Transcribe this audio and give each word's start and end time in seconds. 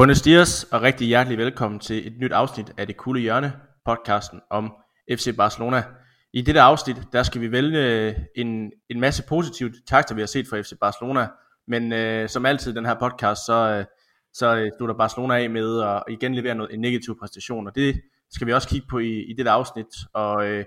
Buenos 0.00 0.22
dias 0.22 0.64
og 0.64 0.82
rigtig 0.82 1.06
hjertelig 1.06 1.38
velkommen 1.38 1.80
til 1.80 2.06
et 2.06 2.18
nyt 2.18 2.32
afsnit 2.32 2.72
af 2.76 2.86
Det 2.86 2.96
Kulde 2.96 3.20
Hjørne, 3.20 3.52
podcasten 3.84 4.40
om 4.50 4.72
FC 5.10 5.36
Barcelona. 5.36 5.84
I 6.32 6.42
dette 6.42 6.60
afsnit, 6.60 6.96
der 7.12 7.22
skal 7.22 7.40
vi 7.40 7.52
vælge 7.52 8.14
en, 8.36 8.72
en 8.88 9.00
masse 9.00 9.22
positive 9.22 9.72
takter, 9.88 10.14
vi 10.14 10.20
har 10.20 10.26
set 10.26 10.46
fra 10.50 10.60
FC 10.60 10.72
Barcelona, 10.80 11.28
men 11.66 11.92
øh, 11.92 12.28
som 12.28 12.46
altid 12.46 12.72
i 12.72 12.74
den 12.74 12.86
her 12.86 12.94
podcast, 12.94 13.46
så, 13.46 13.52
øh, 13.52 13.84
så 14.32 14.56
øh, 14.56 14.70
slutter 14.78 14.94
Barcelona 14.94 15.42
af 15.42 15.50
med 15.50 15.82
at 15.82 16.02
igen 16.08 16.34
levere 16.34 16.54
noget, 16.54 16.74
en 16.74 16.80
negativ 16.80 17.18
præstation, 17.18 17.66
og 17.66 17.74
det 17.74 18.00
skal 18.30 18.46
vi 18.46 18.52
også 18.52 18.68
kigge 18.68 18.86
på 18.90 18.98
i, 18.98 19.22
i 19.22 19.32
dette 19.32 19.50
afsnit. 19.50 19.86
Og 20.12 20.46
øh, 20.46 20.64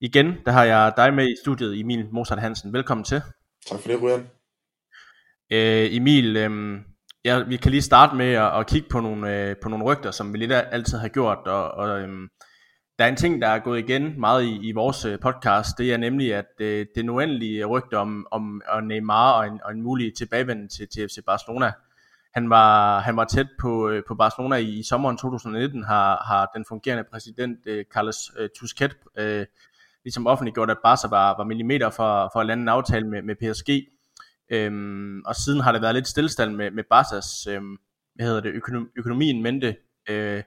igen, 0.00 0.34
der 0.46 0.52
har 0.52 0.64
jeg 0.64 0.92
dig 0.96 1.14
med 1.14 1.28
i 1.28 1.34
studiet, 1.42 1.80
Emil 1.80 2.08
Mozart 2.12 2.40
Hansen. 2.40 2.72
Velkommen 2.72 3.04
til. 3.04 3.22
Tak 3.66 3.80
for 3.80 3.88
det, 3.88 4.00
Brian. 4.00 4.20
Øh, 5.50 5.96
Emil, 5.96 6.36
øh, 6.36 6.80
ja, 7.24 7.42
vi 7.42 7.56
kan 7.56 7.70
lige 7.70 7.82
starte 7.82 8.16
med 8.16 8.32
at, 8.32 8.58
at 8.58 8.66
kigge 8.66 8.88
på 8.88 9.00
nogle, 9.00 9.36
øh, 9.36 9.56
på 9.62 9.68
nogle 9.68 9.84
rygter, 9.84 10.10
som 10.10 10.32
vi 10.32 10.38
lidt 10.38 10.52
altid 10.52 10.98
har 10.98 11.08
gjort, 11.08 11.38
og, 11.46 11.70
og 11.70 12.00
øh, 12.00 12.28
der 12.98 13.04
er 13.04 13.08
en 13.08 13.16
ting, 13.16 13.42
der 13.42 13.48
er 13.48 13.58
gået 13.58 13.78
igen 13.78 14.20
meget 14.20 14.44
i, 14.44 14.68
i 14.68 14.72
vores 14.72 15.04
øh, 15.04 15.18
podcast, 15.18 15.78
det 15.78 15.92
er 15.92 15.96
nemlig, 15.96 16.34
at 16.34 16.46
øh, 16.60 16.86
det 16.94 17.08
uendelige 17.08 17.64
rygte 17.64 17.98
om, 17.98 18.26
om, 18.30 18.62
om 18.68 18.84
Neymar 18.84 19.32
og 19.32 19.46
en, 19.46 19.60
og 19.64 19.72
en 19.72 19.82
mulig 19.82 20.12
tilbagevenden 20.16 20.68
til, 20.68 20.88
til 20.88 21.08
FC 21.08 21.18
Barcelona. 21.26 21.72
Han 22.34 22.50
var, 22.50 23.00
han 23.00 23.16
var 23.16 23.24
tæt 23.24 23.46
på, 23.60 23.88
øh, 23.88 24.02
på 24.08 24.14
Barcelona 24.14 24.56
i, 24.56 24.78
i 24.78 24.82
sommeren 24.82 25.16
2019, 25.16 25.84
har, 25.84 26.24
har 26.26 26.50
den 26.54 26.64
fungerende 26.68 27.04
præsident 27.12 27.58
øh, 27.66 27.84
Carlos 27.94 28.32
øh, 28.38 28.48
Tusquets 28.58 28.96
øh, 29.18 29.46
ligesom 30.04 30.26
offentliggjort, 30.26 30.70
at 30.70 30.78
Barca 30.84 31.08
var, 31.08 31.36
var 31.36 31.44
millimeter 31.44 31.90
for, 31.90 32.30
for 32.32 32.40
at 32.40 32.46
lande 32.46 32.62
en 32.62 32.68
aftale 32.68 33.08
med, 33.08 33.22
med 33.22 33.34
PSG. 33.34 33.68
Øhm, 34.50 35.22
og 35.26 35.36
siden 35.36 35.60
har 35.60 35.72
det 35.72 35.82
været 35.82 35.94
lidt 35.94 36.08
stillestand 36.08 36.56
med, 36.56 36.70
med 36.70 36.84
Barca's 36.94 37.50
øhm, 37.50 37.76
hvad 38.14 38.26
hedder 38.26 38.40
det, 38.40 38.54
økonom, 38.54 38.88
økonomien 38.96 39.42
mente. 39.42 39.76
Øh, 40.08 40.42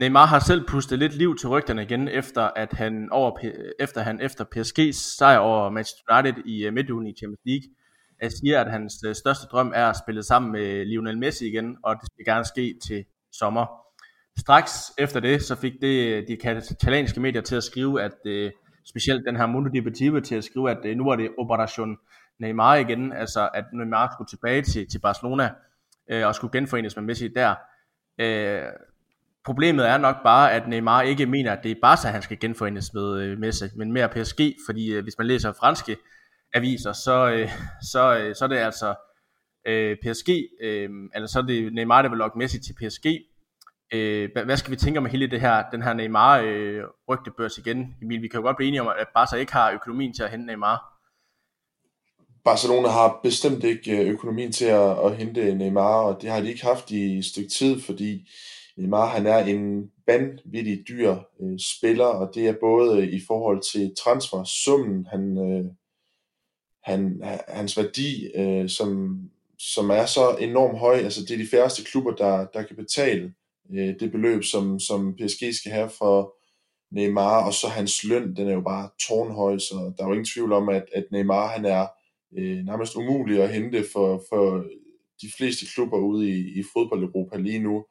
Neymar 0.00 0.26
har 0.26 0.38
selv 0.38 0.66
pustet 0.68 0.98
lidt 0.98 1.14
liv 1.14 1.36
til 1.36 1.48
rygterne 1.48 1.82
igen, 1.82 2.08
efter 2.08 2.42
at 2.42 2.72
han, 2.72 3.08
over, 3.10 3.38
efter, 3.80 4.00
han 4.00 4.20
efter 4.20 4.44
PSG's 4.56 5.16
sejr 5.16 5.38
over 5.38 5.70
Manchester 5.70 6.18
United 6.18 6.44
i 6.44 6.68
uh, 6.68 6.74
midtugen 6.74 7.06
i 7.06 7.14
Champions 7.18 7.40
League, 7.46 7.68
at 8.20 8.32
siger, 8.32 8.60
at 8.60 8.70
hans 8.70 8.94
uh, 9.08 9.12
største 9.12 9.46
drøm 9.46 9.72
er 9.74 9.86
at 9.86 9.96
spille 10.04 10.22
sammen 10.22 10.52
med 10.52 10.84
Lionel 10.84 11.18
Messi 11.18 11.48
igen, 11.48 11.76
og 11.84 11.96
det 12.00 12.08
skal 12.12 12.34
gerne 12.34 12.44
ske 12.44 12.78
til 12.86 13.04
sommer. 13.32 13.66
Straks 14.38 14.72
efter 14.98 15.20
det, 15.20 15.42
så 15.42 15.54
fik 15.54 15.72
det 15.80 16.24
de 16.28 16.36
katalanske 16.36 17.20
medier 17.20 17.42
til 17.42 17.56
at 17.56 17.64
skrive, 17.64 18.02
at 18.02 18.18
uh, 18.26 18.50
specielt 18.86 19.26
den 19.26 19.36
her 19.36 19.46
Mundo 19.46 19.70
Deportivo 19.70 20.20
til 20.20 20.34
at 20.34 20.44
skrive, 20.44 20.70
at 20.70 20.78
uh, 20.84 20.96
nu 20.96 21.08
er 21.08 21.16
det 21.16 21.30
Operation 21.38 21.96
Neymar 22.40 22.74
igen, 22.74 23.12
altså 23.12 23.48
at 23.54 23.64
Neymar 23.72 24.10
skulle 24.12 24.28
tilbage 24.28 24.62
til, 24.62 24.90
til 24.90 24.98
Barcelona 24.98 25.50
øh, 26.10 26.26
og 26.26 26.34
skulle 26.34 26.52
genforenes 26.52 26.96
med 26.96 27.04
Messi 27.04 27.28
der. 27.28 27.54
Øh, 28.18 28.62
Problemet 29.44 29.88
er 29.88 29.98
nok 29.98 30.22
bare, 30.22 30.52
at 30.52 30.68
Neymar 30.68 31.02
ikke 31.02 31.26
mener, 31.26 31.52
at 31.52 31.62
det 31.62 31.70
er 31.70 31.74
Barca, 31.82 32.08
han 32.08 32.22
skal 32.22 32.38
genforenes 32.38 32.94
med 32.94 33.20
øh, 33.20 33.38
Messi, 33.38 33.64
men 33.76 33.92
mere 33.92 34.08
PSG, 34.08 34.40
fordi 34.68 34.92
øh, 34.92 35.02
hvis 35.02 35.18
man 35.18 35.26
læser 35.26 35.52
franske 35.52 35.96
aviser, 36.54 36.92
så, 36.92 37.30
øh, 37.30 37.48
så, 37.82 38.18
øh, 38.18 38.34
så 38.34 38.44
er 38.44 38.48
det 38.48 38.56
altså 38.56 38.94
øh, 39.66 39.96
PSG, 39.96 40.28
øh, 40.62 40.90
altså 41.14 41.32
så 41.32 41.38
er 41.38 41.42
det 41.42 41.74
Neymar, 41.74 42.02
der 42.02 42.08
vil 42.08 42.18
lokke 42.18 42.38
Messi 42.38 42.58
til 42.58 42.74
PSG. 42.74 43.06
Øh, 43.94 44.30
hvad 44.44 44.56
skal 44.56 44.70
vi 44.70 44.76
tænke 44.76 44.98
om 44.98 45.06
hele 45.06 45.26
det 45.30 45.40
her, 45.40 45.70
den 45.70 45.82
her 45.82 45.92
Neymar 45.92 46.38
øh, 46.38 46.82
rygtebørs 47.08 47.58
igen? 47.58 47.96
Emil, 48.02 48.22
vi 48.22 48.28
kan 48.28 48.40
jo 48.40 48.46
godt 48.46 48.56
blive 48.56 48.68
enige 48.68 48.82
om, 48.82 48.88
at 48.98 49.08
Barca 49.14 49.36
ikke 49.36 49.52
har 49.52 49.70
økonomien 49.70 50.14
til 50.14 50.22
at 50.22 50.30
hente 50.30 50.46
Neymar. 50.46 50.93
Barcelona 52.44 52.88
har 52.88 53.20
bestemt 53.22 53.64
ikke 53.64 53.98
øh, 53.98 54.08
økonomien 54.08 54.52
til 54.52 54.64
at, 54.64 54.98
at 55.04 55.16
hente 55.16 55.54
Neymar, 55.54 56.02
og 56.02 56.22
det 56.22 56.30
har 56.30 56.40
de 56.40 56.48
ikke 56.48 56.64
haft 56.64 56.90
i 56.90 57.18
et 57.18 57.24
stykke 57.24 57.50
tid, 57.50 57.80
fordi 57.80 58.28
Neymar 58.76 59.06
han 59.06 59.26
er 59.26 59.38
en 59.38 59.90
vanvittig 60.06 60.84
dyr 60.88 61.16
øh, 61.40 61.58
spiller, 61.58 62.04
og 62.04 62.34
det 62.34 62.48
er 62.48 62.54
både 62.60 63.02
øh, 63.02 63.12
i 63.12 63.20
forhold 63.26 63.72
til 63.72 63.94
transfersummen, 64.04 65.06
han, 65.06 65.38
øh, 65.38 65.64
han, 66.82 67.22
hans 67.48 67.76
værdi, 67.76 68.26
øh, 68.34 68.68
som, 68.68 69.20
som 69.58 69.90
er 69.90 70.06
så 70.06 70.36
enormt 70.40 70.78
høj. 70.78 70.94
Altså 70.94 71.20
det 71.20 71.30
er 71.30 71.38
de 71.38 71.48
færreste 71.50 71.84
klubber, 71.84 72.14
der, 72.14 72.46
der 72.46 72.62
kan 72.62 72.76
betale 72.76 73.34
øh, 73.74 73.94
det 74.00 74.12
beløb, 74.12 74.44
som, 74.44 74.80
som 74.80 75.16
PSG 75.16 75.54
skal 75.54 75.72
have 75.72 75.90
for 75.90 76.36
Neymar, 76.90 77.46
og 77.46 77.54
så 77.54 77.68
hans 77.68 78.04
løn, 78.04 78.36
den 78.36 78.48
er 78.48 78.52
jo 78.52 78.60
bare 78.60 78.88
tårnhøj, 79.08 79.58
så 79.58 79.92
der 79.96 80.04
er 80.04 80.08
jo 80.08 80.12
ingen 80.12 80.32
tvivl 80.34 80.52
om, 80.52 80.68
at, 80.68 80.84
at 80.94 81.04
Neymar 81.12 81.46
han 81.46 81.64
er 81.64 81.86
øh, 82.38 82.64
nærmest 82.64 82.96
umulig 82.96 83.42
at 83.42 83.52
hente 83.52 83.84
for, 83.92 84.24
for 84.28 84.64
de 85.22 85.32
fleste 85.36 85.66
klubber 85.74 85.98
ude 85.98 86.30
i, 86.30 86.60
i 86.60 86.62
fodbold-Europa 86.72 87.36
lige 87.36 87.58
nu. 87.58 87.84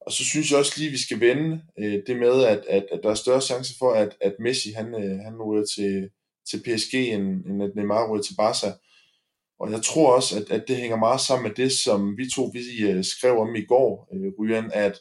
Og 0.00 0.12
så 0.12 0.24
synes 0.24 0.50
jeg 0.50 0.58
også 0.58 0.72
lige, 0.76 0.88
at 0.88 0.92
vi 0.92 0.98
skal 0.98 1.20
vende 1.20 1.62
øh, 1.78 2.02
det 2.06 2.16
med, 2.16 2.44
at, 2.44 2.64
at, 2.68 2.86
at 2.92 3.00
der 3.02 3.10
er 3.10 3.14
større 3.14 3.40
chance 3.40 3.74
for, 3.78 3.92
at, 3.92 4.16
at 4.20 4.34
Messi 4.40 4.70
han, 4.70 4.94
øh, 4.94 5.18
han 5.18 5.42
ryger 5.42 5.64
til, 5.64 6.10
til 6.50 6.62
PSG, 6.62 6.94
end, 6.94 7.44
end 7.46 7.62
at 7.62 7.70
Neymar 7.76 8.12
ryger 8.12 8.22
til 8.22 8.36
Barca. 8.36 8.72
Og 9.58 9.70
jeg 9.70 9.82
tror 9.82 10.14
også, 10.14 10.40
at, 10.40 10.50
at 10.50 10.64
det 10.68 10.76
hænger 10.76 10.96
meget 10.96 11.20
sammen 11.20 11.48
med 11.48 11.54
det, 11.56 11.72
som 11.72 12.16
vi 12.18 12.30
to 12.30 12.50
vi, 12.52 12.90
øh, 12.90 13.04
skrev 13.04 13.38
om 13.38 13.54
i 13.54 13.64
går, 13.64 14.08
øh, 14.12 14.32
Ryan, 14.40 14.70
at 14.74 15.00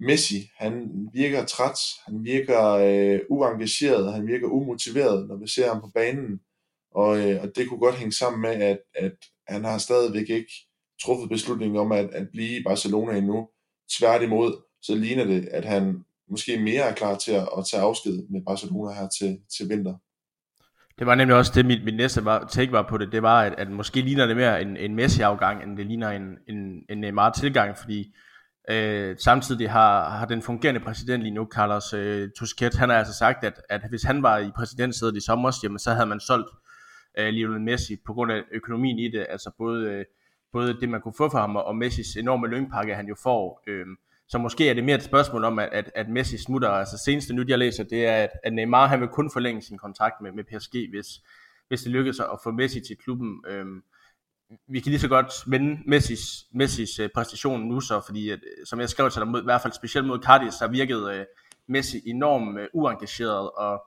Messi, 0.00 0.50
han 0.56 0.90
virker 1.12 1.44
træt, 1.44 1.78
han 2.06 2.24
virker 2.24 2.62
øh, 2.68 3.20
uengageret, 3.30 4.12
han 4.12 4.26
virker 4.26 4.46
umotiveret, 4.46 5.28
når 5.28 5.36
vi 5.36 5.48
ser 5.48 5.68
ham 5.68 5.80
på 5.80 5.90
banen. 5.94 6.40
Og, 6.94 7.30
øh, 7.30 7.42
og 7.42 7.48
det 7.56 7.68
kunne 7.68 7.80
godt 7.80 7.94
hænge 7.94 8.12
sammen 8.12 8.42
med, 8.42 8.50
at, 8.50 8.78
at 8.94 9.12
han 9.48 9.64
har 9.64 9.78
stadigvæk 9.78 10.30
ikke 10.30 10.52
truffet 11.02 11.30
beslutningen 11.30 11.78
om 11.78 11.92
at, 11.92 12.10
at 12.12 12.28
blive 12.32 12.60
i 12.60 12.62
Barcelona 12.62 13.18
endnu. 13.18 13.48
Tværtimod, 13.98 14.62
så 14.82 14.94
ligner 14.94 15.24
det, 15.24 15.48
at 15.48 15.64
han 15.64 16.04
måske 16.30 16.60
mere 16.60 16.82
er 16.82 16.94
klar 16.94 17.16
til 17.16 17.32
at, 17.32 17.48
at 17.58 17.64
tage 17.70 17.82
afsked 17.82 18.28
med 18.30 18.40
Barcelona 18.46 18.94
her 18.94 19.08
til, 19.08 19.38
til 19.56 19.68
vinter. 19.68 19.94
Det 20.98 21.06
var 21.06 21.14
nemlig 21.14 21.36
også 21.36 21.52
det, 21.54 21.66
mit, 21.66 21.84
mit 21.84 21.96
næste 21.96 22.24
var, 22.24 22.46
take 22.50 22.72
var 22.72 22.86
på 22.88 22.98
det, 22.98 23.12
det 23.12 23.22
var, 23.22 23.42
at, 23.42 23.54
at 23.58 23.70
måske 23.70 24.00
ligner 24.00 24.26
det 24.26 24.36
mere 24.36 24.62
en, 24.62 24.76
en 24.76 24.94
Messi-afgang, 24.94 25.62
end 25.62 25.76
det 25.76 25.86
ligner 25.86 26.10
en, 26.10 26.22
en, 26.48 26.82
en 26.90 26.98
Neymar-tilgang, 26.98 27.78
fordi 27.78 28.14
øh, 28.70 29.16
samtidig 29.18 29.70
har, 29.70 30.10
har 30.10 30.26
den 30.26 30.42
fungerende 30.42 30.80
præsident 30.80 31.22
lige 31.22 31.34
nu, 31.34 31.48
Carlos 31.54 31.92
øh, 31.92 32.30
Tusquets, 32.38 32.76
han 32.76 32.88
har 32.88 32.96
altså 32.96 33.14
sagt, 33.14 33.44
at, 33.44 33.60
at 33.70 33.80
hvis 33.88 34.02
han 34.02 34.22
var 34.22 34.38
i 34.38 34.50
præsidentsædet 34.56 35.16
i 35.16 35.20
sommer, 35.20 35.52
jamen, 35.62 35.78
så 35.78 35.90
havde 35.92 36.06
man 36.06 36.20
solgt 36.20 36.48
øh, 37.18 37.28
Lionel 37.28 37.60
Messi 37.60 37.96
på 38.06 38.12
grund 38.12 38.32
af 38.32 38.42
økonomien 38.52 38.98
i 38.98 39.08
det, 39.08 39.26
altså 39.28 39.50
både... 39.58 39.90
Øh, 39.90 40.04
både 40.52 40.80
det, 40.80 40.88
man 40.88 41.00
kunne 41.00 41.14
få 41.18 41.30
for 41.30 41.38
ham, 41.38 41.56
og 41.56 41.76
Messis 41.76 42.16
enorme 42.16 42.48
lønpakke, 42.48 42.94
han 42.94 43.08
jo 43.08 43.14
får. 43.22 43.62
Øh, 43.66 43.86
så 44.28 44.38
måske 44.38 44.68
er 44.68 44.74
det 44.74 44.84
mere 44.84 44.96
et 44.96 45.02
spørgsmål 45.02 45.44
om, 45.44 45.58
at, 45.58 45.68
at, 45.72 45.90
at 45.94 46.08
Messi 46.08 46.38
smutter. 46.38 46.68
Altså 46.68 46.98
seneste 47.04 47.34
nyt, 47.34 47.48
jeg 47.48 47.58
læser, 47.58 47.84
det 47.84 48.06
er, 48.06 48.16
at, 48.16 48.30
at 48.44 48.52
Neymar 48.52 48.86
han 48.86 49.00
vil 49.00 49.08
kun 49.08 49.30
forlænge 49.32 49.62
sin 49.62 49.78
kontrakt 49.78 50.20
med, 50.20 50.32
med 50.32 50.44
PSG, 50.44 50.90
hvis, 50.90 51.06
hvis 51.68 51.82
det 51.82 51.92
lykkes 51.92 52.20
at 52.20 52.38
få 52.44 52.50
Messi 52.50 52.80
til 52.80 52.96
klubben. 52.96 53.44
Øhm, 53.48 53.82
vi 54.68 54.80
kan 54.80 54.90
lige 54.90 55.00
så 55.00 55.08
godt 55.08 55.32
vende 55.46 55.80
Messis, 55.86 56.20
Messis 56.54 56.98
øh, 56.98 57.08
præstation 57.14 57.60
nu 57.60 57.80
så, 57.80 58.00
fordi 58.06 58.30
at, 58.30 58.38
øh, 58.38 58.66
som 58.66 58.80
jeg 58.80 58.88
skrev 58.88 59.10
til 59.10 59.20
dig, 59.20 59.28
mod, 59.28 59.40
i 59.40 59.44
hvert 59.44 59.62
fald 59.62 59.72
specielt 59.72 60.06
mod 60.06 60.18
Cardiff, 60.18 60.52
så 60.52 60.66
virkede 60.66 61.14
øh, 61.14 61.24
Messi 61.68 62.00
enormt 62.06 62.60
øh, 62.60 62.68
uengageret, 62.72 63.50
og 63.50 63.82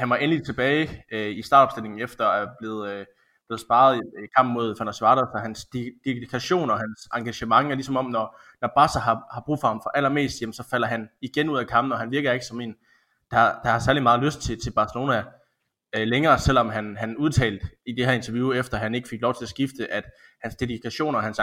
han 0.00 0.10
var 0.10 0.16
endelig 0.16 0.44
tilbage 0.44 1.04
øh, 1.12 1.36
i 1.36 1.42
startopstillingen 1.42 2.00
efter 2.00 2.26
at 2.26 2.38
have 2.38 2.48
blevet 2.58 2.90
øh, 2.90 3.06
blevet 3.50 3.60
sparet 3.60 3.96
i, 3.96 4.00
øh, 4.18 4.28
kampen 4.36 4.54
mod 4.54 4.76
Fernando 4.76 5.20
der 5.20 5.26
for 5.32 5.38
så 5.38 5.42
hans 5.42 5.66
dedikation 6.04 6.70
og 6.70 6.78
hans 6.78 7.08
engagement 7.16 7.70
er 7.70 7.74
ligesom 7.74 7.96
om, 7.96 8.04
når, 8.04 8.40
når 8.60 8.70
Barca 8.76 8.98
har, 8.98 9.22
har 9.34 9.42
brug 9.46 9.58
for 9.60 9.68
ham 9.68 9.80
for 9.82 9.90
allermest, 9.94 10.40
jamen, 10.40 10.52
så 10.52 10.62
falder 10.70 10.86
han 10.86 11.08
igen 11.20 11.48
ud 11.48 11.58
af 11.58 11.66
kampen, 11.66 11.92
og 11.92 11.98
han 11.98 12.10
virker 12.10 12.32
ikke 12.32 12.44
som 12.44 12.60
en, 12.60 12.74
der, 13.30 13.52
der 13.64 13.70
har 13.70 13.78
særlig 13.78 14.02
meget 14.02 14.22
lyst 14.22 14.40
til, 14.40 14.60
til 14.62 14.70
Barcelona 14.70 15.24
øh, 15.96 16.06
længere, 16.06 16.38
selvom 16.38 16.68
han, 16.68 16.96
han 16.96 17.16
udtalte 17.16 17.68
i 17.86 17.92
det 17.92 18.06
her 18.06 18.12
interview, 18.12 18.52
efter 18.52 18.76
han 18.76 18.94
ikke 18.94 19.08
fik 19.08 19.20
lov 19.20 19.34
til 19.34 19.44
at 19.44 19.48
skifte, 19.48 19.92
at 19.92 20.04
hans 20.42 20.56
dedikation 20.56 21.14
og 21.14 21.22
hans 21.22 21.40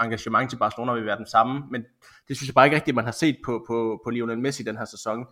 engagement 0.00 0.50
til 0.50 0.56
Barcelona 0.56 0.92
vil 0.92 1.06
være 1.06 1.18
den 1.18 1.26
samme, 1.26 1.62
men 1.70 1.84
det 2.28 2.36
synes 2.36 2.48
jeg 2.48 2.54
bare 2.54 2.66
ikke 2.66 2.76
rigtigt, 2.76 2.94
man 2.94 3.04
har 3.04 3.12
set 3.12 3.36
på, 3.44 3.64
på, 3.66 4.00
på 4.04 4.10
Lionel 4.10 4.38
Messi 4.38 4.62
den 4.62 4.76
her 4.76 4.84
sæson. 4.84 5.26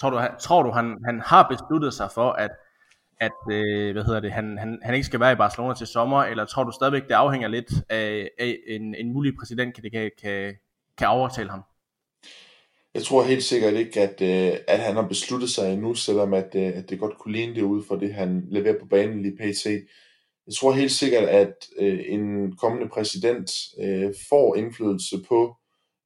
Tror 0.00 0.10
du, 0.10 0.16
han, 0.16 0.30
tror 0.40 0.62
du 0.62 0.70
han, 0.70 0.96
han 1.04 1.20
har 1.20 1.48
besluttet 1.50 1.94
sig 1.94 2.10
for, 2.14 2.30
at 2.32 2.50
at 3.20 3.32
øh, 3.52 3.92
hvad 3.92 4.04
hedder 4.04 4.20
det, 4.20 4.32
han, 4.32 4.58
han, 4.58 4.78
han 4.82 4.94
ikke 4.94 5.06
skal 5.06 5.20
være 5.20 5.32
i 5.32 5.36
Barcelona 5.36 5.74
til 5.74 5.86
sommer, 5.86 6.22
eller 6.22 6.44
tror 6.44 6.64
du 6.64 6.72
stadigvæk, 6.72 7.02
det 7.02 7.14
afhænger 7.14 7.48
lidt 7.48 7.72
af, 7.88 8.30
af 8.38 8.58
en, 8.66 8.94
en 8.94 9.12
mulig 9.12 9.32
præsident, 9.38 9.74
kan, 9.74 9.90
kan, 9.92 10.10
kan, 10.22 10.54
kan 10.98 11.08
overtale 11.08 11.50
ham? 11.50 11.62
Jeg 12.94 13.02
tror 13.02 13.22
helt 13.22 13.44
sikkert 13.44 13.74
ikke, 13.74 14.00
at, 14.00 14.20
øh, 14.22 14.58
at 14.68 14.78
han 14.78 14.94
har 14.94 15.08
besluttet 15.08 15.50
sig 15.50 15.72
endnu, 15.72 15.94
selvom 15.94 16.34
at, 16.34 16.54
øh, 16.54 16.72
at 16.74 16.90
det 16.90 17.00
godt 17.00 17.18
kunne 17.18 17.32
ligne 17.32 17.54
det 17.54 17.62
ud 17.62 17.84
for 17.88 17.96
det, 17.96 18.14
han 18.14 18.46
leverer 18.50 18.80
på 18.80 18.86
banen 18.86 19.22
lige 19.22 19.36
pt. 19.36 19.66
Jeg 20.46 20.54
tror 20.54 20.72
helt 20.72 20.92
sikkert, 20.92 21.24
at 21.24 21.54
øh, 21.78 22.00
en 22.08 22.56
kommende 22.56 22.88
præsident 22.88 23.50
øh, 23.80 24.14
får 24.28 24.56
indflydelse 24.56 25.16
på 25.28 25.56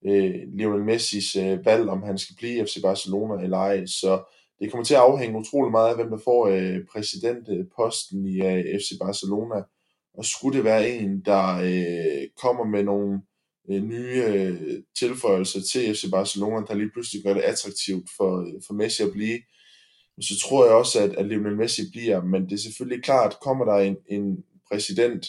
øh, 0.06 0.34
Lionel 0.54 0.84
Messis 0.84 1.36
øh, 1.36 1.66
valg, 1.66 1.88
om 1.88 2.02
han 2.02 2.18
skal 2.18 2.36
blive 2.36 2.62
i 2.62 2.64
FC 2.64 2.82
Barcelona 2.82 3.42
eller 3.42 3.56
ej. 3.56 3.86
Så 3.86 4.22
det 4.60 4.70
kommer 4.70 4.84
til 4.84 4.94
at 4.94 5.00
afhænge 5.00 5.38
utrolig 5.38 5.70
meget 5.70 5.88
af, 5.88 5.96
hvem 5.96 6.10
der 6.10 6.18
får 6.24 6.46
øh, 6.46 6.78
præsidentposten 6.92 8.26
i 8.26 8.40
øh, 8.40 8.64
FC 8.80 8.98
Barcelona. 9.00 9.62
Og 10.14 10.24
skulle 10.24 10.56
det 10.56 10.64
være 10.64 10.88
en, 10.88 11.20
der 11.24 11.56
øh, 11.56 12.28
kommer 12.42 12.64
med 12.64 12.82
nogle 12.84 13.20
øh, 13.70 13.82
nye 13.82 14.24
øh, 14.26 14.82
tilføjelser 14.98 15.60
til 15.72 15.94
FC 15.94 16.04
Barcelona, 16.10 16.66
der 16.68 16.74
lige 16.74 16.90
pludselig 16.92 17.24
gør 17.24 17.34
det 17.34 17.40
attraktivt 17.40 18.08
for, 18.16 18.40
øh, 18.40 18.62
for 18.66 18.74
Messi 18.74 19.02
at 19.02 19.12
blive, 19.12 19.38
så 20.20 20.38
tror 20.40 20.64
jeg 20.64 20.74
også, 20.74 21.00
at, 21.00 21.14
at 21.14 21.26
Lionel 21.26 21.56
Messi 21.56 21.82
bliver, 21.90 22.24
men 22.24 22.42
det 22.44 22.52
er 22.52 22.62
selvfølgelig 22.62 23.04
klart, 23.04 23.36
kommer 23.42 23.64
der 23.64 23.74
en, 23.74 23.96
en 24.08 24.36
præsident 24.72 25.26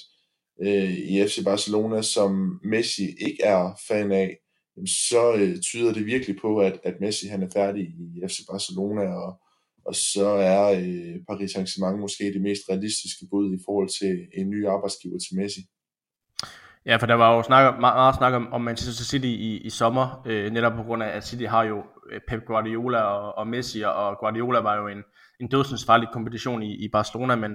øh, 0.62 0.94
i 0.94 1.28
FC 1.28 1.44
Barcelona, 1.44 2.02
som 2.02 2.60
Messi 2.64 3.04
ikke 3.04 3.44
er 3.44 3.80
fan 3.88 4.12
af, 4.12 4.38
så 4.86 5.34
øh, 5.34 5.60
tyder 5.60 5.94
det 5.94 6.06
virkelig 6.06 6.36
på, 6.42 6.60
at, 6.60 6.80
at 6.84 6.96
Messi 7.02 7.28
han 7.28 7.44
er 7.44 7.50
færdig 7.54 7.84
i 7.84 8.22
FC 8.28 8.38
Barcelona, 8.52 9.02
og, 9.02 9.42
og 9.86 9.96
så 9.96 10.28
er 10.28 10.72
øh, 10.72 11.16
Paris 11.30 11.52
Saint-Germain 11.56 11.98
måske 11.98 12.34
det 12.34 12.42
mest 12.42 12.62
realistiske 12.70 13.26
bud 13.32 13.54
i 13.54 13.60
forhold 13.66 13.90
til 14.00 14.28
en 14.34 14.50
ny 14.50 14.68
arbejdsgiver 14.68 15.20
til 15.20 15.38
Messi. 15.38 15.62
Ja, 16.86 16.96
for 16.96 17.06
der 17.06 17.14
var 17.14 17.36
jo 17.36 17.44
snak, 17.44 17.80
meget, 17.80 17.98
meget 17.98 18.16
snak 18.16 18.34
om, 18.34 18.54
om 18.54 18.62
Manchester 18.62 19.04
City 19.04 19.26
i, 19.26 19.58
i 19.58 19.70
sommer, 19.70 20.24
øh, 20.26 20.52
netop 20.52 20.74
på 20.74 20.84
grund 20.84 21.04
af, 21.04 21.18
at 21.18 21.28
City 21.28 21.44
har 21.44 21.64
jo 21.64 21.84
øh, 22.12 22.20
Pep 22.28 22.46
Guardiola 22.46 23.02
og, 23.02 23.38
og 23.38 23.48
Messi, 23.48 23.82
og 23.82 24.18
Guardiola 24.20 24.60
var 24.60 24.76
jo 24.76 24.88
en, 24.88 25.04
en 25.40 25.48
dødsensfarlig 25.48 26.08
kompetition 26.14 26.64
i, 26.64 26.86
i 26.86 26.88
Barcelona, 26.88 27.36
men, 27.36 27.52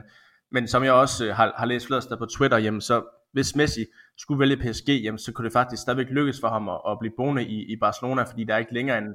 men 0.53 0.69
som 0.69 0.85
jeg 0.85 0.93
også 0.93 1.27
øh, 1.27 1.35
har, 1.35 1.55
har 1.57 1.67
læst 1.67 1.87
flere 1.87 2.03
steder 2.03 2.19
på 2.19 2.27
Twitter, 2.27 2.59
jamen, 2.59 2.81
så 2.81 3.03
hvis 3.33 3.57
Messi 3.57 3.87
skulle 4.17 4.41
vælge 4.41 4.57
PSG, 4.57 4.89
jamen, 4.89 5.19
så 5.19 5.33
kunne 5.33 5.45
det 5.45 5.53
faktisk 5.53 5.83
stadigvæk 5.83 6.07
lykkes 6.11 6.41
for 6.41 6.49
ham 6.49 6.69
at, 6.69 6.81
at 6.89 6.99
blive 6.99 7.13
boende 7.17 7.45
i, 7.45 7.73
i 7.73 7.77
Barcelona, 7.77 8.23
fordi 8.23 8.45
der 8.45 8.55
er 8.55 8.59
ikke 8.59 8.75
længere 8.75 8.99
en, 8.99 9.15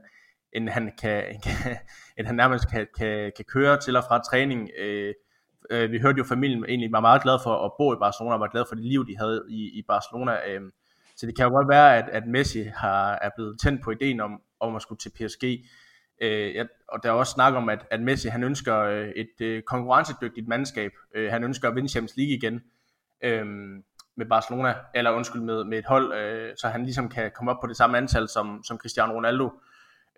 end 0.53 0.69
han, 0.69 0.91
kan, 1.01 1.23
kan, 1.43 1.77
end 2.17 2.27
han 2.27 2.35
nærmest 2.35 2.71
kan, 2.71 2.87
kan, 2.97 3.31
kan 3.35 3.45
køre 3.45 3.79
til 3.79 3.95
og 3.95 4.03
fra 4.03 4.21
træning. 4.21 4.69
Øh, 4.79 5.13
øh, 5.69 5.91
vi 5.91 5.99
hørte 5.99 6.17
jo, 6.17 6.23
familien 6.23 6.65
egentlig 6.65 6.91
var 6.91 6.99
meget 6.99 7.23
glad 7.23 7.37
for 7.43 7.65
at 7.65 7.71
bo 7.77 7.93
i 7.93 7.97
Barcelona, 7.97 8.33
og 8.33 8.39
var 8.39 8.47
glad 8.47 8.63
for 8.69 8.75
det 8.75 8.85
liv, 8.85 9.07
de 9.07 9.17
havde 9.17 9.45
i, 9.49 9.79
i 9.79 9.81
Barcelona. 9.87 10.37
Øh, 10.49 10.61
så 11.15 11.25
det 11.25 11.35
kan 11.35 11.45
jo 11.45 11.51
godt 11.51 11.69
være, 11.69 11.97
at, 11.97 12.09
at 12.11 12.27
Messi 12.27 12.63
har, 12.63 13.19
er 13.21 13.29
blevet 13.35 13.59
tændt 13.59 13.83
på 13.83 13.91
ideen 13.91 14.19
om, 14.19 14.41
om 14.59 14.75
at 14.75 14.81
skulle 14.81 14.99
til 14.99 15.09
PSG. 15.09 15.43
Øh, 16.21 16.55
ja, 16.55 16.63
og 16.87 17.03
der 17.03 17.09
er 17.09 17.13
også 17.13 17.31
snak 17.31 17.53
om, 17.53 17.69
at, 17.69 17.85
at 17.91 18.01
Messi 18.01 18.27
han 18.27 18.43
ønsker 18.43 18.79
øh, 18.79 19.07
et 19.07 19.41
øh, 19.41 19.61
konkurrencedygtigt 19.61 20.47
mandskab. 20.47 20.91
Øh, 21.15 21.31
han 21.31 21.43
ønsker 21.43 21.69
at 21.69 21.75
vinde 21.75 21.89
Champions 21.89 22.17
League 22.17 22.33
igen 22.33 22.61
øh, 23.23 23.45
med 24.15 24.25
Barcelona, 24.25 24.75
eller 24.95 25.11
undskyld 25.11 25.41
med, 25.41 25.63
med 25.63 25.77
et 25.77 25.85
hold, 25.85 26.13
øh, 26.13 26.51
så 26.57 26.67
han 26.67 26.83
ligesom 26.83 27.09
kan 27.09 27.31
komme 27.35 27.51
op 27.51 27.57
på 27.61 27.67
det 27.67 27.77
samme 27.77 27.97
antal 27.97 28.27
som, 28.27 28.63
som 28.63 28.77
Cristiano 28.77 29.13
Ronaldo 29.13 29.49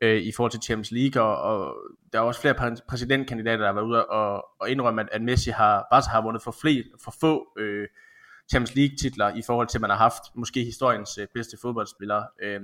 øh, 0.01 0.21
i 0.21 0.31
forhold 0.35 0.51
til 0.51 0.61
Champions 0.61 0.91
League, 0.91 1.23
og, 1.23 1.41
og 1.41 1.75
der 2.13 2.19
er 2.19 2.23
også 2.23 2.41
flere 2.41 2.77
præsidentkandidater, 2.87 3.57
der 3.57 3.65
har 3.65 3.73
været 3.73 3.85
ude 3.85 4.05
og, 4.05 4.45
og 4.59 4.69
indrømme, 4.69 5.01
at, 5.01 5.09
at 5.11 5.21
Messi 5.21 5.49
har, 5.49 5.87
Barca 5.91 6.09
har 6.09 6.21
vundet 6.21 6.43
for, 6.43 6.55
flere, 6.61 6.83
for 7.03 7.13
få 7.21 7.47
øh, 7.57 7.87
Champions 8.49 8.75
League 8.75 8.95
titler 8.97 9.35
i 9.35 9.41
forhold 9.45 9.67
til, 9.67 9.77
at 9.77 9.81
man 9.81 9.89
har 9.89 9.97
haft 9.97 10.23
måske 10.35 10.63
historiens 10.63 11.17
øh, 11.17 11.27
bedste 11.33 11.57
fodboldspiller. 11.61 12.23
Øh, 12.41 12.61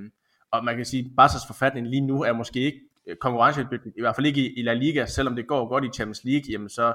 og 0.51 0.65
man 0.65 0.75
kan 0.75 0.85
sige, 0.85 1.11
at 1.17 1.25
Barca's 1.25 1.47
forfatning 1.47 1.87
lige 1.87 2.01
nu 2.01 2.23
er 2.23 2.33
måske 2.33 2.59
ikke 2.59 2.79
øh, 3.07 3.15
konkurrencedygtigt, 3.15 3.95
i 3.97 4.01
hvert 4.01 4.15
fald 4.15 4.27
ikke 4.27 4.41
i, 4.41 4.59
i 4.59 4.61
La 4.61 4.73
Liga, 4.73 5.05
selvom 5.05 5.35
det 5.35 5.47
går 5.47 5.67
godt 5.67 5.83
i 5.83 5.89
Champions 5.95 6.23
League, 6.23 6.51
jamen 6.51 6.69
så, 6.69 6.93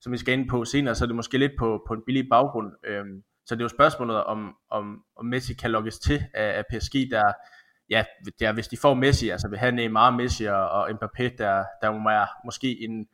som 0.00 0.12
vi 0.12 0.18
skal 0.18 0.38
ind 0.38 0.48
på 0.48 0.64
senere, 0.64 0.94
så 0.94 1.04
er 1.04 1.06
det 1.06 1.16
måske 1.16 1.38
lidt 1.38 1.52
på, 1.58 1.84
på 1.86 1.94
en 1.94 2.02
billig 2.06 2.28
baggrund. 2.30 2.72
Øh, 2.86 3.04
så 3.48 3.54
det 3.54 3.60
er 3.60 3.64
jo 3.64 3.68
spørgsmålet, 3.68 4.24
om, 4.24 4.54
om, 4.70 5.02
om 5.16 5.26
Messi 5.26 5.54
kan 5.54 5.70
lukkes 5.70 5.98
til 5.98 6.24
af, 6.34 6.58
af 6.58 6.64
PSG, 6.70 6.94
der 7.10 7.32
ja, 7.90 8.04
der, 8.40 8.52
hvis 8.52 8.68
de 8.68 8.76
får 8.76 8.94
Messi, 8.94 9.28
altså 9.28 9.48
vil 9.48 9.58
have 9.58 9.72
Neymar, 9.72 10.10
Messi 10.10 10.44
og, 10.44 10.70
og 10.70 10.90
Mbappé, 10.90 11.36
der, 11.38 11.64
der 11.82 11.90
må 11.90 12.10
være 12.10 12.26
måske 12.44 12.84
en, 12.84 13.06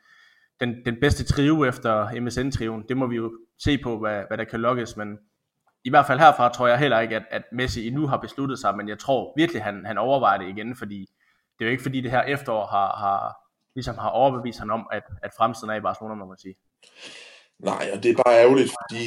den, 0.60 0.84
den 0.84 1.00
bedste 1.00 1.24
trio 1.24 1.64
efter 1.64 2.20
MSN-triven. 2.20 2.84
Det 2.88 2.96
må 2.96 3.06
vi 3.06 3.16
jo 3.16 3.38
se 3.58 3.78
på, 3.82 3.98
hvad, 3.98 4.24
hvad 4.28 4.38
der 4.38 4.44
kan 4.44 4.60
lukkes, 4.60 4.96
men 4.96 5.18
i 5.84 5.90
hvert 5.90 6.06
fald 6.06 6.18
herfra 6.18 6.52
tror 6.52 6.66
jeg 6.66 6.78
heller 6.78 7.00
ikke, 7.00 7.16
at, 7.16 7.24
at 7.30 7.42
Messi 7.52 7.86
endnu 7.86 8.06
har 8.06 8.16
besluttet 8.16 8.58
sig, 8.58 8.76
men 8.76 8.88
jeg 8.88 8.98
tror 8.98 9.32
virkelig, 9.36 9.62
han, 9.62 9.86
han 9.86 9.98
overvejer 9.98 10.38
det 10.38 10.48
igen, 10.48 10.76
fordi 10.76 11.06
det 11.58 11.64
er 11.64 11.68
jo 11.68 11.70
ikke 11.70 11.82
fordi 11.82 12.00
det 12.00 12.10
her 12.10 12.22
efterår 12.22 12.66
har, 12.66 12.96
har, 12.96 13.36
ligesom 13.74 13.98
har 13.98 14.08
overbevist 14.08 14.58
ham 14.58 14.70
om, 14.70 14.86
at, 14.92 15.02
at 15.22 15.30
fremtiden 15.36 15.70
er 15.70 15.74
i 15.74 15.80
Barcelona, 15.80 16.14
må 16.14 16.26
man 16.26 16.38
sige. 16.38 16.54
Nej, 17.64 17.90
og 17.92 18.02
det 18.02 18.10
er 18.10 18.22
bare 18.24 18.40
ærgerligt, 18.40 18.70
fordi 18.70 19.06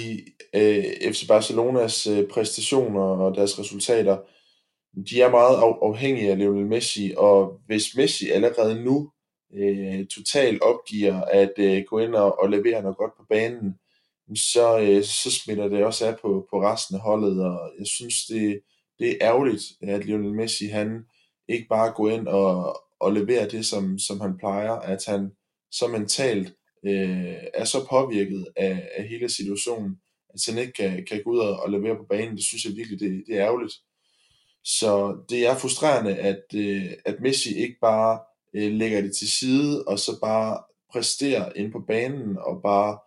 øh, 0.55 1.13
FC 1.13 1.27
Barcelonas 1.27 2.07
øh, 2.07 2.27
præstationer 2.27 3.01
og 3.01 3.35
deres 3.35 3.59
resultater 3.59 4.17
de 5.05 5.21
er 5.21 5.29
meget 5.29 5.55
af, 5.55 5.73
afhængige 5.81 6.31
af 6.31 6.37
Lionel 6.37 6.65
Messi, 6.65 7.13
og 7.17 7.61
hvis 7.65 7.95
Messi 7.95 8.29
allerede 8.29 8.83
nu 8.83 9.11
øh, 9.53 10.07
totalt 10.07 10.61
opgiver 10.61 11.21
at 11.21 11.53
øh, 11.57 11.83
gå 11.87 11.99
ind 11.99 12.15
og, 12.15 12.39
og 12.39 12.49
levere 12.49 12.81
noget 12.81 12.97
godt 12.97 13.11
på 13.17 13.23
banen, 13.29 13.75
så, 14.35 14.79
øh, 14.79 15.03
så 15.03 15.31
smitter 15.31 15.67
det 15.67 15.85
også 15.85 16.07
af 16.07 16.17
på, 16.21 16.47
på 16.49 16.61
resten 16.61 16.95
af 16.95 17.01
holdet, 17.01 17.45
og 17.45 17.71
jeg 17.79 17.87
synes, 17.87 18.25
det, 18.25 18.61
det 18.99 19.09
er 19.09 19.17
ærgerligt, 19.21 19.63
at 19.81 20.05
Lionel 20.05 20.33
Messi 20.33 20.67
han 20.67 21.05
ikke 21.49 21.67
bare 21.69 21.91
går 21.91 22.09
ind 22.09 22.27
og, 22.27 22.81
og 22.99 23.13
leverer 23.13 23.47
det, 23.47 23.65
som, 23.65 23.99
som 23.99 24.21
han 24.21 24.37
plejer, 24.37 24.71
at 24.71 25.05
han 25.07 25.31
så 25.71 25.87
mentalt 25.87 26.56
øh, 26.85 27.35
er 27.53 27.65
så 27.65 27.85
påvirket 27.89 28.47
af, 28.55 28.89
af 28.95 29.07
hele 29.07 29.29
situationen, 29.29 29.97
at 30.29 30.39
han 30.47 30.57
ikke 30.57 30.73
kan, 30.73 31.05
kan 31.05 31.21
gå 31.23 31.31
ud 31.31 31.37
og, 31.37 31.59
og 31.59 31.71
levere 31.71 31.95
på 31.95 32.05
banen. 32.09 32.35
Det 32.35 32.43
synes 32.43 32.65
jeg 32.65 32.75
virkelig, 32.75 32.99
det, 32.99 33.23
det 33.27 33.35
er 33.35 33.45
ærgerligt. 33.45 33.73
Så 34.63 35.17
det 35.29 35.47
er 35.47 35.57
frustrerende, 35.57 36.15
at, 36.15 36.43
øh, 36.55 36.91
at 37.05 37.21
Messi 37.21 37.55
ikke 37.55 37.77
bare 37.81 38.19
øh, 38.53 38.71
lægger 38.71 39.01
det 39.01 39.15
til 39.15 39.31
side, 39.31 39.83
og 39.87 39.99
så 39.99 40.19
bare 40.21 40.63
præsterer 40.91 41.51
ind 41.55 41.71
på 41.71 41.79
banen, 41.87 42.37
og 42.37 42.61
bare 42.63 42.97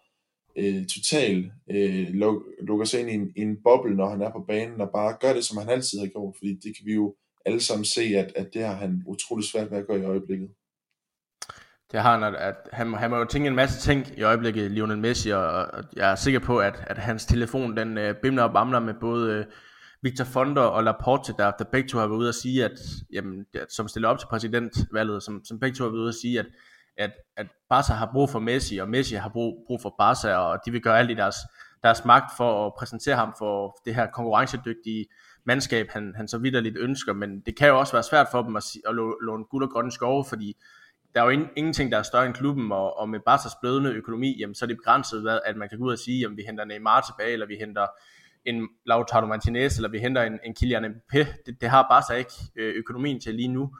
øh, 0.56 0.86
totalt 0.86 1.46
øh, 1.70 2.08
luk, 2.08 2.42
lukker 2.60 2.84
sig 2.84 3.00
ind 3.00 3.10
i 3.10 3.14
en, 3.14 3.32
i 3.36 3.40
en 3.40 3.62
boble, 3.64 3.96
når 3.96 4.08
han 4.08 4.22
er 4.22 4.32
på 4.32 4.44
banen, 4.48 4.80
og 4.80 4.90
bare 4.92 5.16
gør 5.20 5.32
det, 5.32 5.44
som 5.44 5.58
han 5.58 5.68
altid 5.68 5.98
har 5.98 6.06
gjort, 6.06 6.34
fordi 6.38 6.54
det 6.54 6.76
kan 6.76 6.86
vi 6.86 6.94
jo 6.94 7.16
alle 7.46 7.60
sammen 7.60 7.84
se, 7.84 8.02
at, 8.02 8.32
at 8.36 8.54
det 8.54 8.62
har 8.62 8.74
han 8.74 9.02
utrolig 9.06 9.44
svært 9.44 9.70
ved 9.70 9.78
at 9.78 9.86
gøre 9.86 10.00
i 10.00 10.04
øjeblikket. 10.04 10.50
Det 11.92 12.00
har 12.00 12.18
han, 12.18 12.34
at 12.34 12.54
han, 12.72 12.94
han 12.94 13.10
må 13.10 13.16
jo 13.16 13.24
tænke 13.24 13.48
en 13.48 13.54
masse 13.54 13.80
ting 13.80 14.18
i 14.18 14.22
øjeblikket, 14.22 14.70
Lionel 14.70 14.98
Messi, 14.98 15.30
og, 15.30 15.46
og 15.46 15.84
jeg 15.96 16.10
er 16.10 16.14
sikker 16.14 16.40
på, 16.40 16.58
at, 16.58 16.84
at 16.86 16.98
hans 16.98 17.26
telefon, 17.26 17.76
den 17.76 17.98
øh, 17.98 18.14
bimler 18.22 18.42
og 18.42 18.52
bamler 18.52 18.80
med 18.80 18.94
både 19.00 19.32
øh, 19.32 19.44
Victor 20.02 20.24
Fonder 20.24 20.62
og 20.62 20.84
Laporte, 20.84 21.34
der, 21.38 21.50
der 21.50 21.64
begge 21.64 21.88
to 21.88 21.98
har 21.98 22.06
været 22.06 22.18
ude 22.18 22.28
at 22.28 22.34
sige, 22.34 22.64
at, 22.64 22.80
jamen, 23.12 23.46
som 23.68 23.88
stiller 23.88 24.08
op 24.08 24.18
til 24.18 24.26
præsidentvalget, 24.26 25.22
som, 25.22 25.44
som 25.44 25.60
begge 25.60 25.76
to 25.76 25.84
har 25.84 25.90
været 25.90 26.00
ude 26.00 26.08
at 26.08 26.14
sige, 26.14 26.38
at, 26.38 26.46
at, 26.96 27.10
at 27.36 27.46
Barca 27.68 27.92
har 27.92 28.10
brug 28.12 28.30
for 28.30 28.38
Messi, 28.38 28.76
og 28.78 28.88
Messi 28.88 29.14
har 29.14 29.28
brug, 29.28 29.64
brug 29.66 29.82
for 29.82 29.94
Barca, 29.98 30.34
og 30.34 30.58
de 30.66 30.70
vil 30.70 30.82
gøre 30.82 30.98
alt 30.98 31.10
i 31.10 31.14
deres, 31.14 31.36
deres 31.82 32.04
magt 32.04 32.36
for 32.36 32.66
at 32.66 32.72
præsentere 32.78 33.16
ham 33.16 33.34
for 33.38 33.80
det 33.84 33.94
her 33.94 34.06
konkurrencedygtige 34.06 35.06
mandskab, 35.44 35.86
han, 35.90 36.12
han 36.16 36.28
så 36.28 36.38
vidderligt 36.38 36.76
ønsker, 36.78 37.12
men 37.12 37.40
det 37.40 37.56
kan 37.56 37.68
jo 37.68 37.78
også 37.78 37.92
være 37.92 38.02
svært 38.02 38.26
for 38.30 38.42
dem 38.42 38.56
at, 38.56 38.64
at 38.88 38.94
låne 38.94 39.44
guld 39.44 39.64
og 39.64 39.70
grønne 39.70 39.92
skove, 39.92 40.24
fordi 40.24 40.56
der 41.14 41.22
er 41.22 41.24
jo 41.24 41.48
ingenting, 41.56 41.92
der 41.92 41.98
er 41.98 42.02
større 42.02 42.26
end 42.26 42.34
klubben, 42.34 42.72
og, 42.72 42.98
og 42.98 43.08
med 43.08 43.20
Barca's 43.28 43.58
blødende 43.60 43.90
økonomi, 43.90 44.36
jamen, 44.40 44.54
så 44.54 44.64
er 44.64 44.66
det 44.66 44.76
begrænset, 44.76 45.40
at 45.44 45.56
man 45.56 45.68
kan 45.68 45.78
gå 45.78 45.84
ud 45.84 45.92
og 45.92 45.98
sige, 45.98 46.26
at 46.26 46.36
vi 46.36 46.42
henter 46.46 46.64
Neymar 46.64 47.00
tilbage, 47.00 47.32
eller 47.32 47.46
vi 47.46 47.56
henter 47.56 47.86
en 48.44 48.68
Lautaro 48.86 49.26
Martinez, 49.26 49.76
eller 49.76 49.88
vi 49.88 49.98
henter 49.98 50.22
en, 50.22 50.38
en 50.44 50.54
Kylian 50.54 50.84
Mbappé. 50.84 51.18
Det, 51.46 51.60
det 51.60 51.68
har 51.68 51.86
bare 51.90 52.18
ikke 52.18 52.32
øh, 52.56 52.74
økonomien 52.74 53.20
til 53.20 53.34
lige 53.34 53.48
nu. 53.48 53.76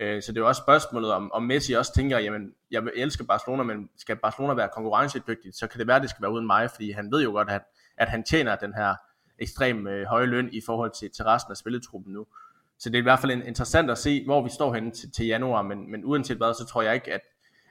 Øh, 0.00 0.22
så 0.22 0.32
det 0.32 0.38
er 0.38 0.42
jo 0.42 0.48
også 0.48 0.62
spørgsmålet, 0.62 1.12
om, 1.12 1.32
om 1.32 1.42
Messi 1.42 1.72
også 1.72 1.94
tænker, 1.94 2.18
jamen, 2.18 2.52
jeg 2.70 2.82
elsker 2.94 3.24
Barcelona, 3.24 3.62
men 3.62 3.88
skal 3.96 4.16
Barcelona 4.16 4.54
være 4.54 4.68
konkurrencedygtigt, 4.74 5.56
så 5.56 5.66
kan 5.66 5.78
det 5.78 5.86
være, 5.86 6.00
det 6.00 6.10
skal 6.10 6.22
være 6.22 6.32
uden 6.32 6.46
mig, 6.46 6.70
fordi 6.70 6.90
han 6.90 7.12
ved 7.12 7.22
jo 7.22 7.30
godt, 7.30 7.50
at, 7.50 7.62
at 7.96 8.08
han 8.08 8.24
tjener 8.24 8.56
den 8.56 8.74
her 8.74 8.94
ekstrem 9.38 9.86
øh, 9.86 10.06
høje 10.06 10.26
løn 10.26 10.48
i 10.52 10.60
forhold 10.66 10.90
til, 11.00 11.10
til 11.10 11.24
resten 11.24 11.50
af 11.50 11.56
spilletruppen 11.56 12.12
nu. 12.12 12.26
Så 12.78 12.90
det 12.90 12.94
er 12.94 13.02
i 13.02 13.02
hvert 13.02 13.18
fald 13.18 13.32
interessant 13.32 13.90
at 13.90 13.98
se, 13.98 14.24
hvor 14.24 14.42
vi 14.42 14.48
står 14.48 14.74
henne 14.74 14.90
til, 14.90 15.12
til 15.12 15.26
januar, 15.26 15.62
men, 15.62 15.90
men 15.90 16.04
uanset 16.04 16.36
hvad, 16.36 16.54
så 16.54 16.66
tror 16.66 16.82
jeg 16.82 16.94
ikke, 16.94 17.12
at, 17.12 17.20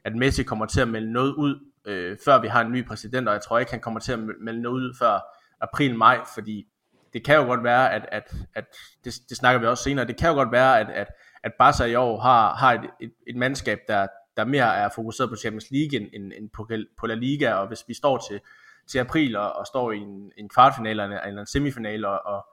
at 0.03 0.15
Messi 0.15 0.43
kommer 0.43 0.65
til 0.65 0.81
at 0.81 0.87
melde 0.87 1.11
noget 1.11 1.33
ud, 1.33 1.59
øh, 1.85 2.17
før 2.25 2.41
vi 2.41 2.47
har 2.47 2.61
en 2.61 2.71
ny 2.71 2.87
præsident, 2.87 3.27
og 3.27 3.33
jeg 3.33 3.41
tror 3.41 3.59
ikke, 3.59 3.71
han 3.71 3.81
kommer 3.81 3.99
til 3.99 4.11
at 4.11 4.19
melde 4.19 4.61
noget 4.61 4.81
ud, 4.81 4.95
før 4.99 5.19
april-maj, 5.61 6.19
fordi 6.33 6.67
det 7.13 7.25
kan 7.25 7.35
jo 7.35 7.43
godt 7.43 7.63
være, 7.63 7.93
at, 7.93 8.05
at, 8.11 8.35
at 8.55 8.65
det, 9.05 9.13
det 9.29 9.37
snakker 9.37 9.59
vi 9.59 9.67
også 9.67 9.83
senere, 9.83 10.07
det 10.07 10.17
kan 10.17 10.29
jo 10.29 10.35
godt 10.35 10.51
være, 10.51 10.79
at, 10.79 10.89
at, 10.89 11.07
at 11.43 11.51
Barca 11.59 11.83
i 11.83 11.95
år 11.95 12.19
har, 12.19 12.55
har 12.55 12.73
et, 12.73 12.89
et, 13.01 13.13
et 13.27 13.35
mandskab, 13.35 13.79
der, 13.87 14.07
der 14.37 14.45
mere 14.45 14.75
er 14.75 14.89
fokuseret 14.95 15.29
på 15.29 15.35
Champions 15.35 15.71
League 15.71 15.99
end, 16.13 16.33
end 16.37 16.49
på, 16.49 16.69
på 16.97 17.07
La 17.07 17.13
Liga, 17.13 17.53
og 17.53 17.67
hvis 17.67 17.83
vi 17.87 17.93
står 17.93 18.17
til, 18.29 18.39
til 18.87 18.99
april 18.99 19.35
og, 19.35 19.53
og 19.53 19.67
står 19.67 19.91
i 19.91 19.97
en, 19.97 20.31
en 20.37 20.49
kvartfinale 20.49 20.89
eller 20.89 21.05
en, 21.05 21.27
eller 21.27 21.41
en 21.41 21.47
semifinale 21.47 22.07
og, 22.07 22.33
og, 22.35 22.45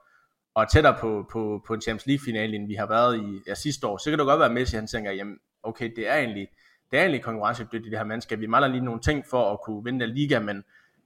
og 0.53 0.63
er 0.63 0.67
tættere 0.67 0.97
på, 0.99 1.25
på, 1.31 1.63
på 1.67 1.73
en 1.73 1.81
Champions 1.81 2.05
League 2.05 2.25
finale, 2.25 2.55
end 2.55 2.67
vi 2.67 2.73
har 2.73 2.87
været 2.87 3.17
i 3.17 3.41
ja, 3.47 3.55
sidste 3.55 3.87
år, 3.87 3.97
så 3.97 4.09
kan 4.09 4.19
det 4.19 4.25
godt 4.25 4.39
være, 4.39 4.49
at 4.49 4.53
Messi 4.53 4.75
han 4.75 4.87
tænker, 4.87 5.11
jamen 5.11 5.37
okay, 5.63 5.91
det 5.95 6.07
er 6.07 6.15
egentlig, 6.15 6.47
det 6.91 6.97
er 6.97 7.01
egentlig 7.01 7.23
konkurrencedygtigt 7.23 7.91
det 7.91 7.97
her 7.97 8.05
mandskab, 8.05 8.39
vi 8.39 8.47
mangler 8.47 8.67
lige 8.67 8.85
nogle 8.85 9.01
ting 9.01 9.25
for 9.29 9.51
at 9.51 9.61
kunne 9.61 9.83
vinde 9.83 10.05
den 10.05 10.15
Liga, 10.15 10.39
men, 10.39 10.63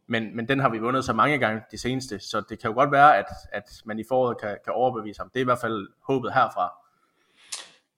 men, 0.08 0.36
men 0.36 0.48
den 0.48 0.60
har 0.60 0.70
vi 0.70 0.78
vundet 0.78 1.06
så 1.06 1.14
mange 1.14 1.38
gange 1.38 1.62
de 1.72 1.78
seneste, 1.78 2.20
så 2.20 2.44
det 2.50 2.60
kan 2.62 2.70
jo 2.70 2.74
godt 2.74 2.92
være, 2.92 3.18
at, 3.18 3.26
at 3.54 3.64
man 3.86 4.00
i 4.00 4.04
foråret 4.08 4.38
kan, 4.42 4.58
kan 4.64 4.74
overbevise 4.74 5.20
ham. 5.20 5.30
Det 5.34 5.40
er 5.40 5.44
i 5.44 5.46
hvert 5.46 5.62
fald 5.62 5.88
håbet 6.08 6.34
herfra. 6.34 6.74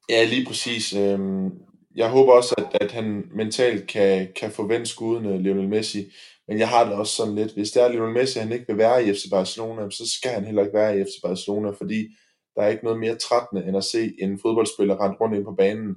Ja, 0.09 0.25
lige 0.25 0.45
præcis. 0.45 0.93
Øhm, 0.95 1.51
jeg 1.95 2.09
håber 2.09 2.33
også, 2.33 2.55
at, 2.57 2.81
at 2.81 2.91
han 2.91 3.29
mentalt 3.31 3.87
kan, 3.87 4.27
kan 4.35 4.51
forvente 4.51 4.85
skudene 4.85 5.43
Lionel 5.43 5.67
Messi, 5.67 6.11
men 6.47 6.59
jeg 6.59 6.69
har 6.69 6.85
det 6.85 6.93
også 6.93 7.13
sådan 7.15 7.35
lidt, 7.35 7.53
hvis 7.53 7.71
det 7.71 7.83
er 7.83 7.87
Lionel 7.87 8.13
Messi, 8.13 8.39
han 8.39 8.51
ikke 8.51 8.65
vil 8.67 8.77
være 8.77 9.07
i 9.07 9.13
FC 9.13 9.29
Barcelona, 9.31 9.89
så 9.89 10.11
skal 10.17 10.31
han 10.31 10.45
heller 10.45 10.63
ikke 10.63 10.77
være 10.77 10.99
i 10.99 11.03
FC 11.03 11.21
Barcelona, 11.23 11.69
fordi 11.69 12.07
der 12.55 12.61
er 12.61 12.67
ikke 12.67 12.83
noget 12.83 12.99
mere 12.99 13.15
trættende, 13.15 13.67
end 13.67 13.77
at 13.77 13.83
se 13.83 14.13
en 14.19 14.39
fodboldspiller 14.39 15.01
rende 15.01 15.17
rundt 15.21 15.35
ind 15.35 15.45
på 15.45 15.55
banen, 15.57 15.95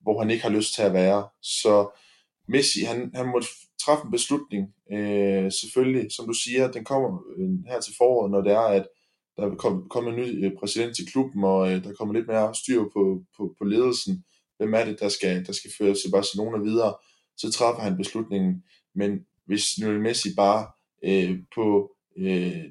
hvor 0.00 0.20
han 0.20 0.30
ikke 0.30 0.42
har 0.42 0.50
lyst 0.50 0.74
til 0.74 0.82
at 0.82 0.92
være. 0.92 1.28
Så 1.42 2.00
Messi, 2.48 2.80
han, 2.80 3.10
han 3.14 3.26
må 3.26 3.42
træffe 3.84 4.04
en 4.04 4.10
beslutning, 4.10 4.68
øh, 4.92 5.52
selvfølgelig, 5.52 6.12
som 6.12 6.26
du 6.26 6.32
siger, 6.32 6.70
den 6.70 6.84
kommer 6.84 7.22
øh, 7.36 7.50
her 7.66 7.80
til 7.80 7.94
foråret, 7.98 8.30
når 8.30 8.40
det 8.40 8.52
er, 8.52 8.68
at 8.78 8.88
der 9.36 9.42
er 9.46 9.84
kommet 9.90 10.12
en 10.12 10.20
ny 10.20 10.44
øh, 10.44 10.52
præsident 10.58 10.96
til 10.96 11.06
klubben, 11.12 11.44
og 11.44 11.72
øh, 11.72 11.84
der 11.84 11.92
kommer 11.94 12.14
lidt 12.14 12.26
mere 12.26 12.54
styr 12.54 12.82
på, 12.94 13.22
på, 13.36 13.54
på 13.58 13.64
ledelsen. 13.64 14.24
Hvem 14.58 14.74
er 14.74 14.84
det, 14.84 15.00
der 15.00 15.08
skal, 15.08 15.46
der 15.46 15.52
skal 15.52 15.70
føre 15.78 15.94
til 15.94 16.10
Barcelona 16.12 16.58
videre? 16.58 16.94
Så 17.36 17.52
træffer 17.52 17.82
han 17.82 17.96
beslutningen. 17.96 18.62
Men 18.94 19.10
hvis 19.48 19.78
Lionel 19.78 20.00
Messi 20.00 20.28
bare 20.36 20.66
øh, 21.04 21.38
på 21.54 21.90
øh, 22.18 22.64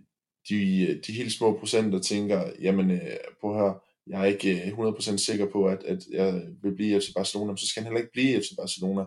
de, 0.49 1.01
de 1.07 1.13
helt 1.13 1.33
små 1.33 1.57
procenter 1.59 1.99
tænker, 1.99 2.51
jamen 2.61 2.91
øh, 2.91 3.17
på 3.41 3.53
her, 3.57 3.83
jeg 4.07 4.21
er 4.21 4.25
ikke 4.25 4.71
øh, 4.71 4.79
100% 4.79 5.17
sikker 5.17 5.45
på, 5.51 5.65
at, 5.65 5.83
at 5.83 5.99
jeg 6.11 6.41
vil 6.63 6.75
blive 6.75 7.01
FC 7.01 7.13
Barcelona, 7.15 7.55
så 7.55 7.67
skal 7.67 7.83
han 7.83 7.87
heller 7.87 8.01
ikke 8.01 8.13
blive 8.13 8.41
FC 8.41 8.55
Barcelona. 8.57 9.03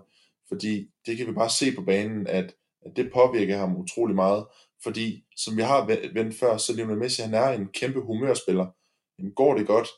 Fordi 0.49 0.91
det 1.07 1.17
kan 1.17 1.27
vi 1.27 1.33
bare 1.33 1.50
se 1.50 1.73
på 1.73 1.83
banen, 1.83 2.27
at, 2.27 2.55
at 2.87 2.97
det 2.97 3.12
påvirker 3.12 3.57
ham 3.57 3.77
utrolig 3.77 4.17
meget. 4.17 4.47
Fordi, 4.83 5.25
som 5.37 5.57
vi 5.57 5.62
har 5.62 5.87
vendt 6.15 6.35
før, 6.35 6.57
så 6.57 6.77
Lionel 6.77 6.99
Messi, 6.99 7.23
han 7.23 7.35
er 7.35 7.49
en 7.49 7.67
kæmpe 7.67 8.00
humørspiller. 8.00 8.67
Jamen, 9.19 9.33
går 9.33 9.55
det 9.57 9.67
godt, 9.67 9.89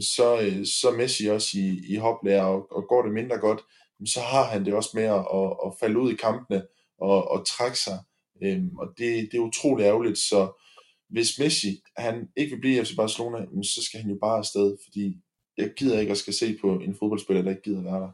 så, 0.00 0.40
øh, 0.40 0.66
så 0.66 0.88
er 0.88 0.96
Messi 0.96 1.26
også 1.26 1.58
i, 1.58 1.80
i 1.88 1.96
hoplærer, 1.96 2.42
og, 2.42 2.72
og 2.72 2.84
går 2.88 3.02
det 3.02 3.12
mindre 3.12 3.38
godt, 3.38 3.60
så 4.06 4.20
har 4.20 4.44
han 4.44 4.64
det 4.64 4.74
også 4.74 4.90
med 4.94 5.02
at, 5.02 5.26
at, 5.34 5.56
at 5.66 5.72
falde 5.80 5.98
ud 5.98 6.12
i 6.12 6.16
kampene 6.16 6.62
og, 7.00 7.30
og 7.30 7.46
trække 7.46 7.78
sig. 7.78 7.98
Øhm, 8.42 8.76
og 8.78 8.86
det, 8.98 9.28
det 9.32 9.34
er 9.38 9.48
utrolig 9.50 9.84
ærgerligt, 9.84 10.18
så 10.18 10.52
hvis 11.08 11.38
Messi 11.38 11.82
han 11.96 12.28
ikke 12.36 12.54
vil 12.54 12.60
blive 12.60 12.80
i 12.80 12.84
FC 12.84 12.96
Barcelona, 12.96 13.38
så 13.62 13.84
skal 13.84 14.00
han 14.00 14.10
jo 14.10 14.18
bare 14.22 14.38
afsted, 14.38 14.76
fordi 14.84 15.20
jeg 15.56 15.72
gider 15.76 16.00
ikke 16.00 16.10
at 16.10 16.18
skal 16.18 16.34
se 16.34 16.58
på 16.60 16.74
en 16.74 16.96
fodboldspiller, 16.98 17.42
der 17.42 17.50
ikke 17.50 17.62
gider 17.62 17.82
være 17.82 18.00
der. 18.00 18.12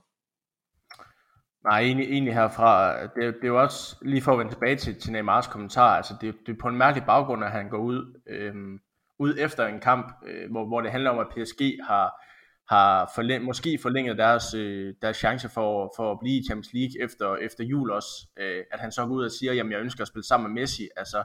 Nej, 1.69 1.81
egentlig, 1.81 2.07
egentlig 2.07 2.35
herfra, 2.35 3.02
det, 3.02 3.14
det 3.14 3.43
er 3.43 3.49
jo 3.49 3.62
også, 3.62 3.97
lige 4.02 4.23
for 4.23 4.33
at 4.33 4.38
vende 4.38 4.52
tilbage 4.52 4.76
til, 4.76 5.00
til 5.00 5.12
Neymars 5.12 5.47
kommentar, 5.47 5.97
altså 5.97 6.14
det, 6.21 6.35
det 6.47 6.52
er 6.52 6.61
på 6.61 6.69
en 6.69 6.76
mærkelig 6.76 7.07
baggrund, 7.07 7.45
at 7.45 7.50
han 7.50 7.69
går 7.69 7.78
ud, 7.78 8.21
øhm, 8.26 8.78
ud 9.19 9.35
efter 9.38 9.66
en 9.66 9.81
kamp, 9.81 10.12
øh, 10.26 10.50
hvor, 10.50 10.66
hvor 10.66 10.81
det 10.81 10.90
handler 10.90 11.11
om, 11.11 11.19
at 11.19 11.26
PSG 11.28 11.61
har, 11.87 12.25
har 12.69 13.13
forlæng, 13.15 13.45
måske 13.45 13.79
forlænget 13.83 14.19
deres, 14.19 14.55
øh, 14.55 14.95
deres 15.03 15.17
chance 15.17 15.49
for, 15.49 15.93
for 15.97 16.13
at 16.13 16.19
blive 16.21 16.39
i 16.41 16.45
Champions 16.45 16.73
League 16.73 17.05
efter, 17.05 17.37
efter 17.37 17.65
jul 17.65 17.91
også, 17.91 18.29
øh, 18.37 18.65
at 18.73 18.81
han 18.81 18.93
så 18.93 19.07
går 19.07 19.15
ud 19.15 19.25
og 19.25 19.31
siger, 19.31 19.53
jamen 19.53 19.73
jeg 19.73 19.81
ønsker 19.81 20.03
at 20.03 20.09
spille 20.09 20.27
sammen 20.27 20.53
med 20.53 20.61
Messi, 20.61 20.89
altså, 20.97 21.25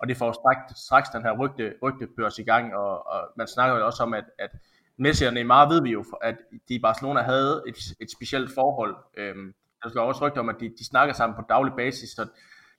og 0.00 0.08
det 0.08 0.16
får 0.16 0.32
straks, 0.32 0.80
straks 0.86 1.08
den 1.08 1.22
her 1.22 1.38
rygte, 1.38 1.74
rygtebørs 1.82 2.38
i 2.38 2.42
gang, 2.42 2.74
og, 2.74 3.06
og 3.06 3.20
man 3.36 3.46
snakker 3.46 3.76
jo 3.76 3.86
også 3.86 4.02
om, 4.02 4.14
at, 4.14 4.24
at 4.38 4.50
Messi 4.98 5.24
og 5.24 5.34
Neymar 5.34 5.68
ved 5.68 5.82
vi 5.82 5.90
jo, 5.90 6.04
at 6.22 6.36
de 6.68 6.74
i 6.74 6.78
Barcelona 6.78 7.22
havde 7.22 7.62
et, 7.68 7.76
et 8.00 8.10
specielt 8.10 8.50
forhold, 8.54 8.96
øhm, 9.16 9.54
der 9.82 9.88
skal 9.88 10.00
også 10.00 10.26
rygte 10.26 10.38
om, 10.38 10.48
at 10.48 10.56
de, 10.60 10.68
de 10.78 10.84
snakker 10.84 11.14
sammen 11.14 11.36
på 11.36 11.42
daglig 11.48 11.72
basis, 11.76 12.10
så 12.10 12.28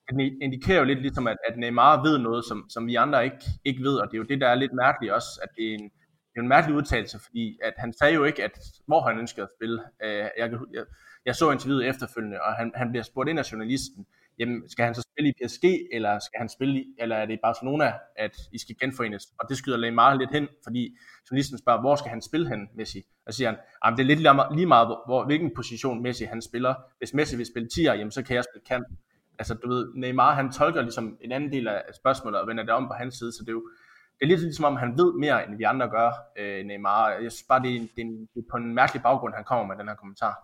det 0.10 0.38
indikerer 0.41 0.80
jo 0.80 0.84
lidt 0.84 1.01
ligesom, 1.01 1.27
at, 1.27 1.38
at 1.50 1.58
Neymar 1.58 2.03
ved 2.03 2.18
noget, 2.18 2.46
som, 2.46 2.65
som 2.70 2.88
vi 2.88 2.96
andre 2.96 3.24
ikke, 3.24 3.46
ikke 3.65 3.84
ved, 3.84 3.96
og 3.98 4.08
det 4.08 4.13
er 4.13 4.18
jo 4.18 4.24
det, 4.24 4.41
der 4.41 4.48
er 4.48 4.56
lidt 4.56 4.74
mærkeligt 4.74 5.13
også, 5.13 5.39
at 5.44 5.50
det 5.56 5.70
er 5.70 5.74
en, 5.74 5.91
det 6.33 6.38
er 6.38 6.41
en 6.41 6.47
mærkelig 6.47 6.75
udtalelse, 6.75 7.19
fordi 7.19 7.59
at 7.63 7.73
han 7.77 7.93
sagde 7.93 8.13
jo 8.13 8.23
ikke, 8.23 8.43
at 8.43 8.59
hvor 8.85 9.01
han 9.01 9.19
ønskede 9.19 9.43
at 9.43 9.50
spille. 9.57 9.83
Øh, 10.03 10.25
jeg, 10.38 10.51
jeg, 10.73 10.83
jeg 11.25 11.35
så 11.35 11.51
interviewet 11.51 11.88
efterfølgende, 11.88 12.41
og 12.41 12.53
han, 12.53 12.71
han 12.75 12.89
bliver 12.89 13.03
spurgt 13.03 13.29
ind 13.29 13.39
af 13.39 13.51
journalisten, 13.51 14.05
jamen 14.39 14.69
skal 14.69 14.85
han 14.85 14.95
så 14.95 15.01
spille 15.01 15.29
i 15.29 15.33
PSG, 15.33 15.63
eller 15.91 16.19
skal 16.19 16.38
han 16.38 16.50
spille 16.50 16.79
i, 16.79 16.85
eller 17.00 17.15
er 17.15 17.25
det 17.25 17.33
i 17.33 17.39
Barcelona, 17.43 17.93
at 18.15 18.38
I 18.51 18.57
skal 18.57 18.75
genforenes? 18.81 19.27
Og 19.39 19.50
det 19.50 19.57
skyder 19.57 19.77
Neymar 19.77 20.13
lidt 20.13 20.31
hen, 20.31 20.47
fordi 20.63 20.97
journalisten 21.31 21.57
spørger, 21.57 21.81
hvor 21.81 21.95
skal 21.95 22.09
han 22.09 22.21
spille 22.21 22.50
hen, 22.50 22.69
Messi? 22.75 23.01
Og 23.25 23.33
siger 23.33 23.50
han, 23.50 23.59
jamen 23.85 23.97
det 23.97 24.03
er 24.03 24.07
lidt 24.07 24.19
lige 24.55 24.65
meget, 24.65 24.88
hvor, 24.88 25.25
hvilken 25.25 25.51
position 25.55 26.03
Messi 26.03 26.23
han 26.23 26.41
spiller. 26.41 26.73
Hvis 26.97 27.13
Messi 27.13 27.38
vil 27.38 27.45
spille 27.45 27.69
10'er, 27.73 27.93
jamen 27.93 28.11
så 28.11 28.23
kan 28.23 28.35
jeg 28.35 28.43
spille 28.43 28.65
kant. 28.67 28.88
Altså 29.39 29.53
du 29.53 29.69
ved, 29.69 29.93
Neymar 29.95 30.33
han 30.33 30.51
tolker 30.51 30.81
ligesom 30.81 31.17
en 31.21 31.31
anden 31.31 31.51
del 31.51 31.67
af 31.67 31.83
spørgsmålet, 31.95 32.39
og 32.39 32.47
vender 32.47 32.63
det 32.63 32.73
om 32.73 32.88
på 32.88 32.93
hans 32.93 33.15
side, 33.15 33.31
så 33.31 33.39
det 33.41 33.47
er 33.50 33.53
jo, 33.53 33.69
det 34.21 34.27
er 34.27 34.29
lidt 34.29 34.41
ligesom 34.41 34.65
om 34.65 34.75
han 34.75 34.97
ved 34.97 35.13
mere, 35.13 35.47
end 35.47 35.57
vi 35.57 35.63
andre 35.63 35.89
gør, 35.89 36.11
øh, 36.39 36.65
Neymar. 36.65 37.09
Jeg 37.09 37.31
synes 37.31 37.45
bare, 37.49 37.63
det 37.63 37.75
er, 37.75 37.79
det, 37.79 38.01
er, 38.01 38.11
det 38.33 38.39
er 38.43 38.51
på 38.51 38.57
en 38.57 38.75
mærkelig 38.75 39.01
baggrund, 39.03 39.33
han 39.33 39.43
kommer 39.43 39.65
med 39.67 39.75
den 39.79 39.87
her 39.87 39.95
kommentar. 39.95 40.35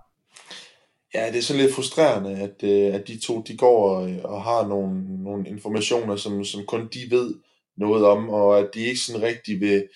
Ja, 1.14 1.28
det 1.32 1.38
er 1.38 1.42
sådan 1.42 1.62
lidt 1.62 1.76
frustrerende, 1.76 2.32
at, 2.32 2.64
øh, 2.64 2.96
at 2.96 3.08
de 3.08 3.20
to 3.20 3.42
de 3.42 3.58
går 3.58 3.96
og, 3.96 4.02
og 4.24 4.44
har 4.44 4.68
nogle, 4.68 5.24
nogle 5.24 5.50
informationer, 5.50 6.16
som, 6.16 6.44
som 6.44 6.66
kun 6.66 6.88
de 6.94 7.16
ved 7.16 7.36
noget 7.78 8.06
om, 8.06 8.30
og 8.30 8.60
at 8.60 8.70
de 8.74 8.80
ikke 8.80 9.00
sådan 9.00 9.22
rigtig 9.22 9.62
vil, 9.62 9.88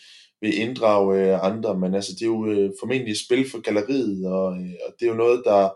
vil 0.41 0.59
inddrage 0.59 1.19
øh, 1.19 1.45
andre, 1.45 1.77
men 1.77 1.95
altså 1.95 2.11
det 2.13 2.21
er 2.21 2.33
jo 2.37 2.45
øh, 2.45 2.71
formentlig 2.79 3.15
spil 3.25 3.49
for 3.51 3.61
galleriet, 3.61 4.27
og, 4.27 4.53
øh, 4.53 4.73
og 4.85 4.93
det 4.99 5.05
er 5.05 5.11
jo 5.11 5.23
noget, 5.23 5.41
der, 5.45 5.69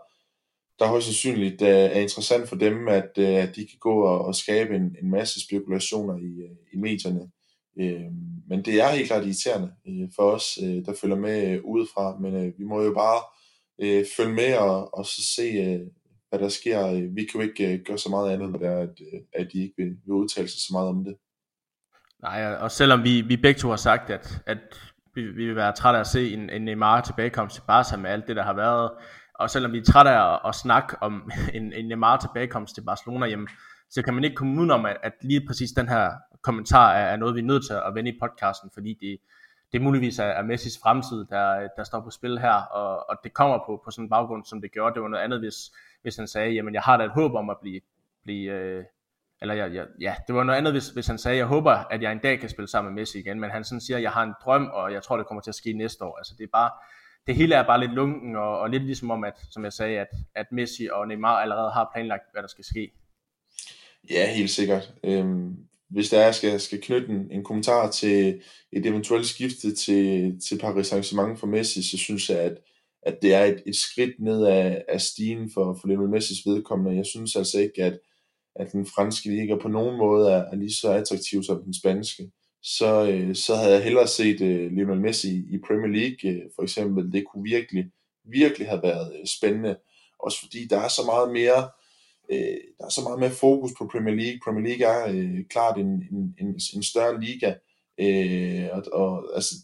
der 0.78 0.86
højst 0.86 1.06
sandsynligt 1.06 1.62
øh, 1.62 1.68
er 1.68 2.00
interessant 2.00 2.48
for 2.48 2.56
dem, 2.56 2.88
at, 2.88 3.18
at 3.18 3.56
de 3.56 3.66
kan 3.66 3.78
gå 3.80 3.94
og, 4.00 4.24
og 4.24 4.34
skabe 4.34 4.76
en, 4.76 4.96
en 5.02 5.10
masse 5.10 5.44
spekulationer 5.46 6.16
i, 6.16 6.30
i 6.72 6.76
medierne. 6.76 7.30
Øh, 7.80 8.10
Men 8.48 8.64
det 8.64 8.80
er 8.80 8.88
helt 8.88 9.06
klart 9.06 9.24
irriterende 9.24 9.72
øh, 9.88 10.08
for 10.16 10.22
os, 10.22 10.58
øh, 10.62 10.84
der 10.86 10.94
følger 11.00 11.16
med 11.16 11.50
øh, 11.50 11.64
udefra, 11.64 12.18
men 12.18 12.54
vi 12.58 12.64
må 12.64 12.82
jo 12.82 12.94
bare 12.94 13.20
øh, 13.82 14.04
følge 14.16 14.34
med 14.34 14.56
og, 14.56 14.98
og 14.98 15.06
så 15.06 15.22
se, 15.36 15.42
øh, 15.42 15.80
hvad 16.28 16.38
der 16.38 16.48
sker. 16.48 16.92
Vi 17.14 17.24
kan 17.24 17.40
jo 17.40 17.48
ikke 17.48 17.72
øh, 17.72 17.80
gøre 17.86 17.98
så 17.98 18.08
meget 18.10 18.32
andet, 18.32 18.48
end 18.48 18.64
at, 18.64 18.88
øh, 18.88 19.20
at 19.32 19.52
de 19.52 19.62
ikke 19.62 19.74
vil, 19.76 19.96
vil 20.04 20.12
udtale 20.12 20.48
sig 20.48 20.60
så 20.60 20.68
meget 20.72 20.88
om 20.88 21.04
det. 21.04 21.16
Nej, 22.22 22.54
og 22.54 22.70
selvom 22.70 23.04
vi, 23.04 23.20
vi 23.20 23.36
begge 23.36 23.60
to 23.60 23.68
har 23.68 23.76
sagt, 23.76 24.10
at, 24.10 24.42
at 24.46 24.58
vi, 25.14 25.22
vi 25.22 25.46
vil 25.46 25.56
være 25.56 25.72
trætte 25.72 25.96
af 25.96 26.00
at 26.00 26.06
se 26.06 26.32
en, 26.32 26.50
en 26.50 26.62
Neymar 26.62 27.00
tilbagekomst 27.00 27.54
til 27.54 27.62
Barca 27.66 27.96
med 27.96 28.10
alt 28.10 28.26
det, 28.28 28.36
der 28.36 28.42
har 28.42 28.54
været, 28.54 28.90
og 29.34 29.50
selvom 29.50 29.72
vi 29.72 29.78
er 29.78 29.84
trætte 29.84 30.10
af 30.10 30.34
at, 30.34 30.40
at 30.48 30.54
snakke 30.54 30.96
om 31.00 31.30
en, 31.54 31.72
en 31.72 31.88
Neymar 31.88 32.16
tilbagekomst 32.16 32.74
til 32.74 32.84
Barcelona, 32.84 33.26
jamen, 33.26 33.48
så 33.90 34.02
kan 34.02 34.14
man 34.14 34.24
ikke 34.24 34.36
komme 34.36 34.60
udenom, 34.60 34.86
at, 34.86 34.96
at 35.02 35.12
lige 35.20 35.46
præcis 35.46 35.70
den 35.70 35.88
her 35.88 36.12
kommentar 36.42 36.92
er, 36.92 37.06
er 37.06 37.16
noget, 37.16 37.34
vi 37.34 37.40
er 37.40 37.44
nødt 37.44 37.66
til 37.66 37.72
at 37.72 37.94
vende 37.94 38.10
i 38.10 38.18
podcasten, 38.20 38.70
fordi 38.74 38.98
det, 39.00 39.18
det 39.72 39.82
muligvis 39.82 40.18
er, 40.18 40.24
er 40.24 40.42
Messis 40.42 40.78
fremtid, 40.82 41.24
der, 41.24 41.68
der 41.76 41.84
står 41.84 42.00
på 42.00 42.10
spil 42.10 42.38
her, 42.38 42.54
og, 42.54 43.10
og 43.10 43.16
det 43.24 43.34
kommer 43.34 43.58
på, 43.66 43.82
på 43.84 43.90
sådan 43.90 44.04
en 44.04 44.10
baggrund, 44.10 44.44
som 44.44 44.60
det 44.60 44.72
gjorde. 44.72 44.94
Det 44.94 45.02
var 45.02 45.08
noget 45.08 45.24
andet, 45.24 45.38
hvis, 45.38 45.56
hvis 46.02 46.16
han 46.16 46.26
sagde, 46.26 46.50
jamen 46.50 46.74
jeg 46.74 46.82
har 46.82 46.96
da 46.96 47.04
et 47.04 47.10
håb 47.10 47.34
om 47.34 47.50
at 47.50 47.56
blive, 47.62 47.80
blive 48.24 48.52
øh, 48.52 48.84
eller 49.40 49.54
ja, 49.54 49.66
ja, 49.66 49.84
ja, 50.00 50.14
det 50.26 50.34
var 50.34 50.44
noget 50.44 50.58
andet, 50.58 50.72
hvis, 50.72 50.88
hvis 50.88 51.06
han 51.06 51.18
sagde, 51.18 51.38
jeg 51.38 51.46
håber, 51.46 51.70
at 51.70 52.02
jeg 52.02 52.12
en 52.12 52.18
dag 52.18 52.40
kan 52.40 52.48
spille 52.48 52.68
sammen 52.68 52.94
med 52.94 53.02
Messi 53.02 53.18
igen, 53.18 53.40
men 53.40 53.50
han 53.50 53.64
sådan 53.64 53.80
siger, 53.80 53.98
jeg 53.98 54.10
har 54.10 54.22
en 54.22 54.34
drøm, 54.44 54.70
og 54.72 54.92
jeg 54.92 55.02
tror, 55.02 55.16
det 55.16 55.26
kommer 55.26 55.40
til 55.42 55.50
at 55.50 55.54
ske 55.54 55.72
næste 55.72 56.04
år. 56.04 56.18
Altså 56.18 56.34
det 56.38 56.44
er 56.44 56.48
bare, 56.52 56.70
det 57.26 57.36
hele 57.36 57.54
er 57.54 57.66
bare 57.66 57.80
lidt 57.80 57.92
lunken, 57.92 58.36
og, 58.36 58.58
og 58.58 58.70
lidt 58.70 58.82
ligesom 58.82 59.10
om, 59.10 59.24
at, 59.24 59.38
som 59.50 59.64
jeg 59.64 59.72
sagde, 59.72 59.98
at, 59.98 60.08
at 60.34 60.46
Messi 60.52 60.88
og 60.92 61.08
Neymar 61.08 61.36
allerede 61.36 61.70
har 61.70 61.90
planlagt, 61.94 62.22
hvad 62.32 62.42
der 62.42 62.48
skal 62.48 62.64
ske. 62.64 62.92
Ja, 64.10 64.34
helt 64.34 64.50
sikkert. 64.50 64.94
Øhm, 65.04 65.56
hvis 65.90 66.10
der 66.10 66.20
er, 66.20 66.32
skal, 66.32 66.60
skal 66.60 66.80
knytte 66.80 67.08
en, 67.08 67.30
en 67.30 67.44
kommentar 67.44 67.90
til 67.90 68.40
et 68.72 68.86
eventuelt 68.86 69.26
skifte 69.26 69.74
til, 69.74 70.34
til 70.48 70.58
Paris 70.58 70.92
Saint-Germain 70.92 71.36
for 71.36 71.46
Messi, 71.46 71.90
så 71.90 71.98
synes 71.98 72.30
jeg, 72.30 72.38
at, 72.38 72.58
at 73.02 73.18
det 73.22 73.34
er 73.34 73.44
et, 73.44 73.62
et 73.66 73.76
skridt 73.76 74.20
ned 74.20 74.46
af, 74.46 74.84
af 74.88 75.00
stigen 75.00 75.50
for, 75.54 75.78
for 75.80 75.88
Lionel 75.88 76.10
Messis 76.10 76.46
vedkommende. 76.46 76.96
Jeg 76.96 77.06
synes 77.06 77.36
altså 77.36 77.58
ikke, 77.58 77.84
at, 77.84 77.98
at 78.56 78.72
den 78.72 78.86
franske 78.86 79.28
liga 79.30 79.56
på 79.56 79.68
nogen 79.68 79.98
måde 79.98 80.30
er, 80.30 80.44
er 80.44 80.56
lige 80.56 80.74
så 80.74 80.90
attraktiv 80.90 81.42
som 81.42 81.62
den 81.64 81.74
spanske. 81.74 82.30
Så, 82.62 83.08
øh, 83.10 83.34
så 83.34 83.54
havde 83.54 83.72
jeg 83.72 83.84
hellere 83.84 84.06
set 84.06 84.40
øh, 84.40 84.72
Lionel 84.72 85.00
Messi 85.00 85.36
i 85.36 85.58
Premier 85.66 85.98
League, 85.98 86.30
øh, 86.30 86.42
for 86.54 86.62
eksempel. 86.62 87.12
Det 87.12 87.24
kunne 87.26 87.42
virkelig, 87.42 87.84
virkelig 88.24 88.68
have 88.68 88.82
været 88.82 89.12
øh, 89.20 89.26
spændende. 89.26 89.76
Også 90.18 90.40
fordi 90.40 90.66
der 90.70 90.78
er 90.78 90.88
så 90.88 91.02
meget 91.06 91.32
mere 91.32 91.68
øh, 92.32 92.58
der 92.78 92.84
er 92.84 92.88
så 92.88 93.02
meget 93.02 93.20
mere 93.20 93.30
fokus 93.30 93.72
på 93.78 93.88
Premier 93.92 94.14
League. 94.14 94.40
Premier 94.44 94.66
League 94.68 94.86
er 94.86 95.00
øh, 95.14 95.44
klart 95.50 95.78
en, 95.78 95.86
en, 95.86 96.34
en, 96.40 96.48
en 96.74 96.82
større 96.82 97.20
liga, 97.20 97.54
øh, 98.00 98.68
og, 98.72 98.82
og 98.92 99.34
altså, 99.34 99.54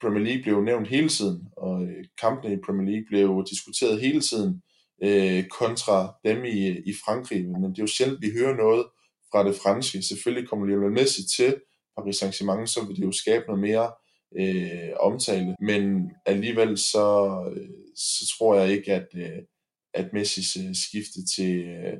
Premier 0.00 0.24
League 0.24 0.42
blev 0.42 0.62
nævnt 0.62 0.88
hele 0.88 1.08
tiden, 1.08 1.48
og 1.56 1.82
øh, 1.82 2.04
kampene 2.20 2.54
i 2.54 2.64
Premier 2.66 2.90
League 2.90 3.06
blev 3.08 3.44
diskuteret 3.50 4.00
hele 4.00 4.20
tiden 4.20 4.62
øh, 5.02 5.44
kontra 5.48 6.14
dem 6.24 6.44
i, 6.44 6.68
i 6.68 6.92
Frankrig, 7.04 7.48
men 7.48 7.70
det 7.70 7.78
er 7.78 7.82
jo 7.82 7.86
sjældent, 7.86 8.22
vi 8.22 8.30
hører 8.38 8.56
noget 8.56 8.86
fra 9.32 9.48
det 9.48 9.54
franske. 9.62 10.02
Selvfølgelig 10.02 10.48
kommer 10.48 10.66
Lionel 10.66 10.92
Messi 10.92 11.22
til 11.36 11.56
Paris 11.96 12.22
Saint-Germain, 12.22 12.66
så 12.66 12.86
vil 12.86 12.96
det 12.96 13.04
jo 13.04 13.12
skabe 13.12 13.44
noget 13.46 13.60
mere 13.60 13.90
øh, 14.40 14.92
omtale, 15.00 15.56
men 15.60 16.10
alligevel 16.26 16.78
så, 16.78 17.08
øh, 17.56 17.68
så 17.96 18.34
tror 18.38 18.54
jeg 18.54 18.72
ikke, 18.72 18.92
at, 18.92 19.08
øh, 19.16 19.42
at 19.98 20.12
Messis 20.12 20.56
øh, 20.56 20.74
skifte 20.74 21.20
til, 21.34 21.52
øh, 21.68 21.96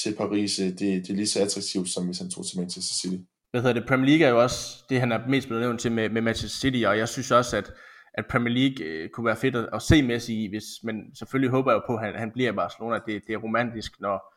til 0.00 0.14
Paris, 0.16 0.58
øh, 0.58 0.66
det, 0.66 0.78
det 0.78 1.10
er 1.10 1.14
lige 1.14 1.26
så 1.26 1.42
attraktivt, 1.42 1.88
som 1.88 2.04
hvis 2.06 2.18
han 2.18 2.30
tog 2.30 2.46
til 2.46 2.58
Manchester 2.60 2.94
City. 3.00 3.22
Hvad 3.50 3.60
hedder 3.62 3.80
det? 3.80 3.88
Premier 3.88 4.08
League 4.10 4.26
er 4.26 4.30
jo 4.30 4.42
også 4.42 4.84
det, 4.88 5.00
han 5.00 5.12
er 5.12 5.28
mest 5.28 5.46
blevet 5.46 5.62
nævnt 5.62 5.80
til 5.80 5.92
med, 5.92 6.08
med 6.08 6.22
Manchester 6.22 6.58
City, 6.58 6.84
og 6.86 6.98
jeg 6.98 7.08
synes 7.08 7.30
også, 7.30 7.56
at, 7.56 7.72
at 8.14 8.24
Premier 8.30 8.54
League 8.54 8.86
øh, 8.86 9.08
kunne 9.08 9.26
være 9.26 9.36
fedt 9.36 9.56
at, 9.56 9.68
at 9.72 9.82
se 9.82 10.02
Messi 10.02 10.44
i, 10.44 10.48
hvis, 10.48 10.64
men 10.82 11.16
selvfølgelig 11.18 11.50
håber 11.50 11.70
jeg 11.72 11.80
jo 11.80 11.82
på, 11.86 11.96
at 11.96 12.04
han, 12.04 12.14
han 12.14 12.30
bliver 12.32 12.52
i 12.52 12.54
Barcelona. 12.54 12.94
Det, 13.06 13.22
det 13.26 13.32
er 13.34 13.38
romantisk, 13.38 14.00
når 14.00 14.36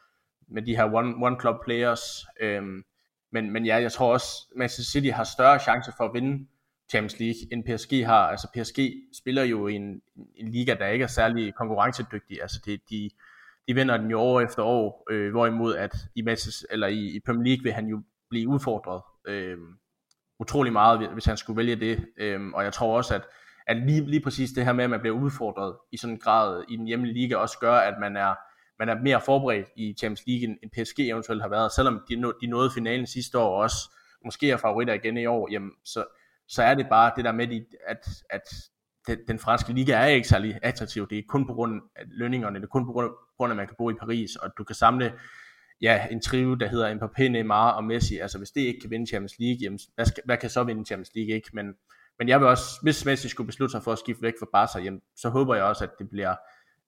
med 0.53 0.61
de 0.61 0.75
her 0.75 0.93
one, 0.93 1.25
one 1.27 1.37
club 1.41 1.55
players. 1.65 2.01
Øhm, 2.41 2.83
men, 3.31 3.51
men 3.51 3.65
ja, 3.65 3.75
jeg 3.75 3.91
tror 3.91 4.13
også, 4.13 4.27
Manchester 4.55 4.91
City 4.91 5.09
har 5.09 5.23
større 5.23 5.59
chance 5.59 5.91
for 5.97 6.03
at 6.03 6.13
vinde 6.13 6.47
Champions 6.89 7.19
League, 7.19 7.39
end 7.51 7.63
PSG 7.63 8.05
har. 8.05 8.27
Altså 8.27 8.47
PSG 8.53 8.79
spiller 9.13 9.43
jo 9.43 9.67
i 9.67 9.73
en, 9.73 10.01
en 10.35 10.51
liga, 10.51 10.73
der 10.73 10.87
ikke 10.87 11.03
er 11.03 11.07
særlig 11.07 11.55
konkurrencedygtig. 11.55 12.41
Altså 12.41 12.61
det, 12.65 12.81
de, 12.89 13.09
de 13.67 13.73
vinder 13.73 13.97
den 13.97 14.11
jo 14.11 14.19
år 14.19 14.41
efter 14.41 14.63
år, 14.63 15.05
øh, 15.11 15.31
hvorimod 15.31 15.75
at 15.75 15.95
i, 16.15 16.21
Masses, 16.21 16.65
eller 16.69 16.87
i, 16.87 17.15
i 17.15 17.19
Premier 17.25 17.43
League 17.43 17.63
vil 17.63 17.73
han 17.73 17.87
jo 17.87 18.01
blive 18.29 18.49
udfordret 18.49 19.01
øh, 19.27 19.57
utrolig 20.39 20.73
meget, 20.73 21.09
hvis 21.09 21.25
han 21.25 21.37
skulle 21.37 21.57
vælge 21.57 21.75
det. 21.75 22.05
Øh, 22.17 22.41
og 22.53 22.63
jeg 22.63 22.73
tror 22.73 22.97
også, 22.97 23.15
at, 23.15 23.21
at 23.67 23.77
lige, 23.77 24.05
lige 24.05 24.23
præcis 24.23 24.51
det 24.51 24.65
her 24.65 24.73
med, 24.73 24.83
at 24.83 24.89
man 24.89 24.99
bliver 24.99 25.15
udfordret 25.15 25.75
i 25.91 25.97
sådan 25.97 26.13
en 26.13 26.19
grad 26.19 26.63
i 26.69 26.75
den 26.75 26.87
hjemlige 26.87 27.13
liga, 27.13 27.35
også 27.35 27.57
gør, 27.59 27.73
at 27.73 27.93
man 27.99 28.17
er, 28.17 28.35
man 28.79 28.89
er 28.89 29.01
mere 29.01 29.21
forberedt 29.21 29.67
i 29.75 29.93
Champions 29.99 30.23
League, 30.27 30.57
end 30.63 30.71
PSG 30.71 30.99
eventuelt 30.99 31.41
har 31.41 31.49
været. 31.49 31.71
Selvom 31.71 32.01
de, 32.09 32.33
de 32.41 32.47
nåede 32.47 32.71
finalen 32.75 33.07
sidste 33.07 33.39
år, 33.39 33.49
og 33.49 33.55
også 33.55 33.95
måske 34.25 34.51
er 34.51 34.57
favoritter 34.57 34.93
igen 34.93 35.17
i 35.17 35.25
år, 35.25 35.47
jamen, 35.51 35.71
så, 35.85 36.03
så 36.49 36.63
er 36.63 36.75
det 36.75 36.87
bare 36.89 37.11
det 37.15 37.25
der 37.25 37.31
med, 37.31 37.61
at, 37.87 38.07
at 38.29 38.41
den, 39.27 39.39
franske 39.39 39.73
liga 39.73 39.93
er 39.93 40.05
ikke 40.05 40.27
særlig 40.27 40.59
attraktiv. 40.61 41.09
Det 41.09 41.17
er 41.17 41.23
kun 41.27 41.47
på 41.47 41.53
grund 41.53 41.81
af 41.95 42.03
lønningerne, 42.07 42.55
det 42.55 42.63
er 42.63 42.67
kun 42.67 42.85
på 42.85 42.91
grund 42.91 43.05
af, 43.05 43.11
grund 43.37 43.51
af, 43.51 43.53
at 43.53 43.57
man 43.57 43.67
kan 43.67 43.75
bo 43.77 43.89
i 43.89 43.93
Paris, 43.93 44.35
og 44.35 44.51
du 44.57 44.63
kan 44.63 44.75
samle 44.75 45.13
ja, 45.81 46.07
en 46.11 46.21
trio, 46.21 46.55
der 46.55 46.67
hedder 46.67 46.95
Mbappé, 46.95 47.23
Neymar 47.27 47.71
og 47.71 47.83
Messi. 47.83 48.17
Altså 48.17 48.37
hvis 48.37 48.51
det 48.51 48.61
ikke 48.61 48.79
kan 48.79 48.89
vinde 48.89 49.07
Champions 49.07 49.35
League, 49.39 49.57
jamen, 49.61 49.79
hvad, 49.95 50.05
skal, 50.05 50.23
hvad 50.25 50.37
kan 50.37 50.49
så 50.49 50.63
vinde 50.63 50.85
Champions 50.85 51.11
League 51.15 51.35
ikke? 51.35 51.49
Men, 51.53 51.65
men 52.19 52.29
jeg 52.29 52.39
vil 52.39 52.47
også, 52.47 52.65
hvis 52.81 53.05
Messi 53.05 53.29
skulle 53.29 53.47
beslutte 53.47 53.71
sig 53.71 53.83
for 53.83 53.91
at 53.91 53.99
skifte 53.99 54.21
væk 54.21 54.33
fra 54.39 54.47
Barca, 54.53 54.79
jamen, 54.79 55.01
så 55.15 55.29
håber 55.29 55.55
jeg 55.55 55.63
også, 55.63 55.83
at 55.83 55.91
det 55.99 56.09
bliver 56.09 56.35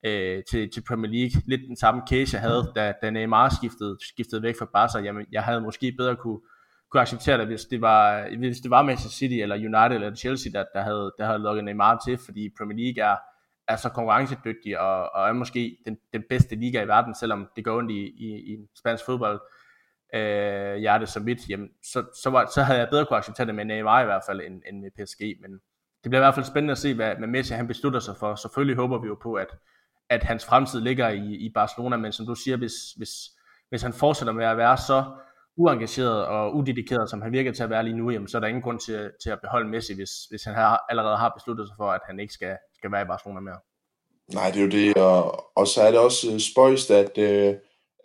øh, 0.05 0.43
til, 0.49 0.71
til 0.71 0.83
Premier 0.87 1.11
League. 1.11 1.41
Lidt 1.45 1.61
den 1.67 1.77
samme 1.77 2.01
case, 2.09 2.35
jeg 2.35 2.41
havde, 2.41 2.71
da, 2.75 2.93
da 3.01 3.09
Neymar 3.09 3.49
skiftede, 3.49 3.97
skiftede 4.09 4.41
væk 4.41 4.55
fra 4.59 4.69
Barca. 4.73 4.99
Jamen, 4.99 5.25
jeg 5.31 5.43
havde 5.43 5.61
måske 5.61 5.93
bedre 5.97 6.15
kunne 6.15 6.39
kunne 6.91 7.01
acceptere 7.01 7.37
det, 7.37 7.47
hvis 7.47 7.65
det 7.65 7.81
var, 7.81 8.27
hvis 8.37 8.57
det 8.57 8.71
var 8.71 8.83
Manchester 8.83 9.17
City 9.17 9.33
eller 9.33 9.55
United 9.55 9.95
eller 9.95 10.15
Chelsea, 10.15 10.51
der, 10.51 10.65
der, 10.73 10.81
havde, 10.81 11.13
der 11.17 11.25
havde 11.25 11.39
lukket 11.39 11.63
Neymar 11.63 12.01
til, 12.05 12.17
fordi 12.25 12.49
Premier 12.57 12.77
League 12.77 13.11
er, 13.11 13.17
er 13.67 13.75
så 13.75 13.89
konkurrencedygtig 13.89 14.79
og, 14.79 15.15
og 15.15 15.27
er 15.29 15.33
måske 15.33 15.77
den, 15.85 15.97
den 16.13 16.23
bedste 16.29 16.55
liga 16.55 16.81
i 16.81 16.87
verden, 16.87 17.15
selvom 17.15 17.47
det 17.55 17.65
går 17.65 17.77
ondt 17.77 17.91
i, 17.91 18.01
i, 18.17 18.53
i 18.53 18.57
spansk 18.75 19.05
fodbold 19.05 19.41
øh, 20.15 20.75
hjerte 20.75 21.05
så 21.05 21.19
vidt, 21.19 21.49
jamen, 21.49 21.69
så, 21.83 22.05
så, 22.23 22.29
var, 22.29 22.45
så 22.53 22.61
havde 22.63 22.79
jeg 22.79 22.87
bedre 22.91 23.05
kunne 23.05 23.17
acceptere 23.17 23.47
det 23.47 23.55
med 23.55 23.65
Neymar 23.65 24.01
i 24.01 24.05
hvert 24.05 24.23
fald, 24.27 24.41
end, 24.41 24.61
end 24.69 24.81
med 24.81 24.91
PSG, 24.91 25.41
men 25.41 25.51
det 26.03 26.09
bliver 26.09 26.19
i 26.19 26.25
hvert 26.25 26.35
fald 26.35 26.45
spændende 26.45 26.71
at 26.71 26.77
se, 26.77 26.93
hvad, 26.93 27.15
hvad 27.15 27.27
Messi 27.27 27.53
han 27.53 27.67
beslutter 27.67 27.99
sig 27.99 28.15
for. 28.19 28.35
Selvfølgelig 28.35 28.75
håber 28.75 28.99
vi 28.99 29.07
jo 29.07 29.17
på, 29.21 29.33
at, 29.33 29.47
at 30.09 30.23
hans 30.23 30.45
fremtid 30.45 30.81
ligger 30.81 31.09
i, 31.09 31.35
i 31.35 31.51
Barcelona, 31.53 31.97
men 31.97 32.11
som 32.11 32.25
du 32.25 32.35
siger, 32.35 32.57
hvis, 32.57 32.73
hvis, 32.97 33.09
hvis 33.69 33.81
han 33.81 33.93
fortsætter 33.93 34.33
med 34.33 34.45
at 34.45 34.57
være 34.57 34.77
så 34.77 35.03
uengageret 35.61 36.25
og 36.25 36.55
udedikeret, 36.55 37.09
som 37.09 37.21
han 37.21 37.31
virker 37.31 37.51
til 37.51 37.63
at 37.63 37.69
være 37.69 37.83
lige 37.83 37.97
nu, 37.97 38.09
jamen, 38.11 38.27
så 38.27 38.37
er 38.37 38.39
der 38.39 38.47
ingen 38.47 38.61
grund 38.61 38.79
til, 38.79 39.11
til 39.23 39.29
at 39.29 39.39
beholde 39.41 39.69
Messi, 39.69 39.93
hvis, 39.95 40.11
hvis 40.29 40.43
han 40.43 40.55
har, 40.55 40.85
allerede 40.89 41.17
har 41.17 41.31
besluttet 41.37 41.67
sig 41.67 41.75
for, 41.77 41.89
at 41.91 42.01
han 42.05 42.19
ikke 42.19 42.33
skal, 42.33 42.57
skal 42.77 42.91
være 42.91 43.01
i 43.01 43.11
Barcelona 43.11 43.39
mere. 43.39 43.59
Nej, 44.33 44.51
det 44.51 44.57
er 44.57 44.63
jo 44.63 44.69
det, 44.69 44.97
og, 44.97 45.57
og 45.57 45.67
så 45.67 45.81
er 45.81 45.91
det 45.91 45.99
også 45.99 46.33
øh, 46.33 46.39
spøjst, 46.39 46.91
at, 46.91 47.17
øh, 47.17 47.55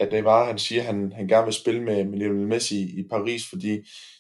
at 0.01 0.13
Neymar 0.13 0.45
han 0.45 0.59
siger, 0.59 0.81
at 0.83 0.87
han, 0.87 1.13
han 1.13 1.29
gerne 1.29 1.45
vil 1.45 1.55
spille 1.55 1.83
med, 1.83 2.05
med 2.05 2.19
Lionel 2.19 2.47
Messi 2.47 3.01
i 3.01 3.09
Paris, 3.11 3.49
fordi 3.49 3.79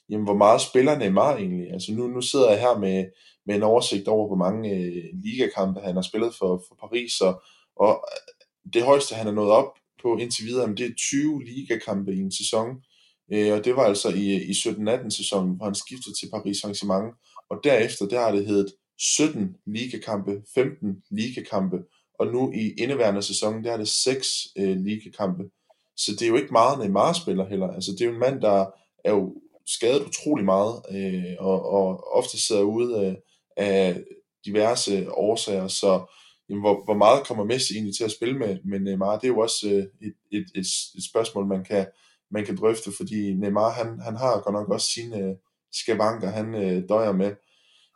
jamen, 0.09 0.25
hvor 0.25 0.37
meget 0.37 0.61
spiller 0.61 0.99
Neymar 0.99 1.37
egentlig? 1.37 1.73
Altså 1.73 1.93
nu, 1.93 2.07
nu 2.07 2.21
sidder 2.21 2.51
jeg 2.51 2.61
her 2.61 2.79
med, 2.79 3.05
med 3.47 3.55
en 3.55 3.63
oversigt 3.63 4.09
over, 4.09 4.27
hvor 4.27 4.37
mange 4.37 4.71
øh, 4.71 5.05
ligakampe 5.25 5.81
han 5.81 5.95
har 5.95 6.03
spillet 6.03 6.35
for, 6.39 6.65
for 6.69 6.77
Paris, 6.81 7.21
og, 7.21 7.43
og 7.77 8.05
øh, 8.13 8.73
det 8.73 8.83
højeste, 8.83 9.15
han 9.15 9.27
er 9.27 9.33
nået 9.33 9.51
op 9.51 9.73
på 10.03 10.17
indtil 10.17 10.47
videre, 10.47 10.69
det 10.69 10.87
er 10.87 10.95
20 10.99 11.45
ligakampe 11.45 12.13
i 12.13 12.19
en 12.19 12.33
sæson. 12.33 12.69
Øh, 13.33 13.53
og 13.53 13.65
det 13.65 13.77
var 13.77 13.83
altså 13.83 14.09
i, 14.09 14.43
i 14.43 14.51
17-18 14.51 15.11
sæsonen, 15.11 15.57
hvor 15.57 15.65
han 15.65 15.75
skiftede 15.75 16.15
til 16.19 16.31
Paris 16.31 16.65
Saint-Germain, 16.65 17.27
og 17.51 17.61
derefter, 17.65 18.07
der 18.07 18.21
har 18.21 18.33
det 18.33 18.47
heddet 18.47 18.73
17 18.99 19.57
ligakampe, 19.67 20.43
15 20.55 21.03
ligakampe, 21.11 21.79
og 22.19 22.27
nu 22.27 22.53
i 22.53 22.75
indeværende 22.79 23.23
sæson, 23.23 23.65
der 23.65 23.73
er 23.73 23.77
det 23.77 23.89
6 23.89 24.29
øh, 24.59 24.77
ligakampe. 24.77 25.45
Så 25.97 26.13
det 26.13 26.23
er 26.23 26.29
jo 26.29 26.37
ikke 26.37 26.53
meget 26.53 26.79
Neymar 26.79 27.13
spiller 27.13 27.49
heller. 27.49 27.69
Altså 27.69 27.93
det 27.93 28.01
er 28.01 28.07
jo 28.07 28.13
en 28.13 28.19
mand, 28.21 28.41
der 28.41 28.67
er 29.05 29.11
jo 29.11 29.35
skadet 29.67 30.07
utrolig 30.07 30.45
meget, 30.45 30.83
øh, 30.91 31.35
og, 31.39 31.67
og 31.73 32.13
ofte 32.13 32.47
sidder 32.47 32.63
ude 32.63 33.07
af, 33.07 33.17
af 33.57 34.05
diverse 34.45 35.13
årsager, 35.13 35.69
så 35.69 36.13
jamen, 36.49 36.63
hvor, 36.63 36.85
hvor 36.85 36.95
meget 36.95 37.27
kommer 37.27 37.45
Messi 37.45 37.75
egentlig 37.75 37.97
til 37.97 38.05
at 38.05 38.11
spille 38.11 38.39
med, 38.39 38.59
med 38.65 38.81
Neymar, 38.81 39.19
det 39.19 39.25
er 39.25 39.29
jo 39.29 39.39
også 39.39 39.69
øh, 39.69 40.07
et, 40.09 40.15
et, 40.33 40.47
et, 40.55 40.67
et 40.97 41.05
spørgsmål, 41.11 41.47
man 41.47 41.65
kan, 41.65 41.87
man 42.31 42.45
kan 42.45 42.57
drøfte, 42.57 42.93
fordi 42.97 43.35
Neymar, 43.35 43.71
han, 43.71 44.01
han 44.01 44.17
har 44.17 44.41
godt 44.41 44.53
nok 44.53 44.69
også 44.69 44.91
sine 44.91 45.19
øh, 45.19 45.35
skavanker, 45.73 46.29
han 46.29 46.55
øh, 46.55 46.83
døjer 46.89 47.13
med. 47.13 47.35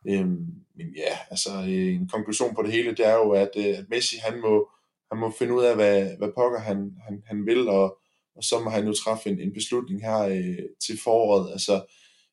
Øhm, 0.08 0.46
men 0.76 0.86
ja, 0.96 1.18
altså 1.30 1.50
øh, 1.50 1.94
en 1.94 2.08
konklusion 2.08 2.54
på 2.54 2.62
det 2.62 2.72
hele, 2.72 2.90
det 2.90 3.06
er 3.06 3.14
jo, 3.14 3.30
at, 3.30 3.50
øh, 3.56 3.78
at 3.78 3.84
Messi, 3.90 4.16
han 4.16 4.40
må, 4.40 4.68
han 5.12 5.20
må 5.20 5.32
finde 5.38 5.54
ud 5.54 5.62
af, 5.62 5.74
hvad, 5.74 6.16
hvad 6.18 6.28
pokker 6.36 6.58
han, 6.58 6.92
han, 7.06 7.22
han 7.26 7.46
vil, 7.46 7.68
og, 7.68 7.98
og 8.36 8.44
så 8.44 8.60
må 8.64 8.70
han 8.70 8.86
jo 8.86 8.94
træffe 8.94 9.30
en, 9.30 9.40
en 9.40 9.52
beslutning 9.52 10.02
her 10.02 10.18
øh, 10.18 10.58
til 10.86 10.98
foråret. 11.04 11.52
Altså, 11.52 11.84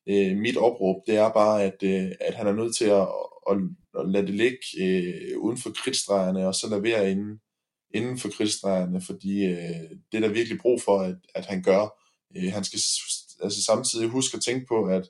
øh, 0.08 0.36
mit 0.36 0.56
opråb, 0.56 0.96
det 1.06 1.16
er 1.16 1.32
bare, 1.32 1.62
at, 1.62 1.82
øh, 1.82 2.10
at 2.20 2.34
han 2.34 2.46
er 2.46 2.52
nødt 2.52 2.76
til 2.76 2.84
at, 2.84 3.08
at, 3.50 3.56
at 3.98 4.08
lade 4.10 4.26
det 4.26 4.34
ligge 4.34 4.58
øh, 4.80 5.38
uden 5.38 5.58
for 5.58 5.70
kridtstregerne, 5.70 6.46
og 6.46 6.54
så 6.54 6.68
levere 6.68 7.10
inden, 7.10 7.40
inden 7.94 8.18
for 8.18 8.28
krigsdrejerne, 8.28 9.00
fordi 9.00 9.44
øh, 9.44 9.90
det 10.12 10.16
er 10.16 10.20
der 10.20 10.28
virkelig 10.28 10.58
brug 10.58 10.82
for, 10.82 11.00
at, 11.00 11.16
at 11.34 11.46
han 11.46 11.62
gør. 11.62 12.02
Øh, 12.36 12.52
han 12.52 12.64
skal 12.64 12.80
altså 13.42 13.62
samtidig 13.62 14.08
huske 14.08 14.36
at 14.36 14.42
tænke 14.42 14.66
på, 14.66 14.84
at, 14.84 15.08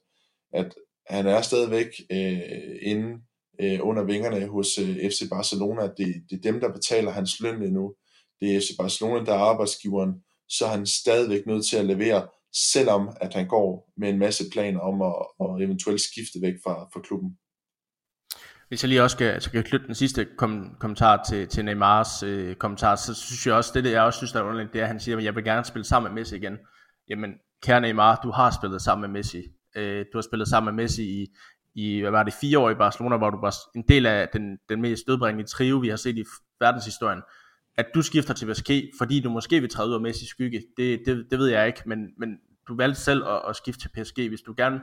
at 0.53 0.75
han 1.07 1.27
er 1.27 1.43
stadigvæk 1.43 1.89
øh, 2.11 2.77
inde 2.83 3.19
øh, 3.61 3.79
under 3.83 4.03
vingerne 4.03 4.47
hos 4.47 4.79
øh, 4.79 5.11
FC 5.11 5.29
Barcelona. 5.31 5.83
Det, 5.83 6.23
det 6.31 6.37
er 6.37 6.53
dem, 6.53 6.61
der 6.61 6.73
betaler 6.73 7.11
hans 7.11 7.41
løn 7.41 7.63
endnu. 7.63 7.95
Det 8.41 8.57
er 8.57 8.61
FC 8.61 8.77
Barcelona, 8.79 9.25
der 9.25 9.33
er 9.33 9.39
arbejdsgiveren. 9.39 10.13
Så 10.49 10.65
er 10.65 10.69
han 10.69 10.87
stadigvæk 10.87 11.47
nødt 11.47 11.67
til 11.67 11.77
at 11.77 11.87
levere, 11.87 12.29
selvom 12.73 13.09
at 13.21 13.35
han 13.35 13.49
går 13.49 13.93
med 13.97 14.09
en 14.09 14.19
masse 14.19 14.45
planer 14.53 14.81
om 14.81 15.03
at, 15.03 15.17
at 15.41 15.67
eventuelt 15.67 16.01
skifte 16.01 16.43
væk 16.43 16.55
fra, 16.65 16.89
fra 16.93 17.01
klubben. 17.01 17.31
Hvis 18.69 18.83
jeg 18.83 18.89
lige 18.89 19.03
også 19.03 19.15
skal, 19.15 19.43
skal 19.43 19.65
knytte 19.65 19.87
den 19.87 19.95
sidste 19.95 20.27
kom, 20.37 20.77
kommentar 20.81 21.23
til, 21.29 21.49
til 21.49 21.65
Neymars 21.65 22.23
øh, 22.23 22.57
kommentar, 22.57 22.97
så 22.97 23.15
synes 23.15 23.47
jeg 23.47 23.55
også, 23.55 23.71
det, 23.75 23.85
det 23.85 23.93
jeg 23.93 24.03
også 24.03 24.17
synes, 24.17 24.33
der 24.33 24.39
er 24.39 24.45
underligt, 24.45 24.73
det 24.73 24.79
er, 24.79 24.83
at 24.85 24.89
han 24.89 25.01
siger, 25.01 25.17
at 25.19 25.25
jeg 25.25 25.35
vil 25.35 25.45
gerne 25.45 25.65
spille 25.65 25.85
sammen 25.85 26.15
med 26.15 26.21
Messi 26.21 26.37
igen. 26.37 26.59
Jamen, 27.09 27.35
kære 27.63 27.81
Neymar, 27.81 28.21
du 28.23 28.31
har 28.31 28.51
spillet 28.51 28.83
sammen 28.83 29.11
med 29.11 29.19
Messi. 29.19 29.43
Øh, 29.77 30.05
du 30.13 30.19
har 30.19 30.23
spillet 30.23 30.49
sammen 30.49 30.75
med 30.75 30.83
Messi 30.83 31.03
i, 31.03 31.27
i, 31.75 32.01
hvad 32.01 32.11
var 32.11 32.23
det, 32.23 32.35
fire 32.41 32.59
år 32.59 32.71
i 32.71 32.75
Barcelona, 32.75 33.17
hvor 33.17 33.31
du 33.31 33.41
var 33.41 33.55
en 33.75 33.85
del 33.89 34.07
af 34.07 34.29
den, 34.33 34.59
den 34.69 34.81
mest 34.81 35.07
dødbringende 35.07 35.51
trio, 35.51 35.77
vi 35.77 35.89
har 35.89 35.97
set 35.97 36.19
i 36.19 36.25
verdenshistorien. 36.61 37.23
At 37.77 37.87
du 37.95 38.03
skifter 38.03 38.35
til 38.35 38.53
PSG, 38.53 38.71
fordi 38.99 39.21
du 39.21 39.31
måske 39.31 39.61
vil 39.61 39.71
træde 39.71 39.89
ud 39.89 39.95
af 39.95 40.01
Messi 40.01 40.27
skygge, 40.27 40.63
det, 40.77 41.01
det, 41.07 41.27
det 41.31 41.39
ved 41.39 41.47
jeg 41.47 41.67
ikke, 41.67 41.83
men, 41.87 41.99
men 42.19 42.39
du 42.69 42.77
valgte 42.77 43.01
selv 43.01 43.25
at, 43.27 43.43
at 43.49 43.57
skifte 43.57 43.81
til 43.81 43.89
PSG. 43.89 44.29
Hvis 44.29 44.41
du 44.41 44.55
gerne 44.57 44.81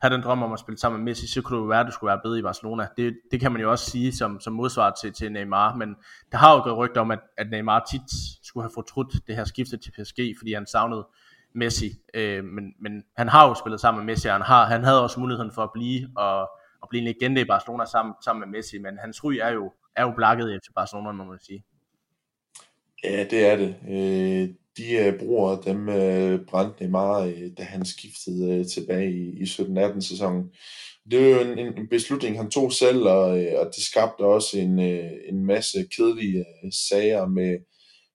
have 0.00 0.14
den 0.14 0.22
drøm 0.22 0.42
om 0.42 0.52
at 0.52 0.58
spille 0.58 0.78
sammen 0.78 1.00
med 1.00 1.10
Messi, 1.10 1.26
så 1.26 1.42
kunne 1.42 1.56
det 1.56 1.62
jo 1.62 1.68
være, 1.68 1.80
at 1.80 1.86
du 1.86 1.92
skulle 1.92 2.08
være 2.08 2.20
bedre 2.24 2.38
i 2.38 2.42
Barcelona. 2.42 2.88
Det, 2.96 3.18
det 3.30 3.40
kan 3.40 3.52
man 3.52 3.60
jo 3.60 3.70
også 3.70 3.90
sige 3.90 4.16
som, 4.16 4.40
som 4.40 4.52
modsvar 4.52 4.96
til, 5.02 5.12
til 5.12 5.32
Neymar, 5.32 5.74
men 5.74 5.96
der 6.32 6.38
har 6.38 6.54
jo 6.54 6.62
gået 6.62 6.76
rygter 6.76 7.00
om, 7.00 7.10
at, 7.10 7.20
at 7.36 7.50
Neymar 7.50 7.86
tit 7.90 8.10
skulle 8.42 8.64
have 8.64 8.72
fortrudt 8.74 9.26
det 9.26 9.36
her 9.36 9.44
skifte 9.44 9.76
til 9.76 9.90
PSG, 9.90 10.18
fordi 10.38 10.52
han 10.52 10.66
savnede 10.66 11.06
Messi. 11.54 11.92
Øh, 12.14 12.44
men, 12.44 12.64
men 12.80 13.04
han 13.16 13.28
har 13.28 13.48
jo 13.48 13.54
spillet 13.54 13.80
sammen 13.80 14.04
med 14.04 14.12
Messi, 14.12 14.28
og 14.28 14.34
han, 14.34 14.42
har, 14.42 14.64
han 14.64 14.84
havde 14.84 15.02
også 15.02 15.20
muligheden 15.20 15.52
for 15.52 15.62
at 15.62 15.70
blive 15.74 16.08
og, 16.16 16.40
og 16.80 16.88
blive 16.88 17.00
en 17.00 17.08
legende 17.08 17.40
i 17.40 17.44
Barcelona 17.44 17.84
sammen, 17.84 18.14
sammen 18.24 18.40
med 18.40 18.58
Messi, 18.58 18.78
men 18.78 18.98
hans 18.98 19.24
ry 19.24 19.32
er 19.32 19.50
jo, 19.50 19.72
er 19.96 20.02
jo 20.02 20.12
blakket 20.16 20.54
efter 20.54 20.72
Barcelona, 20.74 21.12
må 21.12 21.24
man 21.24 21.38
sige. 21.38 21.64
Ja, 23.04 23.24
det 23.30 23.46
er 23.46 23.56
det. 23.56 23.76
Øh, 23.88 24.54
de 24.78 24.92
øh, 24.92 25.18
bruger 25.18 25.60
dem 25.60 25.88
øh, 25.88 26.46
brændte 26.46 26.88
meget, 26.88 27.34
øh, 27.34 27.50
da 27.58 27.62
han 27.62 27.84
skiftede 27.84 28.58
øh, 28.58 28.66
tilbage 28.66 29.12
i, 29.12 29.40
i 29.40 29.42
17-18 29.42 30.00
sæsonen. 30.00 30.50
Det 31.10 31.20
var 31.20 31.26
jo 31.26 31.40
en, 31.40 31.58
en 31.58 31.88
beslutning, 31.88 32.36
han 32.36 32.50
tog 32.50 32.72
selv, 32.72 33.02
og, 33.02 33.44
øh, 33.44 33.52
og 33.60 33.66
det 33.66 33.82
skabte 33.82 34.20
også 34.20 34.58
en, 34.58 34.80
øh, 34.80 35.10
en 35.28 35.46
masse 35.46 35.88
kedelige 35.96 36.38
øh, 36.38 36.72
sager 36.72 37.26
med, 37.26 37.58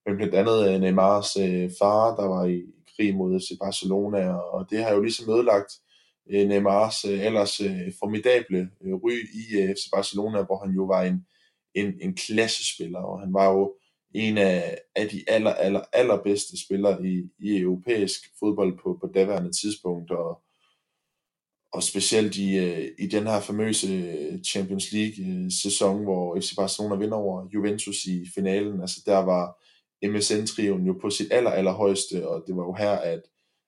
med 0.05 0.15
blandt 0.17 0.35
andet 0.35 0.73
øh, 0.73 0.81
Neymars 0.81 1.37
øh, 1.37 1.71
far, 1.79 2.15
der 2.15 2.27
var 2.27 2.45
i 2.45 2.61
krig 2.95 3.15
mod 3.15 3.39
FC 3.39 3.49
Barcelona, 3.59 4.33
og 4.33 4.67
det 4.69 4.83
har 4.83 4.93
jo 4.93 5.01
ligesom 5.01 5.33
ødelagt 5.33 5.71
øh, 6.31 6.47
Neymars 6.47 7.05
øh, 7.05 7.25
ellers 7.25 7.61
øh, 7.61 7.91
formidable 7.99 8.69
øh, 8.83 8.93
ry 8.93 9.11
i 9.11 9.61
øh, 9.61 9.69
FC 9.69 9.89
Barcelona, 9.93 10.43
hvor 10.43 10.65
han 10.65 10.75
jo 10.75 10.83
var 10.83 11.03
en, 11.03 11.25
en, 11.75 11.93
en 12.01 12.15
klassespiller, 12.15 12.99
og 12.99 13.19
han 13.19 13.33
var 13.33 13.45
jo 13.51 13.73
en 14.13 14.37
af, 14.37 14.77
af 14.95 15.09
de 15.09 15.23
aller, 15.27 15.53
aller, 15.53 15.81
allerbedste 15.93 16.65
spillere 16.65 17.07
i, 17.07 17.23
i 17.39 17.57
europæisk 17.57 18.19
fodbold 18.39 18.77
på, 18.83 18.97
på 19.01 19.07
daværende 19.15 19.51
tidspunkt, 19.51 20.11
og, 20.11 20.41
og 21.73 21.83
specielt 21.83 22.37
i, 22.37 22.57
øh, 22.57 22.87
i 22.99 23.07
den 23.07 23.27
her 23.27 23.41
famøse 23.41 23.87
Champions 24.45 24.91
League-sæson, 24.91 26.03
hvor 26.03 26.39
FC 26.39 26.55
Barcelona 26.55 26.95
vinder 26.95 27.17
over 27.17 27.47
Juventus 27.53 28.05
i 28.05 28.25
finalen. 28.35 28.81
Altså 28.81 29.01
der 29.05 29.17
var 29.17 29.63
MSN-trioen 30.05 30.85
jo 30.87 30.93
på 31.01 31.09
sit 31.09 31.27
aller, 31.31 31.51
allerhøjeste, 31.51 32.27
og 32.29 32.43
det 32.47 32.55
var 32.55 32.63
jo 32.63 32.73
her, 32.73 32.91
at, 32.91 33.21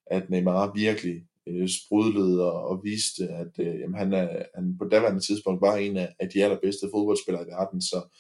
at 0.08 0.30
Neymar 0.30 0.72
virkelig 0.76 1.24
øh, 1.48 1.70
sprudlede 1.70 2.52
og, 2.52 2.68
og 2.68 2.82
viste, 2.84 3.24
at 3.28 3.60
øh, 3.60 3.80
jamen, 3.80 3.98
han, 3.98 4.14
er, 4.14 4.44
han 4.56 4.78
på 4.78 4.86
på 4.86 4.90
daværende 4.90 5.20
tidspunkt 5.20 5.62
var 5.62 5.76
en 5.76 5.98
af, 5.98 6.16
af 6.20 6.30
de 6.30 6.44
allerbedste 6.44 6.88
fodboldspillere 6.94 7.44
i 7.44 7.52
verden, 7.52 7.82
så 7.82 8.18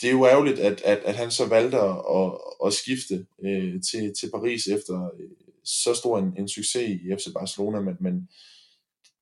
det 0.00 0.08
er 0.08 0.12
jo 0.12 0.26
ærgerligt, 0.26 0.58
at, 0.58 0.82
at, 0.84 0.98
at 0.98 1.14
han 1.14 1.30
så 1.30 1.48
valgte 1.48 1.78
at, 1.78 1.96
at, 2.14 2.32
at 2.66 2.72
skifte 2.72 3.26
øh, 3.44 3.82
til, 3.90 4.14
til 4.20 4.30
Paris 4.30 4.66
efter 4.66 5.04
øh, 5.04 5.30
så 5.64 5.94
stor 5.94 6.18
en, 6.18 6.34
en 6.38 6.48
succes 6.48 6.88
i 6.88 7.14
FC 7.18 7.26
Barcelona, 7.34 7.80
men, 7.80 7.96
men 8.00 8.28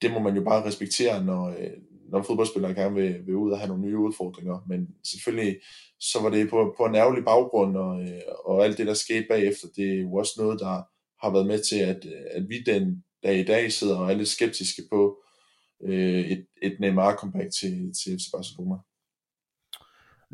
det 0.02 0.10
må 0.10 0.18
man 0.18 0.36
jo 0.36 0.44
bare 0.44 0.66
respektere, 0.66 1.24
når, 1.24 1.48
øh, 1.48 1.70
når 2.08 2.22
fodboldspillere 2.22 2.74
gerne 2.74 2.94
vil, 2.94 3.26
vil 3.26 3.34
ud 3.34 3.50
og 3.50 3.58
have 3.58 3.68
nogle 3.68 3.82
nye 3.82 3.98
udfordringer. 3.98 4.64
Men 4.68 4.88
selvfølgelig, 5.04 5.60
så 6.00 6.22
var 6.22 6.30
det 6.30 6.50
på, 6.50 6.74
på 6.76 6.84
en 6.84 6.94
ærgerlig 6.94 7.24
baggrund, 7.24 7.76
og, 7.76 8.02
øh, 8.02 8.20
og 8.44 8.64
alt 8.64 8.78
det, 8.78 8.86
der 8.86 8.94
skete 8.94 9.26
bagefter, 9.28 9.68
det 9.76 9.90
er 9.90 10.00
jo 10.00 10.14
også 10.14 10.32
noget, 10.38 10.60
der 10.60 10.82
har 11.24 11.32
været 11.32 11.46
med 11.46 11.58
til, 11.58 11.78
at, 11.78 12.06
at 12.30 12.48
vi 12.48 12.62
den 12.66 13.04
dag 13.22 13.38
i 13.40 13.44
dag 13.44 13.72
sidder 13.72 13.96
og 13.96 14.10
er 14.10 14.14
lidt 14.14 14.28
skeptiske 14.28 14.82
på 14.90 15.18
øh, 15.84 16.24
et, 16.30 16.46
et 16.62 16.76
Neymar 16.80 17.16
comeback 17.16 17.52
til, 17.60 17.92
til 18.02 18.18
FC 18.18 18.30
Barcelona. 18.32 18.76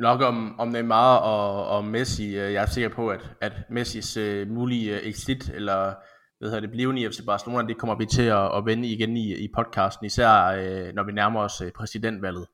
Nok 0.01 0.21
om, 0.21 0.61
om 0.61 0.69
Neymar 0.69 1.17
og, 1.17 1.67
og 1.67 1.85
Messi. 1.85 2.27
Øh, 2.27 2.53
jeg 2.53 2.63
er 2.63 2.67
sikker 2.67 2.89
på, 2.89 3.09
at, 3.09 3.31
at 3.41 3.53
Messis 3.71 4.17
uh, 4.17 4.49
mulige 4.49 5.01
øh, 5.01 5.07
exit, 5.07 5.51
eller 5.55 5.95
hvad 6.39 6.49
hedder 6.49 6.61
det, 6.61 6.71
blivende 6.71 7.03
i 7.03 7.09
FC 7.09 7.27
Barcelona, 7.27 7.69
det 7.69 7.79
kommer 7.79 7.95
vi 7.95 8.07
til 8.07 8.23
at, 8.23 8.57
at 8.57 8.67
vende 8.67 8.89
igen 8.89 9.17
i, 9.17 9.35
i 9.35 9.49
podcasten, 9.55 10.07
især 10.07 10.31
uh, 10.53 10.95
når 10.95 11.03
vi 11.03 11.13
nærmer 11.13 11.41
os 11.41 11.63
uh, 11.63 11.69
præsidentvalget. 11.77 12.47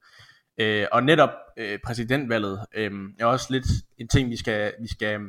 Uh, 0.62 0.84
og 0.92 1.02
netop 1.02 1.30
uh, 1.60 1.78
præsidentvalget 1.84 2.66
uh, 2.78 2.98
er 3.18 3.26
også 3.26 3.46
lidt 3.50 3.66
en 3.98 4.08
ting, 4.08 4.30
vi 4.30 4.36
skal, 4.36 4.72
vi 4.80 4.88
skal 4.88 5.20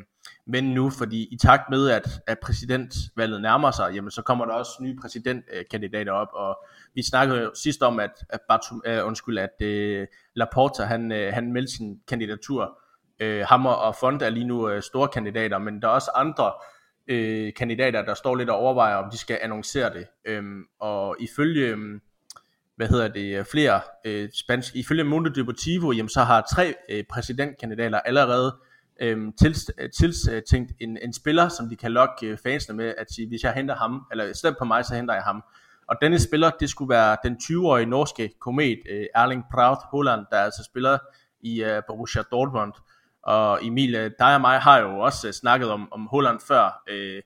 men 0.49 0.63
nu, 0.63 0.89
fordi 0.89 1.27
i 1.31 1.37
takt 1.37 1.69
med, 1.69 1.89
at, 1.89 2.21
at 2.27 2.39
præsidentvalget 2.39 3.41
nærmer 3.41 3.71
sig, 3.71 3.91
jamen, 3.93 4.11
så 4.11 4.21
kommer 4.21 4.45
der 4.45 4.53
også 4.53 4.71
nye 4.81 4.95
præsidentkandidater 5.01 6.11
op, 6.11 6.27
og 6.33 6.57
vi 6.95 7.03
snakkede 7.03 7.41
jo 7.41 7.51
sidst 7.55 7.83
om, 7.83 7.99
at, 7.99 8.11
at, 8.29 8.39
Bartum, 8.49 8.81
uh, 8.87 8.93
øh, 8.93 9.05
undskyld, 9.07 9.37
at 9.37 9.61
uh, 9.61 10.07
Laporta, 10.35 10.83
han, 10.83 11.11
uh, 11.11 11.17
han 11.17 11.53
meldte 11.53 11.73
sin 11.73 11.99
kandidatur. 12.07 12.79
Uh, 13.23 13.39
Hammer 13.39 13.71
og 13.71 13.95
Fond 13.95 14.21
er 14.21 14.29
lige 14.29 14.47
nu 14.47 14.75
uh, 14.75 14.81
store 14.81 15.07
kandidater, 15.07 15.57
men 15.57 15.81
der 15.81 15.87
er 15.87 15.91
også 15.91 16.11
andre 16.15 16.53
uh, 17.11 17.53
kandidater, 17.53 18.05
der 18.05 18.13
står 18.13 18.35
lidt 18.35 18.49
og 18.49 18.57
overvejer, 18.57 18.95
om 18.95 19.11
de 19.11 19.17
skal 19.17 19.39
annoncere 19.41 19.93
det. 19.93 20.37
Um, 20.37 20.63
og 20.79 21.15
ifølge, 21.19 21.73
um, 21.73 22.01
hvad 22.75 22.87
hedder 22.87 23.07
det, 23.07 23.47
flere 23.47 23.81
uh, 24.07 24.29
spansk, 24.33 24.75
ifølge 24.75 25.03
Mundo 25.03 25.29
Deportivo, 25.29 25.91
jamen, 25.91 26.09
så 26.09 26.21
har 26.21 26.47
tre 26.55 26.73
uh, 26.93 26.99
præsidentkandidater 27.09 27.99
allerede 27.99 28.55
øhm, 29.01 29.33
tiltænkt 29.97 30.71
øh, 30.71 30.87
en, 30.87 30.97
en 31.01 31.13
spiller, 31.13 31.49
som 31.49 31.69
de 31.69 31.75
kan 31.75 31.91
lokke 31.91 32.27
øh, 32.27 32.37
fansene 32.43 32.77
med, 32.77 32.93
at 32.97 33.11
sige, 33.11 33.27
hvis 33.27 33.43
jeg 33.43 33.53
henter 33.53 33.75
ham, 33.75 34.05
eller 34.11 34.33
stem 34.33 34.55
på 34.59 34.65
mig, 34.65 34.85
så 34.85 34.95
henter 34.95 35.13
jeg 35.13 35.23
ham. 35.23 35.43
Og 35.87 35.95
denne 36.01 36.19
spiller, 36.19 36.51
det 36.59 36.69
skulle 36.69 36.89
være 36.89 37.17
den 37.23 37.37
20-årige 37.43 37.85
norske 37.85 38.29
komet 38.39 38.79
øh, 38.89 39.05
Erling 39.15 39.43
Braut 39.51 39.77
Holland, 39.91 40.25
der 40.31 40.37
altså 40.37 40.63
spiller 40.63 40.97
i 41.41 41.63
øh, 41.63 41.81
Borussia 41.87 42.21
Dortmund. 42.31 42.73
Og 43.23 43.65
Emil, 43.65 43.95
øh, 43.95 44.11
dig 44.19 44.35
og 44.35 44.41
mig 44.41 44.59
har 44.59 44.79
jo 44.79 44.99
også 44.99 45.31
snakket 45.31 45.71
om, 45.71 45.93
om 45.93 46.07
Holland 46.11 46.39
før, 46.47 46.83
øh, 46.89 47.21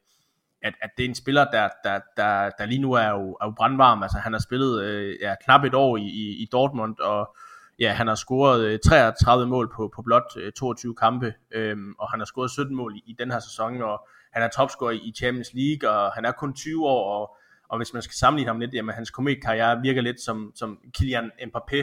at, 0.61 0.73
at 0.81 0.89
det 0.97 1.05
er 1.05 1.09
en 1.09 1.15
spiller, 1.15 1.45
der, 1.45 1.69
der, 1.83 1.99
der, 2.17 2.49
der 2.57 2.65
lige 2.65 2.81
nu 2.81 2.93
er 2.93 3.09
jo, 3.09 3.37
er 3.41 3.45
jo 3.45 3.53
brandvarm. 3.57 4.03
Altså 4.03 4.17
han 4.17 4.33
har 4.33 4.39
spillet 4.39 4.83
øh, 4.83 5.15
ja, 5.21 5.35
knap 5.43 5.63
et 5.63 5.73
år 5.73 5.97
i, 5.97 6.01
i, 6.01 6.43
i 6.43 6.47
Dortmund, 6.51 6.99
og 6.99 7.35
ja, 7.81 7.93
han 7.93 8.07
har 8.07 8.15
scoret 8.15 8.65
øh, 8.65 8.79
33 8.85 9.47
mål 9.47 9.71
på, 9.75 9.91
på 9.95 10.01
blot 10.01 10.37
øh, 10.37 10.51
22 10.51 10.95
kampe, 10.95 11.33
øhm, 11.51 11.93
og 11.99 12.11
han 12.11 12.19
har 12.19 12.25
scoret 12.25 12.51
17 12.51 12.75
mål 12.75 12.95
i, 12.95 13.03
i 13.05 13.15
den 13.19 13.31
her 13.31 13.39
sæson, 13.39 13.81
og 13.81 14.07
han 14.33 14.43
er 14.43 14.47
topscorer 14.47 14.91
i 14.91 15.13
Champions 15.17 15.49
League, 15.53 15.89
og 15.89 16.11
han 16.11 16.25
er 16.25 16.31
kun 16.31 16.53
20 16.53 16.87
år, 16.87 17.19
og 17.19 17.37
og 17.71 17.77
hvis 17.77 17.93
man 17.93 18.01
skal 18.01 18.13
sammenligne 18.15 18.49
ham 18.49 18.59
lidt, 18.59 18.73
jamen 18.73 18.95
hans 18.95 19.11
kometkarriere 19.11 19.81
virker 19.81 20.01
lidt 20.01 20.21
som, 20.21 20.51
som 20.55 20.79
Kylian 20.97 21.31
Mbappé, 21.41 21.77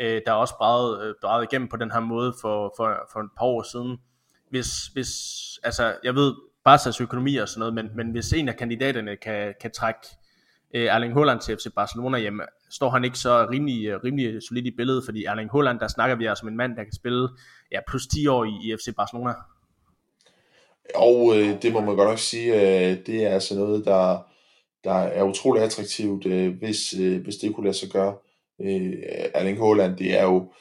øh, 0.00 0.22
der 0.26 0.32
også 0.32 0.54
drejet, 1.22 1.42
øh, 1.42 1.48
igennem 1.52 1.68
på 1.68 1.76
den 1.76 1.90
her 1.90 2.00
måde 2.00 2.34
for, 2.40 2.74
for, 2.76 3.08
for 3.12 3.20
et 3.20 3.30
par 3.38 3.46
år 3.46 3.62
siden. 3.62 3.98
Hvis, 4.50 4.86
hvis 4.86 5.08
altså, 5.62 5.96
jeg 6.04 6.14
ved, 6.14 6.34
Barca's 6.68 7.02
økonomi 7.02 7.36
og 7.36 7.48
sådan 7.48 7.58
noget, 7.58 7.74
men, 7.74 7.90
men 7.96 8.10
hvis 8.10 8.32
en 8.32 8.48
af 8.48 8.56
kandidaterne 8.56 9.16
kan, 9.16 9.54
kan 9.60 9.70
trække 9.70 10.00
øh, 10.74 10.86
Erling 10.86 11.14
Haaland 11.14 11.40
til 11.40 11.56
FC 11.56 11.66
Barcelona, 11.76 12.18
jamen, 12.18 12.46
står 12.70 12.90
han 12.90 13.04
ikke 13.04 13.18
så 13.18 13.46
rimelig, 13.50 13.86
øh, 13.86 14.00
rimelig 14.04 14.42
solid 14.42 14.66
i 14.66 14.76
billedet, 14.76 15.04
fordi 15.04 15.24
Erling 15.24 15.50
Haaland, 15.52 15.80
der 15.80 15.88
snakker 15.88 16.16
vi 16.16 16.26
altså 16.26 16.44
om 16.44 16.48
en 16.48 16.56
mand, 16.56 16.76
der 16.76 16.84
kan 16.84 16.92
spille 16.92 17.28
ja, 17.72 17.78
plus 17.88 18.06
10 18.06 18.26
år 18.26 18.44
i, 18.44 18.48
i 18.48 18.76
FC 18.76 18.94
Barcelona. 18.96 19.32
Og 20.94 21.36
øh, 21.36 21.62
det 21.62 21.72
må 21.72 21.80
man 21.80 21.96
godt 21.96 22.08
nok 22.08 22.18
sige, 22.18 22.54
øh, 22.54 22.96
det 23.06 23.24
er 23.24 23.28
altså 23.28 23.54
noget, 23.54 23.84
der, 23.84 24.26
der 24.84 24.94
er 24.94 25.22
utrolig 25.22 25.62
attraktivt, 25.62 26.26
øh, 26.26 26.58
hvis, 26.58 26.94
øh, 27.00 27.22
hvis 27.22 27.36
det 27.36 27.54
kunne 27.54 27.66
lade 27.66 27.76
sig 27.76 27.88
gøre. 27.88 28.14
Øh, 28.60 28.92
Erling 29.34 29.58
Haaland, 29.58 29.96
det 29.96 30.18
er 30.18 30.22
jo 30.22 30.52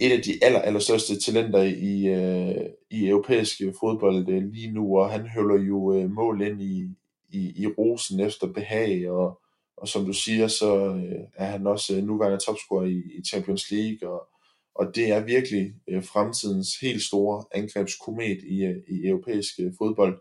et 0.00 0.12
af 0.12 0.22
de 0.22 0.38
aller, 0.42 0.60
allerstørste 0.60 1.20
talenter 1.20 1.62
i, 1.62 2.06
øh, 2.06 2.64
i 2.90 3.08
europæisk 3.08 3.60
fodbold 3.80 4.28
øh, 4.28 4.42
lige 4.42 4.72
nu, 4.72 4.98
og 4.98 5.10
han 5.10 5.26
høvler 5.26 5.62
jo 5.62 5.94
øh, 5.94 6.10
mål 6.10 6.42
ind 6.42 6.62
i, 6.62 6.88
i, 7.32 7.62
i 7.62 7.66
rosen 7.66 8.20
efter 8.20 8.46
behag, 8.46 9.10
og, 9.10 9.40
og 9.76 9.88
som 9.88 10.06
du 10.06 10.12
siger, 10.12 10.48
så 10.48 10.86
øh, 10.86 11.20
er 11.36 11.46
han 11.46 11.66
også 11.66 11.96
øh, 11.96 12.04
nuværende 12.04 12.44
topscorer 12.44 12.84
i, 12.84 13.02
i 13.18 13.24
Champions 13.28 13.70
League, 13.70 14.08
og, 14.08 14.28
og 14.74 14.94
det 14.94 15.12
er 15.12 15.24
virkelig 15.24 15.74
øh, 15.88 16.04
fremtidens 16.04 16.68
helt 16.80 17.02
store 17.02 17.44
angrebskomet 17.54 18.38
i, 18.50 18.64
øh, 18.64 18.76
i 18.88 19.06
europæisk 19.06 19.54
øh, 19.60 19.72
fodbold. 19.78 20.20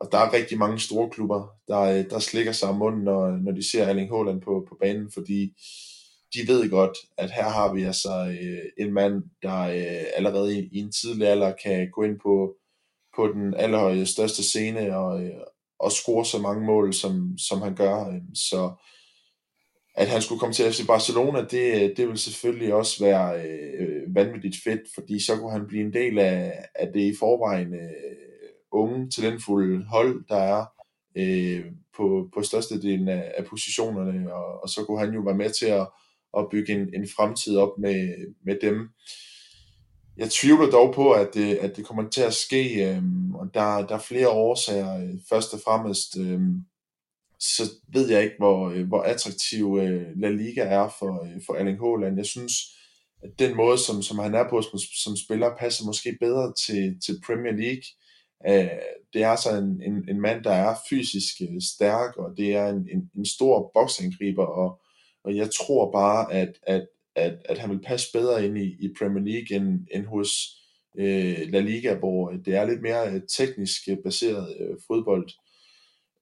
Og 0.00 0.08
der 0.12 0.18
er 0.18 0.32
rigtig 0.32 0.58
mange 0.58 0.78
store 0.78 1.10
klubber, 1.10 1.48
der, 1.68 1.80
øh, 1.80 2.10
der 2.10 2.18
slikker 2.18 2.52
sig 2.52 2.68
om 2.68 2.76
munden, 2.76 3.04
når, 3.04 3.30
når 3.30 3.52
de 3.52 3.70
ser 3.70 3.84
Erling 3.84 4.10
Haaland 4.10 4.40
på, 4.40 4.66
på 4.68 4.76
banen, 4.80 5.10
fordi 5.14 5.54
de 6.34 6.48
ved 6.48 6.70
godt, 6.70 6.96
at 7.18 7.30
her 7.30 7.48
har 7.48 7.74
vi 7.74 7.82
altså 7.82 8.36
øh, 8.42 8.84
en 8.86 8.92
mand, 8.94 9.22
der 9.42 9.60
øh, 9.60 10.06
allerede 10.16 10.58
i, 10.58 10.68
i 10.72 10.78
en 10.78 10.92
tidlig 10.92 11.28
alder 11.28 11.52
kan 11.64 11.90
gå 11.90 12.02
ind 12.02 12.20
på, 12.20 12.56
på 13.16 13.26
den 13.26 13.54
allerstørste 13.54 14.42
scene 14.42 14.96
og, 14.96 15.24
øh, 15.24 15.40
og 15.80 15.92
score 15.92 16.24
så 16.24 16.38
mange 16.38 16.66
mål, 16.66 16.94
som, 16.94 17.38
som 17.38 17.62
han 17.62 17.74
gør. 17.74 18.08
Øhm, 18.08 18.34
så 18.34 18.72
at 19.94 20.08
han 20.08 20.22
skulle 20.22 20.38
komme 20.38 20.52
til 20.52 20.72
FC 20.72 20.86
Barcelona, 20.86 21.40
det, 21.40 21.92
det 21.96 22.08
vil 22.08 22.18
selvfølgelig 22.18 22.74
også 22.74 23.04
være 23.04 23.42
øh, 23.46 24.14
vanvittigt 24.14 24.56
fedt, 24.64 24.80
fordi 24.94 25.24
så 25.24 25.36
kunne 25.36 25.52
han 25.52 25.66
blive 25.66 25.84
en 25.84 25.92
del 25.92 26.18
af, 26.18 26.64
af 26.74 26.92
det 26.92 27.00
i 27.00 27.16
forvejen 27.18 27.74
øh, 27.74 27.90
unge, 28.72 29.10
talentfulde 29.10 29.84
hold, 29.84 30.24
der 30.28 30.36
er 30.36 30.64
øh, 31.16 31.64
på, 31.96 32.28
på 32.34 32.42
størstedelen 32.42 33.08
af, 33.08 33.32
af 33.36 33.44
positionerne, 33.44 34.34
og, 34.34 34.62
og 34.62 34.68
så 34.68 34.84
kunne 34.84 34.98
han 34.98 35.14
jo 35.14 35.20
være 35.20 35.36
med 35.36 35.50
til 35.50 35.66
at, 35.66 35.88
at 36.38 36.46
bygge 36.50 36.72
en, 36.72 36.94
en 36.94 37.08
fremtid 37.16 37.56
op 37.56 37.78
med, 37.78 38.26
med 38.44 38.56
dem. 38.62 38.88
Jeg 40.20 40.30
tvivler 40.30 40.70
dog 40.70 40.94
på, 40.94 41.12
at 41.12 41.28
det, 41.34 41.54
at 41.54 41.76
det 41.76 41.86
kommer 41.86 42.08
til 42.08 42.22
at 42.22 42.34
ske, 42.34 42.84
øh, 42.84 43.02
og 43.34 43.54
der, 43.54 43.86
der 43.86 43.94
er 43.94 43.98
flere 44.08 44.28
årsager. 44.28 45.18
Først 45.28 45.54
og 45.54 45.60
fremmest, 45.64 46.18
øh, 46.18 46.40
så 47.38 47.62
ved 47.88 48.10
jeg 48.10 48.22
ikke, 48.22 48.36
hvor, 48.38 48.70
øh, 48.70 48.88
hvor 48.88 49.02
attraktiv 49.02 49.78
øh, 49.82 50.06
La 50.16 50.28
Liga 50.28 50.62
er 50.62 50.88
for, 50.98 51.24
øh, 51.24 51.40
for 51.46 51.54
Erling 51.54 51.80
Haaland. 51.80 52.16
Jeg 52.16 52.26
synes, 52.26 52.52
at 53.22 53.30
den 53.38 53.56
måde, 53.56 53.78
som, 53.78 54.02
som 54.02 54.18
han 54.18 54.34
er 54.34 54.48
på 54.50 54.62
som, 54.62 54.78
som 54.78 55.16
spiller, 55.16 55.56
passer 55.58 55.86
måske 55.86 56.16
bedre 56.20 56.52
til, 56.66 57.00
til 57.06 57.20
Premier 57.26 57.52
League. 57.52 57.86
Øh, 58.48 58.80
det 59.12 59.22
er 59.22 59.36
så 59.36 59.50
en, 59.56 59.82
en, 59.82 60.08
en 60.08 60.20
mand, 60.20 60.44
der 60.44 60.52
er 60.52 60.76
fysisk 60.90 61.34
øh, 61.40 61.60
stærk, 61.62 62.16
og 62.16 62.36
det 62.36 62.56
er 62.56 62.68
en, 62.68 62.88
en, 62.92 63.10
en 63.16 63.26
stor 63.26 63.70
boksangriber, 63.74 64.46
og, 64.46 64.80
og 65.24 65.36
jeg 65.36 65.48
tror 65.50 65.92
bare, 65.92 66.32
at, 66.32 66.52
at, 66.62 66.86
at, 67.16 67.38
at 67.44 67.58
han 67.58 67.70
vil 67.70 67.80
passe 67.86 68.08
bedre 68.12 68.46
ind 68.46 68.58
i, 68.58 68.76
i 68.80 68.94
Premier 68.98 69.24
League 69.24 69.56
end, 69.56 69.86
end 69.94 70.06
hos 70.06 70.30
øh, 70.98 71.38
La 71.48 71.60
Liga, 71.60 71.94
hvor 71.94 72.30
øh, 72.30 72.38
det 72.44 72.54
er 72.54 72.64
lidt 72.64 72.82
mere 72.82 73.12
øh, 73.12 73.20
teknisk 73.36 73.80
øh, 73.90 73.96
baseret 74.04 74.56
øh, 74.60 74.76
fodbold. 74.86 75.28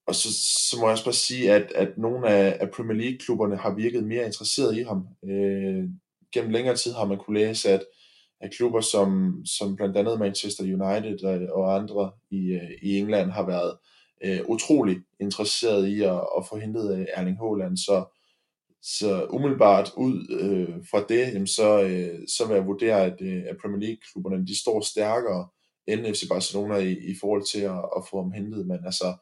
Og 0.06 0.14
så, 0.14 0.28
så 0.70 0.76
må 0.78 0.86
jeg 0.86 0.92
også 0.92 1.04
bare 1.04 1.14
sige, 1.14 1.52
at, 1.52 1.72
at 1.74 1.98
nogle 1.98 2.28
af, 2.28 2.56
af 2.60 2.70
Premier 2.70 2.96
League-klubberne 2.96 3.56
har 3.56 3.74
virket 3.74 4.04
mere 4.04 4.26
interesseret 4.26 4.76
i 4.76 4.82
ham. 4.82 5.06
Øh, 5.30 5.84
gennem 6.32 6.50
længere 6.50 6.76
tid 6.76 6.92
har 6.92 7.04
man 7.04 7.18
kunne 7.18 7.40
læse, 7.40 7.70
at 7.70 7.84
at 8.40 8.52
klubber 8.56 8.80
som, 8.80 9.42
som 9.46 9.76
blandt 9.76 9.96
andet 9.96 10.18
Manchester 10.18 10.64
United 10.64 11.24
og, 11.24 11.62
og 11.62 11.74
andre 11.74 12.10
i, 12.30 12.52
øh, 12.52 12.70
i 12.82 12.98
England 12.98 13.30
har 13.30 13.46
været 13.46 13.76
øh, 14.24 14.40
utrolig 14.48 14.96
interesseret 15.20 15.88
i 15.88 16.02
at, 16.02 16.20
at 16.38 16.46
få 16.48 16.58
hentet 16.58 17.06
Erling 17.14 17.38
Haaland. 17.38 17.76
Så, 17.76 18.17
så 18.82 19.26
umiddelbart 19.30 19.92
ud 19.96 20.26
øh, 20.40 20.84
fra 20.90 21.04
det, 21.08 21.32
jamen 21.32 21.46
så, 21.46 21.82
øh, 21.82 22.28
så 22.28 22.46
vil 22.46 22.54
jeg 22.54 22.66
vurdere, 22.66 23.04
at, 23.04 23.16
øh, 23.20 23.42
at 23.48 23.56
Premier 23.62 23.80
League-klubberne 23.80 24.46
de 24.46 24.60
står 24.60 24.80
stærkere 24.80 25.48
end 25.86 26.14
FC 26.14 26.28
Barcelona 26.28 26.76
i, 26.76 26.92
i 26.92 27.14
forhold 27.20 27.42
til 27.52 27.60
at, 27.60 27.84
at 27.96 28.02
få 28.10 28.22
ham 28.22 28.32
hentet. 28.32 28.66
Men 28.66 28.78
altså, 28.84 29.16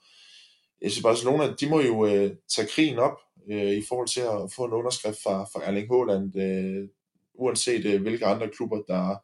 FC 0.85 1.03
Barcelona, 1.03 1.55
de 1.61 1.69
må 1.69 1.81
jo 1.81 2.07
øh, 2.07 2.31
tage 2.57 2.69
krigen 2.69 2.99
op 2.99 3.19
øh, 3.51 3.73
i 3.73 3.83
forhold 3.89 4.09
til 4.09 4.21
at 4.21 4.53
få 4.57 4.65
en 4.65 4.73
underskrift 4.73 5.19
fra, 5.23 5.45
fra 5.45 5.65
Erling 5.65 5.89
Haaland. 5.89 6.39
Øh, 6.39 6.89
uanset 7.35 7.85
øh, 7.87 8.03
hvilke 8.03 8.27
andre 8.27 8.49
klubber, 8.49 8.83
der, 8.89 9.17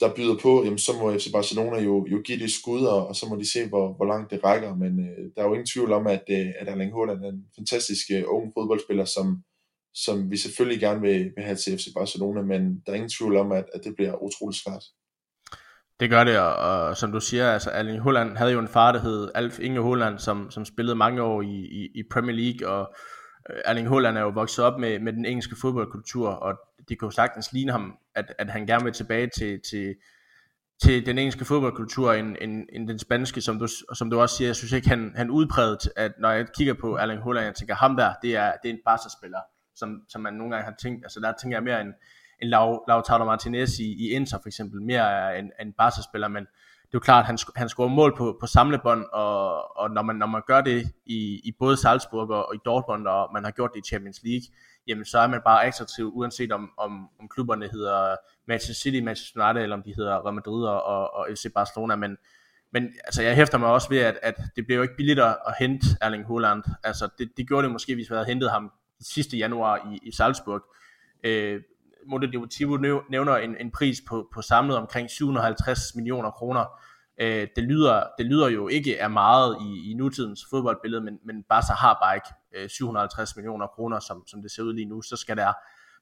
der 0.00 0.14
byder 0.14 0.36
på, 0.42 0.64
jamen, 0.64 0.78
så 0.78 0.92
må 0.92 1.12
FC 1.12 1.32
Barcelona 1.32 1.80
jo, 1.80 2.06
jo 2.06 2.20
give 2.24 2.38
det 2.38 2.52
skud, 2.52 2.82
og, 2.84 3.06
og 3.08 3.16
så 3.16 3.26
må 3.28 3.36
de 3.36 3.52
se, 3.52 3.68
hvor, 3.68 3.92
hvor 3.92 4.06
langt 4.06 4.30
det 4.30 4.44
rækker. 4.44 4.74
Men 4.74 5.00
øh, 5.00 5.30
der 5.34 5.42
er 5.42 5.46
jo 5.46 5.52
ingen 5.52 5.66
tvivl 5.66 5.92
om, 5.92 6.06
at, 6.06 6.24
øh, 6.30 6.46
at 6.58 6.68
Erling 6.68 6.94
Haaland 6.94 7.24
er 7.24 7.28
en 7.28 7.44
fantastisk 7.56 8.06
øh, 8.12 8.24
ung 8.26 8.52
fodboldspiller, 8.56 9.04
som, 9.04 9.42
som 9.94 10.30
vi 10.30 10.36
selvfølgelig 10.36 10.80
gerne 10.80 11.00
vil, 11.00 11.32
vil 11.36 11.44
have 11.44 11.56
til 11.56 11.78
FC 11.78 11.86
Barcelona, 11.94 12.42
men 12.42 12.82
der 12.86 12.92
er 12.92 12.96
ingen 12.96 13.10
tvivl 13.18 13.36
om, 13.36 13.52
at, 13.52 13.64
at 13.74 13.84
det 13.84 13.94
bliver 13.96 14.22
utroligt 14.22 14.62
svært. 14.62 14.84
Det 16.00 16.10
gør 16.10 16.24
det, 16.24 16.38
og, 16.38 16.54
og 16.54 16.96
som 16.96 17.12
du 17.12 17.20
siger, 17.20 17.52
altså 17.52 17.70
Erling 17.70 18.02
Haaland 18.02 18.36
havde 18.36 18.52
jo 18.52 18.58
en 18.58 18.68
far, 18.68 18.92
der 18.92 19.00
hed 19.00 19.30
Alf 19.34 19.58
Inge 19.60 19.82
Haaland, 19.82 20.18
som, 20.18 20.50
som 20.50 20.64
spillede 20.64 20.96
mange 20.96 21.22
år 21.22 21.42
i, 21.42 21.56
i, 21.56 21.90
i 21.94 22.02
Premier 22.10 22.36
League, 22.36 22.68
og 22.68 22.94
Erling 23.64 23.88
Haaland 23.88 24.18
er 24.18 24.20
jo 24.20 24.28
vokset 24.28 24.64
op 24.64 24.78
med, 24.78 24.98
med 24.98 25.12
den 25.12 25.24
engelske 25.24 25.56
fodboldkultur, 25.56 26.28
og 26.28 26.60
det 26.88 26.98
kan 26.98 27.06
jo 27.06 27.10
sagtens 27.10 27.52
ligne 27.52 27.72
ham, 27.72 27.98
at, 28.14 28.34
at 28.38 28.50
han 28.50 28.66
gerne 28.66 28.84
vil 28.84 28.92
tilbage 28.92 29.30
til, 29.36 29.60
til, 29.70 29.94
til 30.82 31.06
den 31.06 31.18
engelske 31.18 31.44
fodboldkultur 31.44 32.12
end, 32.12 32.36
end, 32.40 32.66
end 32.72 32.88
den 32.88 32.98
spanske, 32.98 33.40
som 33.40 33.58
du, 33.58 33.68
som 33.94 34.10
du 34.10 34.20
også 34.20 34.36
siger. 34.36 34.48
Jeg 34.48 34.56
synes 34.56 34.72
ikke, 34.72 34.88
han, 34.88 35.12
han 35.16 35.30
udpræget, 35.30 35.90
at 35.96 36.12
når 36.18 36.30
jeg 36.30 36.46
kigger 36.56 36.74
på 36.74 36.96
Erling 36.96 37.22
Haaland, 37.22 37.44
jeg 37.44 37.54
tænker, 37.54 37.74
ham 37.74 37.96
der, 37.96 38.14
det 38.22 38.36
er, 38.36 38.52
det 38.62 38.68
er 38.68 38.74
en 38.74 38.80
Barca-spiller, 38.84 39.40
som, 39.74 40.02
som 40.08 40.20
man 40.20 40.34
nogle 40.34 40.54
gange 40.54 40.64
har 40.64 40.76
tænkt, 40.82 41.04
altså 41.04 41.20
der 41.20 41.32
tænker 41.40 41.56
jeg 41.56 41.64
mere 41.64 41.80
en, 41.80 41.92
en 42.42 42.48
Lautaro 42.88 43.24
Martinez 43.24 43.78
i, 43.78 44.06
i 44.06 44.10
Inter 44.10 44.38
for 44.42 44.48
eksempel, 44.48 44.82
mere 44.82 45.38
en, 45.38 45.52
en 45.60 45.72
Barca-spiller, 45.72 46.28
men 46.28 46.46
det 46.88 46.94
er 46.94 46.98
jo 46.98 47.00
klart, 47.00 47.22
at 47.22 47.26
han, 47.26 47.38
han 47.56 47.68
scorer 47.68 47.88
mål 47.88 48.16
på, 48.16 48.36
på 48.40 48.46
samlebånd, 48.46 49.04
og, 49.12 49.76
og 49.78 49.90
når, 49.90 50.02
man, 50.02 50.16
når 50.16 50.26
man 50.26 50.42
gør 50.46 50.60
det 50.60 50.92
i, 51.06 51.40
i 51.44 51.52
både 51.58 51.76
Salzburg 51.76 52.30
og, 52.30 52.48
og 52.48 52.54
i 52.54 52.58
Dortmund, 52.64 53.06
og 53.06 53.30
man 53.32 53.44
har 53.44 53.50
gjort 53.50 53.70
det 53.74 53.80
i 53.86 53.88
Champions 53.88 54.20
League, 54.24 54.42
jamen 54.86 55.04
så 55.04 55.18
er 55.18 55.26
man 55.26 55.40
bare 55.44 55.64
attraktiv, 55.64 56.12
uanset 56.14 56.52
om, 56.52 56.70
om, 56.78 57.08
om 57.20 57.28
klubberne 57.28 57.68
hedder 57.68 58.16
Manchester 58.46 58.82
City, 58.82 59.00
Manchester 59.04 59.44
United, 59.44 59.62
eller 59.62 59.76
om 59.76 59.82
de 59.82 59.94
hedder 59.96 60.24
Real 60.24 60.34
Madrid 60.34 60.64
og, 60.64 61.14
og, 61.14 61.26
FC 61.34 61.46
Barcelona, 61.54 61.96
men, 61.96 62.16
men 62.72 62.82
altså, 63.04 63.22
jeg 63.22 63.36
hæfter 63.36 63.58
mig 63.58 63.68
også 63.68 63.88
ved, 63.88 63.98
at, 63.98 64.18
at 64.22 64.34
det 64.56 64.66
bliver 64.66 64.76
jo 64.76 64.82
ikke 64.82 64.96
billigt 64.96 65.20
at, 65.20 65.36
at 65.46 65.54
hente 65.58 65.86
Erling 66.00 66.26
Haaland. 66.26 66.62
Altså, 66.84 67.08
det, 67.18 67.30
det 67.36 67.48
gjorde 67.48 67.62
det 67.62 67.72
måske, 67.72 67.94
hvis 67.94 68.10
vi 68.10 68.14
havde 68.14 68.26
hentet 68.26 68.50
ham 68.50 68.72
sidste 69.00 69.36
januar 69.36 69.92
i, 69.92 69.98
i 70.02 70.12
Salzburg. 70.12 70.62
Øh, 71.24 71.62
Mondo 72.08 72.26
Deportivo 72.26 72.76
nævner 73.10 73.36
en, 73.36 73.56
en 73.60 73.70
pris 73.70 74.02
på, 74.08 74.28
på 74.34 74.42
samlet 74.42 74.76
omkring 74.76 75.10
750 75.10 75.80
millioner 75.94 76.30
kroner. 76.30 76.64
Øh, 77.20 77.46
det, 77.56 77.64
lyder, 77.64 78.02
det 78.18 78.26
lyder 78.26 78.48
jo 78.48 78.68
ikke 78.68 79.02
af 79.02 79.10
meget 79.10 79.56
i, 79.60 79.90
i 79.90 79.94
nutidens 79.94 80.40
fodboldbillede, 80.50 81.04
men, 81.04 81.18
men 81.24 81.44
Barca 81.48 81.72
har 81.72 81.98
bare 82.02 82.16
ikke 82.16 82.62
øh, 82.64 82.68
750 82.68 83.36
millioner 83.36 83.66
kroner, 83.66 83.98
som, 84.00 84.26
som 84.26 84.42
det 84.42 84.50
ser 84.50 84.62
ud 84.62 84.74
lige 84.74 84.88
nu. 84.88 85.02
Så 85.02 85.16
skal 85.16 85.36
der 85.36 85.52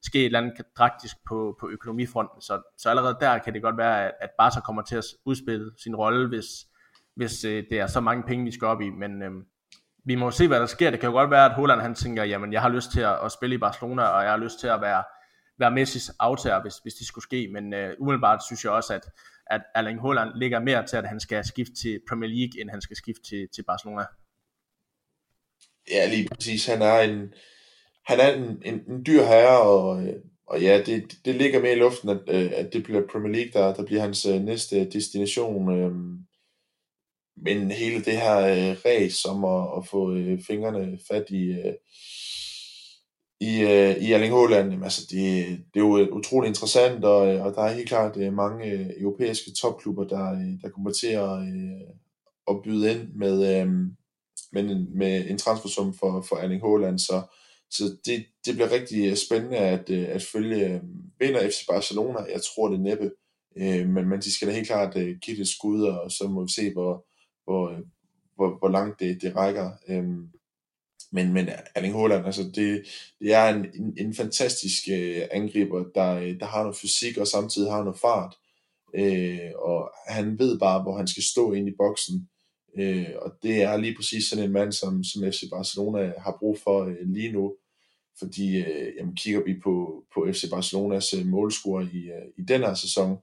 ske 0.02 0.18
et 0.18 0.24
eller 0.24 0.38
andet 0.38 0.62
drastisk 0.78 1.16
på, 1.28 1.56
på 1.60 1.68
økonomifronten. 1.68 2.40
Så, 2.40 2.62
så 2.78 2.90
allerede 2.90 3.16
der 3.20 3.38
kan 3.38 3.54
det 3.54 3.62
godt 3.62 3.76
være, 3.76 4.04
at, 4.04 4.12
at 4.20 4.30
Barca 4.38 4.60
kommer 4.60 4.82
til 4.82 4.96
at 4.96 5.04
udspille 5.24 5.70
sin 5.82 5.96
rolle, 5.96 6.28
hvis, 6.28 6.46
hvis 7.16 7.44
øh, 7.44 7.64
det 7.70 7.80
er 7.80 7.86
så 7.86 8.00
mange 8.00 8.22
penge, 8.22 8.44
vi 8.44 8.50
skal 8.50 8.66
op 8.66 8.80
i. 8.80 8.90
Men 8.90 9.22
øh, 9.22 9.30
vi 10.04 10.14
må 10.14 10.30
se, 10.30 10.48
hvad 10.48 10.60
der 10.60 10.66
sker. 10.66 10.90
Det 10.90 11.00
kan 11.00 11.08
jo 11.08 11.12
godt 11.12 11.30
være, 11.30 11.44
at 11.44 11.52
Holland 11.52 11.80
han 11.80 11.94
tænker, 11.94 12.24
jamen 12.24 12.52
jeg 12.52 12.62
har 12.62 12.68
lyst 12.68 12.92
til 12.92 13.00
at, 13.00 13.18
at 13.24 13.32
spille 13.32 13.54
i 13.54 13.58
Barcelona, 13.58 14.02
og 14.02 14.22
jeg 14.22 14.30
har 14.30 14.38
lyst 14.38 14.60
til 14.60 14.66
at 14.66 14.80
være, 14.80 15.02
være 15.58 15.70
Messis 15.70 16.10
aftager, 16.20 16.62
hvis, 16.62 16.74
hvis 16.82 16.94
det 16.94 17.06
skulle 17.06 17.22
ske. 17.22 17.48
Men 17.52 17.74
øh, 17.74 17.96
umiddelbart 17.98 18.44
synes 18.44 18.64
jeg 18.64 18.72
også, 18.72 18.94
at, 18.94 19.04
at 19.46 19.62
Erling 19.74 20.00
Haaland 20.00 20.30
ligger 20.34 20.60
mere 20.60 20.86
til, 20.86 20.96
at 20.96 21.08
han 21.08 21.20
skal 21.20 21.44
skifte 21.44 21.74
til 21.74 22.00
Premier 22.08 22.30
League, 22.30 22.60
end 22.60 22.70
han 22.70 22.80
skal 22.80 22.96
skifte 22.96 23.22
til, 23.22 23.48
til 23.54 23.62
Barcelona. 23.62 24.04
Ja, 25.90 26.08
lige 26.08 26.28
præcis. 26.28 26.66
Han 26.66 26.82
er 26.82 27.00
en, 27.00 27.34
han 28.06 28.20
er 28.20 28.34
en, 28.34 28.62
en, 28.64 28.80
en 28.90 29.06
dyr 29.06 29.22
herre, 29.22 29.60
og, 29.60 30.06
øh, 30.06 30.14
og 30.46 30.62
ja, 30.62 30.82
det, 30.86 31.18
det 31.24 31.34
ligger 31.34 31.60
mere 31.60 31.72
i 31.72 31.78
luften, 31.78 32.08
at, 32.08 32.20
øh, 32.28 32.52
at 32.54 32.72
det 32.72 32.82
bliver 32.84 33.02
Premier 33.12 33.32
League, 33.32 33.52
der, 33.52 33.74
der 33.74 33.84
bliver 33.84 34.00
hans 34.00 34.26
øh, 34.26 34.40
næste 34.40 34.90
destination. 34.90 35.66
Men 37.36 37.70
hele 37.70 38.04
det 38.04 38.16
her 38.16 38.38
øh, 38.38 38.76
race 38.84 39.28
om 39.28 39.44
at, 39.44 39.78
at 39.78 39.86
få 39.86 40.14
fingrene 40.46 40.98
fat 41.10 41.30
i, 41.30 41.54
i, 43.40 43.60
øh, 43.60 43.96
i 43.96 44.12
Erling 44.12 44.34
Haaland, 44.34 44.84
altså 44.84 45.02
det, 45.10 45.46
det 45.74 45.80
er 45.80 45.86
jo 45.86 46.08
utrolig 46.12 46.48
interessant, 46.48 47.04
og, 47.04 47.34
øh, 47.34 47.44
og 47.44 47.54
der 47.54 47.62
er 47.62 47.74
helt 47.74 47.88
klart 47.88 48.16
øh, 48.16 48.32
mange 48.32 49.00
europæiske 49.00 49.50
topklubber, 49.60 50.04
der, 50.04 50.56
der 50.62 50.68
kommer 50.68 50.90
til 50.90 51.06
at, 51.06 51.38
at 52.50 52.62
byde 52.64 52.92
ind 52.92 53.08
med, 53.14 53.66
med, 54.52 54.86
med 54.94 55.30
en 55.30 55.38
transfersum 55.38 55.94
for, 55.94 56.24
for 56.28 56.36
Erling 56.36 56.62
Haaland, 56.62 56.98
så 56.98 57.22
så 57.70 57.84
det, 58.04 58.26
det 58.46 58.54
bliver 58.54 58.70
rigtig 58.70 59.18
spændende 59.18 59.56
at, 59.56 59.90
øh, 59.90 60.06
at 60.08 60.22
følge. 60.22 60.82
Vinder 61.18 61.48
FC 61.50 61.66
Barcelona? 61.68 62.18
Jeg 62.18 62.40
tror 62.42 62.68
det 62.68 62.80
næppe. 62.80 63.10
Men, 63.86 64.08
men 64.08 64.20
de 64.20 64.34
skal 64.34 64.48
da 64.48 64.52
helt 64.52 64.66
klart 64.66 64.94
give 64.94 65.36
det 65.36 65.48
skud, 65.48 65.82
og 65.82 66.10
så 66.10 66.28
må 66.28 66.42
vi 66.42 66.52
se, 66.52 66.72
hvor, 66.72 67.06
hvor, 67.44 67.80
hvor, 68.34 68.58
hvor 68.58 68.68
langt 68.68 69.00
det, 69.00 69.22
det 69.22 69.36
rækker. 69.36 69.70
Men, 71.16 71.32
men 71.32 71.48
Erling 71.74 71.94
Haaland, 71.94 72.26
altså 72.26 72.42
det, 72.42 72.82
det 73.20 73.34
er 73.34 73.48
en, 73.48 73.66
en, 73.74 73.94
en 74.06 74.14
fantastisk 74.14 74.82
øh, 74.92 75.22
angriber, 75.30 75.84
der, 75.94 76.14
øh, 76.14 76.40
der 76.40 76.46
har 76.46 76.62
noget 76.62 76.76
fysik 76.76 77.18
og 77.18 77.26
samtidig 77.26 77.72
har 77.72 77.84
noget 77.84 77.98
fart. 77.98 78.34
Øh, 78.94 79.50
og 79.58 79.90
han 80.08 80.38
ved 80.38 80.58
bare, 80.58 80.82
hvor 80.82 80.96
han 80.96 81.06
skal 81.06 81.22
stå 81.22 81.52
ind 81.52 81.68
i 81.68 81.78
boksen. 81.78 82.28
Øh, 82.78 83.12
og 83.22 83.32
det 83.42 83.62
er 83.62 83.76
lige 83.76 83.96
præcis 83.96 84.24
sådan 84.24 84.44
en 84.44 84.52
mand, 84.52 84.72
som, 84.72 85.04
som 85.04 85.32
FC 85.32 85.42
Barcelona 85.50 86.12
har 86.18 86.36
brug 86.40 86.58
for 86.58 86.84
øh, 86.84 86.96
lige 87.06 87.32
nu. 87.32 87.54
Fordi 88.18 88.56
øh, 88.56 88.92
jamen, 88.98 89.16
kigger 89.16 89.42
vi 89.44 89.54
på, 89.64 90.04
på 90.14 90.26
FC 90.32 90.50
Barcelonas 90.50 91.14
øh, 91.14 91.26
målscore 91.26 91.88
i, 91.92 92.02
øh, 92.16 92.26
i 92.38 92.42
den 92.48 92.60
her 92.60 92.74
sæson, 92.74 93.16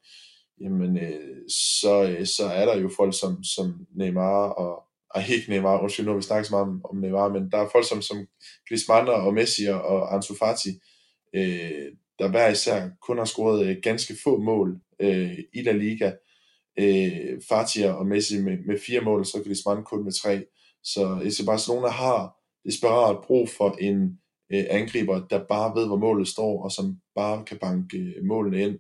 jamen, 0.62 0.98
øh, 0.98 1.38
så, 1.50 2.04
øh, 2.04 2.26
så 2.26 2.46
er 2.46 2.66
der 2.66 2.78
jo 2.78 2.90
folk 2.98 3.20
som, 3.20 3.44
som 3.44 3.88
Neymar 3.96 4.50
og, 4.50 4.84
og 5.14 5.30
ikke 5.30 5.50
Neymar, 5.50 5.82
undskyld, 5.82 6.06
nu 6.06 6.12
har 6.12 6.18
vi 6.18 6.24
snakket 6.24 6.48
så 6.48 6.54
meget 6.54 6.68
om, 6.68 6.82
om 6.86 6.98
Neymar, 6.98 7.30
men 7.30 7.52
der 7.52 7.58
er 7.58 7.70
folk 7.72 7.90
som, 7.90 8.02
som 8.02 8.28
Griezmann 8.70 9.08
og 9.08 9.34
Messi 9.34 9.66
og 9.66 10.16
Ansu 10.16 10.36
Fati, 10.36 10.70
øh, 11.36 11.92
der 12.20 12.28
hver 12.30 12.50
især 12.50 12.90
kun 13.02 13.18
har 13.18 13.26
scoret 13.26 13.68
øh, 13.68 13.78
ganske 13.84 14.16
få 14.24 14.38
mål 14.38 14.80
øh, 15.00 15.40
i 15.54 15.62
La 15.62 15.72
Liga, 15.72 16.12
øh, 16.80 17.42
Fati 17.50 17.82
og 17.82 18.08
Messi 18.08 18.42
med, 18.42 18.58
med 18.68 18.80
fire 18.80 19.02
mål, 19.02 19.26
så 19.26 19.42
Griezmann 19.44 19.84
kun 19.84 20.04
med 20.04 20.12
tre. 20.22 20.44
Så 20.84 21.20
FC 21.24 21.46
Barcelona 21.46 21.88
har 21.88 22.36
desperat 22.66 23.24
brug 23.24 23.50
for 23.50 23.78
en 23.82 24.20
øh, 24.54 24.66
angriber, 24.70 25.28
der 25.28 25.46
bare 25.50 25.80
ved, 25.80 25.88
hvor 25.88 25.98
målet 25.98 26.28
står, 26.28 26.64
og 26.64 26.72
som 26.72 26.98
bare 27.16 27.46
kan 27.46 27.58
banke 27.58 27.98
øh, 27.98 28.26
målene 28.26 28.62
ind. 28.62 28.80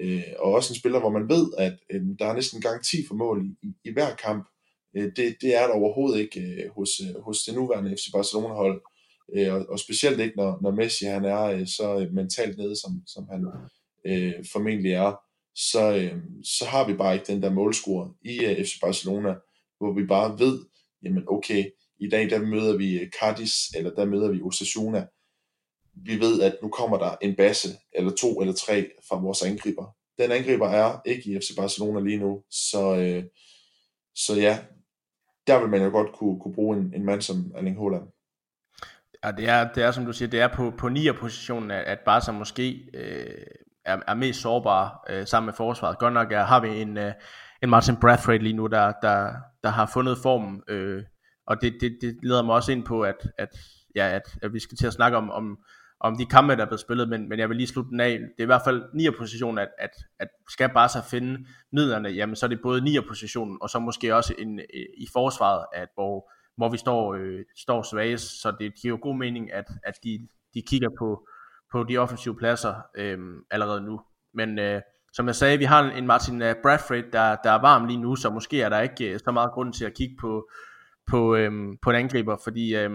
Øh, 0.00 0.24
og 0.38 0.52
også 0.52 0.72
en 0.72 0.78
spiller, 0.78 1.00
hvor 1.00 1.10
man 1.10 1.28
ved, 1.28 1.52
at 1.58 1.78
øh, 1.92 2.00
der 2.18 2.26
er 2.26 2.34
næsten 2.34 2.60
garanti 2.60 2.96
for 3.08 3.14
mål 3.14 3.46
i, 3.62 3.68
i 3.84 3.92
hver 3.92 4.14
kamp. 4.14 4.48
Øh, 4.96 5.12
det, 5.16 5.36
det 5.40 5.54
er 5.54 5.66
der 5.66 5.74
overhovedet 5.74 6.20
ikke 6.20 6.40
øh, 6.40 6.70
hos, 6.76 6.90
øh, 7.00 7.22
hos 7.22 7.38
det 7.38 7.54
nuværende 7.54 7.96
FC 7.96 8.12
Barcelona-hold. 8.12 8.82
Og, 9.50 9.66
og 9.68 9.78
specielt 9.78 10.20
ikke, 10.20 10.36
når, 10.36 10.58
når 10.62 10.70
Messi 10.70 11.04
han 11.04 11.24
er 11.24 11.64
så 11.64 12.08
mentalt 12.12 12.58
nede, 12.58 12.76
som, 12.76 13.02
som 13.06 13.28
han 13.30 13.46
øh, 14.06 14.44
formentlig 14.52 14.92
er 14.92 15.16
så, 15.54 15.94
øh, 15.94 16.22
så 16.44 16.64
har 16.64 16.86
vi 16.86 16.94
bare 16.94 17.14
ikke 17.14 17.32
den 17.32 17.42
der 17.42 17.50
målscore 17.50 18.14
i 18.24 18.44
øh, 18.44 18.64
FC 18.64 18.80
Barcelona, 18.80 19.34
hvor 19.78 19.92
vi 19.92 20.06
bare 20.06 20.38
ved, 20.38 20.58
jamen 21.02 21.24
okay, 21.28 21.64
i 22.00 22.08
dag 22.08 22.30
der 22.30 22.38
møder 22.38 22.76
vi 22.76 23.00
øh, 23.00 23.10
Cadiz, 23.20 23.54
eller 23.76 23.94
der 23.94 24.04
møder 24.04 24.32
vi 24.32 24.42
Osasuna. 24.42 25.06
Vi 25.94 26.20
ved, 26.20 26.42
at 26.42 26.56
nu 26.62 26.68
kommer 26.68 26.98
der 26.98 27.16
en 27.22 27.36
basse, 27.36 27.68
eller 27.94 28.10
to 28.10 28.40
eller 28.40 28.54
tre 28.54 28.90
fra 29.08 29.20
vores 29.20 29.42
angriber. 29.42 29.96
Den 30.18 30.32
angriber 30.32 30.68
er 30.68 31.00
ikke 31.06 31.30
i 31.30 31.38
FC 31.38 31.56
Barcelona 31.56 32.00
lige 32.00 32.18
nu, 32.18 32.42
så, 32.50 32.96
øh, 32.96 33.24
så 34.14 34.34
ja, 34.34 34.58
der 35.46 35.60
vil 35.60 35.68
man 35.68 35.82
jo 35.82 35.90
godt 35.90 36.12
kunne, 36.12 36.40
kunne 36.40 36.54
bruge 36.54 36.76
en, 36.76 36.92
en 36.94 37.04
mand 37.04 37.20
som 37.20 37.36
Erling 37.54 37.78
Haaland. 37.78 38.08
Ja, 39.24 39.30
det 39.30 39.48
er, 39.48 39.72
det 39.72 39.82
er 39.82 39.90
som 39.90 40.04
du 40.04 40.12
siger, 40.12 40.28
det 40.28 40.40
er 40.40 40.48
på, 40.48 40.72
på 40.78 40.86
9'er 40.86 41.20
positionen, 41.20 41.70
at, 41.70 41.98
Barca 42.00 42.32
måske 42.32 42.90
øh, 42.94 43.46
er, 43.84 43.98
er 44.08 44.14
mest 44.14 44.40
sårbare 44.40 44.90
øh, 45.10 45.26
sammen 45.26 45.46
med 45.46 45.54
forsvaret. 45.54 45.98
Godt 45.98 46.14
nok 46.14 46.32
er, 46.32 46.44
har 46.44 46.60
vi 46.60 46.80
en, 46.80 46.98
øh, 46.98 47.12
en 47.62 47.70
Martin 47.70 47.96
Bradford 47.96 48.40
lige 48.40 48.52
nu, 48.52 48.66
der, 48.66 48.92
der, 49.02 49.32
der 49.62 49.68
har 49.68 49.86
fundet 49.86 50.18
formen, 50.22 50.62
øh, 50.68 51.02
og 51.46 51.62
det, 51.62 51.76
det, 51.80 51.98
det 52.00 52.18
leder 52.22 52.42
mig 52.42 52.54
også 52.54 52.72
ind 52.72 52.84
på, 52.84 53.02
at, 53.02 53.28
at, 53.38 53.48
ja, 53.96 54.08
at, 54.08 54.22
at 54.42 54.52
vi 54.52 54.60
skal 54.60 54.76
til 54.78 54.86
at 54.86 54.92
snakke 54.92 55.16
om, 55.16 55.30
om, 55.30 55.58
om 56.02 56.16
de 56.16 56.26
kampe, 56.26 56.56
der 56.56 56.62
er 56.62 56.66
blevet 56.66 56.80
spillet, 56.80 57.08
men, 57.08 57.28
men 57.28 57.38
jeg 57.38 57.48
vil 57.48 57.56
lige 57.56 57.66
slutte 57.66 57.90
den 57.90 58.00
af. 58.00 58.10
Det 58.10 58.38
er 58.38 58.42
i 58.42 58.46
hvert 58.46 58.62
fald 58.64 58.82
9. 58.94 59.10
position, 59.18 59.58
at, 59.58 59.68
at, 59.78 59.90
at 60.18 60.28
skal 60.48 60.70
bare 60.74 60.88
så 60.88 61.02
finde 61.10 61.46
midlerne, 61.72 62.08
jamen 62.08 62.36
så 62.36 62.46
er 62.46 62.48
det 62.48 62.60
både 62.62 62.80
9. 62.80 63.00
positionen, 63.08 63.58
og 63.60 63.70
så 63.70 63.78
måske 63.78 64.14
også 64.14 64.34
en, 64.38 64.60
i 64.98 65.06
forsvaret, 65.12 65.66
at 65.72 65.88
hvor, 65.94 66.32
hvor 66.56 66.68
vi 66.68 66.76
står, 66.76 67.14
øh, 67.14 67.40
står 67.56 67.82
svagest, 67.82 68.42
så 68.42 68.52
det 68.60 68.72
giver 68.82 68.92
jo 68.92 68.98
god 69.02 69.16
mening, 69.16 69.52
at, 69.52 69.64
at 69.82 69.94
de, 70.04 70.28
de 70.54 70.62
kigger 70.62 70.88
på, 70.98 71.28
på 71.72 71.84
de 71.84 71.98
offensive 71.98 72.36
pladser 72.36 72.74
øh, 72.96 73.18
allerede 73.50 73.80
nu. 73.80 74.00
Men 74.34 74.58
øh, 74.58 74.80
som 75.12 75.26
jeg 75.26 75.34
sagde, 75.34 75.58
vi 75.58 75.64
har 75.64 75.82
en 75.82 76.06
Martin 76.06 76.42
øh, 76.42 76.54
Bradford, 76.62 77.04
der, 77.12 77.36
der 77.44 77.50
er 77.50 77.60
varm 77.60 77.86
lige 77.86 78.00
nu, 78.00 78.16
så 78.16 78.30
måske 78.30 78.62
er 78.62 78.68
der 78.68 78.80
ikke 78.80 79.12
øh, 79.12 79.20
så 79.24 79.30
meget 79.30 79.52
grund 79.52 79.72
til 79.72 79.84
at 79.84 79.94
kigge 79.94 80.16
på, 80.20 80.48
på, 81.10 81.34
øh, 81.34 81.52
på 81.82 81.90
en 81.90 81.96
angriber, 81.96 82.36
fordi 82.44 82.76
øh, 82.76 82.90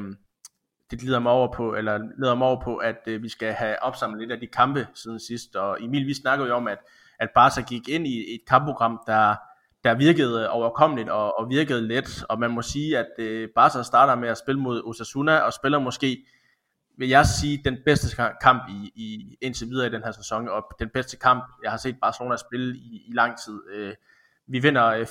det 0.92 1.04
leder 1.04 1.20
mig 1.20 1.32
over 1.32 1.54
på, 1.54 1.76
eller 1.76 1.98
leder 2.20 2.36
mig 2.36 2.48
over 2.48 2.62
på, 2.62 2.78
at 2.78 2.98
øh, 3.08 3.24
vi 3.24 3.30
skal 3.30 3.54
have 3.54 3.84
opsamlet 3.84 4.20
lidt 4.20 4.32
af 4.32 4.40
de 4.40 4.48
kampe 4.48 4.88
siden 4.94 5.20
sidst. 5.20 5.56
Og 5.56 5.84
Emil, 5.84 6.08
vi 6.08 6.14
snakkede 6.14 6.50
jo 6.50 6.56
om, 6.56 6.68
at, 6.68 6.78
at 7.20 7.30
Barca 7.36 7.62
gik 7.62 7.90
ind 7.90 8.08
i 8.08 8.36
et 8.36 8.42
kampprogram, 8.48 9.00
der, 9.08 9.36
der 9.84 9.96
virkede 9.96 10.50
overkommeligt 10.50 11.10
og, 11.10 11.40
og 11.40 11.50
virkede 11.50 11.88
let, 11.88 12.26
og 12.30 12.40
man 12.40 12.52
må 12.52 12.62
sige, 12.62 12.98
at 12.98 13.08
øh, 13.20 13.50
Barca 13.56 13.84
starter 13.84 14.16
med 14.16 14.30
at 14.30 14.38
spille 14.38 14.62
mod 14.62 14.84
Osasuna, 14.86 15.38
og 15.38 15.54
spiller 15.54 15.80
måske 15.80 16.26
vil 16.98 17.10
jeg 17.10 17.26
sige, 17.26 17.62
den 17.66 17.78
bedste 17.86 18.24
kamp 18.42 18.64
i, 18.70 18.92
i 18.96 19.38
indtil 19.42 19.68
videre 19.70 19.88
i 19.88 19.90
den 19.90 20.04
her 20.04 20.12
sæson, 20.12 20.50
og 20.50 20.66
den 20.80 20.90
bedste 20.94 21.18
kamp, 21.18 21.44
jeg 21.64 21.72
har 21.72 21.78
set 21.78 21.96
Barcelona 22.02 22.36
spille 22.38 22.76
i, 22.76 23.04
i 23.08 23.14
lang 23.14 23.38
tid. 23.46 23.60
Øh, 23.74 23.94
vi 24.48 24.60
vinder 24.60 24.86
øh, 24.86 25.02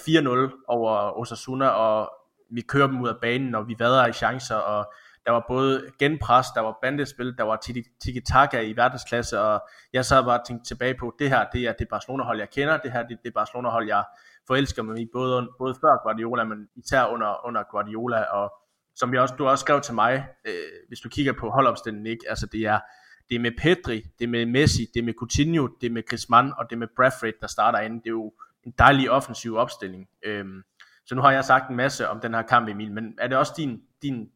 4-0 0.51 0.65
over 0.69 1.19
Osasuna, 1.21 1.69
og 1.69 2.11
vi 2.51 2.61
kører 2.61 2.87
dem 2.87 3.01
ud 3.01 3.09
af 3.09 3.15
banen, 3.23 3.55
og 3.55 3.69
vi 3.69 3.77
vader 3.79 4.07
i 4.07 4.13
chancer, 4.13 4.55
og 4.55 4.93
der 5.27 5.33
var 5.33 5.45
både 5.49 5.91
genpres, 5.99 6.47
der 6.55 6.61
var 6.61 6.79
bandespil, 6.83 7.37
der 7.39 7.45
var 7.45 7.57
tiki-taka 8.05 8.61
i 8.61 8.77
verdensklasse, 8.77 9.41
og 9.41 9.69
jeg 9.93 10.05
sad 10.05 10.25
bare 10.25 10.41
og 10.41 10.47
tænkte 10.47 10.69
tilbage 10.69 10.95
på, 10.95 11.17
det 11.19 11.29
her, 11.29 11.47
det 11.53 11.63
er 11.63 11.73
det 11.73 11.89
Barcelona-hold, 11.89 12.39
jeg 12.39 12.51
kender, 12.51 12.77
det 12.77 12.93
her, 12.93 13.07
det, 13.07 13.19
det 13.25 13.35
Barcelona-hold, 13.35 13.87
jeg 13.87 14.05
forelsker 14.47 14.83
mig 14.83 14.99
i, 14.99 15.09
både, 15.13 15.49
både 15.59 15.75
før 15.75 16.03
Guardiola, 16.03 16.45
men 16.45 16.69
især 16.77 17.05
under, 17.05 17.47
under 17.47 17.63
Guardiola, 17.71 18.23
og 18.23 18.53
som 18.97 19.13
vi 19.13 19.19
også, 19.19 19.35
du 19.39 19.47
også 19.47 19.63
skrev 19.63 19.81
til 19.81 19.95
mig, 19.95 20.29
øh, 20.45 20.53
hvis 20.89 21.01
du 21.01 21.09
kigger 21.09 21.33
på 21.33 21.51
holdopstillingen, 21.51 22.07
ikke? 22.07 22.25
altså 22.29 22.47
det 22.47 22.61
er, 22.61 22.81
det 23.29 23.35
er 23.35 23.41
med 23.41 23.53
Pedri, 23.59 24.03
det 24.19 24.25
er 24.25 24.29
med 24.29 24.47
Messi, 24.47 24.87
det 24.95 25.01
er 25.01 25.05
med 25.05 25.15
Coutinho, 25.15 25.69
det 25.81 25.87
er 25.87 25.91
med 25.91 26.07
Griezmann, 26.09 26.53
og 26.59 26.65
det 26.71 26.77
er 26.77 26.79
med 26.79 26.89
Bradford, 26.97 27.33
der 27.41 27.47
starter 27.47 27.79
ind. 27.79 27.95
Det 27.95 28.07
er 28.07 28.11
jo 28.11 28.33
en 28.65 28.75
dejlig 28.79 29.11
offensiv 29.11 29.57
opstilling. 29.57 30.09
Øhm, 30.23 30.63
så 31.07 31.15
nu 31.15 31.21
har 31.21 31.31
jeg 31.31 31.45
sagt 31.45 31.71
en 31.71 31.77
masse 31.77 32.09
om 32.09 32.21
den 32.21 32.35
her 32.35 32.43
kamp, 32.43 32.69
Emil, 32.69 32.93
men 32.93 33.15
er 33.19 33.29
det 33.29 33.39
også 33.39 33.53
din, 33.57 33.83
din 34.03 34.31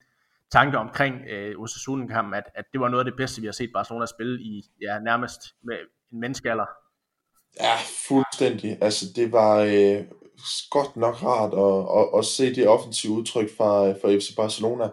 tanke 0.52 0.78
omkring 0.78 1.14
øh, 1.30 1.54
Osasuna-kampen, 1.58 2.34
at, 2.34 2.44
at 2.54 2.64
det 2.72 2.80
var 2.80 2.88
noget 2.88 3.04
af 3.04 3.10
det 3.10 3.16
bedste, 3.16 3.40
vi 3.40 3.46
har 3.46 3.52
set 3.52 3.70
Barcelona 3.74 4.06
spille 4.06 4.40
i 4.42 4.62
ja, 4.82 4.98
nærmest 4.98 5.40
med 5.64 5.76
en 6.12 6.20
menneskealder? 6.20 6.66
Ja, 7.60 7.76
fuldstændig. 8.08 8.78
Altså, 8.80 9.06
det 9.16 9.32
var 9.32 9.56
øh, 9.58 10.04
godt 10.70 10.96
nok 10.96 11.22
rart 11.22 11.52
at, 11.66 11.78
at, 11.98 12.18
at 12.18 12.24
se 12.24 12.54
det 12.54 12.68
offensive 12.68 13.12
udtryk 13.12 13.56
fra, 13.56 13.88
øh, 13.88 13.94
fra 14.00 14.16
FC 14.16 14.36
Barcelona. 14.36 14.88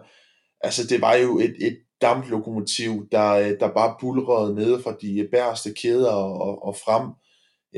Altså, 0.60 0.86
det 0.86 1.00
var 1.00 1.14
jo 1.14 1.38
et, 1.38 1.56
et 1.60 1.78
damplokomotiv, 2.00 3.08
der, 3.12 3.30
øh, 3.32 3.60
der 3.60 3.74
bare 3.74 3.96
bulrede 4.00 4.54
nede 4.54 4.82
fra 4.82 4.96
de 5.00 5.28
bæreste 5.32 5.74
kæder 5.82 6.12
og, 6.12 6.62
og 6.66 6.76
frem. 6.84 7.10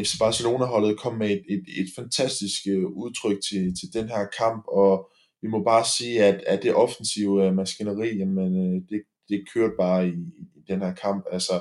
FC 0.05 0.19
Barcelona-holdet 0.19 0.99
kom 0.99 1.15
med 1.15 1.31
et, 1.31 1.43
et, 1.49 1.65
et 1.81 1.89
fantastisk 1.97 2.61
øh, 2.69 2.85
udtryk 2.87 3.39
til, 3.49 3.75
til 3.81 3.89
den 3.95 4.09
her 4.09 4.27
kamp, 4.39 4.65
og 4.69 5.11
vi 5.43 5.49
må 5.49 5.63
bare 5.63 5.85
sige, 5.85 6.25
at, 6.25 6.43
at 6.47 6.63
det 6.63 6.75
offensive 6.75 7.47
øh, 7.47 7.55
maskineri, 7.55 8.17
jamen, 8.17 8.57
øh, 8.57 8.83
det, 8.89 9.03
det 9.29 9.49
kørte 9.55 9.75
bare 9.79 10.09
i, 10.09 10.13
i 10.57 10.63
den 10.69 10.83
her 10.83 10.95
kamp. 10.95 11.27
Altså, 11.33 11.55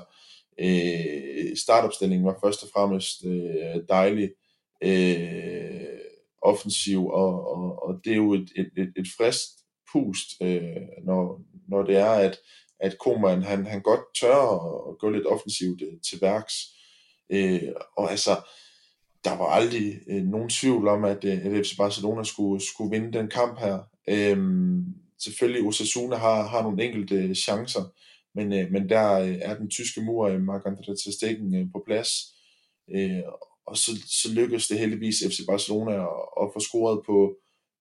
øh, 0.59 1.57
startopstillingen 1.57 2.25
var 2.25 2.39
først 2.43 2.63
og 2.63 2.69
fremmest 2.73 3.25
øh, 3.25 3.83
dejlig 3.89 4.29
øh, 4.83 5.99
offensiv, 6.41 7.07
og, 7.07 7.47
og, 7.55 7.83
og 7.83 7.99
det 8.03 8.11
er 8.11 8.17
jo 8.17 8.33
et, 8.33 8.49
et, 8.55 8.71
et, 8.77 8.93
et 8.97 9.07
frist 9.17 9.49
pust, 9.91 10.41
øh, 10.41 10.87
når, 11.03 11.41
når 11.67 11.83
det 11.83 11.97
er, 11.97 12.11
at, 12.11 12.37
at 12.79 12.97
Koeman, 12.97 13.43
han, 13.43 13.65
han 13.65 13.81
godt 13.81 14.01
tør 14.21 14.89
at 14.89 14.97
gå 14.99 15.09
lidt 15.09 15.27
offensivt 15.27 15.81
øh, 15.81 16.01
til 16.09 16.21
værks. 16.21 16.53
Øh, 17.29 17.61
og 17.97 18.11
altså, 18.11 18.31
der 19.23 19.37
var 19.37 19.45
aldrig 19.45 19.99
øh, 20.07 20.23
nogen 20.23 20.49
tvivl 20.49 20.87
om, 20.87 21.03
at, 21.03 21.23
øh, 21.23 21.45
at 21.45 21.65
FC 21.65 21.77
Barcelona 21.77 22.23
skulle, 22.23 22.65
skulle 22.65 22.91
vinde 22.91 23.17
den 23.17 23.27
kamp 23.27 23.59
her. 23.59 23.79
Øhm, 24.09 24.85
selvfølgelig, 25.23 25.67
Osasuna 25.67 26.15
har, 26.15 26.47
har 26.47 26.63
nogle 26.63 26.83
enkelte 26.83 27.15
øh, 27.15 27.35
chancer, 27.35 27.93
men, 28.35 28.53
øh, 28.53 28.71
men 28.71 28.89
der 28.89 29.19
øh, 29.19 29.37
er 29.41 29.57
den 29.57 29.69
tyske 29.69 30.01
mur, 30.01 30.27
øh, 30.27 30.41
Marc-André 30.41 31.03
Ter 31.03 31.11
Stegen, 31.11 31.55
øh, 31.55 31.67
på 31.73 31.83
plads. 31.87 32.09
Øh, 32.95 33.23
og 33.67 33.77
så, 33.77 33.91
så 34.21 34.33
lykkedes 34.33 34.67
det 34.67 34.79
heldigvis 34.79 35.23
FC 35.27 35.39
Barcelona 35.47 35.91
at, 35.93 36.09
at 36.41 36.49
få 36.53 36.59
scoret 36.59 37.01
på, 37.05 37.35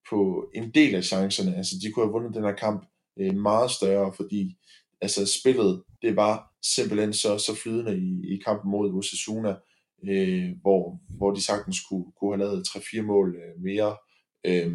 på 0.09 0.49
en 0.55 0.71
del 0.71 0.95
af 0.95 1.03
chancerne. 1.03 1.57
Altså, 1.57 1.75
de 1.81 1.91
kunne 1.91 2.05
have 2.05 2.11
vundet 2.11 2.35
den 2.35 2.43
her 2.43 2.55
kamp 2.55 2.85
øh, 3.19 3.35
meget 3.35 3.71
større, 3.71 4.13
fordi 4.15 4.57
altså, 5.01 5.39
spillet 5.39 5.83
det 6.01 6.15
var 6.15 6.53
simpelthen 6.75 7.13
så, 7.13 7.37
så 7.37 7.55
flydende 7.55 7.97
i, 7.97 8.33
i 8.33 8.41
kampen 8.45 8.71
mod 8.71 8.93
Osasuna 8.93 9.49
øh, 9.49 9.55
Øh, 10.07 10.51
hvor, 10.61 10.99
hvor 11.17 11.31
de 11.31 11.45
sagtens 11.45 11.77
kunne, 11.89 12.05
kunne 12.19 12.37
have 12.37 12.45
lavet 12.45 12.67
3-4 12.67 13.01
mål 13.01 13.35
øh, 13.35 13.63
mere. 13.63 13.97
Øh, 14.45 14.71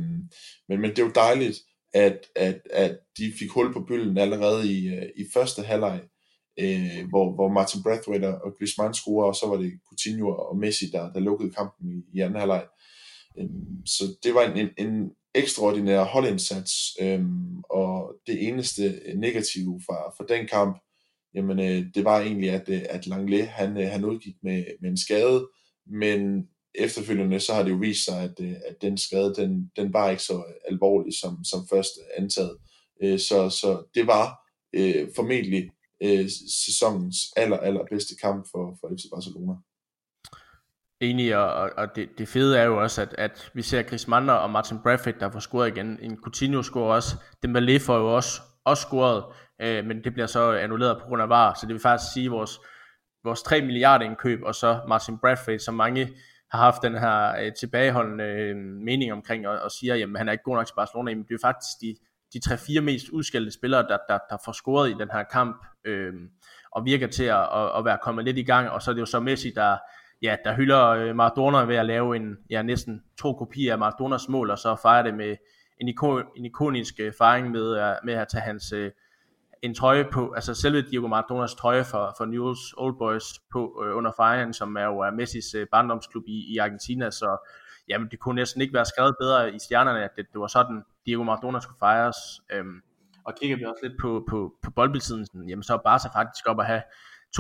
men, 0.69 0.81
men 0.81 0.91
det 0.91 0.99
er 0.99 1.05
jo 1.05 1.13
dejligt, 1.15 1.59
at, 1.95 2.27
at, 2.37 2.61
at 2.71 2.99
de 3.19 3.33
fik 3.39 3.51
hul 3.51 3.73
på 3.73 3.81
bylden 3.81 4.19
allerede 4.19 4.73
i, 4.73 4.89
øh, 4.89 5.09
i 5.17 5.25
første 5.35 5.63
halvleg, 5.63 6.01
øh, 6.59 7.09
hvor, 7.09 7.35
hvor 7.35 7.49
Martin 7.49 7.83
Brathwaite 7.83 8.43
og 8.43 8.55
Griezmann 8.59 8.95
scorer, 8.95 9.27
og 9.27 9.35
så 9.35 9.47
var 9.47 9.57
det 9.57 9.73
Coutinho 9.89 10.29
og 10.29 10.57
Messi, 10.57 10.87
der, 10.93 11.13
der 11.13 11.21
lukkede 11.21 11.51
kampen 11.51 11.91
i, 11.93 12.17
i 12.17 12.21
anden 12.21 12.41
halvleg. 12.41 12.67
Øh, 13.39 13.47
så 13.87 14.05
det 14.23 14.35
var 14.35 14.43
en, 14.43 14.59
en, 14.59 14.87
en 14.87 15.11
ekstraordinær 15.35 16.05
holdindsats, 16.05 16.73
øh, 17.01 17.25
og 17.71 18.15
det 18.27 18.49
eneste 18.49 19.03
negative 19.17 19.81
fra, 19.87 20.11
fra 20.17 20.37
den 20.37 20.47
kamp, 20.47 20.79
jamen 21.35 21.59
øh, 21.61 21.87
det 21.95 22.05
var 22.05 22.21
egentlig, 22.21 22.51
at, 22.51 22.69
øh, 22.69 22.83
at 22.91 23.07
Langley, 23.07 23.45
han, 23.45 23.77
øh, 23.77 23.89
han 23.91 24.05
udgik 24.05 24.37
med, 24.43 24.65
med 24.81 24.91
en 24.91 24.97
skade, 24.97 25.49
men 25.87 26.49
efterfølgende 26.75 27.41
så 27.41 27.55
har 27.55 27.63
det 27.63 27.71
jo 27.71 27.77
vist 27.77 28.05
sig, 28.05 28.23
at, 28.23 28.41
øh, 28.41 28.55
at 28.69 28.83
den 28.83 28.99
skade, 28.99 29.35
den, 29.35 29.71
den 29.77 29.93
var 29.93 30.11
ikke 30.11 30.23
så 30.23 30.45
alvorlig 30.71 31.13
som, 31.21 31.45
som 31.45 31.67
først 31.71 31.93
antaget. 32.17 32.57
Øh, 33.03 33.19
så, 33.19 33.51
så 33.51 33.85
det 33.95 34.07
var 34.07 34.41
øh, 34.73 35.09
formentlig 35.17 35.71
øh, 36.03 36.29
sæsonens 36.65 37.17
aller, 37.37 37.57
aller 37.57 37.85
bedste 37.91 38.15
kamp 38.23 38.47
for, 38.51 38.79
for 38.81 38.97
FC 38.97 39.05
Barcelona. 39.15 39.55
Enig, 41.01 41.37
og, 41.37 41.71
og 41.77 41.89
det, 41.97 42.09
det 42.19 42.29
fede 42.29 42.59
er 42.59 42.65
jo 42.65 42.83
også, 42.83 43.03
at, 43.03 43.15
at 43.19 43.51
vi 43.55 43.63
ser 43.63 43.83
Chris 43.83 44.09
Mander 44.09 44.35
og 44.35 44.51
Martin 44.51 44.79
Bradford, 44.83 45.15
der 45.21 45.31
får 45.31 45.41
scoret 45.41 45.69
igen. 45.69 45.99
En 46.03 46.17
Coutinho 46.17 46.63
scorer 46.63 46.95
også. 46.95 47.17
Dembélé 47.47 47.79
får 47.79 47.97
jo 47.97 48.17
også, 48.17 48.41
også 48.65 48.83
scoret 48.83 49.25
øh, 49.61 49.85
men 49.85 50.05
det 50.05 50.13
bliver 50.13 50.27
så 50.27 50.53
øh, 50.53 50.63
annulleret 50.65 50.99
på 50.99 51.07
grund 51.07 51.23
af 51.23 51.29
VAR, 51.29 51.55
så 51.55 51.67
det 51.67 51.73
vil 51.73 51.83
faktisk 51.83 52.13
sige 52.13 52.31
vores, 52.31 52.61
vores 53.25 53.43
3 53.43 53.63
milliarder 53.63 54.05
indkøb, 54.05 54.43
og 54.43 54.55
så 54.55 54.81
Martin 54.89 55.19
Bradford, 55.19 55.59
som 55.59 55.75
mange 55.75 56.09
har 56.51 56.59
haft 56.59 56.83
den 56.83 56.99
her 56.99 57.37
øh, 57.41 57.53
tilbageholdende 57.61 58.25
øh, 58.25 58.57
mening 58.57 59.13
omkring, 59.13 59.49
og, 59.49 59.59
og 59.59 59.71
siger, 59.71 59.95
jamen 59.95 60.17
han 60.17 60.29
er 60.29 60.33
ikke 60.33 60.45
god 60.45 60.57
nok 60.57 60.67
til 60.67 60.75
Barcelona, 60.75 61.15
men 61.15 61.25
det 61.29 61.35
er 61.35 61.39
faktisk 61.47 61.81
de, 61.81 61.97
de 62.35 62.41
3-4 62.55 62.81
mest 62.81 63.09
udskældte 63.09 63.51
spillere, 63.51 63.83
der, 63.83 63.99
der, 64.09 64.19
der 64.31 64.37
får 64.45 64.53
scoret 64.53 64.91
i 64.91 64.95
den 64.95 65.09
her 65.13 65.23
kamp, 65.23 65.67
øh, 65.85 66.13
og 66.73 66.85
virker 66.85 67.07
til 67.07 67.25
at, 67.25 67.41
at, 67.41 67.79
at 67.79 67.85
være 67.85 67.99
kommet 68.03 68.25
lidt 68.25 68.39
i 68.39 68.43
gang, 68.43 68.71
og 68.71 68.83
så 68.83 68.91
er 68.91 68.93
det 68.93 69.01
jo 69.01 69.07
så 69.07 69.21
Messi, 69.21 69.51
der, 69.51 69.77
ja, 70.23 70.37
der 70.45 70.55
hylder 70.55 70.89
øh, 70.89 71.17
Maradona 71.17 71.59
ved 71.59 71.77
at 71.77 71.87
lave 71.87 72.17
en, 72.17 72.37
ja, 72.51 72.63
næsten 72.63 73.03
to 73.21 73.33
kopier 73.33 73.73
af 73.73 73.79
Maradonas 73.79 74.29
mål, 74.29 74.51
og 74.51 74.59
så 74.59 74.77
fejrer 74.83 75.03
det 75.03 75.15
med 75.15 75.37
en, 75.81 75.89
ikon, 75.89 76.23
en 76.37 76.45
ikonisk 76.45 76.95
øh, 77.01 77.13
fejring 77.19 77.51
med, 77.51 77.97
med 78.05 78.15
at 78.15 78.29
tage 78.29 78.43
hans 78.43 78.73
øh, 78.73 78.91
en 79.65 79.75
trøje 79.75 80.05
på, 80.13 80.33
altså 80.33 80.55
selve 80.55 80.83
Diego 80.83 81.07
Maradonas 81.07 81.55
trøje 81.55 81.85
for, 81.85 82.15
for 82.19 82.25
Newell's 82.25 82.75
Old 82.77 82.99
Boys 82.99 83.25
på 83.53 83.85
øh, 83.85 83.97
under 83.97 84.13
fejringen, 84.17 84.55
som 84.55 84.77
er 84.77 84.85
jo 84.85 84.99
er 84.99 85.11
Messis 85.11 85.55
øh, 85.55 85.67
barndomsklub 85.73 86.25
i, 86.27 86.55
i 86.55 86.59
Argentina, 86.59 87.11
så 87.11 87.49
jamen, 87.89 88.09
det 88.11 88.19
kunne 88.19 88.35
næsten 88.35 88.61
ikke 88.61 88.75
være 88.75 88.85
skrevet 88.85 89.15
bedre 89.21 89.55
i 89.55 89.59
stjernerne, 89.59 90.05
at 90.05 90.11
det, 90.17 90.27
det 90.33 90.41
var 90.41 90.47
sådan, 90.47 90.83
Diego 91.07 91.23
Maradona 91.23 91.61
skulle 91.61 91.79
fejres. 91.79 92.17
Øhm, 92.53 92.81
og 93.25 93.35
kigger 93.41 93.57
vi 93.57 93.65
også 93.65 93.81
lidt 93.83 94.01
på, 94.01 94.27
på, 94.31 94.55
på 94.63 94.71
boldbesiddelse, 94.71 95.33
jamen 95.49 95.63
så 95.63 95.73
er 95.75 95.79
Barca 95.85 96.09
faktisk 96.19 96.47
op 96.47 96.61
at 96.61 96.67
have 96.67 96.83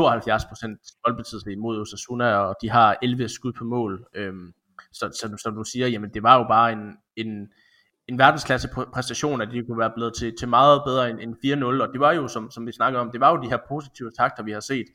72% 0.00 1.00
boldbesiddelse 1.04 1.52
imod 1.52 1.80
Osasuna, 1.80 2.36
og 2.36 2.56
de 2.62 2.70
har 2.70 2.96
11 3.02 3.28
skud 3.28 3.52
på 3.52 3.64
mål. 3.64 4.06
Øhm, 4.14 4.52
så, 4.92 5.04
så, 5.20 5.36
som 5.42 5.54
du 5.54 5.64
siger, 5.64 5.86
jamen 5.88 6.10
det 6.14 6.22
var 6.22 6.38
jo 6.38 6.44
bare 6.48 6.72
en, 6.72 6.96
en, 7.16 7.48
en 8.08 8.18
verdensklasse 8.18 8.68
præstation, 8.92 9.40
at 9.40 9.48
de 9.50 9.64
kunne 9.64 9.78
være 9.78 9.92
blevet 9.96 10.14
til, 10.14 10.36
til 10.38 10.48
meget 10.48 10.82
bedre 10.86 11.10
end, 11.10 11.20
end 11.20 11.34
4-0, 11.80 11.82
og 11.82 11.88
det 11.92 12.00
var 12.00 12.12
jo, 12.12 12.28
som, 12.28 12.50
som 12.50 12.66
vi 12.66 12.72
snakkede 12.72 13.00
om, 13.00 13.10
det 13.10 13.20
var 13.20 13.30
jo 13.30 13.42
de 13.42 13.48
her 13.48 13.58
positive 13.68 14.10
takter, 14.18 14.42
vi 14.42 14.52
har 14.52 14.60
set 14.60 14.86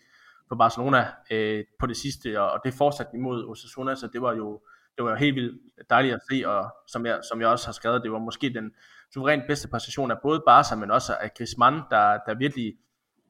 på 0.49 0.55
Barcelona 0.55 1.07
øh, 1.31 1.63
på 1.79 1.87
det 1.87 1.97
sidste, 1.97 2.41
og, 2.41 2.51
og 2.51 2.59
det 2.65 2.73
fortsatte 2.73 3.11
imod 3.15 3.45
Osasuna, 3.45 3.95
så 3.95 4.07
det 4.13 4.21
var 4.21 4.33
jo 4.33 4.61
det 4.99 5.05
var 5.05 5.11
jo 5.11 5.17
helt 5.17 5.35
vildt 5.35 5.61
dejligt 5.89 6.13
at 6.15 6.21
se, 6.31 6.43
og 6.45 6.75
som 6.87 7.05
jeg, 7.05 7.19
som 7.29 7.41
jeg 7.41 7.49
også 7.49 7.67
har 7.67 7.71
skrevet, 7.71 8.03
det 8.03 8.11
var 8.11 8.19
måske 8.19 8.49
den 8.53 8.71
suverænt 9.13 9.43
bedste 9.47 9.67
præstation 9.67 10.11
af 10.11 10.17
både 10.21 10.43
Barca, 10.45 10.75
men 10.75 10.91
også 10.91 11.15
af 11.21 11.33
Griezmann, 11.37 11.81
der, 11.89 12.19
der 12.25 12.37
virkelig, 12.37 12.73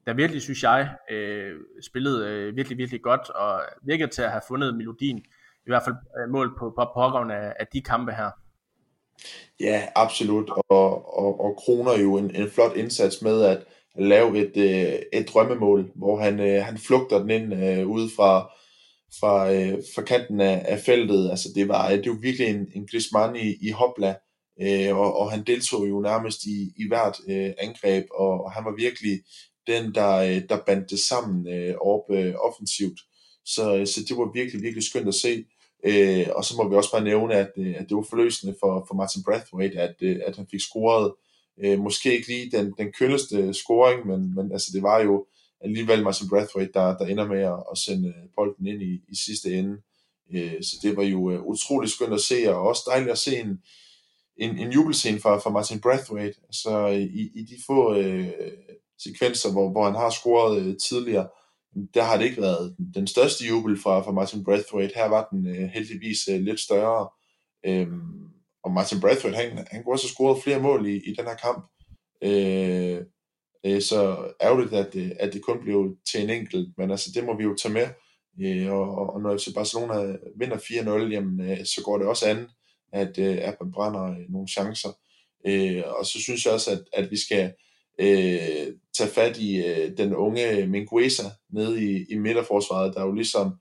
der 0.06 0.14
virkelig, 0.14 0.42
synes 0.42 0.62
jeg, 0.62 0.96
øh, 1.10 1.56
spillede 1.82 2.28
øh, 2.28 2.56
virkelig, 2.56 2.78
virkelig 2.78 3.02
godt, 3.02 3.30
og 3.30 3.62
virkede 3.82 4.10
til 4.10 4.22
at 4.22 4.30
have 4.30 4.42
fundet 4.48 4.76
melodien, 4.76 5.18
i 5.66 5.70
hvert 5.70 5.82
fald 5.82 5.94
øh, 6.22 6.30
mål 6.30 6.58
på, 6.58 6.72
på 6.78 6.90
pågående 6.94 7.34
af, 7.34 7.54
af 7.60 7.66
de 7.66 7.82
kampe 7.82 8.12
her. 8.12 8.30
Ja, 9.60 9.86
absolut. 9.94 10.50
Og, 10.68 11.18
og, 11.18 11.40
og 11.40 11.56
kroner 11.56 11.98
jo 11.98 12.16
en, 12.16 12.36
en 12.36 12.50
flot 12.50 12.76
indsats 12.76 13.22
med 13.22 13.42
at 13.42 13.64
lave 13.98 14.38
et, 14.38 14.56
øh, 14.56 14.98
et 15.12 15.28
drømmemål, 15.28 15.90
hvor 15.94 16.20
han, 16.20 16.40
øh, 16.40 16.64
han 16.64 16.78
flugter 16.78 17.18
den 17.18 17.30
ind 17.30 17.54
øh, 17.54 17.86
ude 17.86 18.10
fra, 18.16 18.52
fra, 19.20 19.52
øh, 19.52 19.78
fra 19.94 20.02
kanten 20.02 20.40
af, 20.40 20.64
af 20.68 20.78
feltet. 20.78 21.30
Altså 21.30 21.48
det 21.54 21.68
var, 21.68 21.90
det 21.90 22.10
var 22.10 22.20
virkelig 22.20 22.46
en, 22.48 22.66
en 22.74 22.86
Griezmann 22.86 23.36
i, 23.36 23.68
i 23.68 23.70
hopla, 23.70 24.14
øh, 24.62 24.96
og, 24.96 25.16
og 25.16 25.30
han 25.30 25.44
deltog 25.46 25.88
jo 25.88 26.00
nærmest 26.00 26.44
i, 26.44 26.72
i 26.76 26.88
hvert 26.88 27.16
øh, 27.28 27.52
angreb, 27.58 28.04
og, 28.14 28.44
og 28.44 28.52
han 28.52 28.64
var 28.64 28.74
virkelig 28.76 29.20
den, 29.66 29.94
der, 29.94 30.16
øh, 30.16 30.42
der 30.48 30.64
bandt 30.66 30.90
det 30.90 30.98
sammen 30.98 31.48
øh, 31.48 31.74
op 31.74 32.10
øh, 32.10 32.34
offensivt. 32.34 33.00
Så, 33.44 33.82
så 33.86 34.00
det 34.08 34.16
var 34.16 34.32
virkelig, 34.34 34.62
virkelig 34.62 34.84
skønt 34.84 35.08
at 35.08 35.14
se. 35.14 35.44
Øh, 35.84 36.26
og 36.36 36.44
så 36.44 36.54
må 36.56 36.68
vi 36.68 36.76
også 36.76 36.92
bare 36.92 37.04
nævne, 37.04 37.34
at, 37.34 37.50
øh, 37.56 37.74
at 37.78 37.88
det 37.88 37.96
var 37.96 38.02
forløsende 38.02 38.54
for, 38.60 38.84
for 38.88 38.94
Martin 38.94 39.22
Brathwaite, 39.22 39.80
at, 39.80 39.94
øh, 40.00 40.20
at 40.26 40.36
han 40.36 40.46
fik 40.50 40.60
scoret 40.60 41.12
Øh, 41.62 41.78
måske 41.78 42.16
ikke 42.16 42.28
lige 42.28 42.50
den, 42.50 42.74
den 42.78 42.92
kølleste 42.92 43.54
scoring, 43.54 44.06
men, 44.06 44.34
men 44.34 44.52
altså, 44.52 44.70
det 44.74 44.82
var 44.82 45.00
jo 45.00 45.26
alligevel 45.60 46.02
Martin 46.02 46.28
Brathwaite, 46.28 46.72
der, 46.72 46.98
der 46.98 47.06
ender 47.06 47.26
med 47.26 47.40
at, 47.40 47.62
at 47.72 47.78
sende 47.78 48.08
øh, 48.08 48.28
bolden 48.36 48.66
ind 48.66 48.82
i, 48.82 49.00
i 49.08 49.14
sidste 49.14 49.58
ende. 49.58 49.76
Øh, 50.32 50.62
så 50.62 50.76
det 50.82 50.96
var 50.96 51.02
jo 51.02 51.30
øh, 51.30 51.42
utrolig 51.42 51.90
skønt 51.90 52.12
at 52.12 52.20
se, 52.20 52.54
og 52.54 52.68
også 52.68 52.82
dejligt 52.86 53.10
at 53.10 53.18
se 53.18 53.40
en, 53.40 53.62
en, 54.36 54.58
en 54.58 54.72
jubelscene 54.72 55.20
fra, 55.20 55.38
fra 55.38 55.50
Martin 55.50 55.80
Brathwaite. 55.80 56.40
Altså 56.46 56.86
i, 56.86 57.30
i 57.34 57.42
de 57.42 57.56
få 57.66 57.94
øh, 57.94 58.28
sekvenser, 58.98 59.52
hvor, 59.52 59.70
hvor 59.70 59.84
han 59.84 59.94
har 59.94 60.10
scoret 60.10 60.62
øh, 60.62 60.76
tidligere, 60.76 61.28
der 61.94 62.02
har 62.02 62.16
det 62.16 62.24
ikke 62.24 62.42
været 62.42 62.76
den 62.94 63.06
største 63.06 63.46
jubel 63.46 63.80
fra, 63.82 64.00
fra 64.00 64.12
Martin 64.12 64.44
Braithwaite. 64.44 64.94
Her 64.94 65.08
var 65.08 65.28
den 65.32 65.46
øh, 65.46 65.68
heldigvis 65.68 66.28
øh, 66.28 66.40
lidt 66.40 66.60
større. 66.60 67.08
Øhm, 67.66 68.28
og 68.62 68.72
Martin 68.72 69.00
Braithwaite, 69.00 69.36
han, 69.36 69.66
han 69.70 69.82
kunne 69.82 69.94
også 69.94 70.06
have 70.06 70.12
scoret 70.12 70.42
flere 70.42 70.60
mål 70.60 70.86
i, 70.86 70.96
i 70.96 71.14
den 71.18 71.26
her 71.26 71.36
kamp. 71.36 71.70
Øh, 72.22 73.00
øh, 73.66 73.82
så 73.82 74.32
ærgerligt, 74.42 74.72
at, 74.72 74.92
det, 74.92 75.16
at 75.20 75.32
det 75.32 75.42
kun 75.42 75.60
blev 75.60 75.96
til 76.12 76.22
en 76.22 76.30
enkelt, 76.30 76.78
men 76.78 76.90
altså 76.90 77.10
det 77.14 77.24
må 77.24 77.36
vi 77.36 77.44
jo 77.44 77.54
tage 77.54 77.74
med. 77.74 77.86
Øh, 78.42 78.72
og, 78.72 79.14
og 79.14 79.20
når 79.20 79.38
FC 79.38 79.54
Barcelona 79.54 80.16
vinder 80.36 80.56
4-0, 80.56 81.12
jamen, 81.12 81.50
øh, 81.50 81.64
så 81.64 81.82
går 81.84 81.98
det 81.98 82.06
også 82.06 82.26
an, 82.26 82.48
at, 82.92 83.18
øh, 83.18 83.38
at 83.40 83.56
man 83.60 83.72
brænder 83.72 84.04
øh, 84.04 84.24
nogle 84.28 84.48
chancer. 84.48 84.88
Øh, 85.46 85.82
og 85.86 86.06
så 86.06 86.22
synes 86.22 86.44
jeg 86.44 86.54
også, 86.54 86.70
at, 86.70 86.82
at 86.92 87.10
vi 87.10 87.16
skal 87.16 87.52
øh, 88.00 88.74
tage 88.98 89.10
fat 89.10 89.38
i 89.38 89.66
øh, 89.66 89.96
den 89.96 90.14
unge 90.14 90.66
Mingueza 90.66 91.22
nede 91.52 91.84
i, 91.84 92.06
i 92.10 92.18
midterforsvaret, 92.18 92.94
der 92.94 93.02
jo 93.02 93.12
ligesom 93.12 93.52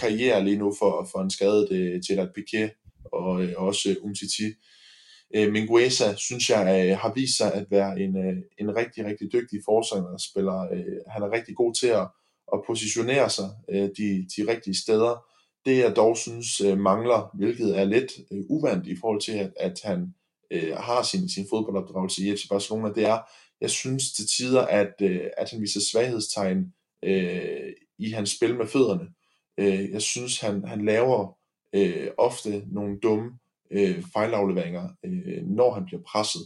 karriere 0.00 0.44
lige 0.44 0.58
nu 0.58 0.74
for, 0.78 1.08
for 1.12 1.18
en 1.18 1.30
skadet 1.30 1.72
øh, 1.72 2.00
Gerard 2.08 2.28
Piquet 2.34 2.70
og 3.12 3.42
øh, 3.42 3.52
også 3.56 3.90
øh, 3.90 3.96
Umtiti. 4.02 4.44
Øh, 5.34 5.52
Mingueza, 5.52 6.14
synes 6.16 6.50
jeg, 6.50 6.88
øh, 6.90 6.98
har 6.98 7.12
vist 7.14 7.36
sig 7.36 7.54
at 7.54 7.66
være 7.70 8.00
en, 8.00 8.16
øh, 8.16 8.36
en 8.58 8.76
rigtig, 8.76 9.04
rigtig 9.04 9.32
dygtig 9.32 9.60
forsvarsspiller. 9.64 10.60
Øh, 10.72 10.96
han 11.06 11.22
er 11.22 11.32
rigtig 11.32 11.56
god 11.56 11.74
til 11.74 11.86
at, 11.86 12.08
at 12.52 12.60
positionere 12.66 13.30
sig 13.30 13.50
øh, 13.70 13.88
de, 13.98 14.26
de 14.36 14.52
rigtige 14.52 14.76
steder. 14.82 15.24
Det 15.64 15.78
jeg 15.78 15.96
dog 15.96 16.16
synes 16.16 16.60
øh, 16.60 16.78
mangler, 16.78 17.30
hvilket 17.34 17.78
er 17.78 17.84
lidt 17.84 18.12
øh, 18.32 18.44
uvandt 18.48 18.86
i 18.86 18.96
forhold 19.00 19.20
til, 19.20 19.32
at, 19.32 19.52
at 19.56 19.80
han 19.84 20.14
øh, 20.50 20.76
har 20.76 21.02
sin, 21.02 21.28
sin 21.28 21.46
fodboldopdragelse 21.50 22.22
i 22.22 22.36
FC 22.36 22.48
Barcelona, 22.48 22.88
det 22.94 23.04
er, 23.06 23.18
jeg 23.62 23.70
synes 23.70 24.12
til 24.12 24.26
tider, 24.26 24.62
at, 24.62 24.94
øh, 25.02 25.26
at 25.36 25.50
han 25.50 25.60
viser 25.60 25.80
svaghedstegn 25.80 26.72
øh, 27.04 27.72
i 27.98 28.10
hans 28.10 28.30
spil 28.30 28.54
med 28.54 28.66
fødderne. 28.66 29.08
Øh, 29.58 29.90
jeg 29.90 30.02
synes, 30.02 30.40
han, 30.40 30.64
han 30.64 30.84
laver 30.84 31.38
øh, 31.74 32.08
ofte 32.18 32.64
nogle 32.66 32.98
dumme 33.02 33.30
øh, 33.70 34.02
fejlafleveringer, 34.12 34.88
øh, 35.04 35.46
når 35.46 35.74
han 35.74 35.84
bliver 35.84 36.02
presset. 36.02 36.42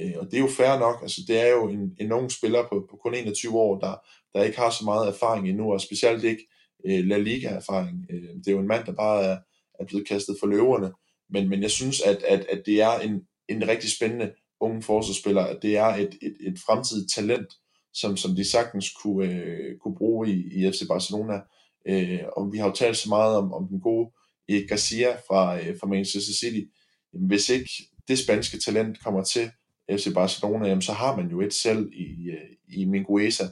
Øh, 0.00 0.12
og 0.16 0.26
det 0.26 0.34
er 0.34 0.40
jo 0.40 0.48
fair 0.48 0.78
nok, 0.78 1.02
altså 1.02 1.20
det 1.28 1.40
er 1.40 1.48
jo 1.48 1.68
en, 1.68 1.96
en 2.00 2.12
ung 2.12 2.32
spiller 2.32 2.62
på, 2.68 2.86
på 2.90 2.96
kun 2.96 3.14
21 3.14 3.58
år, 3.58 3.78
der, 3.78 3.94
der 4.34 4.42
ikke 4.42 4.58
har 4.58 4.70
så 4.70 4.84
meget 4.84 5.08
erfaring 5.08 5.48
endnu, 5.48 5.72
og 5.72 5.80
specielt 5.80 6.24
ikke 6.24 6.48
øh, 6.86 7.04
La 7.04 7.18
Liga-erfaring. 7.18 8.06
Øh, 8.10 8.22
det 8.22 8.48
er 8.48 8.52
jo 8.52 8.58
en 8.58 8.68
mand, 8.68 8.86
der 8.86 8.92
bare 8.92 9.24
er, 9.24 9.38
er 9.80 9.84
blevet 9.84 10.08
kastet 10.08 10.36
for 10.40 10.46
løverne, 10.46 10.92
men, 11.30 11.48
men 11.48 11.62
jeg 11.62 11.70
synes, 11.70 12.00
at, 12.00 12.22
at, 12.22 12.46
at 12.52 12.62
det 12.66 12.82
er 12.82 12.98
en, 12.98 13.22
en 13.48 13.68
rigtig 13.68 13.92
spændende 13.92 14.32
unge 14.60 14.82
forsvarsspillere, 14.82 15.48
at 15.48 15.58
det 15.62 15.76
er 15.76 15.86
et, 15.86 16.18
et, 16.22 16.36
et 16.40 16.58
fremtidigt 16.66 17.12
talent, 17.12 17.46
som, 17.94 18.16
som 18.16 18.36
de 18.36 18.44
sagtens 18.44 18.92
kunne, 19.02 19.32
øh, 19.32 19.78
kunne 19.78 19.96
bruge 19.96 20.30
i, 20.30 20.36
i 20.54 20.70
FC 20.72 20.82
Barcelona. 20.88 21.40
Øh, 21.88 22.20
og 22.36 22.52
vi 22.52 22.58
har 22.58 22.66
jo 22.66 22.74
talt 22.74 22.96
så 22.96 23.08
meget 23.08 23.36
om, 23.36 23.52
om 23.52 23.68
den 23.68 23.80
gode 23.80 24.10
Erik 24.48 24.68
Garcia 24.68 25.16
fra, 25.28 25.58
øh, 25.60 25.78
fra 25.80 25.86
Manchester 25.86 26.34
City. 26.34 26.66
Jamen, 27.12 27.28
hvis 27.28 27.48
ikke 27.48 27.70
det 28.08 28.18
spanske 28.18 28.58
talent 28.58 29.04
kommer 29.04 29.24
til 29.24 29.50
FC 29.90 30.14
Barcelona, 30.14 30.68
jamen, 30.68 30.82
så 30.82 30.92
har 30.92 31.16
man 31.16 31.30
jo 31.30 31.40
et 31.40 31.54
selv 31.54 31.92
i, 31.92 32.30
øh, 32.30 32.78
i 32.80 32.84
Mingueza. 32.84 33.44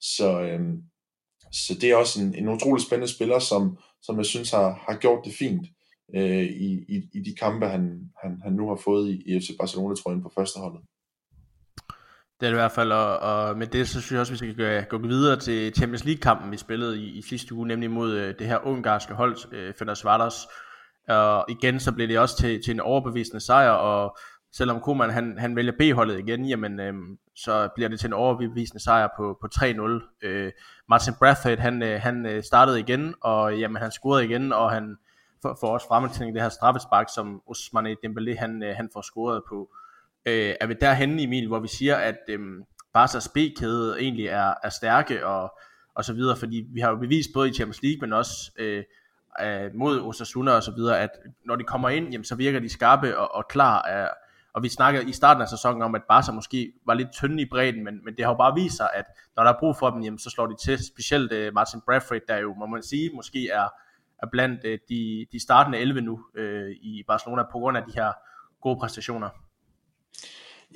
Så, 0.00 0.40
øh, 0.40 0.60
så 1.52 1.74
det 1.74 1.90
er 1.90 1.96
også 1.96 2.22
en, 2.22 2.34
en 2.34 2.48
utrolig 2.48 2.84
spændende 2.84 3.14
spiller, 3.14 3.38
som, 3.38 3.78
som 4.02 4.18
jeg 4.18 4.26
synes 4.26 4.50
har, 4.50 4.84
har 4.88 4.98
gjort 4.98 5.24
det 5.24 5.34
fint 5.34 5.66
øh, 6.14 6.42
i, 6.42 6.84
i, 6.88 7.08
i 7.12 7.20
de 7.20 7.34
kampe, 7.40 7.66
han, 7.66 8.10
han, 8.22 8.40
han 8.44 8.52
nu 8.52 8.68
har 8.68 8.76
fået 8.84 9.08
i, 9.08 9.22
i 9.26 9.40
FC 9.40 9.50
Barcelona-trøjen 9.60 10.22
på 10.22 10.32
første 10.34 10.60
holdet. 10.60 10.80
Det 12.40 12.46
er 12.46 12.50
det 12.50 12.58
i 12.58 12.62
hvert 12.62 12.72
fald, 12.72 12.92
og, 12.92 13.18
og 13.18 13.58
med 13.58 13.66
det 13.66 13.88
så 13.88 14.00
synes 14.00 14.12
jeg 14.12 14.20
også, 14.20 14.32
at 14.32 14.40
vi 14.40 14.52
skal 14.52 14.84
gå, 14.84 14.98
videre 14.98 15.40
til 15.40 15.74
Champions 15.74 16.04
League-kampen, 16.04 16.50
vi 16.50 16.56
spillede 16.56 17.00
i, 17.00 17.18
i 17.18 17.22
sidste 17.22 17.54
uge, 17.54 17.68
nemlig 17.68 17.90
mod 17.90 18.12
øh, 18.12 18.34
det 18.38 18.46
her 18.46 18.66
ungarske 18.66 19.14
hold, 19.14 19.54
øh, 19.54 19.74
Fenerbahce. 19.78 20.48
Og 21.08 21.44
igen, 21.48 21.80
så 21.80 21.92
blev 21.92 22.08
det 22.08 22.18
også 22.18 22.36
til, 22.36 22.62
til 22.62 22.74
en 22.74 22.80
overbevisende 22.80 23.40
sejr, 23.40 23.70
og 23.70 24.16
selvom 24.52 24.80
Koeman 24.80 25.10
han, 25.10 25.38
han 25.38 25.56
vælger 25.56 25.72
B-holdet 25.78 26.18
igen, 26.18 26.44
jamen, 26.44 26.80
øh, 26.80 26.94
så 27.36 27.68
bliver 27.74 27.88
det 27.88 28.00
til 28.00 28.06
en 28.06 28.12
overbevisende 28.12 28.82
sejr 28.82 29.08
på, 29.16 29.38
på 29.40 29.48
3-0. 29.54 30.26
Øh, 30.26 30.52
Martin 30.88 31.14
Brathwaite, 31.18 31.62
han, 31.62 31.82
øh, 31.82 32.00
han 32.00 32.26
øh, 32.26 32.42
startede 32.42 32.80
igen, 32.80 33.14
og 33.20 33.58
jamen, 33.58 33.82
han 33.82 33.90
scorede 33.90 34.24
igen, 34.24 34.52
og 34.52 34.70
han 34.70 34.96
for, 35.42 35.56
for 35.60 35.74
os 35.74 35.82
fremtænke 35.88 36.34
det 36.34 36.42
her 36.42 36.48
straffespark, 36.48 37.06
som 37.14 37.42
Ousmane 37.46 37.96
Dembélé 38.06 38.38
han, 38.38 38.62
øh, 38.62 38.76
han 38.76 38.90
får 38.92 39.02
scoret 39.02 39.42
på. 39.48 39.74
Øh, 40.26 40.54
er 40.60 40.66
vi 40.66 40.74
derhenne, 40.80 41.22
Emil, 41.22 41.48
hvor 41.48 41.58
vi 41.58 41.68
siger, 41.68 41.96
at 41.96 42.18
øh, 42.28 42.40
Barca's 42.98 43.28
B-kæde 43.34 44.00
egentlig 44.00 44.26
er, 44.26 44.54
er 44.62 44.68
stærke 44.68 45.26
og, 45.26 45.58
og 45.94 46.04
så 46.04 46.12
videre, 46.12 46.36
fordi 46.36 46.66
vi 46.68 46.80
har 46.80 46.90
jo 46.90 46.96
bevist 46.96 47.30
både 47.34 47.48
i 47.48 47.52
Champions 47.52 47.82
League, 47.82 48.00
men 48.00 48.12
også 48.12 48.52
øh, 48.58 48.84
øh, 49.42 49.74
mod 49.74 50.00
Osasuna 50.00 50.50
og 50.50 50.62
så 50.62 50.70
videre, 50.70 51.00
at 51.00 51.10
når 51.44 51.56
de 51.56 51.64
kommer 51.64 51.88
ind, 51.88 52.08
jamen, 52.10 52.24
så 52.24 52.34
virker 52.34 52.60
de 52.60 52.68
skarpe 52.68 53.18
og, 53.18 53.34
og 53.34 53.48
klar. 53.48 54.02
Øh, 54.02 54.08
og 54.54 54.62
vi 54.62 54.68
snakkede 54.68 55.08
i 55.08 55.12
starten 55.12 55.42
af 55.42 55.48
sæsonen 55.48 55.82
om, 55.82 55.94
at 55.94 56.02
Barca 56.08 56.32
måske 56.32 56.72
var 56.86 56.94
lidt 56.94 57.12
tynde 57.12 57.42
i 57.42 57.48
bredden, 57.50 57.84
men, 57.84 58.04
men 58.04 58.16
det 58.16 58.24
har 58.24 58.32
jo 58.32 58.36
bare 58.36 58.54
vist 58.54 58.76
sig, 58.76 58.88
at 58.94 59.04
når 59.36 59.42
der 59.42 59.52
er 59.52 59.58
brug 59.58 59.76
for 59.76 59.90
dem, 59.90 60.02
jamen, 60.02 60.18
så 60.18 60.30
slår 60.30 60.46
de 60.46 60.56
til. 60.64 60.86
Specielt 60.86 61.32
øh, 61.32 61.54
Martin 61.54 61.80
Bradford, 61.86 62.20
der 62.28 62.36
jo, 62.36 62.54
må 62.54 62.66
man 62.66 62.82
sige, 62.82 63.10
måske 63.14 63.48
er 63.48 63.68
er 64.22 64.26
blandt 64.32 64.60
øh, 64.64 64.78
de, 64.88 65.26
de 65.32 65.42
startende 65.42 65.78
11 65.78 66.00
nu 66.00 66.20
øh, 66.36 66.70
i 66.70 67.02
Barcelona 67.06 67.42
på 67.52 67.58
grund 67.58 67.76
af 67.76 67.82
de 67.88 67.92
her 67.94 68.12
gode 68.62 68.78
præstationer. 68.80 69.28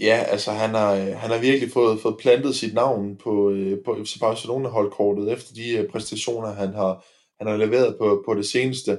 Ja, 0.01 0.25
altså 0.29 0.53
han 0.53 0.71
har, 0.71 0.93
øh, 0.93 1.17
han 1.17 1.31
har 1.31 1.39
virkelig 1.39 1.73
fået, 1.73 2.01
fået 2.01 2.17
plantet 2.21 2.55
sit 2.55 2.75
navn 2.75 3.17
på, 3.17 3.51
øh, 3.51 3.79
på 3.85 3.99
FC 4.05 4.19
Barcelona 4.21 4.69
holdkortet 4.69 5.33
efter 5.33 5.55
de 5.55 5.77
øh, 5.79 5.89
præstationer, 5.89 6.53
han 6.53 6.75
har, 6.75 7.05
han 7.39 7.47
har 7.47 7.57
leveret 7.57 7.97
på, 7.99 8.23
på 8.27 8.35
det 8.35 8.47
seneste. 8.47 8.99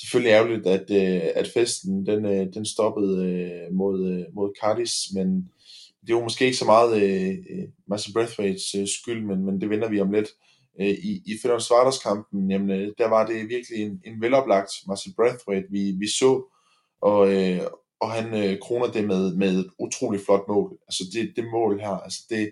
Selvfølgelig 0.00 0.30
ærgerligt, 0.30 0.66
at, 0.66 0.90
at 1.36 1.48
festen 1.54 2.06
den, 2.06 2.52
den 2.52 2.66
stoppede 2.66 3.68
mod, 3.72 4.26
mod 4.34 4.52
Cardis, 4.60 4.92
men 5.14 5.50
det 6.06 6.14
var 6.14 6.22
måske 6.22 6.44
ikke 6.44 6.56
så 6.56 6.64
meget 6.64 7.02
øh, 7.02 7.34
øh 8.40 8.86
skyld, 8.86 9.24
men, 9.24 9.46
men 9.46 9.60
det 9.60 9.70
vender 9.70 9.88
vi 9.88 10.00
om 10.00 10.12
lidt 10.12 10.28
øh, 10.80 10.86
i, 10.86 11.22
i 11.26 11.38
Fenerbahce 11.42 12.00
kampen, 12.02 12.50
jamen, 12.50 12.70
øh, 12.70 12.92
der 12.98 13.08
var 13.08 13.26
det 13.26 13.48
virkelig 13.48 13.82
en, 13.82 14.02
en 14.04 14.20
veloplagt 14.20 14.70
Marcel 14.86 15.14
Brathwaite, 15.16 15.68
vi, 15.70 15.90
vi 15.98 16.08
så, 16.08 16.52
og, 17.00 17.32
øh, 17.34 17.60
og 18.00 18.10
han 18.10 18.34
øh, 18.44 18.58
kroner 18.58 18.86
det 18.86 19.04
med, 19.04 19.34
med 19.34 19.58
et 19.58 19.70
utroligt 19.78 20.24
flot 20.24 20.48
mål. 20.48 20.78
Altså 20.88 21.04
det, 21.12 21.32
det 21.36 21.44
mål 21.52 21.80
her, 21.80 21.88
altså 21.88 22.20
det, 22.30 22.50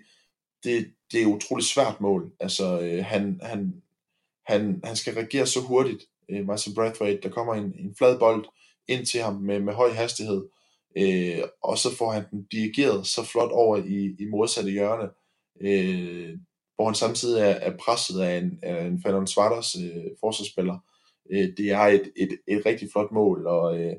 det, 0.63 0.93
det 1.11 1.21
er 1.21 1.25
et 1.25 1.35
utroligt 1.35 1.67
svært 1.67 2.01
mål. 2.01 2.31
Altså 2.39 2.81
øh, 2.81 3.05
han, 3.05 3.39
han, 3.43 3.81
han, 4.45 4.81
han 4.83 4.95
skal 4.95 5.13
reagere 5.13 5.47
så 5.47 5.59
hurtigt, 5.59 6.03
øh, 6.29 6.45
Marcel 6.45 6.75
Brathwaite, 6.75 7.21
der 7.21 7.29
kommer 7.29 7.53
en, 7.53 7.73
en 7.79 7.95
flad 7.97 8.19
bold 8.19 8.45
ind 8.87 9.05
til 9.05 9.21
ham 9.21 9.35
med, 9.35 9.59
med 9.59 9.73
høj 9.73 9.89
hastighed, 9.89 10.45
øh, 10.97 11.43
og 11.63 11.77
så 11.77 11.95
får 11.97 12.11
han 12.11 12.23
den 12.31 12.47
dirigeret 12.51 13.07
så 13.07 13.23
flot 13.23 13.51
over 13.51 13.77
i, 13.77 14.15
i 14.19 14.25
modsatte 14.25 14.71
hjørne. 14.71 15.09
Øh, 15.61 16.37
hvor 16.75 16.85
han 16.85 16.95
samtidig 16.95 17.41
er, 17.41 17.45
er 17.45 17.77
presset 17.77 18.21
af 18.21 18.37
en, 18.37 18.59
af 18.63 18.85
en 18.85 19.01
Fernand 19.01 19.27
Svarters 19.27 19.75
øh, 19.75 20.05
forsvarsspiller. 20.19 20.77
Øh, 21.31 21.49
det 21.57 21.71
er 21.71 21.79
et, 21.79 22.11
et, 22.15 22.37
et 22.47 22.65
rigtig 22.65 22.89
flot 22.91 23.11
mål, 23.11 23.47
og, 23.47 23.79
øh, 23.79 23.95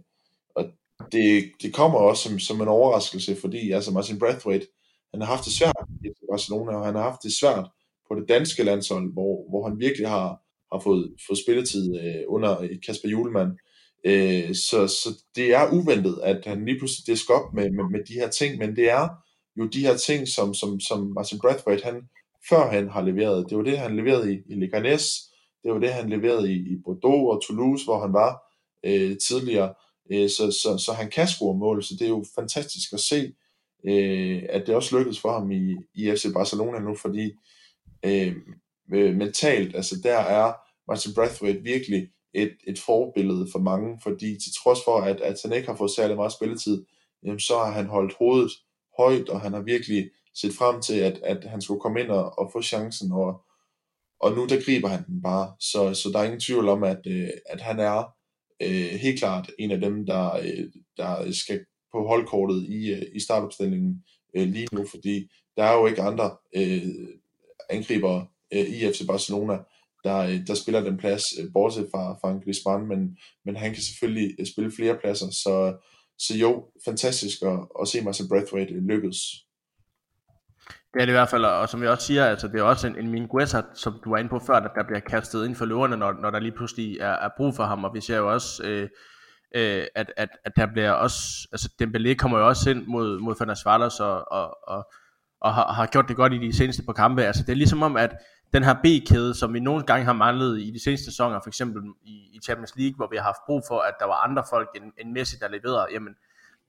og 0.54 0.64
det, 1.12 1.52
det 1.62 1.74
kommer 1.74 1.98
også 1.98 2.28
som, 2.28 2.38
som 2.38 2.60
en 2.60 2.68
overraskelse, 2.68 3.36
fordi 3.40 3.70
altså 3.70 3.90
Martin 3.92 4.18
Brathwaite, 4.18 4.66
han 5.10 5.20
har 5.20 5.28
haft 5.28 5.44
det 5.44 5.52
svært 5.52 5.86
i 6.04 6.08
Barcelona, 6.30 6.76
og 6.76 6.86
han 6.86 6.94
har 6.94 7.02
haft 7.02 7.22
det 7.22 7.32
svært 7.32 7.68
på 8.08 8.14
det 8.14 8.28
danske 8.28 8.62
landshold, 8.62 9.12
hvor, 9.12 9.48
hvor 9.50 9.68
han 9.68 9.78
virkelig 9.78 10.08
har, 10.08 10.28
har 10.72 10.80
fået, 10.80 11.14
fået 11.26 11.38
spilletid 11.38 11.96
øh, 12.00 12.22
under 12.28 12.68
Kasper 12.86 13.08
Julemand. 13.08 13.52
Øh, 14.04 14.54
så, 14.54 14.86
så 14.86 15.08
det 15.36 15.54
er 15.54 15.72
uventet, 15.72 16.18
at 16.22 16.44
han 16.44 16.64
lige 16.64 16.78
pludselig 16.78 17.06
disker 17.06 17.34
op 17.34 17.54
med, 17.54 17.70
med, 17.70 17.84
med 17.90 18.00
de 18.08 18.14
her 18.14 18.28
ting, 18.28 18.58
men 18.58 18.76
det 18.76 18.90
er 18.90 19.08
jo 19.58 19.66
de 19.66 19.86
her 19.86 19.96
ting, 19.96 20.28
som, 20.28 20.54
som, 20.54 20.80
som 20.80 21.12
Martin 21.14 21.38
Brathwaite, 21.38 21.84
han, 21.84 22.08
før 22.48 22.70
han 22.70 22.88
har 22.88 23.02
leveret. 23.02 23.46
Det 23.50 23.56
var 23.56 23.64
det, 23.64 23.78
han 23.78 23.96
leverede 23.96 24.34
i, 24.34 24.38
i 24.48 24.54
Leganes, 24.54 25.32
det 25.64 25.72
var 25.72 25.78
det, 25.78 25.92
han 25.92 26.10
leverede 26.10 26.52
i, 26.52 26.56
i 26.56 26.76
Bordeaux 26.84 27.34
og 27.34 27.42
Toulouse, 27.46 27.84
hvor 27.84 28.00
han 28.00 28.12
var 28.12 28.42
øh, 28.84 29.16
tidligere. 29.18 29.74
Øh, 30.12 30.28
så, 30.28 30.58
så, 30.62 30.78
så 30.78 30.92
han 30.92 31.10
kan 31.10 31.28
score 31.28 31.58
mål, 31.58 31.82
så 31.82 31.94
det 31.98 32.04
er 32.04 32.08
jo 32.08 32.24
fantastisk 32.34 32.92
at 32.92 33.00
se, 33.00 33.32
øh, 33.86 34.42
at 34.48 34.66
det 34.66 34.74
også 34.74 34.98
lykkedes 34.98 35.20
for 35.20 35.32
ham 35.32 35.50
i, 35.50 35.76
i 35.94 36.10
FC 36.16 36.26
Barcelona 36.34 36.78
nu, 36.78 36.94
fordi 36.94 37.32
øh, 38.04 38.36
øh, 38.92 39.16
mentalt, 39.16 39.76
altså 39.76 40.00
der 40.02 40.18
er 40.18 40.52
Martin 40.88 41.14
Brathwaite 41.14 41.62
virkelig 41.62 42.08
et, 42.34 42.56
et 42.66 42.78
forbillede 42.78 43.48
for 43.52 43.58
mange, 43.58 43.98
fordi 44.02 44.26
til 44.26 44.52
trods 44.62 44.78
for, 44.84 44.96
at, 45.00 45.20
at 45.20 45.36
han 45.44 45.52
ikke 45.52 45.68
har 45.68 45.76
fået 45.76 45.90
særlig 45.90 46.16
meget 46.16 46.32
spilletid, 46.32 46.84
jamen, 47.24 47.40
så 47.40 47.54
har 47.58 47.72
han 47.72 47.86
holdt 47.86 48.14
hovedet 48.18 48.52
højt, 48.98 49.28
og 49.28 49.40
han 49.40 49.52
har 49.52 49.60
virkelig 49.60 50.10
set 50.40 50.52
frem 50.54 50.82
til, 50.82 50.98
at, 50.98 51.20
at 51.22 51.44
han 51.44 51.60
skulle 51.60 51.80
komme 51.80 52.00
ind 52.00 52.08
og, 52.08 52.38
og 52.38 52.50
få 52.52 52.62
chancen, 52.62 53.12
og, 53.12 53.40
og 54.20 54.32
nu 54.32 54.46
der 54.46 54.64
griber 54.64 54.88
han 54.88 55.04
den 55.06 55.22
bare. 55.22 55.54
Så, 55.60 55.94
så 55.94 56.10
der 56.12 56.18
er 56.18 56.24
ingen 56.24 56.40
tvivl 56.40 56.68
om, 56.68 56.82
at, 56.82 57.00
øh, 57.06 57.30
at 57.46 57.60
han 57.60 57.80
er 57.80 58.14
øh, 58.62 59.00
helt 59.00 59.18
klart 59.18 59.50
en 59.58 59.70
af 59.70 59.80
dem, 59.80 60.06
der, 60.06 60.36
øh, 60.36 60.66
der 60.96 61.32
skal 61.32 61.60
på 61.92 62.06
holdkortet 62.06 62.62
i, 62.68 62.92
øh, 62.92 63.02
i 63.14 63.20
startopstillingen 63.20 64.04
øh, 64.36 64.48
lige 64.48 64.68
nu, 64.72 64.86
fordi 64.86 65.30
der 65.56 65.64
er 65.64 65.74
jo 65.74 65.86
ikke 65.86 66.02
andre 66.02 66.36
øh, 66.56 66.82
angriber 67.70 68.24
øh, 68.52 68.60
i 68.60 68.92
FC 68.92 69.06
Barcelona, 69.06 69.58
der, 70.04 70.18
øh, 70.18 70.46
der 70.46 70.54
spiller 70.54 70.80
den 70.80 70.96
plads, 70.96 71.22
øh, 71.40 71.52
bortset 71.52 71.88
fra, 71.90 72.18
fra 72.20 72.30
en 72.30 72.40
Griezmann, 72.40 72.88
men, 72.88 73.18
men 73.44 73.56
han 73.56 73.74
kan 73.74 73.82
selvfølgelig 73.82 74.36
øh, 74.38 74.46
spille 74.46 74.72
flere 74.72 74.98
pladser, 75.00 75.30
så, 75.30 75.76
så 76.18 76.36
jo, 76.36 76.64
fantastisk 76.84 77.42
at, 77.42 77.58
at 77.80 77.88
se 77.88 78.00
Marcel 78.00 78.28
Braithwaite 78.28 78.72
lykkes. 78.72 79.16
Det 80.96 81.02
er 81.02 81.06
det 81.06 81.12
i 81.12 81.20
hvert 81.20 81.28
fald, 81.28 81.44
og 81.44 81.68
som 81.68 81.82
jeg 81.82 81.90
også 81.90 82.06
siger, 82.06 82.26
altså 82.26 82.48
det 82.48 82.60
er 82.60 82.62
også 82.62 82.86
en, 82.86 82.96
en 82.96 83.08
Mingueza, 83.10 83.62
som 83.74 84.00
du 84.04 84.10
var 84.10 84.18
inde 84.18 84.30
på 84.30 84.38
før, 84.38 84.60
der, 84.60 84.68
der 84.68 84.84
bliver 84.86 85.00
kastet 85.00 85.46
ind 85.46 85.54
for 85.54 85.64
løverne, 85.64 85.96
når, 85.96 86.12
når 86.12 86.30
der 86.30 86.38
lige 86.38 86.52
pludselig 86.52 86.98
er, 87.00 87.12
er 87.12 87.28
brug 87.36 87.54
for 87.54 87.64
ham, 87.64 87.84
og 87.84 87.94
vi 87.94 88.00
ser 88.00 88.16
jo 88.16 88.32
også, 88.32 88.62
øh, 88.64 88.88
øh, 89.54 89.86
at, 89.94 90.12
at, 90.16 90.28
at 90.44 90.56
der 90.56 90.66
bliver 90.66 90.92
også, 90.92 91.48
altså 91.52 91.68
Dembélé 91.82 92.14
kommer 92.14 92.38
jo 92.38 92.48
også 92.48 92.70
ind 92.70 92.86
mod, 92.86 93.18
mod 93.18 93.34
Fernandes 93.38 94.00
og, 94.00 94.32
og, 94.32 94.68
og, 94.68 94.92
og 95.40 95.54
har, 95.54 95.72
har 95.72 95.86
gjort 95.86 96.08
det 96.08 96.16
godt 96.16 96.32
i 96.32 96.38
de 96.38 96.56
seneste 96.56 96.82
par 96.82 96.92
kampe, 96.92 97.22
altså 97.22 97.42
det 97.42 97.52
er 97.52 97.56
ligesom 97.56 97.82
om, 97.82 97.96
at 97.96 98.16
den 98.52 98.64
her 98.64 98.74
B-kæde, 98.74 99.34
som 99.34 99.54
vi 99.54 99.60
nogle 99.60 99.84
gange 99.84 100.04
har 100.04 100.12
manglet 100.12 100.60
i 100.60 100.70
de 100.70 100.84
seneste 100.84 101.04
sæsoner, 101.04 101.40
for 101.42 101.50
eksempel 101.50 101.82
i, 102.04 102.14
i 102.32 102.40
Champions 102.44 102.76
League, 102.76 102.96
hvor 102.96 103.08
vi 103.10 103.16
har 103.16 103.24
haft 103.24 103.46
brug 103.46 103.62
for, 103.68 103.78
at 103.78 103.94
der 104.00 104.06
var 104.06 104.24
andre 104.24 104.42
folk 104.50 104.68
end, 104.76 104.92
end 104.98 105.12
Messi, 105.12 105.36
der 105.40 105.48
leverede, 105.48 105.86
jamen 105.92 106.14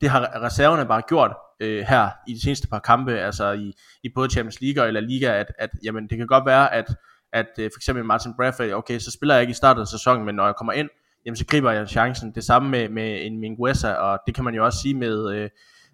det 0.00 0.10
har 0.10 0.42
reserverne 0.42 0.86
bare 0.86 1.02
gjort 1.08 1.32
øh, 1.60 1.84
her 1.88 2.10
i 2.28 2.34
de 2.34 2.42
seneste 2.42 2.68
par 2.68 2.78
kampe, 2.78 3.12
altså 3.12 3.52
i, 3.52 3.72
i 4.04 4.08
både 4.14 4.30
Champions 4.30 4.60
League 4.60 4.82
og 4.82 4.88
eller 4.88 5.00
Liga, 5.00 5.40
at, 5.40 5.52
at 5.58 5.70
jamen, 5.84 6.08
det 6.08 6.18
kan 6.18 6.26
godt 6.26 6.46
være, 6.46 6.74
at, 6.74 6.94
at 7.32 7.46
øh, 7.58 7.70
for 7.74 7.78
eksempel 7.78 8.04
Martin 8.04 8.34
Bradford, 8.36 8.70
okay, 8.70 8.98
så 8.98 9.10
spiller 9.10 9.34
jeg 9.34 9.42
ikke 9.42 9.50
i 9.50 9.54
starten 9.54 9.80
af 9.80 9.86
sæsonen, 9.86 10.26
men 10.26 10.34
når 10.34 10.44
jeg 10.44 10.54
kommer 10.56 10.72
ind, 10.72 10.88
jamen 11.26 11.36
så 11.36 11.46
griber 11.46 11.70
jeg 11.70 11.88
chancen. 11.88 12.34
Det 12.34 12.44
samme 12.44 12.68
med, 12.68 12.88
med 12.88 13.26
en 13.26 13.40
Minguesa, 13.40 13.92
og 13.92 14.18
det 14.26 14.34
kan 14.34 14.44
man 14.44 14.54
jo 14.54 14.64
også 14.64 14.78
sige 14.82 14.94
med, 14.94 15.34
øh, 15.34 15.50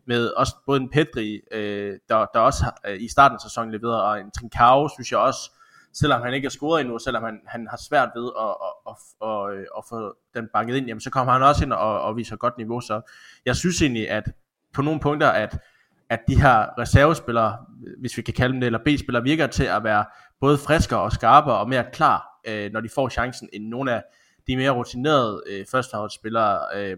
med 0.07 0.29
også 0.29 0.55
både 0.67 0.81
en 0.81 0.91
Pedri, 0.91 1.41
øh, 1.53 1.99
der, 2.09 2.27
der 2.35 2.41
også 2.41 2.65
øh, 2.87 3.03
i 3.03 3.09
starten 3.09 3.35
af 3.35 3.41
sæsonen 3.41 3.73
leveret, 3.73 4.03
og 4.03 4.21
en 4.21 4.31
Trincao, 4.31 4.89
synes 4.89 5.13
jeg 5.13 5.19
også, 5.19 5.51
selvom 5.95 6.23
han 6.23 6.35
ikke 6.35 6.47
har 6.47 6.51
scoret 6.51 6.81
endnu, 6.81 6.99
selvom 6.99 7.23
han, 7.23 7.41
han 7.47 7.67
har 7.71 7.77
svært 7.77 8.09
ved 8.17 8.31
at, 8.41 8.49
at, 8.49 8.75
at, 8.89 9.29
at, 9.29 9.59
at, 9.59 9.67
at 9.79 9.85
få 9.89 10.15
den 10.35 10.49
banket 10.53 10.77
ind, 10.77 10.87
jamen 10.87 11.01
så 11.01 11.11
kommer 11.11 11.33
han 11.33 11.43
også 11.43 11.65
ind 11.65 11.73
og, 11.73 12.03
og 12.03 12.17
viser 12.17 12.37
godt 12.37 12.59
niveau, 12.59 12.81
så 12.81 13.01
jeg 13.47 13.57
synes 13.57 13.83
egentlig, 13.83 14.11
at 14.11 14.25
på 14.73 14.83
nogle 14.83 15.01
punkter, 15.01 15.29
at, 15.29 15.59
at 16.09 16.21
de 16.29 16.41
her 16.41 16.79
reservespillere, 16.79 17.57
hvis 17.99 18.17
vi 18.17 18.23
kan 18.23 18.35
kalde 18.35 18.53
dem 18.53 18.61
det, 18.61 18.67
eller 18.67 18.79
B-spillere, 18.79 19.23
virker 19.23 19.47
til 19.47 19.65
at 19.65 19.85
være 19.85 20.05
både 20.41 20.59
friskere 20.59 21.01
og 21.01 21.13
skarpere 21.13 21.59
og 21.59 21.69
mere 21.69 21.85
klar, 21.93 22.41
øh, 22.49 22.73
når 22.73 22.81
de 22.81 22.89
får 22.89 23.09
chancen, 23.09 23.49
end 23.53 23.69
nogle 23.69 23.93
af 23.93 24.03
de 24.47 24.57
mere 24.57 24.71
rutinerede 24.71 25.43
øh, 25.47 25.67
førsteholdsspillere, 25.71 26.61
øh, 26.77 26.97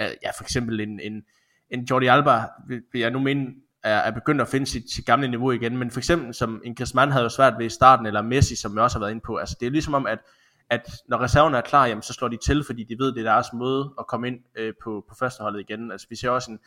ja 0.00 0.30
for 0.36 0.42
eksempel 0.42 0.80
en, 0.80 1.00
en, 1.00 1.22
en 1.70 1.84
Jordi 1.90 2.06
Alba, 2.06 2.40
vil 2.66 3.00
jeg 3.00 3.10
nu 3.10 3.18
mene, 3.18 3.46
er, 3.84 3.96
er 3.96 4.10
begyndt 4.10 4.40
at 4.40 4.48
finde 4.48 4.66
sit, 4.66 4.90
sit 4.90 5.06
gamle 5.06 5.28
niveau 5.28 5.50
igen, 5.50 5.76
men 5.76 5.90
for 5.90 6.00
eksempel 6.00 6.34
som 6.34 6.60
en 6.64 6.74
Griezmann 6.74 7.12
havde 7.12 7.22
jo 7.22 7.28
svært 7.28 7.54
ved 7.58 7.66
i 7.66 7.68
starten, 7.68 8.06
eller 8.06 8.22
Messi, 8.22 8.56
som 8.56 8.74
jeg 8.74 8.82
også 8.82 8.98
har 8.98 9.00
været 9.00 9.10
inde 9.10 9.22
på, 9.26 9.36
altså 9.36 9.56
det 9.60 9.66
er 9.66 9.70
ligesom 9.70 9.94
om, 9.94 10.06
at, 10.06 10.18
at 10.70 10.90
når 11.08 11.18
reserverne 11.18 11.56
er 11.56 11.60
klar, 11.60 11.86
jamen, 11.86 12.02
så 12.02 12.12
slår 12.12 12.28
de 12.28 12.36
til, 12.36 12.64
fordi 12.64 12.84
de 12.84 12.98
ved, 12.98 13.12
det 13.12 13.26
er 13.26 13.32
deres 13.32 13.46
måde 13.52 13.94
at 13.98 14.06
komme 14.06 14.26
ind 14.26 14.38
øh, 14.56 14.72
på, 14.82 15.04
på 15.08 15.14
førsteholdet 15.18 15.60
igen. 15.60 15.92
Altså 15.92 16.06
vi 16.10 16.16
ser 16.16 16.30
også 16.30 16.50
en, 16.50 16.58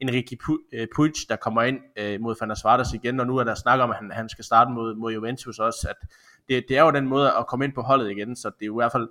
en 0.00 0.14
Ricky 0.14 0.40
øh, 0.72 0.86
Puig, 0.96 1.12
der 1.28 1.36
kommer 1.36 1.62
ind 1.62 1.78
øh, 1.98 2.20
mod 2.20 2.34
Van 2.40 2.84
igen, 2.94 3.20
og 3.20 3.26
nu 3.26 3.36
er 3.36 3.44
der 3.44 3.54
snak 3.54 3.80
om, 3.80 3.90
at 3.90 3.96
han, 3.96 4.10
han 4.10 4.28
skal 4.28 4.44
starte 4.44 4.70
mod, 4.70 4.94
mod 4.94 5.12
Juventus 5.12 5.58
også, 5.58 5.86
at 5.90 6.08
det, 6.48 6.64
det 6.68 6.78
er 6.78 6.82
jo 6.82 6.90
den 6.90 7.08
måde 7.08 7.32
at 7.38 7.46
komme 7.46 7.64
ind 7.64 7.72
på 7.72 7.82
holdet 7.82 8.10
igen, 8.10 8.36
så 8.36 8.48
det 8.48 8.62
er 8.62 8.66
jo 8.66 8.80
i 8.80 8.82
hvert 8.82 8.92
fald 8.92 9.08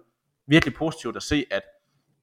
virkelig 0.48 0.76
positivt 0.76 1.16
at 1.16 1.24
se, 1.24 1.46
at, 1.52 1.64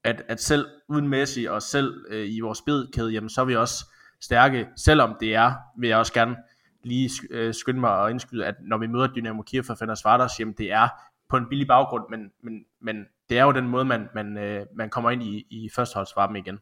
at, 0.05 0.23
at 0.29 0.43
selv 0.43 0.67
uden 0.89 1.09
Messi 1.09 1.45
og 1.45 1.63
selv 1.63 2.05
øh, 2.11 2.27
i 2.29 2.41
vores 2.41 2.63
bedkæde, 2.63 3.11
jamen 3.11 3.31
så 3.31 3.41
er 3.41 3.45
vi 3.45 3.57
også 3.57 3.85
stærke, 4.21 4.67
selvom 4.77 5.15
det 5.21 5.35
er, 5.35 5.53
vil 5.79 5.89
jeg 5.89 5.99
også 5.99 6.13
gerne 6.13 6.37
lige 6.83 7.11
øh, 7.31 7.55
skynde 7.55 7.81
mig 7.81 7.91
og 7.91 8.11
indskyde, 8.11 8.47
at 8.47 8.55
når 8.63 8.79
vi 8.79 8.87
møder 8.87 9.07
Dynamo 9.07 9.43
Kiev 9.43 9.65
for 9.65 9.75
Fender 9.75 9.95
Svartas, 9.95 10.41
jamen 10.41 10.55
det 10.59 10.73
er 10.73 10.89
på 11.29 11.37
en 11.37 11.49
billig 11.49 11.67
baggrund, 11.67 12.05
men, 12.11 12.21
men, 12.43 12.65
men 12.81 13.05
det 13.29 13.39
er 13.39 13.45
jo 13.45 13.53
den 13.53 13.69
måde, 13.69 13.85
man, 13.85 14.09
man, 14.15 14.39
øh, 14.39 14.67
man 14.77 14.91
kommer 14.91 15.11
ind 15.11 15.23
i, 15.23 15.47
i 15.51 15.71
førsteholdsvarmen 15.75 16.37
igen. 16.37 16.59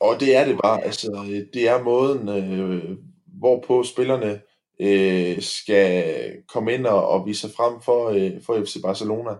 Og 0.00 0.20
det 0.20 0.36
er 0.36 0.44
det 0.44 0.58
bare, 0.62 0.84
altså 0.84 1.40
det 1.54 1.68
er 1.68 1.82
måden, 1.82 2.28
øh, 2.28 2.96
hvorpå 3.26 3.82
spillerne 3.82 4.40
øh, 4.80 5.42
skal 5.42 6.04
komme 6.48 6.74
ind 6.74 6.86
og, 6.86 7.08
og 7.08 7.26
vise 7.26 7.40
sig 7.40 7.50
frem 7.56 7.82
for, 7.82 8.08
øh, 8.08 8.42
for 8.46 8.64
FC 8.64 8.76
Barcelona. 8.82 9.30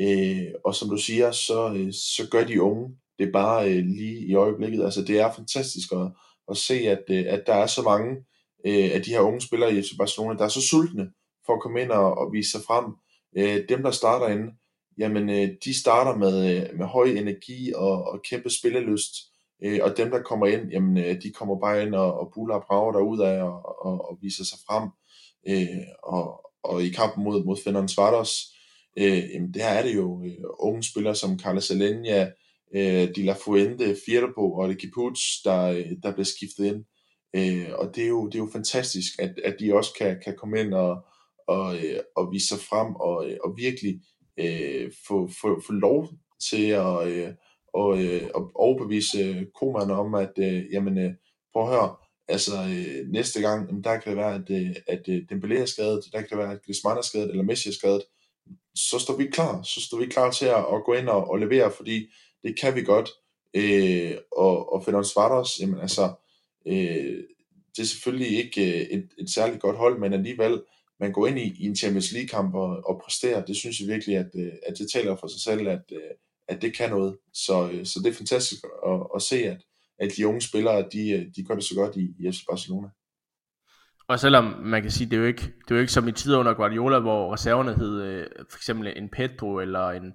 Øh, 0.00 0.46
og 0.64 0.74
som 0.74 0.88
du 0.88 0.96
siger, 0.96 1.30
så, 1.30 1.72
øh, 1.76 1.92
så 1.92 2.28
gør 2.30 2.44
de 2.44 2.62
unge 2.62 2.96
det 3.18 3.32
bare 3.32 3.70
øh, 3.70 3.84
lige 3.84 4.18
i 4.18 4.34
øjeblikket. 4.34 4.84
Altså 4.84 5.02
det 5.02 5.20
er 5.20 5.32
fantastisk 5.32 5.92
at, 5.92 6.08
at 6.50 6.56
se, 6.56 6.74
at, 6.74 7.02
øh, 7.10 7.24
at 7.28 7.42
der 7.46 7.54
er 7.54 7.66
så 7.66 7.82
mange 7.82 8.16
øh, 8.66 8.90
af 8.94 9.02
de 9.02 9.10
her 9.10 9.20
unge 9.20 9.40
spillere 9.40 9.74
i 9.74 9.82
FC 9.82 9.96
Barcelona, 9.98 10.38
der 10.38 10.44
er 10.44 10.48
så 10.48 10.62
sultne 10.62 11.10
for 11.46 11.52
at 11.52 11.62
komme 11.62 11.82
ind 11.82 11.90
og, 11.90 12.18
og 12.18 12.32
vise 12.32 12.50
sig 12.50 12.60
frem. 12.66 12.84
Øh, 13.36 13.68
dem, 13.68 13.82
der 13.82 13.90
starter 13.90 14.28
inde, 14.28 14.52
jamen 14.98 15.30
øh, 15.30 15.48
de 15.64 15.80
starter 15.80 16.16
med, 16.16 16.56
øh, 16.56 16.78
med 16.78 16.86
høj 16.86 17.06
energi 17.06 17.72
og, 17.74 18.04
og 18.04 18.22
kæmpe 18.30 18.50
spillelyst, 18.50 19.14
øh, 19.64 19.80
og 19.82 19.96
dem, 19.96 20.10
der 20.10 20.22
kommer 20.22 20.46
ind, 20.46 20.70
jamen 20.70 20.98
øh, 20.98 21.22
de 21.22 21.32
kommer 21.32 21.60
bare 21.60 21.82
ind 21.82 21.94
og, 21.94 22.20
og 22.20 22.32
buller 22.34 22.54
og 22.54 22.64
brager 22.66 22.92
derudad 22.92 23.40
og, 23.40 23.86
og, 23.86 24.10
og 24.10 24.18
viser 24.22 24.44
sig 24.44 24.58
frem. 24.68 24.88
Øh, 25.48 25.86
og, 26.02 26.50
og 26.62 26.82
i 26.82 26.88
kampen 26.88 27.24
mod, 27.24 27.44
mod 27.44 27.56
Fenderen 27.64 27.88
Svartos, 27.88 28.56
øh, 28.98 29.34
jamen 29.34 29.54
det 29.54 29.62
er 29.62 29.82
det 29.82 29.94
jo 29.94 30.22
øh, 30.24 30.44
unge 30.58 30.82
spillere 30.82 31.14
som 31.14 31.38
Carlos 31.38 31.70
Alenia, 31.70 32.30
øh, 32.76 33.08
De 33.16 33.22
La 33.22 33.34
Fuente, 33.44 33.96
Fierbo 34.06 34.52
og 34.52 34.68
Le 34.68 34.74
Kiputz, 34.74 35.20
der, 35.44 35.62
øh, 35.62 35.92
der 36.02 36.12
bliver 36.12 36.24
skiftet 36.24 36.64
ind. 36.64 36.84
Øh, 37.36 37.68
og 37.78 37.96
det 37.96 38.04
er, 38.04 38.08
jo, 38.08 38.26
det 38.26 38.34
er 38.34 38.44
jo 38.44 38.50
fantastisk, 38.52 39.12
at, 39.18 39.38
at 39.44 39.56
de 39.60 39.74
også 39.74 39.92
kan, 39.98 40.20
kan 40.24 40.34
komme 40.38 40.60
ind 40.60 40.74
og, 40.74 41.04
og, 41.48 41.76
øh, 41.76 42.00
og 42.16 42.32
vise 42.32 42.48
sig 42.48 42.58
frem 42.58 42.94
og, 42.94 43.30
øh, 43.30 43.36
og 43.44 43.54
virkelig 43.56 44.00
øh, 44.38 44.92
få, 45.08 45.30
få, 45.40 45.60
få 45.66 45.72
lov 45.72 46.08
til 46.50 46.66
at 46.70 47.08
øh, 47.08 47.32
og, 47.76 48.04
øh, 48.04 48.30
og 48.34 48.50
overbevise 48.54 49.18
øh, 49.18 49.46
Koman 49.60 49.90
om, 49.90 50.14
at 50.14 50.32
øh, 50.38 50.64
jamen, 50.72 50.98
øh, 50.98 51.12
prøv 51.52 51.62
at 51.62 51.68
høre, 51.68 51.96
altså 52.28 52.52
øh, 52.52 53.08
næste 53.12 53.40
gang, 53.40 53.66
jamen, 53.66 53.84
der 53.84 54.00
kan 54.00 54.10
det 54.10 54.16
være, 54.16 54.34
at, 54.34 54.50
øh, 54.50 54.76
at 54.86 55.02
øh, 55.08 55.22
Dembélé 55.32 55.54
er 55.54 55.66
skadet, 55.66 56.04
der 56.12 56.20
kan 56.20 56.28
det 56.30 56.38
være, 56.38 56.52
at 56.52 56.62
Griezmann 56.66 56.98
er 56.98 57.02
skadet, 57.02 57.30
eller 57.30 57.44
Messi 57.44 57.68
er 57.68 57.72
skadet, 57.72 58.02
så 58.74 58.98
står 58.98 59.16
vi 59.16 59.26
klar, 59.26 59.62
så 59.62 59.80
står 59.80 59.98
vi 59.98 60.06
klar 60.06 60.30
til 60.30 60.46
at, 60.46 60.64
at 60.74 60.84
gå 60.86 60.92
ind 60.92 61.08
og, 61.08 61.30
og 61.30 61.38
levere, 61.38 61.72
fordi 61.76 62.06
det 62.46 62.60
kan 62.60 62.74
vi 62.74 62.82
godt. 62.82 63.08
Øh, 63.54 64.16
og, 64.36 64.72
og 64.72 64.84
Fedon 64.84 65.04
Svartos, 65.04 65.60
jamen 65.60 65.80
altså, 65.80 66.14
øh, 66.66 67.24
det 67.76 67.82
er 67.82 67.86
selvfølgelig 67.86 68.44
ikke 68.44 68.80
øh, 68.80 68.80
et, 68.80 69.08
et 69.18 69.30
særligt 69.30 69.60
godt 69.60 69.76
hold, 69.76 69.98
men 69.98 70.12
alligevel, 70.12 70.62
man 71.00 71.12
går 71.12 71.26
ind 71.26 71.38
i, 71.38 71.56
i 71.62 71.66
en 71.66 71.76
Champions 71.76 72.12
League 72.12 72.28
kamp 72.28 72.54
og, 72.54 72.68
og 72.88 73.00
præsterer, 73.04 73.44
det 73.44 73.56
synes 73.56 73.80
jeg 73.80 73.88
virkelig, 73.88 74.16
at, 74.16 74.30
øh, 74.38 74.52
at 74.66 74.78
det 74.78 74.92
taler 74.92 75.16
for 75.16 75.26
sig 75.26 75.40
selv, 75.40 75.68
at, 75.68 75.84
øh, 75.92 76.10
at 76.48 76.62
det 76.62 76.76
kan 76.76 76.90
noget. 76.90 77.18
Så, 77.34 77.70
øh, 77.72 77.86
så 77.86 78.00
det 78.04 78.10
er 78.10 78.14
fantastisk 78.14 78.64
at, 78.86 79.00
at 79.14 79.22
se, 79.22 79.36
at, 79.36 79.62
at 79.98 80.10
de 80.16 80.26
unge 80.26 80.40
spillere, 80.40 80.88
de, 80.92 81.10
øh, 81.10 81.26
de 81.36 81.44
gør 81.44 81.54
det 81.54 81.64
så 81.64 81.74
godt 81.74 81.96
i, 81.96 82.14
i 82.18 82.32
FC 82.32 82.40
Barcelona. 82.50 82.88
Og 84.08 84.20
selvom 84.20 84.44
man 84.44 84.82
kan 84.82 84.90
sige, 84.90 85.10
det 85.10 85.16
er 85.16 85.20
jo 85.20 85.26
ikke, 85.26 85.42
det 85.42 85.70
er 85.70 85.74
jo 85.74 85.80
ikke 85.80 85.92
som 85.92 86.08
i 86.08 86.12
tider 86.12 86.38
under 86.38 86.54
Guardiola, 86.54 86.98
hvor 86.98 87.32
reserverne 87.32 87.74
hed 87.74 88.02
øh, 88.02 88.26
for 88.50 88.58
eksempel 88.58 88.92
en 88.96 89.08
Pedro 89.08 89.58
eller 89.58 89.90
en, 89.90 90.12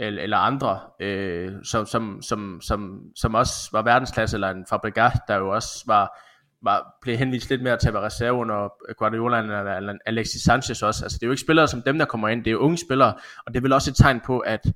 eller, 0.00 0.22
eller 0.22 0.36
andre, 0.36 0.80
øh, 1.00 1.52
som, 1.64 1.86
som, 1.86 2.22
som, 2.22 2.60
som, 2.62 3.02
som 3.16 3.34
også 3.34 3.68
var 3.72 3.82
verdensklasse, 3.82 4.36
eller 4.36 4.50
en 4.50 4.66
Fabregas, 4.68 5.12
der 5.28 5.36
jo 5.36 5.48
også 5.48 5.84
var, 5.86 6.18
var, 6.62 6.94
blev 7.02 7.16
henvist 7.16 7.50
lidt 7.50 7.62
mere 7.62 7.76
til 7.76 7.88
at 7.88 7.94
være 7.94 8.04
reserve 8.04 8.38
under 8.38 8.92
Guardiola 8.94 9.38
eller, 9.38 9.76
eller 9.76 9.94
Alexis 10.06 10.42
Sanchez 10.42 10.82
også. 10.82 11.04
Altså 11.04 11.18
det 11.18 11.22
er 11.22 11.26
jo 11.26 11.32
ikke 11.32 11.40
spillere 11.40 11.68
som 11.68 11.82
dem, 11.82 11.98
der 11.98 12.04
kommer 12.04 12.28
ind, 12.28 12.44
det 12.44 12.50
er 12.50 12.52
jo 12.52 12.58
unge 12.58 12.78
spillere, 12.78 13.14
og 13.46 13.54
det 13.54 13.56
er 13.56 13.62
vel 13.62 13.72
også 13.72 13.90
et 13.90 13.96
tegn 13.96 14.20
på, 14.20 14.38
at, 14.38 14.72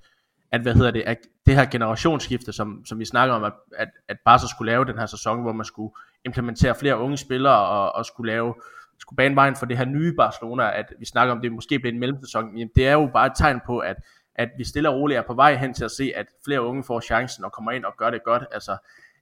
at 0.53 0.61
hvad 0.61 0.75
hedder 0.75 0.91
det, 0.91 1.03
at 1.07 1.19
det 1.47 1.55
her 1.55 1.65
generationsskifte, 1.65 2.53
som, 2.53 2.85
som 2.87 2.99
vi 2.99 3.05
snakker 3.05 3.35
om, 3.35 3.45
at, 3.45 3.53
at, 3.79 3.89
at 4.09 4.17
Barca 4.25 4.47
skulle 4.47 4.73
lave 4.73 4.85
den 4.85 4.99
her 4.99 5.07
sæson, 5.07 5.43
hvor 5.43 5.53
man 5.53 5.65
skulle 5.65 5.95
implementere 6.25 6.75
flere 6.75 6.99
unge 6.99 7.17
spillere, 7.17 7.67
og, 7.67 7.95
og 7.95 8.05
skulle 8.05 8.33
lave 8.33 8.55
skulle 8.99 9.17
bane 9.17 9.37
vejen 9.37 9.57
for 9.57 9.67
det 9.67 9.79
her 9.79 9.85
nye 9.85 10.15
Barcelona, 10.17 10.79
at 10.79 10.93
vi 10.99 11.07
snakker 11.07 11.35
om, 11.35 11.41
det 11.41 11.53
måske 11.53 11.79
bliver 11.79 11.93
en 11.93 12.01
mellemsæson, 12.01 12.55
men 12.55 12.71
det 12.77 12.89
er 12.89 12.93
jo 12.93 13.11
bare 13.13 13.27
et 13.27 13.33
tegn 13.37 13.61
på, 13.67 13.79
at 13.79 13.97
at 14.35 14.49
vi 14.59 14.65
stille 14.65 14.89
og 14.89 14.95
roligt 14.95 15.19
er 15.19 15.23
på 15.23 15.35
vej 15.35 15.55
hen 15.55 15.75
til 15.75 15.85
at 15.85 15.91
se, 15.91 16.13
at 16.17 16.27
flere 16.45 16.63
unge 16.63 16.85
får 16.85 17.01
chancen 17.01 17.45
og 17.45 17.53
kommer 17.53 17.73
ind 17.73 17.85
og 17.85 17.93
gør 17.99 18.11
det 18.11 18.25
godt. 18.25 18.45
Altså, 18.53 18.77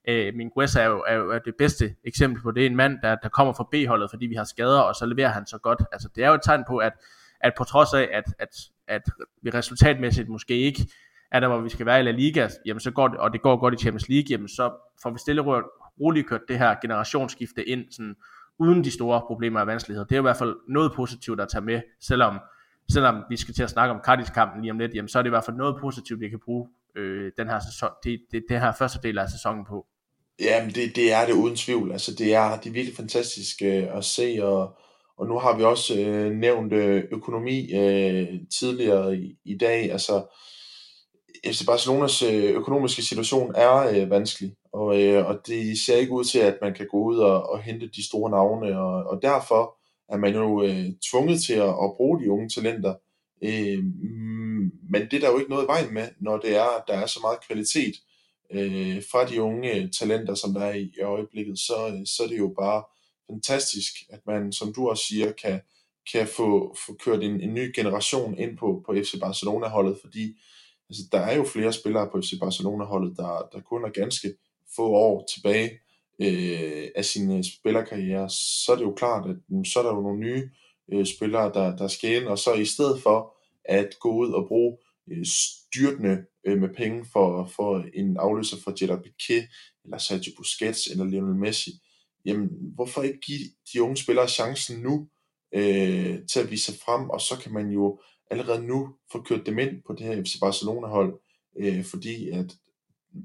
øh, 0.07 0.33
Mingueza 0.35 0.81
er 0.81 0.85
jo, 0.85 1.03
er 1.07 1.15
jo 1.15 1.31
er 1.31 1.39
det 1.39 1.55
bedste 1.57 1.95
eksempel 2.03 2.41
på 2.43 2.51
det. 2.51 2.65
En 2.65 2.75
mand, 2.75 2.99
der, 3.01 3.15
der 3.15 3.29
kommer 3.29 3.53
fra 3.53 3.67
B-holdet, 3.71 4.09
fordi 4.09 4.25
vi 4.25 4.35
har 4.35 4.43
skader, 4.43 4.79
og 4.79 4.95
så 4.95 5.05
leverer 5.05 5.29
han 5.29 5.45
så 5.45 5.57
godt. 5.57 5.81
Altså, 5.91 6.09
det 6.15 6.23
er 6.23 6.27
jo 6.27 6.33
et 6.33 6.41
tegn 6.43 6.63
på, 6.67 6.77
at, 6.77 6.93
at 7.41 7.53
på 7.57 7.63
trods 7.63 7.93
af, 7.93 8.09
at, 8.13 8.23
at, 8.39 8.49
at 8.87 9.01
vi 9.41 9.49
resultatmæssigt 9.49 10.29
måske 10.29 10.57
ikke 10.57 10.87
er 11.31 11.39
der, 11.39 11.47
hvor 11.47 11.59
vi 11.59 11.69
skal 11.69 11.85
være 11.85 11.99
i 11.99 12.03
La 12.03 12.11
Liga, 12.11 12.47
jamen 12.65 12.79
så 12.79 12.91
går 12.91 13.07
det, 13.07 13.17
og 13.17 13.33
det 13.33 13.41
går 13.41 13.57
godt 13.57 13.73
i 13.73 13.77
Champions 13.77 14.09
League, 14.09 14.27
jamen 14.29 14.47
så 14.47 14.71
får 15.03 15.09
vi 15.09 15.19
stille 15.19 15.41
roligt 15.99 16.27
kørt 16.27 16.41
det 16.47 16.57
her 16.57 16.75
generationsskifte 16.81 17.69
ind, 17.69 17.85
sådan, 17.91 18.15
uden 18.59 18.83
de 18.83 18.91
store 18.91 19.21
problemer 19.27 19.59
og 19.59 19.67
vanskeligheder. 19.67 20.07
Det 20.07 20.15
er 20.15 20.19
i 20.19 20.21
hvert 20.21 20.37
fald 20.37 20.55
noget 20.67 20.91
positivt 20.95 21.39
at 21.39 21.49
tage 21.49 21.61
med, 21.61 21.81
selvom, 22.01 22.39
selvom 22.91 23.23
vi 23.29 23.37
skal 23.37 23.53
til 23.53 23.63
at 23.63 23.69
snakke 23.69 23.93
om 23.95 24.01
Cardis-kampen 24.05 24.61
lige 24.61 24.71
om 24.71 24.79
lidt, 24.79 24.93
jamen, 24.93 25.09
så 25.09 25.17
er 25.17 25.23
det 25.23 25.29
i 25.29 25.35
hvert 25.35 25.45
fald 25.45 25.57
noget 25.57 25.75
positivt, 25.81 26.19
vi 26.19 26.29
kan 26.29 26.39
bruge 26.45 26.67
øh, 26.95 27.31
den 27.37 27.47
her 27.47 27.59
sæson, 27.59 27.89
det, 28.03 28.19
det, 28.31 28.43
det 28.49 28.59
her 28.59 28.73
første 28.79 28.99
del 29.03 29.17
af 29.17 29.29
sæsonen 29.29 29.65
på. 29.65 29.85
Jamen, 30.39 30.69
det, 30.69 30.95
det 30.95 31.13
er 31.13 31.25
det 31.25 31.33
uden 31.33 31.55
tvivl. 31.55 31.91
Altså, 31.91 32.15
det 32.15 32.33
er, 32.33 32.59
det 32.59 32.69
er 32.69 32.73
virkelig 32.73 32.95
fantastisk 32.95 33.61
øh, 33.61 33.97
at 33.97 34.05
se, 34.05 34.39
og, 34.41 34.77
og 35.17 35.27
nu 35.27 35.39
har 35.39 35.57
vi 35.57 35.63
også 35.63 35.99
øh, 35.99 36.31
nævnt 36.31 36.73
øh, 36.73 37.03
økonomi 37.11 37.73
øh, 37.73 38.27
tidligere 38.59 39.17
i, 39.17 39.37
i 39.45 39.57
dag. 39.57 39.91
Altså, 39.91 40.37
FC 41.47 41.65
Barcelonas 41.65 42.23
øh, 42.23 42.43
økonomiske 42.43 43.01
situation 43.01 43.55
er 43.55 43.77
øh, 43.77 44.09
vanskelig, 44.09 44.55
og, 44.73 45.01
øh, 45.01 45.27
og 45.27 45.39
det 45.47 45.77
ser 45.85 45.95
ikke 45.95 46.11
ud 46.11 46.23
til, 46.23 46.39
at 46.39 46.57
man 46.61 46.73
kan 46.73 46.87
gå 46.91 46.97
ud 46.97 47.17
og, 47.17 47.49
og 47.49 47.59
hente 47.59 47.87
de 47.87 48.07
store 48.07 48.31
navne, 48.31 48.79
og, 48.79 49.03
og 49.03 49.21
derfor 49.21 49.77
er 50.09 50.17
man 50.17 50.33
jo 50.33 50.63
øh, 50.63 50.85
tvunget 51.11 51.41
til 51.41 51.53
at, 51.53 51.69
at 51.69 51.93
bruge 51.97 52.19
de 52.19 52.31
unge 52.31 52.49
talenter. 52.49 52.95
Øh, 53.43 53.83
men 54.89 55.01
det 55.01 55.13
er 55.13 55.19
der 55.19 55.31
jo 55.31 55.39
ikke 55.39 55.51
noget 55.51 55.63
i 55.63 55.67
vejen 55.67 55.93
med, 55.93 56.07
når 56.19 56.37
det 56.37 56.55
er, 56.55 56.77
at 56.77 56.83
der 56.87 56.93
er 56.93 57.05
så 57.05 57.19
meget 57.21 57.47
kvalitet 57.47 57.95
øh, 58.51 59.03
fra 59.11 59.25
de 59.25 59.41
unge 59.41 59.75
øh, 59.75 59.91
talenter, 59.91 60.35
som 60.35 60.53
der 60.53 60.61
er 60.61 60.73
i, 60.73 60.93
i 60.97 61.01
øjeblikket, 61.01 61.59
så, 61.59 61.87
øh, 61.87 62.05
så 62.05 62.23
er 62.23 62.27
det 62.27 62.37
jo 62.37 62.53
bare 62.59 62.83
fantastisk, 63.31 63.93
at 64.09 64.19
man, 64.27 64.51
som 64.51 64.73
du 64.73 64.89
også 64.89 65.05
siger, 65.05 65.31
kan, 65.31 65.61
kan 66.11 66.27
få, 66.27 66.75
få 66.85 66.93
kørt 66.93 67.23
en, 67.23 67.41
en 67.41 67.53
ny 67.53 67.71
generation 67.75 68.37
ind 68.37 68.57
på, 68.57 68.83
på 68.85 68.93
FC 68.93 69.19
Barcelona-holdet, 69.19 69.97
fordi 70.01 70.39
altså, 70.89 71.03
der 71.11 71.19
er 71.19 71.35
jo 71.35 71.43
flere 71.43 71.73
spillere 71.73 72.09
på 72.11 72.21
FC 72.21 72.39
Barcelona-holdet, 72.39 73.17
der, 73.17 73.49
der 73.53 73.61
kun 73.61 73.85
er 73.85 73.89
ganske 73.89 74.33
få 74.75 74.87
år 74.87 75.27
tilbage 75.33 75.71
øh, 76.23 76.89
af 76.95 77.05
sin 77.05 77.37
øh, 77.37 77.43
spillerkarriere, 77.43 78.29
så 78.29 78.71
er 78.71 78.75
det 78.75 78.83
jo 78.83 78.93
klart, 78.93 79.29
at 79.29 79.35
mm, 79.49 79.65
så 79.65 79.79
er 79.79 79.83
der 79.83 79.95
jo 79.95 80.01
nogle 80.01 80.19
nye 80.19 80.49
øh, 80.93 81.05
spillere, 81.05 81.53
der, 81.53 81.75
der 81.75 81.87
skal 81.87 82.21
ind, 82.21 82.27
og 82.27 82.39
så 82.39 82.53
i 82.53 82.65
stedet 82.65 83.01
for 83.01 83.35
at 83.65 83.89
gå 83.99 84.15
ud 84.15 84.31
og 84.33 84.47
bruge 84.47 84.77
øh, 85.11 85.25
styrtende 85.25 86.25
øh, 86.45 86.61
med 86.61 86.69
penge 86.69 87.05
for, 87.13 87.45
for 87.55 87.85
en 87.93 88.17
afløser 88.17 88.57
for 88.63 88.79
Gerard 88.79 89.03
Piquet, 89.03 89.47
eller 89.83 89.97
Sergio 89.97 90.31
Busquets, 90.37 90.87
eller 90.87 91.05
Lionel 91.05 91.35
Messi, 91.35 91.71
jamen 92.25 92.49
hvorfor 92.75 93.01
ikke 93.01 93.19
give 93.19 93.49
de 93.73 93.81
unge 93.83 93.97
spillere 93.97 94.27
chancen 94.27 94.81
nu 94.81 95.07
øh, 95.55 96.19
til 96.31 96.39
at 96.39 96.51
vise 96.51 96.65
sig 96.65 96.75
frem, 96.85 97.09
og 97.09 97.21
så 97.21 97.39
kan 97.43 97.53
man 97.53 97.69
jo 97.69 98.01
allerede 98.31 98.67
nu 98.67 98.95
få 99.11 99.21
kørt 99.21 99.45
dem 99.45 99.59
ind 99.59 99.81
på 99.87 99.93
det 99.93 100.07
her 100.07 100.23
FC 100.23 100.39
Barcelona-hold, 100.39 101.19
øh, 101.59 101.85
fordi 101.85 102.29
at, 102.29 102.55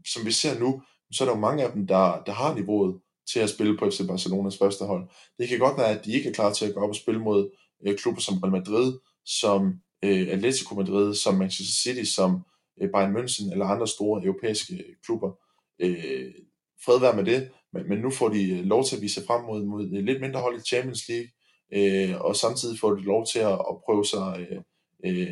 som 0.06 0.26
vi 0.26 0.32
ser 0.32 0.58
nu, 0.58 0.82
så 1.12 1.24
er 1.24 1.28
der 1.28 1.34
jo 1.34 1.40
mange 1.40 1.64
af 1.64 1.72
dem, 1.72 1.86
der, 1.86 2.22
der 2.26 2.32
har 2.32 2.54
niveauet 2.54 3.00
til 3.32 3.40
at 3.40 3.50
spille 3.50 3.78
på 3.78 3.90
FC 3.90 4.00
Barcelonas 4.08 4.58
første 4.58 4.84
hold. 4.84 5.08
Det 5.38 5.48
kan 5.48 5.58
godt 5.58 5.78
være, 5.78 5.98
at 5.98 6.04
de 6.04 6.12
ikke 6.12 6.28
er 6.28 6.32
klar 6.32 6.52
til 6.52 6.66
at 6.66 6.74
gå 6.74 6.80
op 6.80 6.88
og 6.88 6.96
spille 6.96 7.20
mod 7.20 7.50
øh, 7.86 7.98
klubber 7.98 8.20
som 8.20 8.38
Real 8.38 8.52
Madrid, 8.52 8.98
som 9.24 9.74
øh, 10.04 10.28
Atletico 10.28 10.74
Madrid, 10.74 11.14
som 11.14 11.34
Manchester 11.34 11.82
City, 11.82 12.10
som 12.10 12.42
øh, 12.82 12.90
Bayern 12.90 13.16
München 13.16 13.52
eller 13.52 13.66
andre 13.66 13.88
store 13.88 14.24
europæiske 14.24 14.74
øh, 14.74 14.94
klubber. 15.04 15.30
Øh, 15.78 16.32
fred 16.84 17.00
være 17.00 17.16
med 17.16 17.24
det, 17.24 17.50
men, 17.72 17.88
men 17.88 17.98
nu 17.98 18.10
får 18.10 18.28
de 18.28 18.50
øh, 18.50 18.64
lov 18.64 18.84
til 18.84 18.96
at 18.96 19.02
vise 19.02 19.26
frem 19.26 19.44
mod, 19.44 19.64
mod 19.64 19.84
øh, 19.84 20.04
lidt 20.04 20.20
mindre 20.20 20.40
hold 20.40 20.58
i 20.58 20.66
Champions 20.66 21.08
League, 21.08 21.28
øh, 21.74 22.20
og 22.20 22.36
samtidig 22.36 22.78
får 22.78 22.94
de 22.94 23.02
lov 23.02 23.26
til 23.32 23.38
at, 23.38 23.58
at 23.70 23.76
prøve 23.86 24.04
sig 24.04 24.46
øh, 24.50 24.60
øh, 25.04 25.28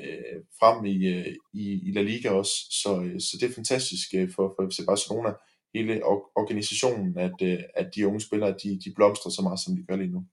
frem 0.61 0.85
i, 0.85 1.07
øh, 1.07 1.35
i, 1.55 1.89
i 1.89 1.93
La 1.93 2.03
Liga 2.03 2.31
også. 2.31 2.55
Så, 2.83 3.03
øh, 3.03 3.21
så 3.21 3.37
det 3.41 3.51
er 3.51 3.55
fantastisk 3.55 4.09
øh, 4.15 4.31
for, 4.35 4.55
for 4.57 4.69
FC 4.71 4.79
Barcelona, 4.87 5.33
hele 5.79 6.05
organisationen, 6.37 7.19
at, 7.19 7.33
øh, 7.43 7.59
at 7.75 7.91
de 7.95 8.07
unge 8.07 8.21
spillere, 8.21 8.51
de, 8.51 8.81
de 8.85 8.93
blomstrer 8.97 9.31
så 9.31 9.43
meget, 9.43 9.61
som 9.61 9.77
de 9.77 9.85
gør 9.89 9.97
lige 9.97 10.13
nu. 10.13 10.25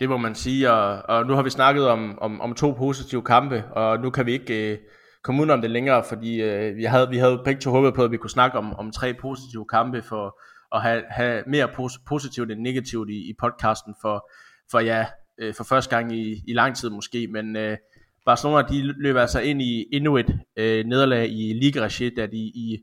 Det 0.00 0.08
må 0.08 0.16
man 0.16 0.34
sige, 0.34 0.70
og, 0.72 1.02
og 1.08 1.26
nu 1.26 1.34
har 1.34 1.42
vi 1.42 1.50
snakket 1.50 1.88
om, 1.88 2.18
om, 2.18 2.40
om 2.40 2.54
to 2.54 2.72
positive 2.72 3.22
kampe, 3.22 3.64
og 3.64 4.00
nu 4.00 4.10
kan 4.10 4.26
vi 4.26 4.32
ikke 4.32 4.72
øh, 4.72 4.78
komme 5.22 5.40
udenom 5.40 5.60
det 5.60 5.70
længere, 5.70 6.04
fordi 6.08 6.42
øh, 6.42 6.76
vi, 6.76 6.84
havde, 6.84 7.08
vi 7.08 7.18
havde 7.18 7.42
begge 7.44 7.60
to 7.60 7.70
håbet 7.70 7.94
på, 7.94 8.04
at 8.04 8.10
vi 8.10 8.16
kunne 8.16 8.30
snakke 8.30 8.58
om, 8.58 8.74
om 8.74 8.90
tre 8.90 9.14
positive 9.14 9.66
kampe, 9.66 10.02
for 10.02 10.40
at 10.76 10.82
have, 10.82 11.02
have 11.10 11.42
mere 11.46 11.68
pos- 11.68 12.02
positivt 12.08 12.50
end 12.52 12.60
negativt 12.60 13.10
i, 13.10 13.30
i 13.30 13.34
podcasten, 13.40 13.94
for, 14.02 14.30
for 14.70 14.80
ja, 14.80 15.06
øh, 15.38 15.54
for 15.54 15.64
første 15.64 15.96
gang 15.96 16.12
i, 16.12 16.42
i 16.46 16.52
lang 16.52 16.76
tid 16.76 16.90
måske, 16.90 17.28
men 17.28 17.56
øh, 17.56 17.76
Barcelona 18.24 18.68
de 18.68 18.82
løber 18.82 19.20
altså 19.20 19.40
ind 19.40 19.62
i 19.62 19.86
endnu 19.92 20.16
et 20.16 20.38
øh, 20.56 20.84
nederlag 20.84 21.28
i 21.28 21.52
liga 21.52 21.88
da 22.16 22.26
de 22.26 22.36
i, 22.36 22.78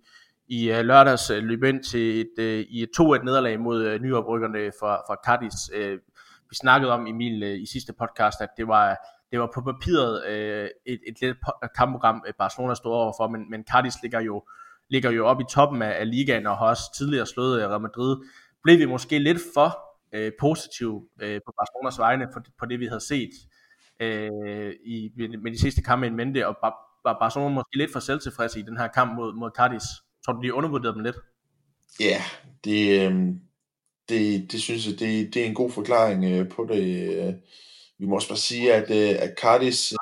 i 0.52 0.72
uh, 0.72 0.80
lørdags 0.80 1.30
øh, 1.30 1.44
løb 1.44 1.64
ind 1.64 1.84
til 1.84 2.22
et, 2.22 2.40
øh, 2.40 2.66
i 2.70 2.84
et 2.84 2.90
2-1 3.00 3.24
nederlag 3.24 3.60
mod 3.60 3.84
øh, 3.84 4.02
nyoprykkerne 4.02 4.72
fra, 4.80 4.96
fra 5.08 5.16
Cadiz. 5.26 5.56
Øh, 5.74 6.00
vi 6.50 6.56
snakkede 6.56 6.92
om, 6.92 7.08
Emil, 7.08 7.44
øh, 7.44 7.62
i 7.62 7.66
sidste 7.66 7.94
podcast, 7.94 8.42
at 8.42 8.50
det 8.58 8.68
var, 8.68 8.98
det 9.32 9.40
var 9.40 9.50
på 9.54 9.62
papiret 9.62 10.26
øh, 10.26 10.70
et, 10.86 11.00
et 11.08 11.22
lidt 11.22 11.38
kampprogram, 11.78 12.24
øh, 12.28 12.34
Barcelona 12.40 12.76
stod 12.76 12.92
overfor, 12.92 13.28
men, 13.28 13.50
men 13.50 13.64
Cadiz 13.72 13.94
ligger 14.02 14.20
jo, 14.20 14.44
ligger 14.90 15.12
jo 15.12 15.28
op 15.28 15.42
i 15.42 15.44
toppen 15.50 15.82
af, 15.82 16.00
af 16.00 16.12
ligaen 16.12 16.48
og 16.48 16.58
har 16.58 16.66
også 16.66 16.84
tidligere 16.98 17.26
slået 17.26 17.62
øh, 17.62 17.70
Real 17.70 17.82
Madrid. 17.82 18.18
Blev 18.64 18.80
vi 18.80 18.86
måske 18.86 19.20
lidt 19.20 19.40
for 19.56 19.70
øh, 20.14 20.32
positive 20.40 21.08
øh, 21.22 21.42
på 21.46 21.54
Barcelonas 21.58 22.00
vegne 22.00 22.28
på, 22.34 22.40
på 22.60 22.66
det, 22.66 22.80
vi 22.80 22.86
havde 22.86 23.06
set 23.08 23.34
øh, 24.00 24.74
i, 24.86 25.12
med 25.18 25.52
de 25.52 25.60
sidste 25.60 25.82
kampe 25.82 26.08
i 26.08 26.10
mente, 26.10 26.48
og 26.48 26.56
var 27.04 27.18
Barcelona 27.20 27.54
måske 27.54 27.78
lidt 27.78 27.92
for 27.94 28.00
selvtilfredse 28.00 28.60
i 28.60 28.64
den 28.64 28.78
her 28.78 28.88
kamp 28.88 29.16
mod, 29.16 29.34
mod 29.34 29.52
Cadiz. 29.58 29.84
Tror 30.26 30.34
du, 30.34 30.42
de 30.42 30.54
undervurderede 30.54 30.96
dem 30.96 31.04
lidt? 31.04 31.16
Ja, 32.00 32.22
det, 32.64 33.02
øhm, 33.02 33.40
det, 34.10 34.52
det 34.52 34.62
synes 34.62 34.88
jeg, 34.88 35.00
det, 35.00 35.34
det 35.34 35.42
er 35.42 35.46
en 35.46 35.54
god 35.54 35.72
forklaring 35.72 36.26
øh, 36.26 36.50
på 36.50 36.68
det. 36.70 37.14
Øh. 37.14 37.34
Vi 38.00 38.06
må 38.06 38.16
også 38.16 38.28
bare 38.28 38.38
sige, 38.38 38.74
at, 38.74 38.92
øh, 38.92 39.24
at 39.24 39.34
Cardis, 39.42 39.94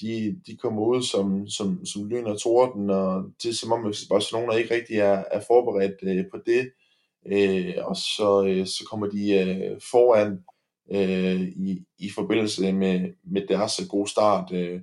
de, 0.00 0.40
de 0.46 0.56
kommer 0.56 0.82
ud 0.82 1.02
som, 1.02 1.48
som, 1.48 1.86
som 1.86 2.08
lyn 2.08 2.24
og 2.24 2.40
torden, 2.40 2.90
og 2.90 3.24
det 3.42 3.48
er 3.48 3.54
som 3.54 3.72
om, 3.72 3.86
at 3.86 3.96
Barcelona 4.10 4.52
ikke 4.52 4.74
rigtig 4.74 4.96
er, 4.96 5.24
er 5.30 5.40
forberedt 5.46 6.30
på 6.30 6.38
det. 6.46 6.70
Og 7.82 7.96
så, 7.96 8.62
så 8.66 8.84
kommer 8.90 9.06
de 9.06 9.78
foran 9.90 10.38
i, 11.56 11.84
i 11.98 12.10
forbindelse 12.14 12.72
med, 12.72 13.12
med 13.24 13.46
deres 13.48 13.80
gode 13.90 14.10
start. 14.10 14.52
Øh, 14.52 14.80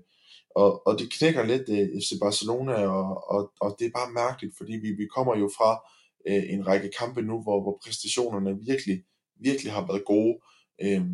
og, 0.55 0.87
og 0.87 0.99
det 0.99 1.13
knækker 1.13 1.43
lidt 1.43 1.69
øh, 1.69 2.01
FC 2.01 2.19
Barcelona, 2.21 2.73
og, 2.73 3.31
og, 3.31 3.51
og 3.61 3.75
det 3.79 3.85
er 3.85 3.91
bare 3.91 4.11
mærkeligt, 4.11 4.57
fordi 4.57 4.73
vi, 4.73 4.91
vi 4.91 5.05
kommer 5.15 5.37
jo 5.37 5.49
fra 5.57 5.89
øh, 6.27 6.53
en 6.53 6.67
række 6.67 6.89
kampe 6.99 7.21
nu, 7.21 7.41
hvor, 7.41 7.61
hvor 7.61 7.79
præstationerne 7.83 8.59
virkelig, 8.65 9.03
virkelig 9.39 9.71
har 9.71 9.87
været 9.87 10.05
gode. 10.05 10.39
Øh, 10.81 11.05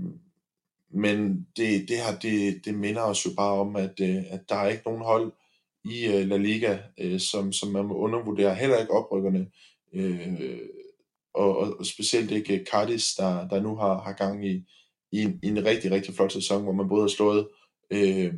men 0.91 1.47
det, 1.57 1.89
det 1.89 1.97
her, 1.97 2.19
det, 2.21 2.65
det 2.65 2.73
minder 2.73 3.01
os 3.01 3.25
jo 3.25 3.31
bare 3.37 3.53
om, 3.53 3.75
at, 3.75 3.99
øh, 4.01 4.23
at 4.29 4.41
der 4.49 4.55
er 4.55 4.69
ikke 4.69 4.83
nogen 4.85 5.01
hold 5.01 5.31
i 5.83 6.05
øh, 6.05 6.27
La 6.27 6.37
Liga, 6.37 6.77
øh, 6.97 7.19
som, 7.19 7.53
som 7.53 7.69
man 7.69 7.85
må 7.85 7.95
undervurdere, 7.95 8.55
heller 8.55 8.79
ikke 8.79 8.93
oprykkerne, 8.93 9.47
øh, 9.93 10.59
og, 11.33 11.57
og 11.57 11.85
specielt 11.85 12.31
ikke 12.31 12.59
øh, 12.59 12.65
Cardis, 12.65 13.15
der, 13.15 13.47
der 13.47 13.61
nu 13.61 13.75
har, 13.75 14.01
har 14.01 14.13
gang 14.13 14.47
i, 14.47 14.65
i, 15.11 15.23
en, 15.23 15.39
i 15.43 15.47
en 15.47 15.65
rigtig, 15.65 15.91
rigtig 15.91 16.15
flot 16.15 16.31
sæson, 16.31 16.63
hvor 16.63 16.71
man 16.71 16.89
både 16.89 17.01
har 17.01 17.07
slået 17.07 17.47
øh, 17.91 18.33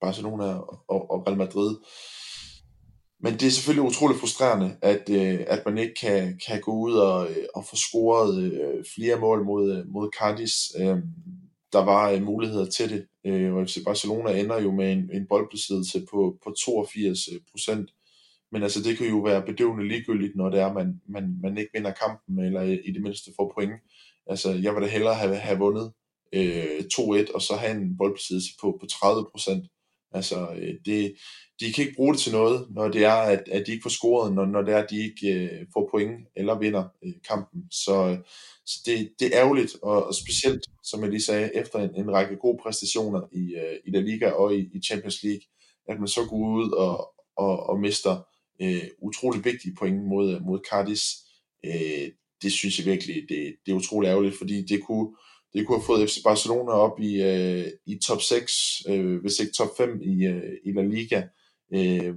Barcelona 0.00 0.44
og, 0.88 1.10
og 1.10 1.26
Real 1.26 1.38
Madrid. 1.38 1.76
Men 3.20 3.32
det 3.32 3.42
er 3.46 3.50
selvfølgelig 3.50 3.88
utroligt 3.88 4.20
frustrerende, 4.20 4.76
at, 4.82 5.10
øh, 5.10 5.40
at 5.46 5.62
man 5.66 5.78
ikke 5.78 5.94
kan, 5.94 6.40
kan 6.46 6.60
gå 6.60 6.72
ud 6.72 6.94
og, 6.94 7.30
øh, 7.30 7.46
og 7.54 7.64
få 7.64 7.76
scoret 7.76 8.52
øh, 8.52 8.84
flere 8.94 9.20
mål 9.20 9.44
mod, 9.44 9.72
øh, 9.76 9.88
mod 9.88 10.10
Cardis. 10.18 10.54
Øh, 10.78 10.98
der 11.72 11.84
var 11.84 12.10
øh, 12.10 12.22
muligheder 12.22 12.70
til 12.70 12.90
det, 12.90 13.06
øh, 13.26 13.54
og 13.54 13.66
FC 13.66 13.84
Barcelona 13.84 14.40
ender 14.40 14.60
jo 14.60 14.70
med 14.72 14.92
en, 14.92 15.10
en 15.12 15.26
boldbesiddelse 15.28 16.06
på, 16.10 16.38
på 16.44 16.54
82 16.58 17.28
øh, 17.32 17.40
procent. 17.50 17.90
Men 18.52 18.62
altså, 18.62 18.82
det 18.82 18.98
kan 18.98 19.06
jo 19.06 19.18
være 19.18 19.46
bedøvende 19.46 19.88
ligegyldigt, 19.88 20.36
når 20.36 20.50
det 20.50 20.60
er, 20.60 20.72
man, 20.72 21.00
man, 21.08 21.38
man 21.42 21.58
ikke 21.58 21.70
vinder 21.74 21.92
kampen, 21.92 22.38
eller 22.38 22.62
i 22.62 22.90
det 22.94 23.02
mindste 23.02 23.30
får 23.36 23.52
point. 23.54 23.72
Altså, 24.26 24.52
jeg 24.52 24.74
vil 24.74 24.82
da 24.82 24.88
hellere 24.88 25.14
have, 25.14 25.36
have 25.36 25.58
vundet 25.58 25.92
øh, 26.32 26.80
2-1, 26.92 27.34
og 27.34 27.42
så 27.42 27.54
have 27.56 27.76
en 27.76 27.96
boldbesiddelse 27.96 28.50
på, 28.60 28.78
på 28.80 28.86
30 28.86 29.26
procent. 29.32 29.64
Altså, 30.12 30.48
øh, 30.56 30.74
det, 30.84 31.14
de 31.60 31.72
kan 31.72 31.84
ikke 31.84 31.96
bruge 31.96 32.14
det 32.14 32.20
til 32.20 32.32
noget, 32.32 32.66
når 32.70 32.88
det 32.88 33.04
er, 33.04 33.12
at, 33.12 33.42
at 33.52 33.66
de 33.66 33.72
ikke 33.72 33.82
får 33.82 33.90
scoret, 33.90 34.34
når, 34.34 34.46
når 34.46 34.62
det 34.62 34.74
er, 34.74 34.78
at 34.78 34.90
de 34.90 35.04
ikke 35.04 35.34
øh, 35.34 35.66
får 35.72 35.88
point 35.90 36.26
eller 36.36 36.58
vinder 36.58 36.84
øh, 37.04 37.12
kampen. 37.28 37.62
Så, 37.70 38.18
så 38.66 38.80
det, 38.86 39.10
det 39.18 39.26
er 39.26 39.40
ærgerligt, 39.40 39.76
og, 39.82 40.06
og 40.06 40.14
specielt, 40.14 40.60
som 40.82 41.02
jeg 41.02 41.10
lige 41.10 41.22
sagde, 41.22 41.50
efter 41.54 41.78
en, 41.78 41.90
en 41.96 42.12
række 42.12 42.36
gode 42.36 42.58
præstationer 42.62 43.20
i, 43.32 43.54
øh, 43.54 43.76
i 43.86 43.90
La 43.90 44.00
Liga 44.00 44.30
og 44.30 44.54
i, 44.54 44.70
i 44.74 44.80
Champions 44.80 45.22
League, 45.22 45.42
at 45.88 45.98
man 45.98 46.08
så 46.08 46.20
går 46.24 46.36
ud 46.36 46.70
og, 46.70 47.14
og, 47.36 47.66
og 47.66 47.80
mister 47.80 48.26
øh, 48.62 48.82
utrolig 48.98 49.44
vigtige 49.44 49.74
point 49.74 50.04
mod, 50.04 50.40
mod 50.40 50.60
Cardis. 50.70 51.02
Øh, 51.66 52.10
det 52.42 52.52
synes 52.52 52.78
jeg 52.78 52.86
virkelig, 52.86 53.16
det, 53.28 53.56
det 53.66 53.72
er 53.72 53.76
utrolig 53.76 54.08
ærgerligt, 54.08 54.38
fordi 54.38 54.64
det 54.64 54.82
kunne, 54.86 55.16
det 55.56 55.66
kunne 55.66 55.78
have 55.78 55.86
fået 55.86 56.10
FC 56.10 56.22
Barcelona 56.24 56.70
op 56.72 57.00
i, 57.00 57.22
øh, 57.22 57.66
i 57.86 57.98
top 57.98 58.22
6, 58.22 58.82
øh, 58.88 59.20
hvis 59.20 59.38
ikke 59.40 59.52
top 59.52 59.68
5 59.76 60.00
i, 60.02 60.26
øh, 60.26 60.52
i 60.64 60.72
La 60.72 60.82
Liga. 60.82 61.22
Øh, 61.74 62.14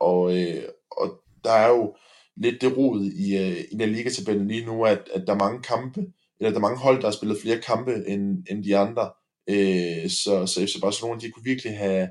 og, 0.00 0.38
øh, 0.38 0.64
og 0.90 1.20
der 1.44 1.52
er 1.52 1.68
jo 1.68 1.94
lidt 2.36 2.60
det 2.60 2.76
rod 2.76 3.04
i, 3.04 3.36
øh, 3.36 3.64
i 3.72 3.76
La 3.76 3.84
Liga-tabellen 3.84 4.48
lige 4.48 4.66
nu, 4.66 4.84
at, 4.84 5.02
at 5.14 5.24
der 5.26 5.32
er 5.32 5.38
mange 5.38 5.62
kampe, 5.62 6.00
eller 6.40 6.50
der 6.50 6.56
er 6.56 6.68
mange 6.68 6.78
hold, 6.78 7.00
der 7.00 7.06
har 7.06 7.12
spillet 7.12 7.38
flere 7.42 7.60
kampe 7.60 7.94
end, 8.06 8.44
end 8.50 8.64
de 8.64 8.76
andre. 8.76 9.10
Øh, 9.50 10.10
så, 10.10 10.46
så 10.46 10.66
FC 10.66 10.80
Barcelona, 10.80 11.20
de 11.20 11.30
kunne 11.30 11.44
virkelig 11.44 11.78
have, 11.78 12.08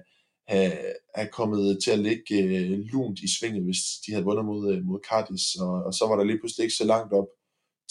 have, 0.47 0.73
have 1.15 1.29
kommet 1.31 1.79
til 1.83 1.91
at 1.91 1.99
ligge 1.99 2.35
øh, 2.43 2.79
lunt 2.93 3.19
i 3.19 3.37
svinget, 3.39 3.63
hvis 3.63 3.81
de 4.05 4.11
havde 4.11 4.25
vundet 4.25 4.45
mod, 4.45 4.73
øh, 4.73 4.83
mod 4.85 4.99
Cardis, 5.09 5.55
og, 5.55 5.73
og 5.85 5.93
så 5.93 6.05
var 6.07 6.15
der 6.15 6.23
lige 6.23 6.39
pludselig 6.39 6.63
ikke 6.63 6.75
så 6.75 6.85
langt 6.85 7.13
op 7.13 7.27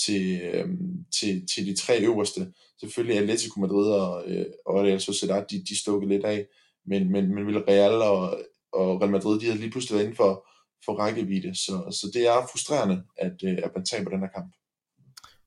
til, 0.07 0.41
øhm, 0.43 1.05
til, 1.21 1.47
til 1.55 1.67
de 1.67 1.77
tre 1.77 2.01
øverste. 2.01 2.53
Selvfølgelig 2.81 3.19
Atletico 3.19 3.61
Madrid 3.61 3.91
og, 3.93 4.25
øh, 4.27 4.47
og 4.67 4.75
Real 4.75 5.01
Sociedad, 5.01 5.45
de, 5.51 5.65
de 5.69 5.81
stukkede 5.81 6.13
lidt 6.13 6.25
af, 6.25 6.47
men, 6.87 7.13
men, 7.13 7.35
men 7.35 7.69
Real 7.69 7.93
og, 7.93 8.39
og 8.73 9.01
Real 9.01 9.11
Madrid, 9.11 9.41
de 9.41 9.47
havde 9.47 9.59
lige 9.59 9.71
pludselig 9.71 9.95
været 9.95 10.05
inden 10.05 10.17
for, 10.17 10.49
for 10.85 10.95
rækkevidde, 10.95 11.55
så, 11.55 11.73
så 11.91 12.11
det 12.15 12.29
er 12.29 12.49
frustrerende, 12.51 13.03
at, 13.17 13.37
øh, 13.45 13.59
at 13.65 13.71
man 13.77 13.85
taber 13.85 14.11
den 14.11 14.21
her 14.21 14.29
kamp. 14.29 14.55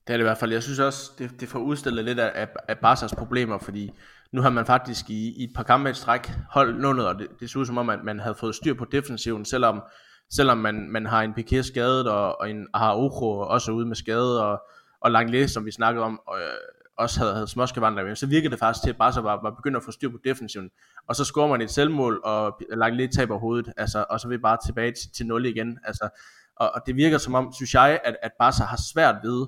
Det 0.06 0.12
er 0.12 0.16
det 0.16 0.24
i 0.24 0.30
hvert 0.30 0.38
fald. 0.38 0.52
Jeg 0.52 0.62
synes 0.62 0.78
også, 0.78 1.10
det, 1.18 1.30
det 1.40 1.48
får 1.48 1.58
udstillet 1.58 2.04
lidt 2.04 2.20
af, 2.20 2.48
af 2.68 2.74
Barca's 2.74 3.14
problemer, 3.18 3.58
fordi 3.58 3.90
nu 4.32 4.40
har 4.40 4.50
man 4.50 4.66
faktisk 4.66 5.10
i, 5.10 5.32
i 5.40 5.44
et 5.44 5.50
par 5.54 5.62
kampe 5.62 5.90
et 5.90 5.96
stræk 5.96 6.30
holdt 6.50 6.80
nullet, 6.80 7.06
og 7.08 7.18
det, 7.18 7.28
det 7.40 7.50
så 7.50 7.58
ud 7.58 7.66
som 7.66 7.78
om, 7.78 7.90
at 7.90 7.98
man 8.04 8.20
havde 8.20 8.34
fået 8.40 8.54
styr 8.54 8.74
på 8.74 8.84
defensiven, 8.84 9.44
selvom, 9.44 9.80
selvom 10.36 10.58
man, 10.58 10.88
man 10.90 11.06
har 11.06 11.22
en 11.22 11.34
Piqué 11.38 11.62
skadet, 11.62 12.08
og, 12.08 12.40
og 12.40 12.50
en 12.50 12.66
Araujo 12.72 13.38
også 13.38 13.72
ude 13.72 13.86
med 13.86 13.96
skade, 13.96 14.44
og, 14.44 14.62
og 15.00 15.10
Langley, 15.10 15.46
som 15.46 15.66
vi 15.66 15.70
snakkede 15.70 16.04
om, 16.04 16.20
og, 16.26 16.38
øh, 16.38 16.44
også 16.96 17.20
havde, 17.20 17.34
havde 17.34 17.48
småskavandler, 17.48 18.14
så 18.14 18.26
virkede 18.26 18.50
det 18.50 18.58
faktisk 18.58 18.82
til, 18.84 18.90
at 18.90 18.96
Barca 18.96 19.20
var, 19.20 19.40
var 19.42 19.50
begyndt 19.50 19.76
at 19.76 19.82
få 19.82 19.90
styr 19.90 20.10
på 20.10 20.18
defensiven. 20.24 20.70
Og 21.08 21.16
så 21.16 21.24
scorer 21.24 21.48
man 21.48 21.60
et 21.60 21.70
selvmål, 21.70 22.20
og 22.24 22.60
Langley 22.70 23.08
taber 23.08 23.38
hovedet, 23.38 23.72
altså, 23.76 24.04
og 24.10 24.20
så 24.20 24.28
er 24.28 24.30
vi 24.30 24.38
bare 24.38 24.58
tilbage 24.66 24.92
til, 24.92 25.10
til 25.16 25.26
0 25.26 25.46
igen. 25.46 25.78
Altså, 25.84 26.08
og, 26.56 26.70
og 26.74 26.80
det 26.86 26.96
virker 26.96 27.18
som 27.18 27.34
om, 27.34 27.52
synes 27.52 27.74
jeg, 27.74 28.00
at, 28.04 28.16
at 28.22 28.30
Barca 28.38 28.64
har 28.64 28.78
svært 28.92 29.16
ved 29.22 29.46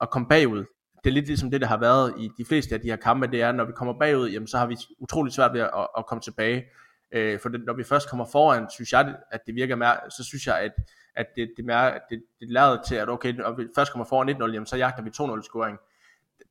at 0.00 0.10
komme 0.10 0.28
bagud. 0.28 0.64
Det 1.04 1.10
er 1.10 1.14
lidt 1.14 1.26
ligesom 1.26 1.50
det, 1.50 1.60
der 1.60 1.66
har 1.66 1.76
været 1.76 2.14
i 2.18 2.30
de 2.38 2.44
fleste 2.44 2.74
af 2.74 2.80
de 2.80 2.88
her 2.88 2.96
kampe, 2.96 3.26
det 3.26 3.42
er, 3.42 3.52
når 3.52 3.64
vi 3.64 3.72
kommer 3.72 3.98
bagud, 3.98 4.30
jamen, 4.30 4.46
så 4.46 4.58
har 4.58 4.66
vi 4.66 4.76
utrolig 5.00 5.32
svært 5.32 5.52
ved 5.52 5.60
at, 5.60 5.86
at 5.98 6.06
komme 6.06 6.22
tilbage. 6.22 6.64
Øh, 7.12 7.40
for 7.40 7.48
det, 7.48 7.64
når 7.66 7.72
vi 7.74 7.84
først 7.84 8.10
kommer 8.10 8.24
foran, 8.32 8.70
synes 8.70 8.92
jeg, 8.92 9.14
at 9.30 9.40
det 9.46 9.54
virker 9.54 9.76
mere, 9.76 9.96
så 10.10 10.24
synes 10.24 10.46
jeg, 10.46 10.58
at, 10.58 10.72
at 11.16 11.26
det, 11.36 11.50
det, 11.56 11.64
mere, 11.64 11.92
det, 12.10 12.22
det 12.40 12.50
lader 12.50 12.82
til, 12.82 12.94
at 12.94 13.08
okay, 13.08 13.32
når 13.32 13.52
vi 13.52 13.66
først 13.74 13.92
kommer 13.92 14.04
foran 14.04 14.28
1-0, 14.28 14.52
jamen, 14.52 14.66
så 14.66 14.76
jagter 14.76 15.02
vi 15.02 15.10
2-0 15.10 15.42
scoring 15.42 15.78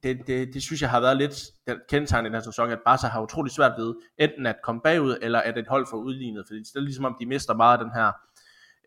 det, 0.04 0.28
det, 0.28 0.54
det 0.54 0.64
synes 0.64 0.82
jeg 0.82 0.90
har 0.90 1.00
været 1.00 1.18
lidt 1.18 1.44
kendetegnet 1.90 2.26
i 2.26 2.30
den 2.30 2.34
her 2.34 2.44
sæson, 2.44 2.70
at 2.70 2.80
Barca 2.86 3.08
har 3.08 3.22
utrolig 3.22 3.52
svært 3.52 3.74
ved 3.78 3.96
enten 4.18 4.46
at 4.46 4.56
komme 4.64 4.82
bagud, 4.82 5.18
eller 5.22 5.40
at 5.40 5.58
et 5.58 5.68
hold 5.68 5.88
får 5.90 5.98
udlignet, 5.98 6.44
fordi 6.48 6.60
det 6.60 6.76
er 6.76 6.80
ligesom 6.80 7.06
om, 7.06 7.16
de 7.20 7.26
mister 7.26 7.54
meget 7.54 7.78
af 7.78 7.84
den 7.84 7.94
her 7.94 8.12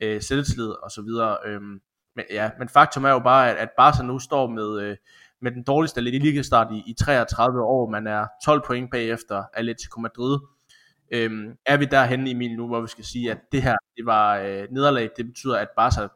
øh, 0.02 0.22
selvtillid 0.22 0.70
og 0.70 0.90
så 0.90 1.02
videre. 1.02 1.38
Øhm, 1.44 1.80
men, 2.16 2.24
ja, 2.30 2.50
men 2.58 2.68
faktum 2.68 3.04
er 3.04 3.10
jo 3.10 3.18
bare, 3.18 3.50
at, 3.50 3.56
at 3.56 3.68
Barca 3.76 4.02
nu 4.02 4.18
står 4.18 4.46
med, 4.46 4.80
øh, 4.80 4.96
med 5.40 5.52
den 5.52 5.62
dårligste 5.62 6.00
ligestart 6.00 6.72
i, 6.72 6.82
i 6.86 6.94
33 6.94 7.62
år. 7.62 7.90
Man 7.90 8.06
er 8.06 8.26
12 8.44 8.62
point 8.66 8.90
bagefter 8.90 9.42
Atletico 9.54 10.00
Madrid. 10.00 10.38
Øhm, 11.10 11.56
er 11.66 11.76
vi 11.76 11.84
derhen 11.84 12.26
i 12.26 12.34
min 12.34 12.56
nu, 12.56 12.66
hvor 12.66 12.80
vi 12.80 12.88
skal 12.88 13.04
sige, 13.04 13.30
at 13.30 13.38
det 13.52 13.62
her 13.62 13.76
det 13.96 14.06
var 14.06 14.38
øh, 14.38 14.68
nederlag, 14.70 15.10
det 15.16 15.26
betyder, 15.26 15.56
at 15.56 15.68
Barca 15.76 16.08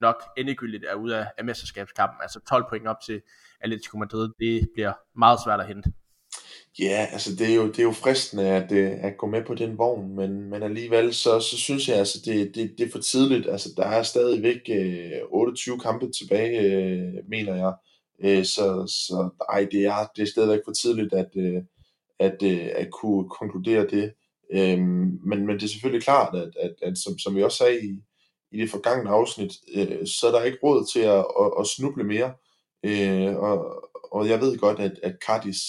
nok 0.00 0.22
endegyldigt 0.36 0.84
er 0.84 0.94
ude 0.94 1.18
af, 1.18 1.26
af 1.38 1.44
mesterskabskampen, 1.44 2.18
altså 2.22 2.40
12 2.48 2.64
point 2.68 2.86
op 2.86 3.00
til 3.06 3.22
Atletico 3.60 3.98
Madrid, 3.98 4.28
det 4.38 4.68
bliver 4.74 4.92
meget 5.18 5.38
svært 5.44 5.60
at 5.60 5.66
hente. 5.66 5.92
Ja, 6.78 7.06
altså 7.12 7.36
det 7.36 7.50
er 7.50 7.54
jo, 7.54 7.66
det 7.66 7.78
er 7.78 7.82
jo 7.82 7.92
fristende 7.92 8.48
at, 8.48 8.72
øh, 8.72 8.92
at 9.00 9.16
gå 9.16 9.26
med 9.26 9.44
på 9.44 9.54
den 9.54 9.78
vogn, 9.78 10.16
men, 10.16 10.50
men 10.50 10.62
alligevel 10.62 11.14
så, 11.14 11.40
så 11.40 11.56
synes 11.56 11.88
jeg, 11.88 11.96
altså 11.96 12.18
det, 12.24 12.54
det, 12.54 12.74
det 12.78 12.86
er 12.86 12.90
for 12.90 12.98
tidligt. 12.98 13.48
Altså 13.48 13.68
der 13.76 13.86
er 13.86 14.02
stadigvæk 14.02 14.60
øh, 14.70 15.20
28 15.30 15.78
kampe 15.80 16.10
tilbage, 16.10 16.60
øh, 16.60 17.12
mener 17.28 17.54
jeg. 17.54 17.72
Øh, 18.24 18.44
så, 18.44 18.86
så 18.86 19.30
ej, 19.52 19.66
det 19.72 19.84
er, 19.84 20.10
det 20.16 20.22
er 20.22 20.26
stadigvæk 20.26 20.60
for 20.64 20.72
tidligt 20.72 21.12
at, 21.12 21.30
øh, 21.36 21.62
at, 22.18 22.42
øh, 22.42 22.68
at 22.74 22.90
kunne 22.90 23.28
konkludere 23.28 23.86
det. 23.86 24.12
Øh, 24.52 24.78
men, 24.78 25.46
men 25.46 25.48
det 25.48 25.62
er 25.62 25.68
selvfølgelig 25.68 26.04
klart, 26.04 26.36
at, 26.36 26.56
at, 26.60 26.74
at 26.82 26.98
som, 26.98 27.18
som 27.18 27.36
vi 27.36 27.42
også 27.42 27.58
sagde 27.58 27.84
i, 27.84 27.98
i 28.52 28.60
det 28.60 28.70
forgangne 28.70 29.10
afsnit, 29.10 29.52
øh, 29.74 30.06
så 30.06 30.26
er 30.26 30.30
der 30.30 30.42
ikke 30.42 30.58
råd 30.62 30.86
til 30.92 31.00
at, 31.00 31.24
at, 31.40 31.52
at 31.60 31.66
snuble 31.66 32.04
mere. 32.04 32.32
Øh, 32.84 33.36
og, 33.36 33.84
og 34.12 34.28
jeg 34.28 34.40
ved 34.40 34.58
godt, 34.58 34.80
at, 34.80 35.00
at 35.02 35.16
Cardis, 35.26 35.60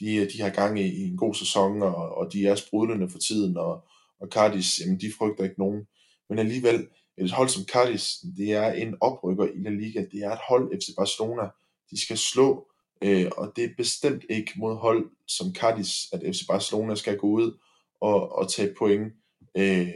de, 0.00 0.28
de 0.32 0.42
har 0.42 0.50
gang 0.50 0.80
i, 0.80 0.86
i 0.86 1.08
en 1.08 1.16
god 1.16 1.34
sæson, 1.34 1.82
og, 1.82 1.94
og 1.94 2.32
de 2.32 2.46
er 2.46 2.54
sprudlende 2.54 3.08
for 3.10 3.18
tiden, 3.18 3.56
og, 3.56 3.84
og 4.20 4.28
Cardis, 4.28 4.80
jamen, 4.80 5.00
de 5.00 5.12
frygter 5.18 5.44
ikke 5.44 5.58
nogen. 5.58 5.86
Men 6.28 6.38
alligevel, 6.38 6.86
et 7.18 7.30
hold 7.30 7.48
som 7.48 7.64
Cardis, 7.64 8.16
det 8.36 8.52
er 8.52 8.72
en 8.72 8.96
oprykker 9.00 9.44
i 9.44 9.58
La 9.58 9.70
Liga, 9.70 10.04
det 10.12 10.20
er 10.20 10.32
et 10.32 10.38
hold 10.48 10.76
FC 10.76 10.94
Barcelona, 10.96 11.48
de 11.90 12.02
skal 12.02 12.18
slå, 12.18 12.68
øh, 13.02 13.30
og 13.36 13.52
det 13.56 13.64
er 13.64 13.68
bestemt 13.76 14.24
ikke 14.30 14.52
mod 14.56 14.76
hold 14.76 15.10
som 15.28 15.54
Cardis, 15.54 15.92
at 16.12 16.22
FC 16.34 16.46
Barcelona 16.48 16.94
skal 16.94 17.18
gå 17.18 17.26
ud 17.26 17.58
og, 18.00 18.32
og 18.32 18.50
tage 18.50 18.74
point. 18.78 19.12
Øh, 19.56 19.88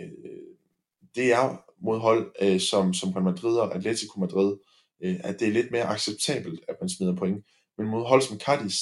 det 1.14 1.32
er 1.32 1.64
mod 1.80 1.99
hold 1.99 2.32
øh, 2.42 2.61
som, 2.61 2.94
som 2.94 3.11
Real 3.11 3.24
Madrid 3.24 3.57
og 3.57 3.76
Atletico 3.76 4.20
Madrid, 4.20 4.57
øh, 5.05 5.16
at 5.24 5.40
det 5.40 5.49
er 5.49 5.53
lidt 5.53 5.70
mere 5.70 5.84
acceptabelt, 5.84 6.61
at 6.68 6.76
man 6.80 6.88
smider 6.88 7.16
point. 7.16 7.44
Men 7.78 7.86
mod 7.86 8.05
hold 8.05 8.22
som 8.22 8.38
Cadiz, 8.38 8.76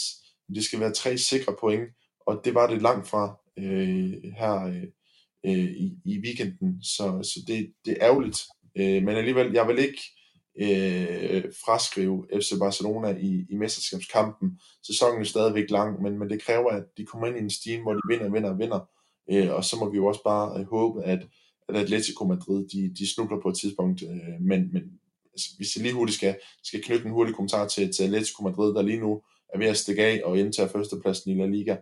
det 0.54 0.64
skal 0.64 0.80
være 0.80 0.92
tre 0.92 1.18
sikre 1.18 1.56
point, 1.60 1.88
og 2.26 2.40
det 2.44 2.54
var 2.54 2.66
det 2.66 2.82
langt 2.82 3.08
fra 3.08 3.38
øh, 3.58 4.12
her 4.36 4.66
øh, 4.66 4.82
øh 5.46 5.70
i, 5.70 5.98
i 6.04 6.18
weekenden, 6.18 6.82
så, 6.82 7.20
så 7.22 7.40
det, 7.46 7.72
det 7.84 7.92
er 7.92 8.06
ærgerligt. 8.06 8.42
Øh, 8.76 9.02
men 9.02 9.16
alligevel, 9.16 9.52
jeg 9.52 9.68
vil 9.68 9.78
ikke 9.78 10.02
øh, 10.60 11.44
fraskrive 11.64 12.26
FC 12.34 12.52
Barcelona 12.58 13.16
i, 13.20 13.46
i 13.50 13.56
mesterskabskampen. 13.56 14.60
Sæsonen 14.86 15.20
er 15.20 15.24
stadigvæk 15.24 15.70
lang, 15.70 16.02
men, 16.02 16.18
men 16.18 16.30
det 16.30 16.42
kræver, 16.42 16.70
at 16.70 16.84
de 16.96 17.06
kommer 17.06 17.26
ind 17.26 17.36
i 17.36 17.40
en 17.40 17.50
steam, 17.50 17.82
hvor 17.82 17.92
de 17.92 18.00
vinder, 18.08 18.30
vinder, 18.30 18.56
vinder. 18.56 18.88
Øh, 19.30 19.54
og 19.54 19.64
så 19.64 19.76
må 19.76 19.90
vi 19.90 19.96
jo 19.96 20.06
også 20.06 20.22
bare 20.24 20.60
øh, 20.60 20.66
håbe, 20.66 21.04
at, 21.04 21.26
at 21.68 21.76
Atletico 21.76 22.24
Madrid, 22.24 22.68
de, 22.68 22.94
de 22.98 23.14
snubler 23.14 23.40
på 23.42 23.48
et 23.48 23.58
tidspunkt. 23.58 24.02
Øh, 24.02 24.40
men, 24.40 24.72
men 24.72 24.82
altså, 25.32 25.48
hvis 25.56 25.76
jeg 25.76 25.82
lige 25.82 25.94
hurtigt 25.94 26.16
skal, 26.16 26.36
skal 26.64 26.82
knytte 26.82 27.04
en 27.04 27.12
hurtig 27.12 27.34
kommentar 27.34 27.68
til, 27.68 27.92
til 27.92 28.04
Atletico 28.04 28.42
Madrid, 28.42 28.74
der 28.74 28.82
lige 28.82 29.00
nu 29.00 29.22
er 29.54 29.58
ved 29.58 29.66
at 29.66 29.76
stikke 29.76 30.04
af 30.04 30.22
og 30.24 30.38
indtage 30.38 30.68
førstepladsen 30.68 31.30
i 31.30 31.34
La 31.34 31.46
Liga. 31.46 31.76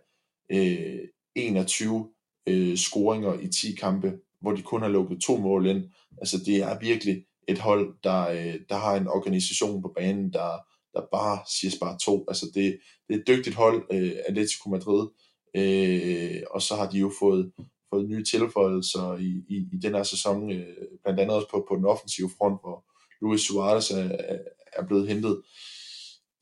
Øh, 0.53 1.01
21 1.35 2.09
øh, 2.47 2.77
scoringer 2.77 3.41
i 3.41 3.49
10 3.49 3.75
kampe, 3.75 4.19
hvor 4.41 4.53
de 4.53 4.63
kun 4.63 4.83
har 4.83 4.89
lukket 4.89 5.21
to 5.21 5.37
mål 5.37 5.67
ind. 5.67 5.85
Altså 6.19 6.39
det 6.47 6.57
er 6.57 6.79
virkelig 6.79 7.25
et 7.49 7.59
hold, 7.59 7.95
der, 8.05 8.29
øh, 8.29 8.61
der 8.69 8.77
har 8.77 8.97
en 8.97 9.09
organisation 9.09 9.83
på 9.83 9.93
banen, 9.97 10.33
der, 10.33 10.51
der 10.95 11.03
bare 11.13 11.39
siger 11.59 11.77
bare 11.81 11.99
to. 11.99 12.25
Altså 12.29 12.47
det, 12.55 12.79
det 13.09 13.17
er 13.17 13.19
et 13.19 13.27
dygtigt 13.27 13.57
hold, 13.57 13.87
øh, 13.93 14.13
Atletico 14.29 14.71
Madrid, 14.71 15.09
øh, 15.57 16.43
og 16.51 16.63
så 16.63 16.75
har 16.75 16.91
de 16.91 16.99
jo 16.99 17.13
fået, 17.19 17.53
fået 17.91 18.09
nye 18.09 18.25
tilføjelser 18.25 19.17
i, 19.17 19.45
i, 19.49 19.57
i 19.73 19.77
den 19.83 19.95
her 19.95 20.03
sæson, 20.03 20.53
øh, 20.53 20.77
blandt 21.03 21.21
andet 21.21 21.37
også 21.37 21.49
på, 21.51 21.67
på 21.69 21.77
den 21.77 21.85
offensive 21.85 22.31
front, 22.39 22.61
hvor, 22.63 22.85
Luis 23.25 23.41
Suarez 23.41 23.91
er, 23.91 24.39
er 24.73 24.87
blevet 24.87 25.09
hentet. 25.09 25.43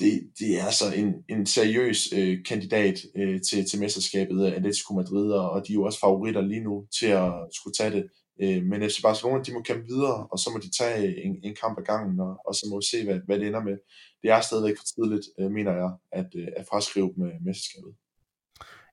Det, 0.00 0.30
det 0.38 0.60
er 0.60 0.70
så 0.70 0.84
en, 0.96 1.14
en 1.28 1.46
seriøs 1.46 2.12
øh, 2.12 2.44
kandidat 2.44 2.98
øh, 3.16 3.40
til, 3.40 3.70
til 3.70 3.80
mesterskabet 3.80 4.44
af 4.44 4.56
Atletico 4.56 4.94
Madrid, 4.94 5.32
og, 5.32 5.50
og 5.50 5.66
de 5.66 5.72
er 5.72 5.74
jo 5.74 5.84
også 5.84 6.00
favoritter 6.00 6.40
lige 6.40 6.64
nu 6.64 6.86
til 6.98 7.06
at 7.06 7.32
skulle 7.52 7.74
tage 7.74 7.90
det. 7.90 8.04
Øh, 8.42 8.62
men 8.64 8.90
FC 8.90 9.02
Barcelona, 9.02 9.42
de 9.42 9.52
må 9.52 9.62
kæmpe 9.62 9.86
videre, 9.86 10.26
og 10.32 10.38
så 10.38 10.50
må 10.50 10.58
de 10.58 10.70
tage 10.70 11.24
en, 11.24 11.40
en 11.44 11.54
kamp 11.54 11.78
ad 11.78 11.84
gangen, 11.84 12.20
og, 12.20 12.36
og 12.46 12.54
så 12.54 12.66
må 12.70 12.76
vi 12.80 12.86
se, 12.90 13.04
hvad, 13.04 13.20
hvad 13.26 13.38
det 13.38 13.46
ender 13.46 13.64
med. 13.64 13.76
Det 14.22 14.30
er 14.30 14.40
stadigvæk 14.40 14.76
for 14.76 14.84
tidligt, 14.84 15.26
øh, 15.38 15.50
mener 15.50 15.72
jeg, 15.72 15.90
at, 16.12 16.30
øh, 16.36 16.48
at 16.56 16.66
fraskrive 16.70 17.12
med 17.16 17.26
øh, 17.26 17.40
mesterskabet. 17.46 17.92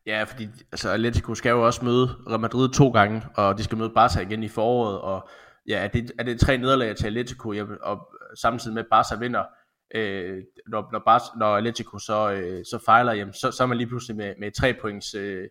Ja, 0.05 0.23
fordi 0.23 0.47
altså, 0.71 0.89
Atletico 0.89 1.35
skal 1.35 1.49
jo 1.49 1.65
også 1.65 1.85
møde 1.85 2.09
Real 2.27 2.39
Madrid 2.39 2.69
to 2.69 2.89
gange, 2.89 3.23
og 3.35 3.57
de 3.57 3.63
skal 3.63 3.77
møde 3.77 3.89
Barca 3.95 4.19
igen 4.19 4.43
i 4.43 4.47
foråret, 4.47 4.99
og 5.01 5.29
ja, 5.67 5.83
er 5.83 5.87
det, 5.87 6.11
er 6.19 6.23
det 6.23 6.39
tre 6.39 6.57
nederlag 6.57 6.95
til 6.95 7.07
Atletico, 7.07 7.51
ja, 7.51 7.63
og 7.81 8.07
samtidig 8.41 8.75
med 8.75 8.83
Barca 8.91 9.15
vinder, 9.15 9.43
øh, 9.95 10.43
når, 10.67 10.89
når, 10.91 11.01
Barca, 11.05 11.37
når 11.37 11.57
Atletico 11.57 11.99
så, 11.99 12.31
øh, 12.31 12.65
så 12.65 12.79
fejler, 12.85 13.13
jamen, 13.13 13.33
så, 13.33 13.51
så 13.51 13.63
er 13.63 13.67
man 13.67 13.77
lige 13.77 13.87
pludselig 13.87 14.17
med, 14.17 14.33
med 14.39 14.51
tre 14.51 14.73
points 14.81 15.13
øh, 15.13 15.47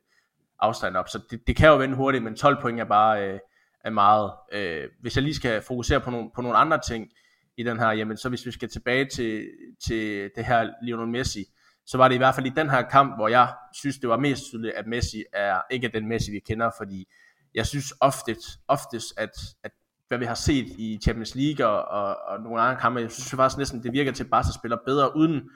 afstand 0.61 0.96
op. 0.96 1.09
Så 1.09 1.20
det, 1.30 1.46
det 1.46 1.57
kan 1.57 1.68
jo 1.68 1.76
vende 1.76 1.96
hurtigt, 1.96 2.24
men 2.24 2.36
12 2.36 2.61
point 2.61 2.80
er 2.80 2.84
bare 2.84 3.28
øh, 3.28 3.38
er 3.84 3.90
meget. 3.90 4.32
Øh, 4.53 4.88
hvis 5.01 5.16
jeg 5.16 5.22
lige 5.22 5.34
skal 5.34 5.62
fokusere 5.62 6.01
på 6.01 6.11
nogle, 6.11 6.30
på 6.34 6.42
nogle 6.42 6.59
andre 6.59 6.80
ting 6.88 7.11
i 7.57 7.62
den 7.62 7.78
her, 7.78 7.90
jamen 7.90 8.16
så 8.16 8.28
hvis 8.28 8.46
vi 8.46 8.51
skal 8.51 8.68
tilbage 8.68 9.05
til, 9.05 9.51
til 9.86 10.30
det 10.36 10.44
her 10.44 10.70
Lionel 10.82 11.09
Messi, 11.09 11.44
så 11.89 11.99
var 11.99 12.09
det 12.09 12.14
i 12.14 12.18
hvert 12.18 12.34
fald 12.34 12.47
i 12.47 12.53
den 12.57 12.70
her 12.70 12.82
kamp, 12.82 13.16
hvor 13.16 13.28
jeg 13.28 13.49
synes, 13.72 13.99
det 13.99 14.09
var 14.09 14.16
mest 14.16 14.45
tydeligt, 14.45 14.74
at 14.74 14.86
Messi 14.86 15.24
er 15.32 15.61
ikke 15.70 15.89
den 15.89 16.09
Messi, 16.09 16.30
vi 16.30 16.39
kender, 16.39 16.70
fordi 16.76 17.09
jeg 17.55 17.66
synes 17.66 17.95
oftest, 18.01 18.45
oftest 18.68 19.14
at, 19.16 19.30
at 19.64 19.70
hvad 20.09 20.18
vi 20.18 20.24
har 20.24 20.34
set 20.34 20.66
i 20.66 20.99
Champions 21.03 21.34
League 21.34 21.66
og, 21.66 21.84
og, 21.84 22.16
og 22.28 22.41
nogle 22.41 22.61
andre 22.61 22.80
kampe. 22.80 23.01
Jeg 23.01 23.11
synes 23.11 23.30
faktisk 23.30 23.59
næsten, 23.59 23.82
det 23.82 23.93
virker 23.93 24.12
til, 24.12 24.24
at 24.24 24.30
Barca 24.30 24.53
spiller 24.55 24.76
bedre 24.86 25.16
uden 25.16 25.51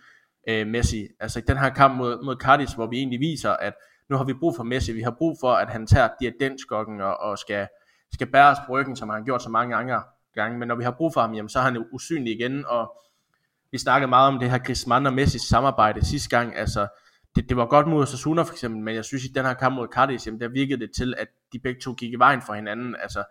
øh, 0.48 0.66
Messi. 0.66 1.08
Altså 1.20 1.38
i 1.38 1.42
den 1.48 1.56
her 1.56 1.70
kamp 1.70 1.96
mod, 1.96 2.24
mod 2.24 2.36
Cardis, 2.36 2.72
hvor 2.72 2.86
vi 2.86 2.96
egentlig 2.96 3.20
viser, 3.20 3.50
at 3.50 3.74
nu 4.10 4.16
har 4.16 4.24
vi 4.24 4.34
brug 4.34 4.56
for 4.56 4.62
Messi. 4.62 4.92
Vi 4.92 5.02
har 5.02 5.14
brug 5.18 5.36
for, 5.40 5.52
at 5.52 5.68
han 5.68 5.86
tager 5.86 6.08
diadentskokken 6.20 7.00
og, 7.00 7.16
og 7.16 7.38
skal, 7.38 7.66
skal 8.12 8.26
bære 8.26 8.50
os 8.50 8.58
på 8.66 8.72
ryggen, 8.72 8.96
som 8.96 9.08
han 9.08 9.18
har 9.18 9.24
gjort 9.24 9.42
så 9.42 9.50
mange 9.50 9.76
gange, 9.76 10.00
gange, 10.34 10.58
men 10.58 10.68
når 10.68 10.74
vi 10.74 10.84
har 10.84 10.90
brug 10.90 11.12
for 11.14 11.20
ham, 11.20 11.34
jamen, 11.34 11.48
så 11.48 11.58
er 11.58 11.62
han 11.62 11.74
jo 11.74 11.84
usynlig 11.92 12.34
igen, 12.34 12.64
og 12.66 12.96
vi 13.72 13.78
snakkede 13.78 14.08
meget 14.08 14.28
om 14.28 14.38
det 14.38 14.50
her 14.50 14.58
Griezmann 14.58 15.06
og 15.06 15.12
Messi 15.12 15.38
samarbejde 15.38 16.06
sidste 16.06 16.28
gang, 16.28 16.56
altså 16.56 16.86
det, 17.36 17.48
det 17.48 17.56
var 17.56 17.66
godt 17.66 17.86
mod 17.86 18.02
Osasuna 18.02 18.42
for 18.42 18.52
eksempel, 18.52 18.80
men 18.82 18.94
jeg 18.94 19.04
synes 19.04 19.24
i 19.24 19.28
den 19.28 19.44
her 19.44 19.54
kamp 19.54 19.74
mod 19.74 19.88
Cardis, 19.94 20.26
jamen 20.26 20.40
der 20.40 20.48
virkede 20.48 20.80
det 20.80 20.90
til, 20.96 21.14
at 21.18 21.28
de 21.52 21.58
begge 21.58 21.80
to 21.80 21.92
gik 21.92 22.12
i 22.12 22.16
vejen 22.16 22.42
for 22.42 22.54
hinanden, 22.54 22.96
altså 23.02 23.24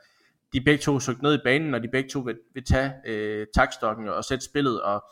de 0.54 0.62
begge 0.62 0.82
to 0.82 1.00
søgte 1.00 1.24
ned 1.24 1.34
i 1.34 1.42
banen, 1.44 1.74
og 1.74 1.84
de 1.84 1.88
begge 1.92 2.10
to 2.10 2.20
vil, 2.20 2.38
vil 2.54 2.64
tage 2.64 2.94
øh, 3.06 3.48
takstokken 3.56 4.10
og 4.10 4.24
sætte 4.24 4.46
spillet, 4.46 4.82
og 4.82 5.04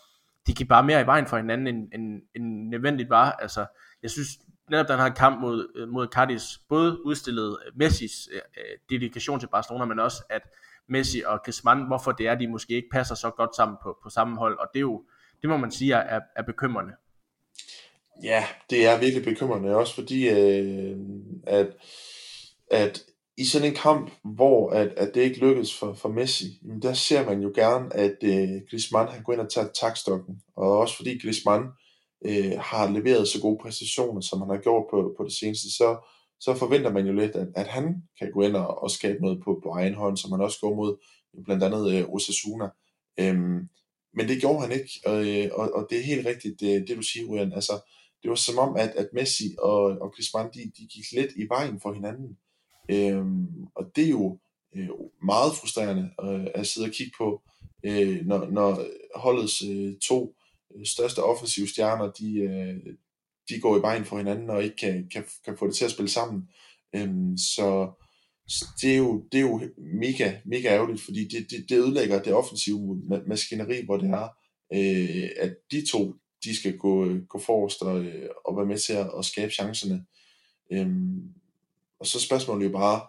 de 0.48 0.54
gik 0.54 0.68
bare 0.68 0.84
mere 0.84 1.02
i 1.02 1.06
vejen 1.06 1.28
for 1.28 1.38
hinanden, 1.38 1.68
end, 1.68 1.88
end, 1.94 2.22
end 2.36 2.70
nødvendigt 2.70 3.10
var, 3.10 3.32
altså 3.32 3.66
jeg 4.04 4.12
synes 4.12 4.30
netop 4.70 4.88
den 4.88 5.00
her 5.00 5.10
kamp 5.10 5.42
mod, 5.42 5.68
øh, 5.76 5.90
mod 5.90 6.08
Cardis 6.08 6.44
både 6.70 7.06
udstillede 7.06 7.60
øh, 7.66 7.72
Messis 7.76 8.30
øh, 8.34 8.42
øh, 8.58 8.78
dedikation 8.90 9.40
til 9.40 9.48
Barcelona, 9.48 9.86
men 9.86 10.00
også 10.00 10.24
at 10.30 10.42
Messi 10.90 11.22
og 11.26 11.40
Griezmann, 11.46 11.88
hvorfor 11.88 12.12
det 12.12 12.28
er, 12.28 12.36
de 12.36 12.48
måske 12.48 12.74
ikke 12.74 12.90
passer 12.92 13.16
så 13.16 13.30
godt 13.30 13.56
sammen 13.56 13.78
på, 13.84 13.98
på 14.04 14.10
samme 14.10 14.38
hold, 14.38 14.60
og 14.60 14.68
det 14.74 14.80
er 14.80 14.82
jo, 14.82 15.04
det 15.42 15.50
må 15.50 15.58
man 15.58 15.72
sige 15.72 15.94
er, 15.94 16.20
er 16.36 16.44
bekymrende. 16.44 16.94
Ja, 18.24 18.46
det 18.70 18.86
er 18.86 19.00
virkelig 19.00 19.24
bekymrende, 19.24 19.76
også 19.76 19.96
fordi, 19.96 20.30
øh, 20.30 20.98
at, 21.48 21.68
at 22.72 23.04
i 23.38 23.46
sådan 23.46 23.68
en 23.68 23.76
kamp, 23.76 24.12
hvor 24.24 24.70
at, 24.70 24.88
at 24.88 25.12
det 25.14 25.22
ikke 25.22 25.40
lykkes 25.40 25.80
for, 25.80 25.94
for 25.94 26.10
Messi, 26.10 26.46
der 26.82 26.94
ser 26.94 27.26
man 27.26 27.42
jo 27.42 27.52
gerne, 27.56 27.96
at 27.96 28.18
øh, 28.24 28.62
Griezmann 28.70 29.12
han 29.12 29.24
går 29.24 29.34
ind 29.34 29.42
og 29.42 29.52
tager 29.52 29.68
takstokken, 29.82 30.42
og 30.56 30.78
også 30.78 30.96
fordi 30.96 31.20
Griezmann 31.22 31.66
øh, 32.26 32.60
har 32.60 32.92
leveret 32.92 33.28
så 33.28 33.42
gode 33.42 33.60
præstationer, 33.62 34.22
som 34.22 34.40
han 34.40 34.50
har 34.50 34.58
gjort 34.58 34.86
på, 34.92 35.14
på 35.18 35.24
det 35.24 35.34
seneste, 35.34 35.68
så, 35.78 35.98
så 36.40 36.56
forventer 36.56 36.92
man 36.92 37.08
jo 37.08 37.14
lidt, 37.14 37.36
at, 37.36 37.48
at 37.56 37.68
han 37.68 38.04
kan 38.20 38.32
gå 38.32 38.42
ind 38.42 38.56
og, 38.56 38.84
og 38.84 38.92
skabe 38.92 39.22
noget 39.22 39.42
på, 39.44 39.60
på 39.64 39.70
egen 39.70 39.94
hånd, 39.94 40.18
som 40.18 40.32
han 40.32 40.42
også 40.42 40.58
går 40.62 40.76
mod 40.76 40.98
blandt 41.46 41.64
andet 41.64 41.94
øh, 41.94 42.10
Osasuna. 42.10 42.70
Øhm, 43.20 43.60
men 44.14 44.28
det 44.28 44.42
gjorde 44.42 44.62
han 44.62 44.72
ikke, 44.72 45.00
og, 45.06 45.28
øh, 45.28 45.50
og, 45.54 45.72
og 45.74 45.88
det 45.90 46.00
er 46.00 46.04
helt 46.04 46.26
rigtigt, 46.26 46.60
det, 46.60 46.88
det 46.88 46.98
du 46.98 47.02
siger, 47.02 47.28
Ryan. 47.28 47.54
Altså, 47.54 47.74
det 48.24 48.30
var 48.30 48.36
som 48.36 48.58
om, 48.58 48.76
at, 48.76 48.90
at 48.90 49.10
Messi 49.14 49.56
og, 49.60 49.82
og 49.82 50.14
Griezmann, 50.16 50.50
de, 50.54 50.60
de 50.78 50.88
gik 50.88 51.12
lidt 51.12 51.32
i 51.36 51.46
vejen 51.50 51.80
for 51.82 51.94
hinanden. 51.94 52.38
Øhm, 52.92 53.48
og 53.76 53.92
det 53.96 54.04
er 54.06 54.10
jo 54.10 54.40
øh, 54.76 54.90
meget 55.24 55.56
frustrerende 55.56 56.10
øh, 56.24 56.48
at 56.56 56.68
sidde 56.68 56.88
og 56.88 56.92
kigge 56.92 57.12
på, 57.18 57.42
øh, 57.84 58.26
når, 58.26 58.50
når 58.50 58.86
holdets 59.16 59.62
øh, 59.62 59.96
to 59.98 60.36
største 60.86 61.24
offensive 61.24 61.68
stjerner, 61.68 62.12
de, 62.12 62.40
øh, 62.40 62.96
de 63.50 63.60
går 63.60 63.78
i 63.78 63.82
vejen 63.82 64.06
for 64.06 64.18
hinanden 64.18 64.50
og 64.50 64.64
ikke 64.64 64.76
kan, 64.76 65.10
kan, 65.14 65.26
kan 65.46 65.58
få 65.58 65.68
det 65.68 65.76
til 65.76 65.86
at 65.86 65.92
spille 65.92 66.10
sammen. 66.10 66.50
Øhm, 66.96 67.38
så 67.38 67.92
det 68.82 68.94
er, 68.94 68.98
jo, 68.98 69.24
det 69.32 69.38
er 69.38 69.42
jo 69.42 69.62
mega, 69.78 70.34
mega 70.46 70.68
ærgerligt, 70.68 71.02
fordi 71.02 71.28
det, 71.28 71.52
det, 71.52 71.70
det 71.70 71.78
ødelægger 71.78 72.24
det 72.24 72.34
offensive 72.34 73.02
maskineri, 73.28 73.86
hvor 73.86 73.98
det 73.98 74.10
er, 74.10 74.28
øh, 74.74 75.30
at 75.38 75.56
de 75.72 75.86
to, 75.86 76.16
de 76.44 76.56
skal 76.56 76.78
gå, 76.78 77.06
øh, 77.06 77.26
gå 77.26 77.40
forrest 77.40 77.82
og, 77.82 78.06
øh, 78.06 78.30
og 78.46 78.58
være 78.58 78.66
med 78.66 78.78
til 78.78 78.94
at, 78.94 79.12
at 79.18 79.26
skabe 79.26 79.52
chancerne. 79.52 80.06
Øhm, 80.72 81.34
og 82.00 82.06
så 82.06 82.20
spørgsmålet 82.20 82.66
jo 82.66 82.72
bare, 82.72 83.02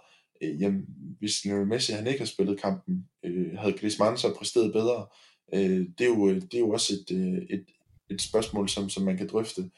øh, 0.43 0.63
jamen, 0.63 0.87
hvis 1.19 1.45
Lionel 1.45 1.67
Messi 1.67 1.93
han 1.93 2.07
ikke 2.07 2.19
har 2.19 2.27
spillet 2.27 2.61
kampen, 2.61 3.09
øh, 3.25 3.59
havde 3.59 3.79
Griezmann 3.79 4.19
så 4.19 4.35
præsteret 4.35 4.73
bedre? 4.73 5.07
Øh, 5.55 5.87
det, 5.99 6.05
er 6.05 6.09
jo, 6.09 6.29
øh, 6.29 6.35
det 6.35 6.55
er 6.55 6.59
jo 6.59 6.71
også 6.71 6.95
et, 6.95 7.17
et, 7.51 7.65
et 8.11 8.23
spørgsmål, 8.23 8.69
som, 8.69 8.89
som 8.89 9.03
man 9.05 9.17
kan 9.17 9.29
drøfte. 9.29 9.71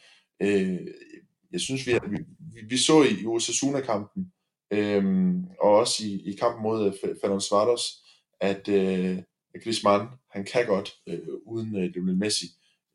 Øh, 0.43 0.81
jeg 1.53 1.61
synes, 1.61 1.87
vi, 1.87 1.93
vi, 2.11 2.19
vi 2.69 2.77
så 2.77 3.03
i 3.03 3.27
Osasuna-kampen, 3.27 4.33
øh, 4.73 5.35
og 5.61 5.71
også 5.71 6.05
i, 6.07 6.23
i 6.31 6.37
kampen 6.37 6.63
mod 6.63 6.87
øh, 6.87 6.93
Fernando 7.01 7.21
Fernand 7.21 7.41
Svartos, 7.41 7.83
at 8.41 8.69
øh, 8.69 9.19
Griezmann, 9.65 10.09
han 10.31 10.45
kan 10.45 10.67
godt 10.67 10.93
øh, 11.07 11.19
uden 11.47 11.77
øh, 11.77 11.91
Lionel 11.95 12.17
Messi. 12.17 12.47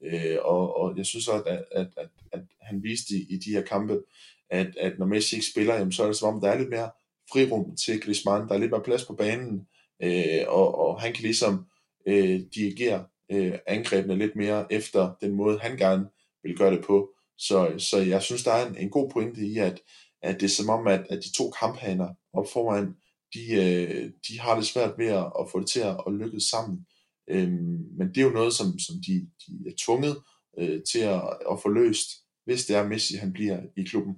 Øh, 0.04 0.38
og, 0.42 0.78
og 0.78 0.98
jeg 0.98 1.06
synes 1.06 1.28
også, 1.28 1.44
at, 1.44 1.64
at, 1.72 1.88
at, 1.98 2.10
at 2.32 2.42
han 2.62 2.84
viste 2.84 3.14
i, 3.16 3.26
i 3.30 3.38
de 3.38 3.52
her 3.52 3.62
kampe, 3.62 4.02
at, 4.50 4.78
at 4.78 5.00
når 5.00 5.06
Messi 5.06 5.36
ikke 5.36 5.48
spiller, 5.52 5.74
jamen, 5.74 5.92
så 5.92 6.04
er 6.04 6.08
det 6.08 6.16
som 6.16 6.36
om, 6.36 6.42
der 6.42 6.50
er 6.50 6.58
lidt 6.58 6.70
mere 6.70 6.90
frirum 7.32 7.76
til 7.76 8.02
Griezmann, 8.02 8.48
der 8.48 8.56
er 8.56 8.60
lidt 8.60 8.72
mere 8.72 8.84
plads 8.84 9.06
på 9.06 9.14
banen, 9.14 9.68
øh, 10.04 10.44
og, 10.48 10.80
og 10.80 11.02
han 11.02 11.14
kan 11.14 11.24
ligesom 11.24 11.66
øh, 12.08 12.42
dirigere 12.56 13.06
øh, 13.32 13.54
angrebene 13.68 14.16
lidt 14.16 14.36
mere 14.36 14.74
efter 14.74 15.14
den 15.22 15.32
måde, 15.32 15.60
han 15.60 15.78
gerne 15.78 16.06
vil 16.44 16.58
gøre 16.58 16.72
det 16.72 16.86
på. 16.86 17.10
Så, 17.38 17.74
så 17.78 17.98
jeg 17.98 18.22
synes, 18.22 18.44
der 18.44 18.52
er 18.52 18.68
en, 18.68 18.78
en 18.78 18.90
god 18.90 19.10
pointe 19.10 19.42
i, 19.42 19.58
at, 19.58 19.82
at 20.22 20.36
det 20.40 20.46
er 20.46 20.50
som 20.50 20.70
om, 20.70 20.88
at, 20.88 21.06
at 21.10 21.20
de 21.24 21.38
to 21.38 21.52
kamphaner 21.60 22.10
op 22.34 22.46
foran, 22.54 22.96
de, 23.34 23.44
øh, 23.56 24.12
de 24.28 24.40
har 24.40 24.56
det 24.56 24.66
svært 24.66 24.94
ved 24.98 25.08
at, 25.08 25.32
at 25.40 25.50
få 25.52 25.60
det 25.60 25.70
til 25.70 25.80
at, 25.80 25.98
at 26.08 26.14
lykkes 26.14 26.44
sammen. 26.44 26.86
Øhm, 27.30 27.78
men 27.98 28.08
det 28.08 28.18
er 28.18 28.26
jo 28.26 28.30
noget, 28.30 28.54
som, 28.54 28.80
som 28.80 28.96
de, 29.08 29.14
de 29.48 29.70
er 29.70 29.74
tvunget 29.86 30.18
øh, 30.60 30.80
til 30.92 31.00
at, 31.00 31.22
at 31.52 31.60
få 31.64 31.70
løst, 31.70 32.10
hvis 32.46 32.66
det 32.66 32.76
er 32.76 32.88
Messi, 32.88 33.16
han 33.16 33.34
bliver 33.34 33.60
i 33.78 33.84
klubben. 33.84 34.16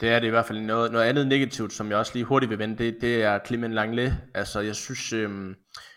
Det 0.00 0.08
er 0.08 0.20
det 0.20 0.26
i 0.26 0.30
hvert 0.30 0.46
fald 0.46 0.60
noget, 0.60 0.92
noget 0.92 1.04
andet 1.04 1.26
negativt, 1.26 1.72
som 1.72 1.90
jeg 1.90 1.98
også 1.98 2.12
lige 2.14 2.24
hurtigt 2.24 2.50
vil 2.50 2.58
vende, 2.58 2.78
det, 2.84 2.96
det 3.00 3.22
er 3.22 3.38
Clement 3.46 3.74
Langley. 3.74 4.10
Altså 4.34 4.60
jeg 4.60 4.76
synes, 4.76 5.12
øhm, 5.12 5.54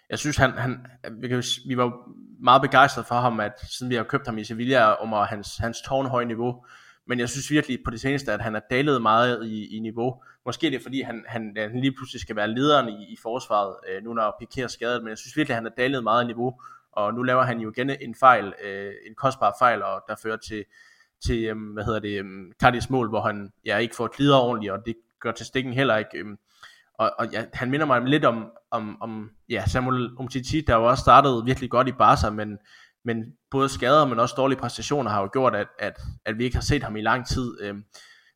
jeg 0.09 0.19
synes 0.19 0.37
han, 0.37 0.51
han 0.51 0.77
vi, 1.21 1.27
kan, 1.27 1.43
vi 1.67 1.77
var 1.77 1.93
meget 2.43 2.61
begejstrede 2.61 3.07
for 3.07 3.15
ham, 3.15 3.39
at 3.39 3.53
siden 3.77 3.89
vi 3.89 3.95
har 3.95 4.03
købt 4.03 4.25
ham 4.25 4.37
i 4.37 4.43
Sevilla, 4.43 4.91
om 4.91 5.27
hans, 5.29 5.57
hans 5.57 5.81
tårnhøje 5.81 6.25
niveau. 6.25 6.65
Men 7.07 7.19
jeg 7.19 7.29
synes 7.29 7.51
virkelig 7.51 7.79
på 7.85 7.91
det 7.91 8.01
seneste, 8.01 8.33
at 8.33 8.41
han 8.41 8.55
er 8.55 8.59
dalet 8.71 9.01
meget 9.01 9.45
i, 9.45 9.75
i 9.75 9.79
niveau. 9.79 10.23
Måske 10.45 10.67
er 10.67 10.71
det 10.71 10.81
fordi, 10.81 11.01
han, 11.01 11.23
han, 11.27 11.53
han 11.57 11.79
lige 11.79 11.91
pludselig 11.91 12.21
skal 12.21 12.35
være 12.35 12.47
lederen 12.47 12.89
i, 12.89 13.13
i 13.13 13.17
forsvaret, 13.21 13.75
øh, 13.89 14.03
nu 14.03 14.13
når 14.13 14.43
Piqué 14.43 14.63
er 14.63 14.67
skadet. 14.67 15.03
Men 15.03 15.09
jeg 15.09 15.17
synes 15.17 15.37
virkelig, 15.37 15.53
at 15.53 15.63
han 15.63 15.65
er 15.65 15.75
dalet 15.77 16.03
meget 16.03 16.23
i 16.23 16.27
niveau. 16.27 16.61
Og 16.91 17.13
nu 17.13 17.23
laver 17.23 17.43
han 17.43 17.59
jo 17.59 17.71
igen 17.71 17.89
en 17.89 18.15
fejl, 18.15 18.53
øh, 18.63 18.93
en 19.07 19.15
kostbar 19.15 19.55
fejl, 19.59 19.83
og 19.83 20.03
der 20.07 20.15
fører 20.23 20.37
til, 20.37 20.65
til 21.25 21.43
øh, 21.43 21.73
hvad 21.73 21.83
hedder 21.83 21.99
det, 21.99 22.19
øh, 22.19 22.25
Cardis 22.61 22.89
mål, 22.89 23.09
hvor 23.09 23.21
han 23.21 23.51
ja, 23.65 23.77
ikke 23.77 23.95
får 23.95 24.15
glider 24.15 24.37
ordentligt, 24.37 24.73
og 24.73 24.79
det 24.85 24.95
gør 25.19 25.31
til 25.31 25.45
stikken 25.45 25.73
heller 25.73 25.97
ikke. 25.97 26.17
Øh, 26.17 26.25
og, 26.93 27.11
og 27.19 27.27
ja, 27.31 27.45
han 27.53 27.71
minder 27.71 27.85
mig 27.85 28.01
lidt 28.01 28.25
om, 28.25 28.51
om, 28.71 29.01
om 29.01 29.31
ja, 29.49 29.63
Samuel 29.67 30.09
Umtiti, 30.17 30.61
der 30.61 30.75
jo 30.75 30.83
også 30.83 31.01
startede 31.01 31.45
virkelig 31.45 31.69
godt 31.69 31.87
i 31.87 31.91
Barca, 31.91 32.29
men, 32.29 32.57
men 33.05 33.23
både 33.51 33.69
skader, 33.69 34.05
men 34.05 34.19
også 34.19 34.35
dårlige 34.37 34.59
præstationer 34.59 35.11
har 35.11 35.21
jo 35.21 35.29
gjort, 35.33 35.55
at, 35.55 35.67
at, 35.79 35.99
at 36.25 36.37
vi 36.37 36.43
ikke 36.43 36.55
har 36.55 36.61
set 36.61 36.83
ham 36.83 36.95
i 36.95 37.01
lang 37.01 37.27
tid. 37.27 37.61
Øhm, 37.61 37.83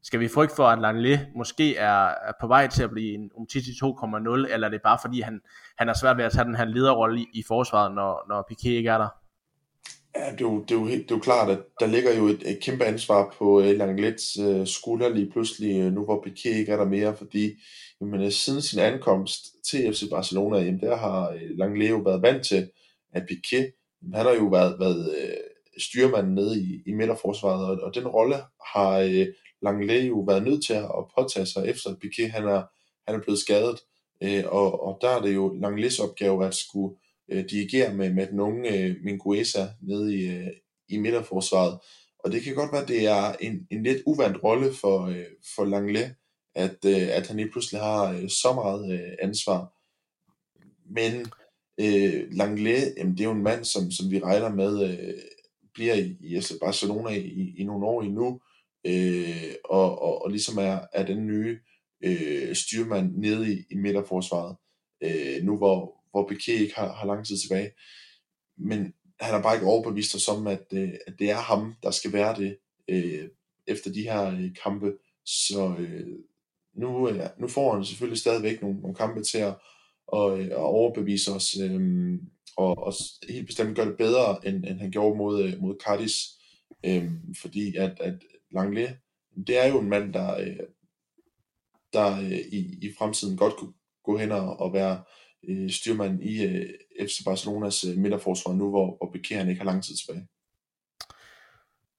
skal 0.03 0.19
vi 0.19 0.27
frygte 0.27 0.55
for, 0.55 0.67
at 0.67 0.81
Langley 0.81 1.17
måske 1.35 1.75
er, 1.75 2.05
er 2.07 2.31
på 2.41 2.47
vej 2.47 2.67
til 2.67 2.83
at 2.83 2.89
blive 2.89 3.13
en 3.13 3.29
Umtiti 3.35 3.69
2.0, 3.69 4.53
eller 4.53 4.67
er 4.67 4.69
det 4.71 4.81
bare 4.83 4.97
fordi, 5.01 5.21
han, 5.21 5.41
han 5.77 5.89
er 5.89 5.93
svært 5.93 6.17
ved 6.17 6.25
at 6.25 6.31
tage 6.31 6.45
den 6.45 6.55
her 6.55 6.65
lederrolle 6.65 7.21
i, 7.21 7.25
i 7.33 7.43
forsvaret, 7.47 7.95
når, 7.95 8.25
når 8.29 8.47
Piqué 8.51 8.69
ikke 8.69 8.89
er 8.89 8.97
der? 8.97 9.07
Ja, 10.15 10.31
det 10.31 10.41
er, 10.41 10.45
jo, 10.45 10.61
det, 10.61 10.71
er 10.71 10.79
jo 10.79 10.85
helt, 10.85 11.03
det 11.03 11.11
er 11.11 11.15
jo 11.15 11.21
klart, 11.21 11.49
at 11.49 11.59
der 11.79 11.85
ligger 11.85 12.17
jo 12.17 12.27
et, 12.27 12.51
et 12.51 12.59
kæmpe 12.61 12.85
ansvar 12.85 13.35
på 13.37 13.61
øh, 13.61 13.69
uh, 13.69 13.77
Langlets 13.77 14.39
uh, 14.39 14.59
øh, 14.59 14.67
skulder 14.67 15.09
lige 15.09 15.31
pludselig, 15.31 15.85
uh, 15.87 15.93
nu 15.93 16.05
hvor 16.05 16.25
Piqué 16.27 16.49
ikke 16.49 16.71
er 16.71 16.77
der 16.77 16.85
mere, 16.85 17.15
fordi 17.15 17.51
jamen, 18.01 18.21
uh, 18.21 18.31
siden 18.31 18.61
sin 18.61 18.79
ankomst 18.79 19.41
til 19.69 19.93
FC 19.93 20.09
Barcelona, 20.09 20.57
jamen, 20.57 20.79
der 20.79 20.97
har 20.97 21.29
uh, 21.29 21.57
Langley 21.57 21.89
jo 21.89 21.97
været 21.97 22.21
vant 22.21 22.45
til, 22.45 22.69
at 23.13 23.23
Piqué, 23.31 23.80
han 24.13 24.25
har 24.25 24.33
jo 24.33 24.45
været, 24.45 24.79
været 24.79 25.15
øh, 25.21 25.37
styrmanden 25.77 26.35
nede 26.35 26.61
i, 26.61 26.83
i 26.85 26.93
midterforsvaret, 26.93 27.65
og, 27.65 27.77
og 27.83 27.95
den 27.95 28.07
rolle 28.07 28.35
har 28.73 28.99
øh, 28.99 29.27
Langley 29.61 30.09
jo 30.09 30.19
været 30.19 30.43
nødt 30.43 30.65
til 30.65 30.73
at 30.73 31.05
påtage 31.17 31.45
sig, 31.45 31.67
efter 31.67 31.89
at 31.89 31.97
Piquet 32.01 32.31
han 32.31 32.47
er, 32.47 32.63
han 33.07 33.15
er 33.15 33.23
blevet 33.23 33.39
skadet, 33.39 33.79
Øh, 34.23 34.43
og, 34.47 34.83
og 34.83 34.97
der 35.01 35.09
er 35.09 35.21
det 35.21 35.35
jo 35.35 35.53
Langleys 35.61 35.99
opgave 35.99 36.45
at 36.45 36.55
skulle 36.55 36.95
øh, 37.31 37.45
dirigere 37.49 37.93
med, 37.93 38.13
med 38.13 38.27
den 38.27 38.39
unge 38.39 38.77
øh, 38.77 38.95
Minguesa 39.03 39.67
nede 39.81 40.15
i, 40.15 40.27
øh, 40.27 40.47
i 40.89 40.97
midterforsvaret. 40.97 41.79
Og 42.19 42.31
det 42.31 42.43
kan 42.43 42.55
godt 42.55 42.71
være, 42.71 42.81
at 42.81 42.87
det 42.87 43.07
er 43.07 43.35
en, 43.39 43.67
en 43.71 43.83
lidt 43.83 44.03
uvandt 44.05 44.43
rolle 44.43 44.73
for, 44.73 45.05
øh, 45.05 45.25
for 45.55 45.65
Langley, 45.65 46.03
at, 46.55 46.85
øh, 46.85 47.07
at 47.11 47.27
han 47.27 47.37
lige 47.37 47.51
pludselig 47.51 47.81
har 47.81 48.11
øh, 48.11 48.29
så 48.29 48.53
meget 48.53 48.93
øh, 48.93 49.11
ansvar. 49.21 49.73
Men 50.85 51.25
øh, 51.79 52.27
Langley, 52.31 52.97
jamen, 52.97 53.13
det 53.13 53.21
er 53.21 53.25
jo 53.25 53.31
en 53.31 53.43
mand, 53.43 53.63
som, 53.65 53.91
som 53.91 54.11
vi 54.11 54.19
regner 54.19 54.49
med 54.49 54.89
øh, 54.89 55.13
bliver 55.73 55.93
i, 55.93 56.17
i 56.19 56.35
altså 56.35 56.57
Barcelona 56.61 57.09
i, 57.09 57.53
i 57.57 57.63
nogle 57.63 57.85
år 57.85 58.01
endnu, 58.01 58.41
øh, 58.87 59.53
og, 59.63 60.01
og, 60.01 60.21
og 60.21 60.31
ligesom 60.31 60.57
er, 60.57 60.79
er 60.93 61.05
den 61.05 61.27
nye 61.27 61.59
øh, 62.03 62.55
styrmand 62.55 63.15
nede 63.15 63.53
i, 63.53 63.65
i 63.71 63.75
midterforsvaret. 63.75 64.55
Øh, 65.03 65.43
nu 65.43 65.57
hvor, 65.57 66.01
hvor 66.11 66.31
Piqué 66.31 66.51
ikke 66.51 66.75
har, 66.75 66.93
har 66.93 67.07
lang 67.07 67.25
tid 67.25 67.37
tilbage. 67.37 67.71
Men 68.57 68.93
han 69.19 69.33
har 69.33 69.41
bare 69.41 69.55
ikke 69.55 69.67
overbevist 69.67 70.15
os 70.15 70.27
om, 70.27 70.47
at, 70.47 70.65
øh, 70.73 70.93
at 71.07 71.13
det 71.19 71.29
er 71.29 71.35
ham, 71.35 71.75
der 71.83 71.91
skal 71.91 72.13
være 72.13 72.35
det 72.35 72.57
øh, 72.87 73.29
efter 73.67 73.91
de 73.91 74.01
her 74.01 74.27
øh, 74.27 74.55
kampe. 74.63 74.93
Så 75.25 75.75
øh, 75.79 76.07
nu, 76.75 77.09
øh, 77.09 77.29
nu 77.39 77.47
får 77.47 77.73
han 77.73 77.85
selvfølgelig 77.85 78.19
stadigvæk 78.19 78.61
nogle, 78.61 78.79
nogle 78.79 78.95
kampe 78.95 79.23
til 79.23 79.37
at, 79.37 79.55
og, 80.11 80.39
øh, 80.39 80.51
og 80.51 80.65
overbevise 80.65 81.31
os, 81.31 81.57
øh, 81.63 81.81
og, 82.57 82.77
og 82.77 82.93
helt 83.29 83.45
bestemt 83.45 83.75
gøre 83.75 83.89
det 83.89 83.97
bedre, 83.97 84.47
end, 84.47 84.65
end 84.65 84.79
han 84.79 84.91
gjorde 84.91 85.17
mod, 85.17 85.43
øh, 85.43 85.61
mod 85.61 85.75
Cardis. 85.85 86.15
Øh, 86.85 87.11
fordi 87.41 87.75
at, 87.75 87.99
at 87.99 88.13
Langley, 88.51 88.87
det 89.47 89.65
er 89.65 89.67
jo 89.67 89.79
en 89.79 89.89
mand, 89.89 90.13
der, 90.13 90.37
øh, 90.37 90.59
der 91.93 92.19
øh, 92.19 92.31
i, 92.31 92.77
i 92.81 92.93
fremtiden 92.97 93.37
godt 93.37 93.55
kunne 93.55 93.73
gå 94.03 94.17
hen 94.17 94.31
og, 94.31 94.59
og 94.59 94.73
være 94.73 95.03
øh, 95.49 95.69
styrmand 95.69 96.23
i 96.23 96.43
øh, 96.43 96.69
FC 96.99 97.23
Barcelonas 97.25 97.83
øh, 97.83 97.97
midterforsvar 97.97 98.53
nu, 98.53 98.69
hvor, 98.69 98.85
hvor 98.85 99.15
Piqué 99.15 99.49
ikke 99.49 99.61
har 99.61 99.71
lang 99.71 99.83
tid 99.83 99.95
tilbage. 99.95 100.27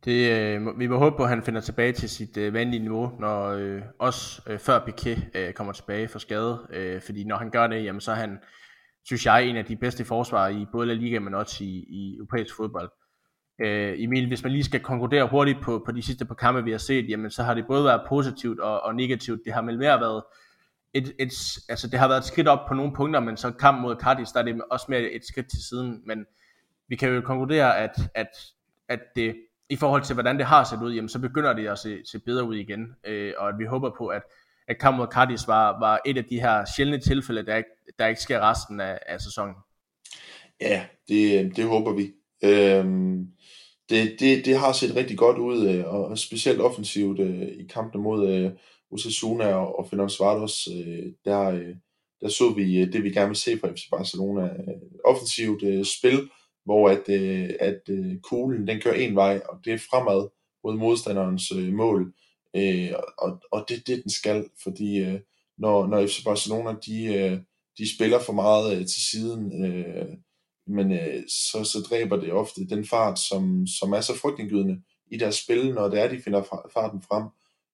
Det, 0.05 0.31
øh, 0.31 0.79
vi 0.79 0.87
må 0.87 0.99
håbe 0.99 1.17
på, 1.17 1.23
at 1.23 1.29
han 1.29 1.43
finder 1.43 1.61
tilbage 1.61 1.93
til 1.93 2.09
sit 2.09 2.37
øh, 2.37 2.55
vanlige 2.55 2.81
niveau, 2.81 3.13
når 3.21 3.49
øh, 3.49 3.83
også 3.99 4.43
øh, 4.47 4.59
før 4.59 4.79
Piqué 4.79 5.39
øh, 5.39 5.53
kommer 5.53 5.73
tilbage 5.73 6.09
for 6.09 6.19
skade. 6.19 6.67
Øh, 6.71 7.03
fordi 7.03 7.25
når 7.25 7.37
han 7.37 7.51
gør 7.51 7.67
det, 7.67 7.85
jamen, 7.85 8.01
så 8.01 8.11
er 8.11 8.15
han, 8.17 8.39
synes 9.05 9.27
jeg, 9.27 9.45
en 9.45 9.57
af 9.57 9.65
de 9.65 9.77
bedste 9.77 10.05
forsvarer 10.05 10.49
i 10.49 10.67
både 10.73 10.87
La 10.87 10.95
Liga, 10.95 11.19
men 11.19 11.35
også 11.35 11.65
i, 11.65 11.85
i 11.89 12.17
europæisk 12.17 12.57
fodbold. 12.57 12.91
Øh, 13.61 13.95
Emil, 13.99 14.29
hvis 14.29 14.43
man 14.43 14.53
lige 14.53 14.65
skal 14.65 14.81
konkludere 14.81 15.29
hurtigt 15.29 15.59
på, 15.63 15.83
på 15.87 15.93
de 15.93 16.03
sidste 16.03 16.25
par 16.25 16.35
kampe, 16.35 16.65
vi 16.65 16.71
har 16.71 16.79
set, 16.79 17.09
jamen, 17.09 17.31
så 17.31 17.43
har 17.43 17.55
det 17.55 17.67
både 17.67 17.85
været 17.85 18.03
positivt 18.09 18.61
og, 18.61 18.81
og 18.83 18.95
negativt. 18.95 19.41
Det 19.45 19.53
har 19.53 19.63
vel 19.63 19.79
mere 19.79 20.01
været 20.01 20.23
et, 20.95 21.13
et, 21.19 21.33
altså 21.69 21.89
det 21.89 21.99
har 21.99 22.09
været 22.09 22.19
et 22.19 22.25
skridt 22.25 22.49
op 22.49 22.69
på 22.69 22.75
nogle 22.75 22.93
punkter, 22.95 23.21
men 23.21 23.37
så 23.37 23.51
kamp 23.51 23.81
mod 23.81 23.97
Cardis, 23.97 24.29
der 24.29 24.41
er 24.41 24.45
det 24.45 24.63
også 24.71 24.87
mere 24.89 25.01
et 25.01 25.27
skridt 25.27 25.51
til 25.51 25.65
siden. 25.69 26.03
Men 26.07 26.27
vi 26.89 26.97
kan 26.97 27.09
jo 27.09 27.21
konkludere, 27.21 27.79
at, 27.79 27.95
at, 28.15 28.29
at 28.89 29.01
det 29.17 29.35
i 29.73 29.77
forhold 29.77 30.03
til, 30.03 30.15
hvordan 30.15 30.39
det 30.39 30.47
har 30.47 30.65
set 30.65 30.83
ud, 30.83 30.95
jamen, 30.95 31.09
så 31.09 31.19
begynder 31.19 31.53
det 31.53 31.67
at 31.67 31.79
se, 31.79 31.99
se 32.05 32.19
bedre 32.19 32.45
ud 32.45 32.57
igen. 32.57 32.87
Øh, 33.07 33.33
og 33.39 33.49
at 33.49 33.55
vi 33.59 33.65
håber 33.65 33.91
på, 33.99 34.07
at, 34.07 34.23
at 34.69 34.79
kampen 34.81 34.99
mod 34.99 35.07
Cardis 35.07 35.49
var, 35.49 35.79
var 35.81 36.01
et 36.07 36.19
af 36.19 36.25
de 36.25 36.41
her 36.41 36.65
sjældne 36.77 37.01
tilfælde, 37.01 37.47
der 37.47 37.57
ikke, 37.57 37.71
der 37.99 38.07
ikke 38.07 38.21
sker 38.21 38.51
resten 38.51 38.81
af, 38.81 38.99
af 39.07 39.21
sæsonen. 39.21 39.55
Ja, 40.61 40.85
det, 41.09 41.57
det 41.57 41.65
håber 41.65 41.93
vi. 41.93 42.13
Øhm, 42.45 43.27
det, 43.91 44.17
det, 44.21 44.45
det 44.45 44.59
har 44.59 44.73
set 44.73 44.97
rigtig 44.97 45.19
godt 45.19 45.39
ud, 45.39 45.69
øh, 45.69 45.95
og 45.95 46.19
specielt 46.19 46.61
offensivt 46.61 47.21
øh, 47.21 47.49
i 47.49 47.67
kampene 47.75 48.03
mod 48.03 48.29
øh, 48.29 48.51
Osasuna 48.91 49.55
og, 49.55 49.79
og 49.79 49.89
Fenerbahce 49.91 50.71
øh, 50.71 51.13
der, 51.25 51.41
øh, 51.41 51.75
der 52.21 52.29
så 52.29 52.55
vi 52.57 52.81
øh, 52.81 52.93
det, 52.93 53.05
vi 53.05 53.11
gerne 53.11 53.29
vil 53.29 53.37
se 53.37 53.59
fra 53.61 53.69
FC 53.69 53.91
Barcelona. 53.91 54.45
Øh, 54.45 54.75
offensivt 55.05 55.63
øh, 55.63 55.85
spil, 55.85 56.29
hvor 56.65 56.89
at, 56.89 57.09
øh, 57.09 57.51
at 57.61 57.81
øh, 57.89 58.21
kuglen 58.21 58.67
den 58.67 58.81
kører 58.81 58.95
en 58.95 59.17
vej, 59.17 59.41
og 59.49 59.59
det 59.65 59.73
er 59.73 59.79
fremad 59.79 60.29
mod 60.65 60.77
modstanderens 60.77 61.53
øh, 61.53 61.73
mål. 61.73 62.15
Øh, 62.57 62.93
og, 63.19 63.41
og 63.53 63.65
det 63.69 63.77
er 63.77 63.81
det, 63.87 64.03
den 64.03 64.11
skal, 64.11 64.49
fordi 64.63 64.99
øh, 64.99 65.21
når, 65.59 65.87
når 65.87 66.07
FC 66.07 66.25
Barcelona 66.25 66.75
de, 66.87 67.05
øh, 67.05 67.39
de 67.79 67.97
spiller 67.97 68.19
for 68.19 68.33
meget 68.33 68.77
øh, 68.77 68.87
til 68.87 69.03
siden, 69.11 69.65
øh, 69.65 70.09
men 70.67 70.93
øh, 70.93 71.23
så, 71.29 71.65
så 71.65 71.87
dræber 71.91 72.17
det 72.17 72.33
ofte 72.33 72.69
den 72.69 72.87
fart, 72.87 73.19
som, 73.19 73.67
som 73.67 73.93
er 73.93 74.01
så 74.01 74.17
frygtindgydende 74.17 74.83
i 75.11 75.17
deres 75.17 75.35
spil, 75.35 75.75
når 75.75 75.89
det 75.89 76.01
er, 76.01 76.09
de 76.09 76.23
finder 76.23 76.43
farten 76.73 77.03
frem. 77.03 77.25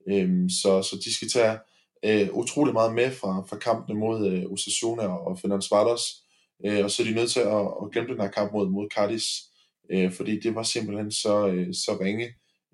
Øh, 0.09 0.51
så, 0.51 0.83
så 0.83 0.97
de 1.05 1.15
skal 1.15 1.29
tage 1.29 1.59
øh, 2.05 2.29
utrolig 2.33 2.75
meget 2.75 2.95
med 2.95 3.11
fra, 3.11 3.45
fra 3.49 3.57
kampene 3.57 3.99
mod 3.99 4.27
øh, 4.27 4.53
Osasuna 4.53 5.07
og 5.07 5.39
Fenerbahce, 5.39 6.28
øh, 6.67 6.85
og 6.85 6.91
så 6.91 7.03
er 7.03 7.07
de 7.07 7.15
nødt 7.15 7.31
til 7.31 7.41
at, 7.41 7.67
at 7.83 7.91
glemme 7.93 8.13
den 8.13 8.21
her 8.21 8.31
kamp 8.31 8.53
mod, 8.53 8.69
mod 8.71 8.89
Cardis, 8.95 9.25
øh, 9.91 10.13
fordi 10.13 10.41
det 10.41 10.55
var 10.55 10.63
simpelthen 10.63 11.13
så, 11.13 11.49
øh, 11.49 11.75
så 11.75 11.99
ringe 12.01 12.29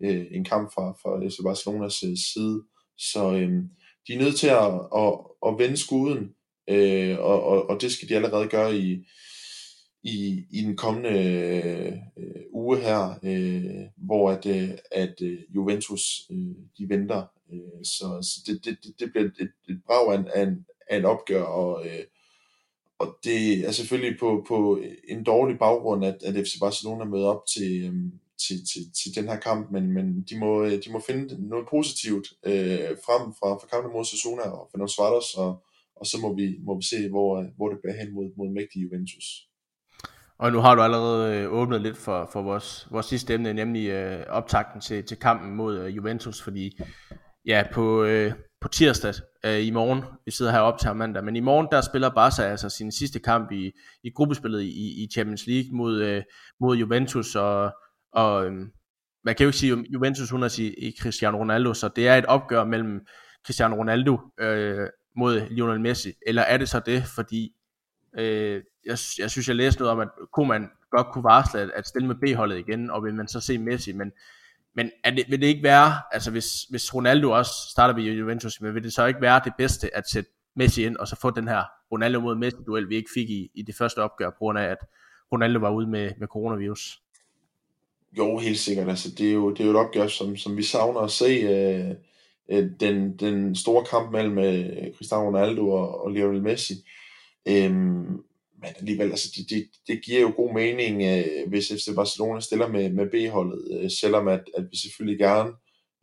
øh, 0.05 0.27
en 0.31 0.45
kamp 0.45 0.75
fra, 0.75 0.93
fra 0.93 1.29
FC 1.29 1.37
Barcelonas 1.45 2.03
øh, 2.03 2.17
side. 2.33 2.63
Så 2.99 3.33
øh, 3.33 3.53
de 4.09 4.15
er 4.15 4.19
nødt 4.19 4.37
til 4.37 4.49
at, 4.49 4.73
at, 4.97 5.13
at 5.47 5.59
vende 5.59 5.77
skuden, 5.77 6.35
øh, 6.69 7.19
og, 7.19 7.43
og, 7.43 7.71
og 7.71 7.81
det 7.81 7.93
skal 7.93 8.09
de 8.09 8.17
allerede 8.17 8.49
gøre 8.49 8.77
i, 8.77 9.07
i, 10.03 10.47
i 10.51 10.61
den 10.63 10.77
kommende 10.77 11.11
øh, 12.17 12.43
uge 12.53 12.81
her, 12.81 13.19
øh, 13.23 13.87
hvor 13.97 14.31
at, 14.31 14.47
øh, 14.47 14.71
at 14.93 15.15
øh, 15.23 15.39
Juventus 15.55 16.03
øh, 16.31 16.57
de 16.79 16.89
venter. 16.89 17.27
Øh, 17.53 17.85
så 17.85 18.05
så 18.23 18.41
det, 18.47 18.65
det, 18.65 19.01
det 19.01 19.11
bliver 19.11 19.25
et, 19.25 19.53
et 19.69 19.83
brag 19.87 20.13
af 20.13 20.19
en, 20.19 20.29
af 20.35 20.43
en, 20.43 20.67
af 20.91 20.97
en 20.97 21.05
opgør, 21.05 21.43
og, 21.43 21.87
øh, 21.87 22.05
og 23.05 23.19
det 23.25 23.69
er 23.69 23.73
selvfølgelig 23.73 24.19
på, 24.21 24.45
på 24.49 24.81
en 25.09 25.25
dårlig 25.25 25.59
baggrund, 25.59 26.05
at, 26.05 26.17
at 26.25 26.35
FC 26.47 26.53
Barcelona 26.61 27.05
møder 27.05 27.27
op 27.27 27.43
til, 27.55 27.85
øhm, 27.87 28.13
til, 28.45 28.57
til, 28.71 28.83
til 28.99 29.15
den 29.17 29.29
her 29.31 29.39
kamp, 29.41 29.71
men, 29.71 29.93
men 29.93 30.23
de, 30.23 30.39
må, 30.39 30.67
de 30.67 30.93
må 30.93 31.03
finde 31.07 31.49
noget 31.49 31.67
positivt 31.71 32.27
øh, 32.47 32.91
frem 33.07 33.23
fra, 33.39 33.51
fra 33.61 33.67
kampen 33.73 33.93
mod 33.93 34.05
Sassuna 34.05 34.43
og 34.43 34.69
Fernando 34.71 34.93
Suarez, 34.93 35.35
og, 35.35 35.51
og 35.97 36.07
så 36.07 36.17
må 36.23 36.35
vi, 36.35 36.57
må 36.67 36.77
vi 36.77 36.85
se, 36.93 37.09
hvor, 37.09 37.47
hvor 37.57 37.69
det 37.69 37.79
bliver 37.83 37.97
hen 38.01 38.15
mod, 38.15 38.27
mod 38.37 38.49
mægtige 38.55 38.83
Juventus. 38.83 39.27
Og 40.39 40.53
nu 40.53 40.59
har 40.59 40.75
du 40.75 40.83
allerede 40.83 41.37
øh, 41.37 41.53
åbnet 41.53 41.81
lidt 41.83 41.97
for, 41.97 42.29
for 42.33 42.43
vores, 42.43 42.89
vores 42.91 43.07
sidste 43.07 43.35
emne, 43.35 43.53
nemlig 43.53 43.89
øh, 43.89 44.27
optakten 44.29 44.81
til, 44.81 45.05
til 45.05 45.17
kampen 45.17 45.57
mod 45.57 45.79
øh, 45.79 45.97
Juventus, 45.97 46.43
fordi 46.43 46.79
ja, 47.47 47.65
på, 47.73 48.05
øh, 48.05 48.33
på 48.61 48.69
tirsdag 48.69 49.15
øh, 49.45 49.67
i 49.67 49.71
morgen, 49.71 50.03
vi 50.25 50.31
sidder 50.31 50.53
her 50.53 50.59
op 50.59 50.79
til 50.79 50.95
mandag, 50.95 51.25
men 51.25 51.37
i 51.37 51.41
morgen 51.41 51.69
der 51.73 51.81
spiller 51.81 52.09
Barca 52.09 52.43
altså 52.43 52.69
sin 52.69 52.93
sidste 52.93 53.19
kamp 53.19 53.53
i, 53.53 53.73
i 54.05 54.11
gruppespillet 54.11 54.63
i, 54.63 55.05
i 55.05 55.09
Champions 55.13 55.47
League 55.47 55.77
mod, 55.77 56.01
øh, 56.03 56.23
mod 56.61 56.77
Juventus, 56.77 57.35
og, 57.35 57.73
og 58.13 58.47
øh, 58.47 58.53
man 59.25 59.35
kan 59.35 59.45
jo 59.45 59.49
ikke 59.49 59.59
sige 59.59 59.85
Juventus 59.91 60.33
uden 60.33 60.43
at 60.43 60.53
sige 60.53 60.95
Cristiano 61.01 61.39
Ronaldo, 61.39 61.75
så 61.75 61.89
det 61.97 62.09
er 62.09 62.17
et 62.17 62.27
opgør 62.27 62.65
mellem 62.65 63.01
Cristiano 63.47 63.77
Ronaldo 63.77 64.19
øh, 64.41 64.89
mod 65.17 65.49
Lionel 65.51 65.81
Messi, 65.81 66.13
eller 66.27 66.43
er 66.43 66.57
det 66.57 66.69
så 66.69 66.81
det, 66.87 67.05
fordi 67.15 67.53
øh, 68.19 68.63
jeg, 68.87 68.99
jeg 69.19 69.31
synes, 69.31 69.49
jeg 69.49 69.57
læste 69.57 69.81
noget 69.81 69.93
om, 69.93 70.01
at 70.01 70.09
Koeman 70.33 70.69
godt 70.91 71.07
kunne 71.13 71.25
varsle 71.25 71.61
at, 71.61 71.71
at 71.71 71.87
stille 71.87 72.09
med 72.09 72.15
B-holdet 72.15 72.59
igen, 72.59 72.91
og 72.91 73.05
vil 73.05 73.15
man 73.15 73.29
så 73.29 73.41
se 73.41 73.59
Messi, 73.59 73.93
men, 73.93 74.13
men 74.75 74.91
er 75.05 75.11
det, 75.11 75.25
vil 75.29 75.41
det 75.41 75.47
ikke 75.47 75.63
være, 75.63 75.93
altså 76.13 76.31
hvis, 76.31 76.63
hvis 76.71 76.95
Ronaldo 76.95 77.31
også 77.31 77.53
starter 77.71 77.95
ved 77.95 78.05
Juventus, 78.05 78.61
men 78.61 78.75
vil 78.75 78.83
det 78.83 78.93
så 78.93 79.07
ikke 79.07 79.21
være 79.21 79.41
det 79.45 79.53
bedste 79.59 79.97
at 79.97 80.09
sætte 80.11 80.31
Messi 80.57 80.85
ind, 80.85 80.97
og 80.97 81.09
så 81.09 81.17
få 81.21 81.31
den 81.31 81.49
her 81.49 81.63
Ronaldo 81.93 82.21
mod 82.21 82.37
Messi-duel, 82.37 82.89
vi 82.89 82.97
ikke 82.97 83.11
fik 83.15 83.31
i, 83.31 83.51
i 83.55 83.63
det 83.63 83.75
første 83.75 83.99
opgør, 83.99 84.31
på 84.31 84.39
grund 84.39 84.59
af, 84.59 84.65
at 84.65 84.79
Ronaldo 85.33 85.59
var 85.59 85.71
ude 85.71 85.87
med, 85.87 86.11
med 86.19 86.29
coronavirus? 86.29 87.01
Jo, 88.19 88.39
helt 88.39 88.59
sikkert. 88.59 88.89
Altså, 88.89 89.11
det, 89.19 89.29
er 89.29 89.35
jo, 89.35 89.51
det 89.51 89.61
er 89.61 89.65
jo 89.65 89.71
et 89.71 89.77
opgør, 89.77 90.07
som, 90.07 90.37
som 90.37 90.57
vi 90.57 90.63
savner 90.63 91.01
at 91.01 91.11
se. 91.11 91.25
Øh, 91.25 91.95
øh, 92.49 92.71
den, 92.81 93.17
den 93.17 93.57
store 93.57 93.85
kamp 93.85 94.13
mellem 94.13 94.39
øh, 94.39 94.95
Cristiano 94.97 95.27
Ronaldo 95.27 95.71
og, 95.71 96.05
og 96.05 96.11
Lionel 96.11 96.43
Messi. 96.43 96.75
Øhm, 97.49 98.23
men 98.65 98.75
alligevel, 98.79 99.11
altså, 99.11 99.29
det, 99.37 99.51
det, 99.51 99.67
det 99.87 100.05
giver 100.05 100.21
jo 100.21 100.33
god 100.37 100.55
mening, 100.55 101.03
øh, 101.03 101.49
hvis 101.49 101.69
FC 101.69 101.95
Barcelona 101.95 102.41
stiller 102.41 102.69
med, 102.69 102.91
med 102.91 103.11
B-holdet, 103.11 103.81
øh, 103.81 103.91
selvom 103.91 104.29
at, 104.29 104.43
at 104.57 104.65
vi 104.71 104.77
selvfølgelig 104.77 105.19
gerne 105.19 105.51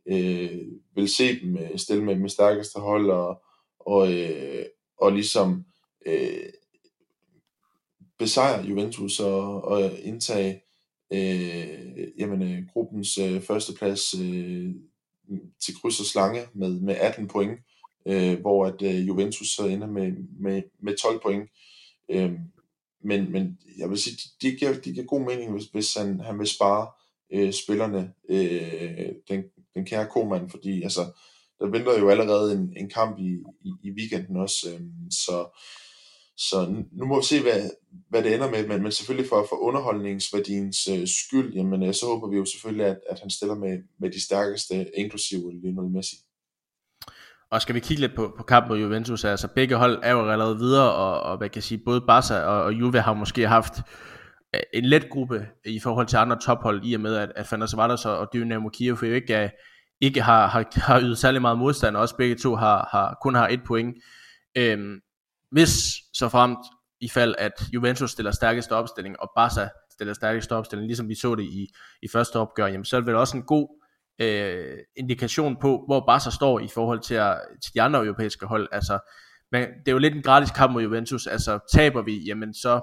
øh, 0.08 0.60
vil 0.94 1.08
se 1.08 1.40
dem 1.40 1.56
øh, 1.56 1.78
stille 1.78 2.04
med, 2.04 2.16
med 2.16 2.28
stærkeste 2.28 2.78
hold, 2.78 3.10
og, 3.10 3.42
og, 3.80 4.12
øh, 4.12 4.64
og 4.96 5.12
ligesom 5.12 5.64
øh, 6.06 6.48
besejre 8.18 8.64
Juventus 8.64 9.20
og, 9.20 9.64
og 9.64 9.90
indtage 10.02 10.62
øh, 11.12 12.08
jamen, 12.18 12.42
øh, 12.42 12.62
gruppens 12.72 13.18
øh, 13.18 13.42
førsteplads 13.42 14.14
øh, 14.14 14.70
til 15.64 15.74
kryds 15.80 16.00
og 16.00 16.06
slange 16.06 16.40
med, 16.54 16.80
med 16.80 16.94
18 16.94 17.28
point, 17.28 17.60
øh, 18.06 18.40
hvor 18.40 18.66
at 18.66 18.82
øh, 18.82 19.08
Juventus 19.08 19.48
så 19.48 19.66
ender 19.66 19.86
med, 19.86 20.12
med, 20.40 20.62
med 20.82 20.96
12 20.96 21.20
point. 21.22 21.50
Øh, 22.08 22.32
men, 23.04 23.32
men 23.32 23.58
jeg 23.78 23.90
vil 23.90 23.98
sige, 23.98 24.16
det 24.42 24.58
giver, 24.58 24.72
de 24.72 24.92
giver 24.92 25.06
god 25.06 25.20
mening, 25.20 25.52
hvis, 25.52 25.64
hvis 25.64 25.94
han, 25.94 26.20
han 26.20 26.38
vil 26.38 26.46
spare 26.46 26.86
øh, 27.32 27.52
spillerne, 27.52 28.12
øh, 28.28 29.08
den, 29.28 29.44
den 29.74 29.84
kære 29.84 30.06
komand, 30.06 30.50
fordi 30.50 30.82
altså, 30.82 31.00
der 31.58 31.66
venter 31.66 31.98
jo 31.98 32.08
allerede 32.08 32.52
en, 32.52 32.72
en 32.76 32.90
kamp 32.90 33.18
i, 33.18 33.30
i, 33.60 33.70
i 33.82 33.90
weekenden 33.90 34.36
også, 34.36 34.70
øh, 34.74 34.80
så, 35.10 35.58
så 36.36 36.84
nu 36.92 37.06
må 37.06 37.20
vi 37.20 37.26
se, 37.26 37.42
hvad, 37.42 37.70
hvad 38.08 38.22
det 38.22 38.34
ender 38.34 38.50
med, 38.50 38.66
men, 38.66 38.82
men 38.82 38.92
selvfølgelig 38.92 39.28
for, 39.28 39.46
for 39.48 39.56
underholdningsværdiens 39.56 40.88
øh, 40.88 41.08
skyld, 41.08 41.54
jamen, 41.54 41.82
øh, 41.82 41.94
så 41.94 42.06
håber 42.06 42.28
vi 42.28 42.36
jo 42.36 42.44
selvfølgelig, 42.44 42.86
at, 42.86 43.00
at 43.10 43.20
han 43.20 43.30
stiller 43.30 43.54
med, 43.54 43.78
med 44.00 44.10
de 44.10 44.24
stærkeste, 44.24 44.98
inklusive 44.98 45.52
Lionel 45.60 45.92
Messi. 45.92 46.16
Og 47.52 47.62
skal 47.62 47.74
vi 47.74 47.80
kigge 47.80 48.00
lidt 48.00 48.14
på, 48.16 48.34
på 48.36 48.42
kampen 48.42 48.68
mod 48.68 48.78
Juventus, 48.78 49.24
altså 49.24 49.48
begge 49.48 49.76
hold 49.76 50.00
er 50.02 50.12
jo 50.12 50.30
allerede 50.30 50.56
videre, 50.56 50.92
og, 50.92 51.20
og 51.20 51.36
hvad 51.38 51.48
kan 51.48 51.56
jeg 51.56 51.62
sige, 51.62 51.82
både 51.84 52.00
Barca 52.00 52.40
og, 52.40 52.62
og 52.62 52.72
Juve 52.72 53.00
har 53.00 53.14
måske 53.14 53.48
haft 53.48 53.82
øh, 54.54 54.60
en 54.74 54.84
let 54.84 55.10
gruppe 55.10 55.46
i 55.64 55.80
forhold 55.80 56.06
til 56.06 56.16
andre 56.16 56.38
tophold, 56.40 56.80
i 56.84 56.94
og 56.94 57.00
med 57.00 57.16
at, 57.16 57.32
at 57.36 57.46
Fenerbahce 57.46 58.10
og 58.10 58.28
Dynamo 58.32 58.68
Kiev 58.68 58.98
jo 59.02 59.12
ikke, 59.12 59.50
ikke 60.00 60.22
har, 60.22 60.46
har, 60.46 60.64
har 60.76 61.00
ydet 61.00 61.18
særlig 61.18 61.40
meget 61.40 61.58
modstand, 61.58 61.96
og 61.96 62.02
også 62.02 62.16
begge 62.16 62.34
to 62.34 62.54
har, 62.54 62.88
har, 62.92 63.18
kun 63.22 63.34
har 63.34 63.48
et 63.48 63.60
point. 63.66 63.96
Øhm, 64.56 65.00
hvis 65.50 65.94
så 66.14 66.28
fremt 66.28 66.66
i 67.00 67.08
fald, 67.08 67.34
at 67.38 67.52
Juventus 67.74 68.10
stiller 68.10 68.32
stærkeste 68.32 68.72
opstilling, 68.72 69.20
og 69.20 69.30
Barca 69.36 69.68
stiller 69.92 70.14
stærkeste 70.14 70.52
opstilling, 70.52 70.86
ligesom 70.86 71.08
vi 71.08 71.14
så 71.14 71.34
det 71.34 71.44
i, 71.44 71.66
i 72.02 72.08
første 72.12 72.36
opgør, 72.36 72.66
jamen, 72.66 72.84
så 72.84 72.96
er 72.96 73.00
det 73.00 73.06
vel 73.06 73.16
også 73.16 73.36
en 73.36 73.42
god 73.42 73.81
øh, 74.18 74.78
indikation 74.96 75.56
på, 75.60 75.84
hvor 75.86 76.04
Barca 76.06 76.30
står 76.30 76.60
i 76.60 76.68
forhold 76.74 77.00
til, 77.00 77.14
at, 77.14 77.40
til 77.64 77.74
de 77.74 77.82
andre 77.82 78.04
europæiske 78.04 78.46
hold. 78.46 78.68
Altså, 78.72 78.98
men 79.52 79.62
det 79.62 79.88
er 79.88 79.92
jo 79.92 79.98
lidt 79.98 80.14
en 80.14 80.22
gratis 80.22 80.50
kamp 80.50 80.72
mod 80.72 80.82
Juventus. 80.82 81.26
Altså, 81.26 81.58
taber 81.72 82.02
vi, 82.02 82.24
jamen 82.24 82.54
så 82.54 82.80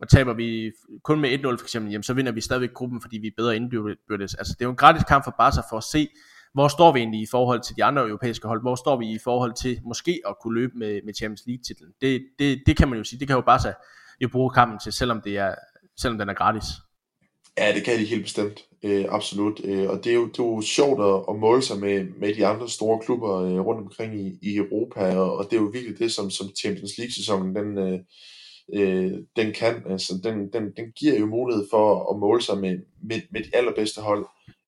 og 0.00 0.08
taber 0.08 0.34
vi 0.34 0.72
kun 1.04 1.20
med 1.20 1.38
1-0 1.38 1.42
for 1.46 1.64
eksempel, 1.64 1.92
jamen 1.92 2.02
så 2.02 2.14
vinder 2.14 2.32
vi 2.32 2.40
stadigvæk 2.40 2.72
gruppen, 2.74 3.00
fordi 3.00 3.18
vi 3.18 3.26
er 3.26 3.30
bedre 3.36 3.56
indbyrdes. 3.56 4.34
Altså, 4.34 4.52
det 4.52 4.60
er 4.60 4.66
jo 4.66 4.70
en 4.70 4.76
gratis 4.76 5.04
kamp 5.04 5.24
for 5.24 5.34
Barca 5.38 5.60
for 5.70 5.76
at 5.76 5.84
se, 5.84 6.08
hvor 6.54 6.68
står 6.68 6.92
vi 6.92 6.98
egentlig 6.98 7.20
i 7.20 7.26
forhold 7.30 7.60
til 7.60 7.76
de 7.76 7.84
andre 7.84 8.02
europæiske 8.08 8.48
hold? 8.48 8.62
Hvor 8.62 8.74
står 8.74 8.96
vi 8.96 9.06
i 9.10 9.18
forhold 9.24 9.54
til 9.54 9.80
måske 9.84 10.20
at 10.28 10.34
kunne 10.42 10.54
løbe 10.54 10.72
med, 10.78 11.00
med 11.04 11.14
Champions 11.14 11.42
League-titlen? 11.46 11.90
Det, 12.00 12.26
det, 12.38 12.62
det 12.66 12.76
kan 12.76 12.88
man 12.88 12.98
jo 12.98 13.04
sige, 13.04 13.20
det 13.20 13.28
kan 13.28 13.36
jo 13.36 13.40
Barca 13.40 13.72
jo 14.20 14.28
bruge 14.28 14.50
kampen 14.50 14.78
til, 14.78 14.92
selvom, 14.92 15.20
det 15.20 15.38
er, 15.38 15.54
selvom 15.96 16.18
den 16.18 16.28
er 16.28 16.34
gratis. 16.34 16.64
Ja, 17.58 17.74
det 17.74 17.84
kan 17.84 17.98
de 17.98 18.04
helt 18.04 18.22
bestemt. 18.22 18.64
Øh, 18.82 19.04
absolut. 19.08 19.60
Øh, 19.64 19.90
og 19.90 20.04
det 20.04 20.10
er, 20.10 20.14
jo, 20.14 20.26
det 20.28 20.38
er 20.38 20.44
jo 20.44 20.60
sjovt 20.60 21.00
at, 21.00 21.34
at 21.34 21.40
måle 21.40 21.62
sig 21.62 21.78
med, 21.78 22.04
med 22.04 22.34
de 22.34 22.46
andre 22.46 22.68
store 22.68 23.00
klubber 23.04 23.34
øh, 23.42 23.60
rundt 23.60 23.80
omkring 23.80 24.20
i, 24.20 24.38
i 24.42 24.56
Europa, 24.56 25.16
og, 25.16 25.36
og 25.36 25.44
det 25.44 25.56
er 25.56 25.60
jo 25.60 25.70
virkelig 25.72 25.98
det, 25.98 26.12
som, 26.12 26.30
som 26.30 26.48
Champions 26.58 26.98
League-sæsonen 26.98 27.56
den, 27.56 27.78
øh, 27.78 28.00
øh, 28.74 29.12
den 29.36 29.52
kan. 29.52 29.82
Altså, 29.86 30.20
den, 30.24 30.52
den, 30.52 30.72
den 30.76 30.92
giver 30.96 31.18
jo 31.18 31.26
mulighed 31.26 31.66
for 31.70 32.12
at 32.12 32.18
måle 32.18 32.42
sig 32.42 32.58
med, 32.58 32.78
med, 33.02 33.20
med 33.30 33.40
de 33.40 33.50
allerbedste 33.56 34.00
hold. 34.00 34.26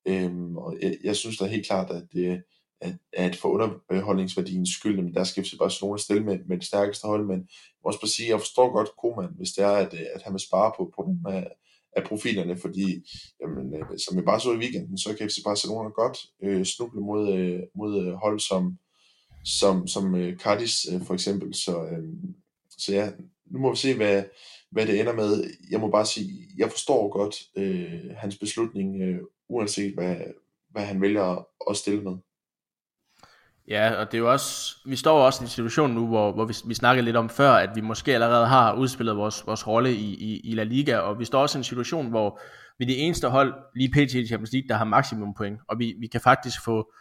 Øhm, 0.09 0.57
og 0.57 0.76
jeg, 0.82 0.97
jeg 1.05 1.16
synes 1.16 1.39
da 1.39 1.45
helt 1.45 1.66
klart, 1.66 1.91
at 1.91 2.03
det 2.12 2.43
at, 2.80 2.95
at 3.12 3.36
for 3.36 3.49
underholdningsværdiens 3.49 4.70
skyld, 4.70 4.97
men 4.97 5.14
der 5.14 5.24
skal 5.24 5.45
FC 5.45 5.59
Barcelona 5.59 5.99
stille 5.99 6.24
med, 6.24 6.39
med 6.47 6.57
det 6.57 6.66
stærkeste 6.66 7.07
hold, 7.07 7.26
men 7.26 7.39
jeg 7.39 7.80
må 7.84 7.89
også 7.89 8.01
bare 8.01 8.09
sige, 8.09 8.26
at 8.26 8.30
jeg 8.30 8.41
forstår 8.41 8.72
godt 8.72 8.89
Koeman, 9.01 9.36
hvis 9.36 9.53
det 9.53 9.64
er, 9.64 9.70
at, 9.70 9.95
øh, 9.95 10.07
at 10.14 10.22
han 10.22 10.32
vil 10.32 10.41
spare 10.41 10.72
på, 10.76 10.93
på 10.97 11.03
nogle 11.03 11.36
af, 11.36 11.41
øh, 11.41 11.51
af 11.97 12.05
profilerne, 12.05 12.57
fordi 12.57 13.09
jamen, 13.43 13.74
øh, 13.74 13.99
som 13.99 14.16
vi 14.16 14.22
bare 14.22 14.41
så 14.41 14.53
i 14.53 14.57
weekenden, 14.57 14.99
så 14.99 15.16
kan 15.16 15.28
FC 15.28 15.39
Barcelona 15.45 15.89
godt 15.89 16.18
øh, 16.43 16.64
snuble 16.64 17.01
mod, 17.01 17.34
øh, 17.34 17.61
mod 17.74 18.07
øh, 18.07 18.12
hold 18.12 18.41
som, 18.41 18.78
som, 19.45 19.86
som 19.86 20.14
øh, 20.14 20.39
Cardis 20.39 20.86
øh, 20.93 21.03
for 21.03 21.14
eksempel, 21.14 21.55
så, 21.55 21.84
øh, 21.84 22.09
så 22.78 22.93
ja, 22.93 23.11
nu 23.47 23.59
må 23.59 23.70
vi 23.70 23.76
se, 23.76 23.95
hvad, 23.97 24.24
hvad 24.70 24.86
det 24.86 25.01
ender 25.01 25.12
med. 25.12 25.45
Jeg 25.70 25.80
må 25.80 25.91
bare 25.91 26.07
sige, 26.07 26.30
jeg 26.59 26.70
forstår 26.70 27.12
godt 27.12 27.36
øh, 27.57 28.11
hans 28.16 28.39
beslutning, 28.39 29.03
øh, 29.03 29.20
uanset 29.49 29.95
hvad, 29.95 30.16
hvad 30.70 30.82
han 30.82 31.01
vælger 31.01 31.47
at 31.70 31.76
stille 31.76 32.03
med. 32.03 32.16
Ja, 33.71 33.95
og 33.95 34.07
det 34.07 34.14
er 34.14 34.19
jo 34.19 34.33
også, 34.33 34.77
vi 34.85 34.97
står 34.97 35.27
også 35.27 35.43
i 35.43 35.45
en 35.45 35.49
situation 35.49 35.91
nu, 35.91 36.07
hvor, 36.07 36.33
hvor 36.33 36.45
vi, 36.45 36.55
vi 36.66 36.75
snakkede 36.75 37.05
lidt 37.05 37.16
om 37.16 37.29
før, 37.29 37.53
at 37.53 37.71
vi 37.75 37.81
måske 37.81 38.14
allerede 38.14 38.47
har 38.47 38.75
udspillet 38.75 39.16
vores, 39.16 39.47
vores 39.47 39.66
rolle 39.66 39.95
i, 39.95 40.14
i, 40.14 40.41
i 40.45 40.55
La 40.55 40.62
Liga, 40.62 40.97
og 40.97 41.19
vi 41.19 41.25
står 41.25 41.43
også 41.43 41.59
i 41.59 41.61
en 41.61 41.64
situation, 41.64 42.09
hvor 42.09 42.41
vi 42.79 42.85
er 42.85 42.87
det 42.87 43.05
eneste 43.07 43.29
hold, 43.29 43.55
lige 43.75 43.91
pt. 43.91 44.14
i 44.14 44.27
Champions 44.27 44.53
League, 44.53 44.69
der 44.69 44.75
har 44.75 44.85
maksimum 44.85 45.35
point, 45.35 45.61
og 45.69 45.79
vi, 45.79 45.95
vi 46.01 46.07
kan 46.07 46.21
faktisk 46.21 46.64
få, 46.64 46.93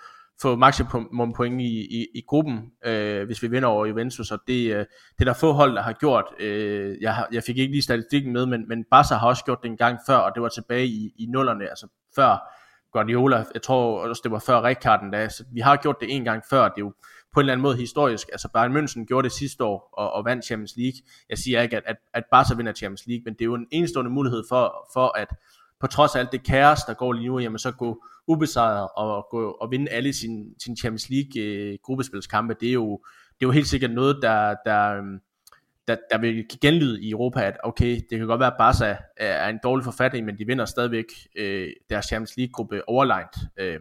få 0.41 0.55
maksimum 0.55 1.34
point 1.36 1.61
i, 1.61 1.99
i, 2.01 2.07
i 2.15 2.22
gruppen, 2.28 2.59
øh, 2.86 3.26
hvis 3.26 3.43
vi 3.43 3.47
vinder 3.47 3.70
over 3.70 3.86
Juventus, 3.86 4.32
og 4.32 4.39
det, 4.47 4.74
øh, 4.74 4.80
det 4.80 4.86
er 5.20 5.26
der 5.26 5.34
få 5.34 5.51
hold, 5.51 5.76
der 5.76 5.82
har 5.82 5.93
gjort. 5.93 6.26
Øh, 6.39 6.97
jeg, 7.01 7.15
har, 7.15 7.28
jeg 7.32 7.43
fik 7.43 7.57
ikke 7.57 7.72
lige 7.72 7.82
statistikken 7.82 8.34
med, 8.34 8.45
men, 8.45 8.68
men 8.68 8.86
Barca 8.91 9.15
har 9.15 9.28
også 9.28 9.43
gjort 9.45 9.59
det 9.63 9.70
en 9.70 9.78
gang 9.78 9.99
før, 10.07 10.15
og 10.15 10.32
det 10.36 10.41
var 10.41 10.49
tilbage 10.49 10.88
i, 10.88 11.11
i 11.20 11.26
nullerne, 11.26 11.70
altså 11.70 11.88
før 12.15 12.57
Guardiola, 12.93 13.45
jeg 13.53 13.61
tror 13.61 13.99
også 13.99 14.21
det 14.23 14.31
var 14.31 14.39
før 14.39 14.61
Rijkaarden 14.61 15.11
da, 15.11 15.29
så 15.29 15.43
vi 15.53 15.59
har 15.59 15.75
gjort 15.75 15.95
det 16.01 16.15
en 16.15 16.23
gang 16.23 16.43
før, 16.49 16.63
det 16.63 16.77
er 16.77 16.85
jo 16.85 16.93
på 17.33 17.39
en 17.39 17.43
eller 17.43 17.53
anden 17.53 17.61
måde 17.61 17.77
historisk, 17.77 18.27
altså 18.31 18.49
Bayern 18.53 18.77
München 18.77 19.05
gjorde 19.05 19.25
det 19.25 19.31
sidste 19.31 19.63
år 19.63 19.89
og, 19.97 20.11
og 20.11 20.25
vandt 20.25 20.45
Champions 20.45 20.73
League, 20.77 20.97
jeg 21.29 21.38
siger 21.38 21.61
ikke, 21.61 21.77
at, 21.77 21.83
at, 21.85 21.95
at 22.13 22.23
Barca 22.31 22.55
vinder 22.55 22.73
Champions 22.73 23.07
League, 23.07 23.21
men 23.25 23.33
det 23.33 23.41
er 23.41 23.45
jo 23.45 23.55
en 23.55 23.67
enestående 23.71 24.11
mulighed 24.11 24.43
for, 24.49 24.89
for 24.93 25.17
at 25.17 25.27
på 25.79 25.88
trods 25.88 26.15
af 26.15 26.19
alt 26.19 26.31
det 26.31 26.43
kaos, 26.43 26.79
der 26.88 26.93
går 26.93 27.13
lige 27.13 27.27
nu, 27.27 27.39
jamen 27.39 27.59
så 27.59 27.71
gå 27.71 28.03
ubesejret 28.27 28.89
og, 28.97 29.27
gå, 29.31 29.51
og 29.51 29.71
vinde 29.71 29.91
alle 29.91 30.13
sine, 30.13 30.45
sin 30.63 30.77
Champions 30.77 31.09
League 31.09 31.43
øh, 31.43 31.77
gruppespilskampe, 31.83 32.55
det 32.59 32.69
er 32.69 32.73
jo, 32.73 33.01
det 33.39 33.45
er 33.45 33.47
jo 33.47 33.51
helt 33.51 33.67
sikkert 33.67 33.91
noget, 33.91 34.19
der, 34.21 34.55
der, 34.65 34.97
øhm, 34.97 35.19
der, 35.88 35.97
der 36.11 36.17
vil 36.17 36.45
genlyde 36.61 37.01
i 37.01 37.11
Europa, 37.11 37.41
at 37.41 37.57
okay, 37.63 38.01
det 38.09 38.17
kan 38.17 38.27
godt 38.27 38.39
være, 38.39 38.51
at 38.51 38.57
Barca 38.57 38.97
er 39.17 39.49
en 39.49 39.59
dårlig 39.63 39.83
forfatning, 39.83 40.25
men 40.25 40.38
de 40.38 40.45
vinder 40.45 40.65
stadigvæk 40.65 41.05
øh, 41.35 41.69
deres 41.89 42.05
Champions 42.05 42.38
League-gruppe 42.38 42.89
overlegnet. 42.89 43.49
Øh, 43.57 43.79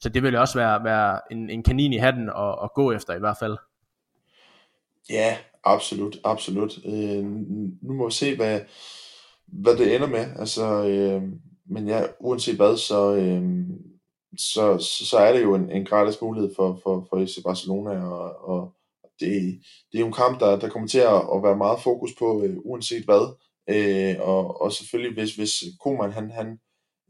så 0.00 0.08
det 0.08 0.22
vil 0.22 0.36
også 0.36 0.58
være, 0.58 0.84
være 0.84 1.20
en, 1.30 1.50
en 1.50 1.62
kanin 1.62 1.92
i 1.92 1.96
hatten 1.96 2.28
at, 2.28 2.54
at 2.62 2.74
gå 2.74 2.92
efter 2.92 3.14
i 3.14 3.18
hvert 3.18 3.36
fald. 3.40 3.56
Ja, 5.10 5.36
absolut, 5.64 6.16
absolut. 6.24 6.78
Øh, 6.86 7.24
nu 7.82 7.92
må 7.92 8.06
vi 8.06 8.12
se, 8.12 8.36
hvad, 8.36 8.60
hvad 9.46 9.76
det 9.76 9.94
ender 9.94 10.08
med. 10.08 10.26
Altså, 10.38 10.84
øh, 10.84 11.22
men 11.66 11.88
ja, 11.88 12.02
uanset 12.20 12.56
hvad, 12.56 12.76
så, 12.76 13.14
øh, 13.14 13.42
så, 14.38 14.78
så, 14.78 15.06
så 15.06 15.18
er 15.18 15.32
det 15.32 15.42
jo 15.42 15.54
en, 15.54 15.70
en 15.70 15.84
gratis 15.84 16.20
mulighed 16.22 16.54
for, 16.56 16.80
for, 16.82 17.06
for 17.10 17.24
FC 17.24 17.42
Barcelona, 17.44 18.04
og, 18.04 18.48
og 18.48 18.74
det, 19.20 19.60
det 19.92 19.98
er 19.98 20.00
jo 20.00 20.06
en 20.06 20.12
kamp, 20.12 20.40
der, 20.40 20.58
der 20.58 20.68
kommer 20.68 20.88
til 20.88 20.98
at, 20.98 21.22
at 21.34 21.42
være 21.42 21.56
meget 21.56 21.80
fokus 21.82 22.10
på, 22.18 22.44
øh, 22.44 22.56
uanset 22.58 23.04
hvad. 23.04 23.34
Øh, 23.70 24.16
og, 24.20 24.60
og 24.60 24.72
selvfølgelig, 24.72 25.14
hvis, 25.14 25.34
hvis 25.36 25.64
Koeman 25.80 26.12
han, 26.12 26.30
han 26.30 26.58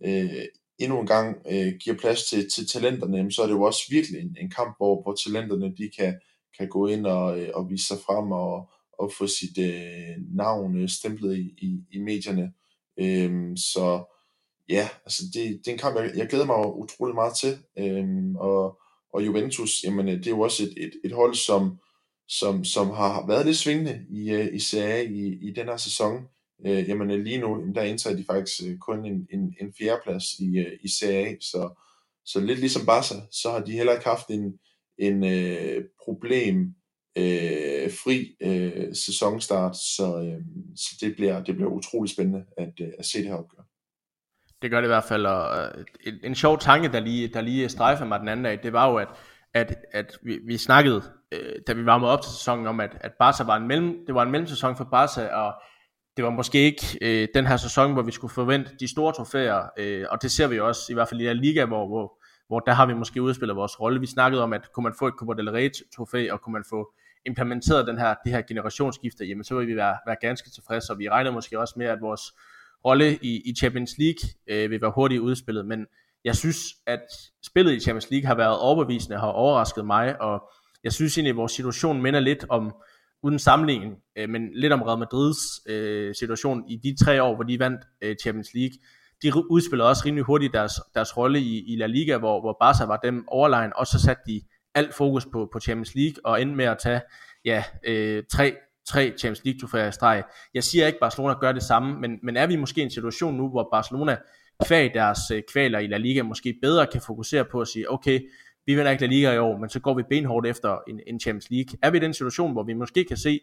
øh, 0.04 0.44
endnu 0.78 1.00
en 1.00 1.06
gang 1.06 1.36
øh, 1.50 1.72
giver 1.80 1.96
plads 1.96 2.24
til, 2.24 2.50
til 2.50 2.68
talenterne, 2.68 3.32
så 3.32 3.42
er 3.42 3.46
det 3.46 3.54
jo 3.54 3.62
også 3.62 3.82
virkelig 3.90 4.20
en, 4.20 4.36
en 4.40 4.50
kamp, 4.50 4.76
hvor, 4.76 5.02
hvor 5.02 5.14
talenterne 5.14 5.74
de 5.76 5.90
kan, 5.98 6.20
kan 6.58 6.68
gå 6.68 6.86
ind 6.86 7.06
og, 7.06 7.40
øh, 7.40 7.50
og 7.54 7.70
vise 7.70 7.86
sig 7.86 7.96
frem 8.06 8.32
og, 8.32 8.70
og 8.98 9.12
få 9.18 9.26
sit 9.26 9.58
øh, 9.58 10.16
navn 10.34 10.82
øh, 10.82 10.88
stemplet 10.88 11.36
i, 11.36 11.54
i, 11.58 11.80
i 11.92 11.98
medierne. 11.98 12.52
Øh, 12.98 13.56
så 13.56 14.04
ja, 14.68 14.88
altså 15.04 15.22
det, 15.34 15.60
det 15.64 15.68
er 15.68 15.72
en 15.72 15.78
kamp, 15.78 15.96
jeg, 15.96 16.12
jeg 16.16 16.28
glæder 16.28 16.46
mig 16.46 16.74
utrolig 16.76 17.14
meget 17.14 17.36
til. 17.36 17.58
Øh, 17.78 18.34
og, 18.36 18.78
og 19.12 19.26
Juventus, 19.26 19.84
jamen 19.84 20.08
øh, 20.08 20.18
det 20.18 20.26
er 20.26 20.30
jo 20.30 20.40
også 20.40 20.62
et, 20.62 20.74
et, 20.76 20.92
et 21.04 21.12
hold, 21.12 21.34
som, 21.34 21.78
som, 22.28 22.64
som 22.64 22.90
har 22.90 23.26
været 23.26 23.46
lidt 23.46 23.56
svingende 23.56 24.06
i, 24.10 24.30
øh, 24.30 24.54
i 24.54 24.58
Serie 24.58 25.04
i, 25.04 25.48
i 25.48 25.50
den 25.50 25.66
her 25.66 25.76
sæson. 25.76 26.28
Øh, 26.66 26.88
jamen 26.88 27.10
øh, 27.10 27.20
lige 27.20 27.38
nu, 27.38 27.72
der 27.74 27.82
indtager 27.82 28.16
de 28.16 28.24
faktisk 28.24 28.62
øh, 28.66 28.78
kun 28.78 29.04
en, 29.04 29.26
en, 29.32 29.54
en 29.60 29.74
fjerdeplads 29.78 30.24
i, 30.38 30.58
øh, 30.58 30.78
i 30.80 30.88
Serie 30.88 31.36
så, 31.40 31.82
så 32.24 32.40
lidt 32.40 32.58
ligesom 32.58 32.86
Barca, 32.86 33.14
så 33.30 33.50
har 33.50 33.60
de 33.60 33.72
heller 33.72 33.92
ikke 33.92 34.08
haft 34.08 34.28
en, 34.28 34.58
en 34.98 35.24
øh, 35.24 35.84
problem 36.04 36.74
øh, 37.18 37.90
fri 37.90 38.36
øh, 38.40 38.94
sæsonstart, 38.94 39.76
så, 39.76 40.22
øh, 40.22 40.42
så 40.76 40.96
det, 41.00 41.16
bliver, 41.16 41.44
det 41.44 41.54
bliver 41.54 41.70
utrolig 41.70 42.10
spændende 42.10 42.44
at, 42.56 42.72
øh, 42.80 42.88
at 42.98 43.06
se 43.06 43.18
det 43.18 43.26
her 43.26 43.34
opgør. 43.34 43.62
Det 44.62 44.70
gør 44.70 44.80
det 44.80 44.86
i 44.86 44.94
hvert 44.94 45.04
fald, 45.04 45.26
og 45.26 45.72
en, 46.06 46.14
en 46.24 46.34
sjov 46.34 46.58
tanke, 46.58 46.92
der 46.92 47.00
lige, 47.00 47.28
der 47.28 47.40
lige 47.40 47.68
strejfer 47.68 48.04
mig 48.04 48.20
den 48.20 48.28
anden 48.28 48.44
dag, 48.44 48.62
det 48.62 48.72
var 48.72 48.90
jo, 48.90 48.96
at, 48.96 49.08
at, 49.54 49.76
at 49.92 50.18
vi, 50.22 50.38
vi 50.46 50.56
snakkede 50.56 51.02
øh, 51.32 51.52
da 51.66 51.72
vi 51.72 51.86
varmede 51.86 52.10
op 52.10 52.22
til 52.22 52.32
sæsonen, 52.32 52.66
om 52.66 52.80
at, 52.80 52.90
at 53.00 53.12
Barca 53.18 53.44
var 53.44 53.56
en, 53.56 53.68
mellem, 53.68 54.06
det 54.06 54.14
var 54.14 54.22
en 54.22 54.30
mellemsæson 54.30 54.76
for 54.76 54.84
Barca, 54.84 55.26
og 55.26 55.54
det 56.16 56.24
var 56.24 56.30
måske 56.30 56.58
ikke 56.58 56.98
øh, 57.02 57.28
den 57.34 57.46
her 57.46 57.56
sæson, 57.56 57.92
hvor 57.92 58.02
vi 58.02 58.12
skulle 58.12 58.34
forvente 58.34 58.70
de 58.80 58.88
store 58.88 59.12
trofæer, 59.12 59.68
øh, 59.78 60.06
og 60.10 60.22
det 60.22 60.30
ser 60.30 60.46
vi 60.46 60.60
også, 60.60 60.92
i 60.92 60.94
hvert 60.94 61.08
fald 61.08 61.20
i 61.20 61.24
der 61.24 61.32
liga, 61.32 61.64
hvor, 61.64 61.86
hvor, 61.86 62.22
hvor 62.48 62.60
der 62.60 62.72
har 62.72 62.86
vi 62.86 62.94
måske 62.94 63.22
udspillet 63.22 63.56
vores 63.56 63.80
rolle. 63.80 64.00
Vi 64.00 64.06
snakkede 64.06 64.42
om, 64.42 64.52
at 64.52 64.72
kunne 64.72 64.84
man 64.84 64.94
få 64.98 65.06
et 65.06 65.14
Copa 65.18 65.32
del 65.32 65.50
Rey 65.50 65.70
trofæ, 65.96 66.28
og 66.30 66.40
kunne 66.40 66.52
man 66.52 66.64
få 66.70 66.92
implementeret 67.26 67.86
den 67.86 67.98
her, 67.98 68.14
det 68.24 68.32
her 68.32 68.42
generationsskifte, 68.42 69.24
jamen 69.24 69.44
så 69.44 69.58
vil 69.58 69.66
vi 69.66 69.76
være, 69.76 69.96
være 70.06 70.16
ganske 70.20 70.50
tilfredse, 70.50 70.92
og 70.92 70.98
vi 70.98 71.08
regner 71.08 71.30
måske 71.30 71.60
også 71.60 71.74
med, 71.76 71.86
at 71.86 71.98
vores 72.00 72.22
rolle 72.84 73.16
i, 73.16 73.50
i 73.50 73.54
Champions 73.54 73.94
League 73.98 74.30
øh, 74.50 74.70
vil 74.70 74.80
være 74.80 74.92
hurtigt 74.94 75.20
udspillet, 75.20 75.66
men 75.66 75.86
jeg 76.24 76.36
synes, 76.36 76.58
at 76.86 77.06
spillet 77.46 77.72
i 77.72 77.80
Champions 77.80 78.10
League 78.10 78.26
har 78.26 78.34
været 78.34 78.58
overbevisende, 78.58 79.18
har 79.18 79.26
overrasket 79.26 79.86
mig, 79.86 80.20
og 80.20 80.50
jeg 80.84 80.92
synes 80.92 81.18
egentlig, 81.18 81.30
at 81.30 81.36
vores 81.36 81.52
situation 81.52 82.02
minder 82.02 82.20
lidt 82.20 82.44
om, 82.48 82.74
uden 83.22 83.38
sammenligning, 83.38 83.94
øh, 84.16 84.28
men 84.28 84.50
lidt 84.54 84.72
om 84.72 84.82
Real 84.82 84.98
Madrids 84.98 85.38
øh, 85.68 86.14
situation 86.14 86.64
i 86.68 86.76
de 86.76 87.04
tre 87.04 87.22
år, 87.22 87.34
hvor 87.34 87.44
de 87.44 87.58
vandt 87.58 87.80
øh, 88.02 88.16
Champions 88.22 88.48
League. 88.54 88.78
De 89.22 89.50
udspillede 89.50 89.88
også 89.88 90.02
rimelig 90.06 90.24
hurtigt 90.24 90.52
deres, 90.52 90.72
deres 90.94 91.16
rolle 91.16 91.40
i, 91.40 91.72
i 91.72 91.76
La 91.76 91.86
Liga, 91.86 92.18
hvor, 92.18 92.40
hvor 92.40 92.56
Barca 92.60 92.84
var 92.84 92.96
dem 92.96 93.24
overlegen, 93.28 93.72
og 93.76 93.86
så 93.86 94.00
satte 94.00 94.22
de 94.26 94.40
alt 94.74 94.94
fokus 94.94 95.26
på, 95.32 95.48
på 95.52 95.60
Champions 95.60 95.94
League, 95.94 96.16
og 96.24 96.42
endte 96.42 96.56
med 96.56 96.64
at 96.64 96.78
tage 96.78 97.00
ja, 97.44 97.64
øh, 97.84 98.22
tre, 98.32 98.54
tre 98.88 99.12
Champions 99.18 99.44
League 99.44 99.60
trofæer 99.60 99.88
i 99.88 99.92
streg. 99.92 100.22
Jeg 100.54 100.64
siger 100.64 100.86
ikke, 100.86 100.96
at 100.96 101.00
Barcelona 101.00 101.34
gør 101.34 101.52
det 101.52 101.62
samme, 101.62 102.00
men, 102.00 102.18
men 102.22 102.36
er 102.36 102.46
vi 102.46 102.56
måske 102.56 102.80
i 102.80 102.84
en 102.84 102.90
situation 102.90 103.34
nu, 103.34 103.48
hvor 103.48 103.68
Barcelona 103.72 104.16
kvæg 104.66 104.94
deres 104.94 105.18
øh, 105.32 105.42
kvaler 105.52 105.78
i 105.78 105.86
La 105.86 105.96
Liga 105.96 106.22
måske 106.22 106.58
bedre 106.62 106.86
kan 106.86 107.00
fokusere 107.00 107.44
på 107.44 107.60
at 107.60 107.68
sige, 107.68 107.90
okay, 107.90 108.20
vi 108.68 108.74
vinder 108.74 108.90
ikke 108.90 109.06
La 109.06 109.12
Liga 109.12 109.32
i 109.32 109.38
år, 109.38 109.58
men 109.58 109.70
så 109.70 109.80
går 109.80 109.94
vi 109.94 110.02
benhårdt 110.02 110.46
efter 110.46 110.78
en, 110.88 111.00
en 111.06 111.20
Champions 111.20 111.50
League. 111.50 111.78
Er 111.82 111.90
vi 111.90 111.96
i 111.96 112.00
den 112.00 112.14
situation, 112.14 112.52
hvor 112.52 112.62
vi 112.62 112.74
måske 112.74 113.04
kan 113.04 113.16
se 113.16 113.40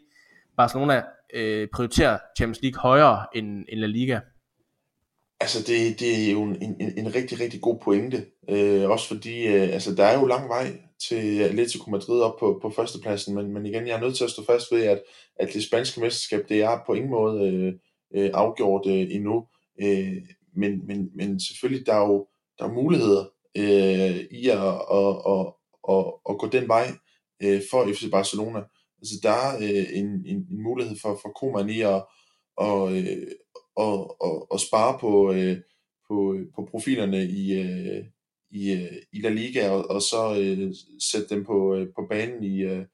Barcelona 0.57 1.03
øh, 1.33 1.67
prioritere 1.73 2.19
Champions 2.37 2.61
League 2.61 2.81
højere 2.81 3.25
end, 3.35 3.65
end 3.69 3.79
La 3.79 3.87
Liga? 3.87 4.19
Altså 5.39 5.59
det, 5.59 5.99
det 5.99 6.27
er 6.27 6.31
jo 6.31 6.43
en, 6.43 6.55
en, 6.61 6.93
en 6.97 7.15
rigtig, 7.15 7.39
rigtig 7.39 7.61
god 7.61 7.79
pointe. 7.83 8.25
Øh, 8.49 8.89
også 8.89 9.07
fordi, 9.07 9.47
øh, 9.47 9.73
altså 9.73 9.95
der 9.95 10.03
er 10.03 10.19
jo 10.19 10.25
lang 10.25 10.49
vej 10.49 10.79
til 11.09 11.39
Atletico 11.39 11.91
Madrid 11.91 12.21
op 12.21 12.39
på, 12.39 12.59
på 12.61 12.69
førstepladsen, 12.69 13.35
men, 13.35 13.53
men 13.53 13.65
igen, 13.65 13.87
jeg 13.87 13.95
er 13.95 14.01
nødt 14.01 14.15
til 14.15 14.23
at 14.23 14.29
stå 14.29 14.45
fast 14.45 14.71
ved, 14.71 14.83
at, 14.83 15.01
at 15.39 15.49
det 15.53 15.63
spanske 15.63 15.99
mesterskab, 15.99 16.49
det 16.49 16.63
er 16.63 16.83
på 16.85 16.93
ingen 16.93 17.11
måde 17.11 17.47
øh, 17.47 17.73
øh, 18.15 18.31
afgjort 18.33 18.87
øh, 18.87 19.07
endnu. 19.15 19.45
Øh, 19.81 20.17
men, 20.55 20.87
men, 20.87 21.09
men 21.15 21.39
selvfølgelig, 21.39 21.85
der 21.85 21.93
er 21.93 22.07
jo 22.07 22.27
der 22.59 22.65
er 22.65 22.73
muligheder 22.73 23.34
øh, 23.57 24.15
i 24.31 24.49
at, 24.49 24.81
at, 24.99 25.11
at, 25.33 25.45
at, 25.89 26.05
at 26.29 26.37
gå 26.39 26.49
den 26.51 26.67
vej 26.67 26.87
øh, 27.43 27.61
for 27.71 27.93
FC 27.93 28.11
Barcelona. 28.11 28.59
Altså 29.01 29.15
der 29.23 29.31
er 29.31 29.55
øh, 29.57 29.85
en, 29.99 30.05
en, 30.25 30.37
en 30.51 30.63
mulighed 30.63 30.97
for, 31.01 31.19
for 31.21 31.29
Koeman 31.29 31.69
i 31.69 31.81
at, 31.81 32.03
og, 32.57 32.97
øh, 32.97 33.27
og, 33.75 34.21
og, 34.21 34.51
og 34.51 34.59
spare 34.59 34.97
på, 34.99 35.33
øh, 35.33 35.57
på, 36.07 36.33
øh, 36.33 36.45
på 36.55 36.67
profilerne 36.71 37.23
i, 37.23 37.53
øh, 37.53 38.05
i, 38.51 38.71
øh, 38.71 38.97
i 39.13 39.21
La 39.21 39.29
Liga, 39.29 39.69
og, 39.69 39.89
og 39.89 40.01
så 40.01 40.39
øh, 40.39 40.73
sætte 40.99 41.35
dem 41.35 41.45
på, 41.45 41.75
øh, 41.75 41.87
på 41.95 42.07
banen 42.09 42.43
i, 42.43 42.63
øh, 42.63 42.85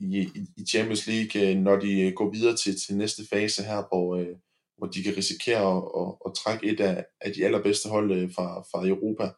i, 0.00 0.28
i 0.56 0.64
Champions 0.68 1.06
League, 1.06 1.50
øh, 1.50 1.56
når 1.56 1.76
de 1.76 2.00
øh, 2.00 2.12
går 2.12 2.30
videre 2.30 2.56
til, 2.56 2.80
til 2.80 2.96
næste 2.96 3.22
fase 3.30 3.62
her, 3.62 3.88
hvor, 3.88 4.16
øh, 4.16 4.36
hvor 4.78 4.86
de 4.86 5.02
kan 5.02 5.16
risikere 5.16 5.76
at, 5.76 5.82
at, 6.00 6.14
at 6.26 6.32
trække 6.34 6.66
et 6.66 6.80
af, 6.80 7.04
af 7.20 7.32
de 7.32 7.44
allerbedste 7.44 7.88
hold 7.88 8.12
øh, 8.12 8.30
fra, 8.34 8.60
fra 8.60 8.86
Europa. 8.86 9.30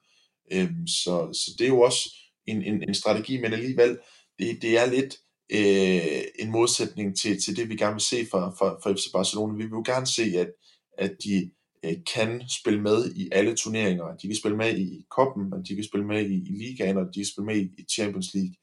Øhm, 0.52 0.86
så, 0.86 1.32
så 1.32 1.51
det 1.59 1.64
er 1.64 1.69
jo 1.69 1.81
også 1.81 2.14
en, 2.47 2.62
en, 2.62 2.82
en 2.89 2.94
strategi, 2.94 3.40
men 3.40 3.52
alligevel, 3.52 3.98
det, 4.39 4.62
det 4.62 4.78
er 4.78 4.86
lidt 4.86 5.16
øh, 5.52 6.23
en 6.39 6.51
modsætning 6.51 7.16
til, 7.16 7.43
til 7.43 7.56
det, 7.56 7.69
vi 7.69 7.77
gerne 7.77 7.94
vil 7.94 8.01
se 8.01 8.27
fra, 8.31 8.51
fra, 8.51 8.78
fra 8.82 8.93
FC 8.93 9.12
Barcelona. 9.12 9.56
Vi 9.56 9.62
vil 9.62 9.70
jo 9.70 9.82
gerne 9.86 10.06
se, 10.06 10.23
at, 10.23 10.51
at 10.98 11.16
de 11.24 11.51
øh, 11.85 11.97
kan 12.14 12.43
spille 12.48 12.81
med 12.81 13.12
i 13.14 13.28
alle 13.32 13.56
turneringer. 13.56 14.16
De 14.16 14.27
kan 14.27 14.36
spille 14.36 14.56
med 14.56 14.78
i 14.78 15.05
koppen, 15.10 15.52
de 15.69 15.74
kan 15.74 15.85
spille 15.85 16.06
med 16.06 16.31
i, 16.31 16.35
i 16.35 16.52
ligaen, 16.62 16.97
og 16.97 17.06
de 17.14 17.20
kan 17.20 17.27
spille 17.32 17.47
med 17.47 17.56
i, 17.56 17.64
i 17.78 17.85
Champions 17.93 18.35
League. 18.35 18.55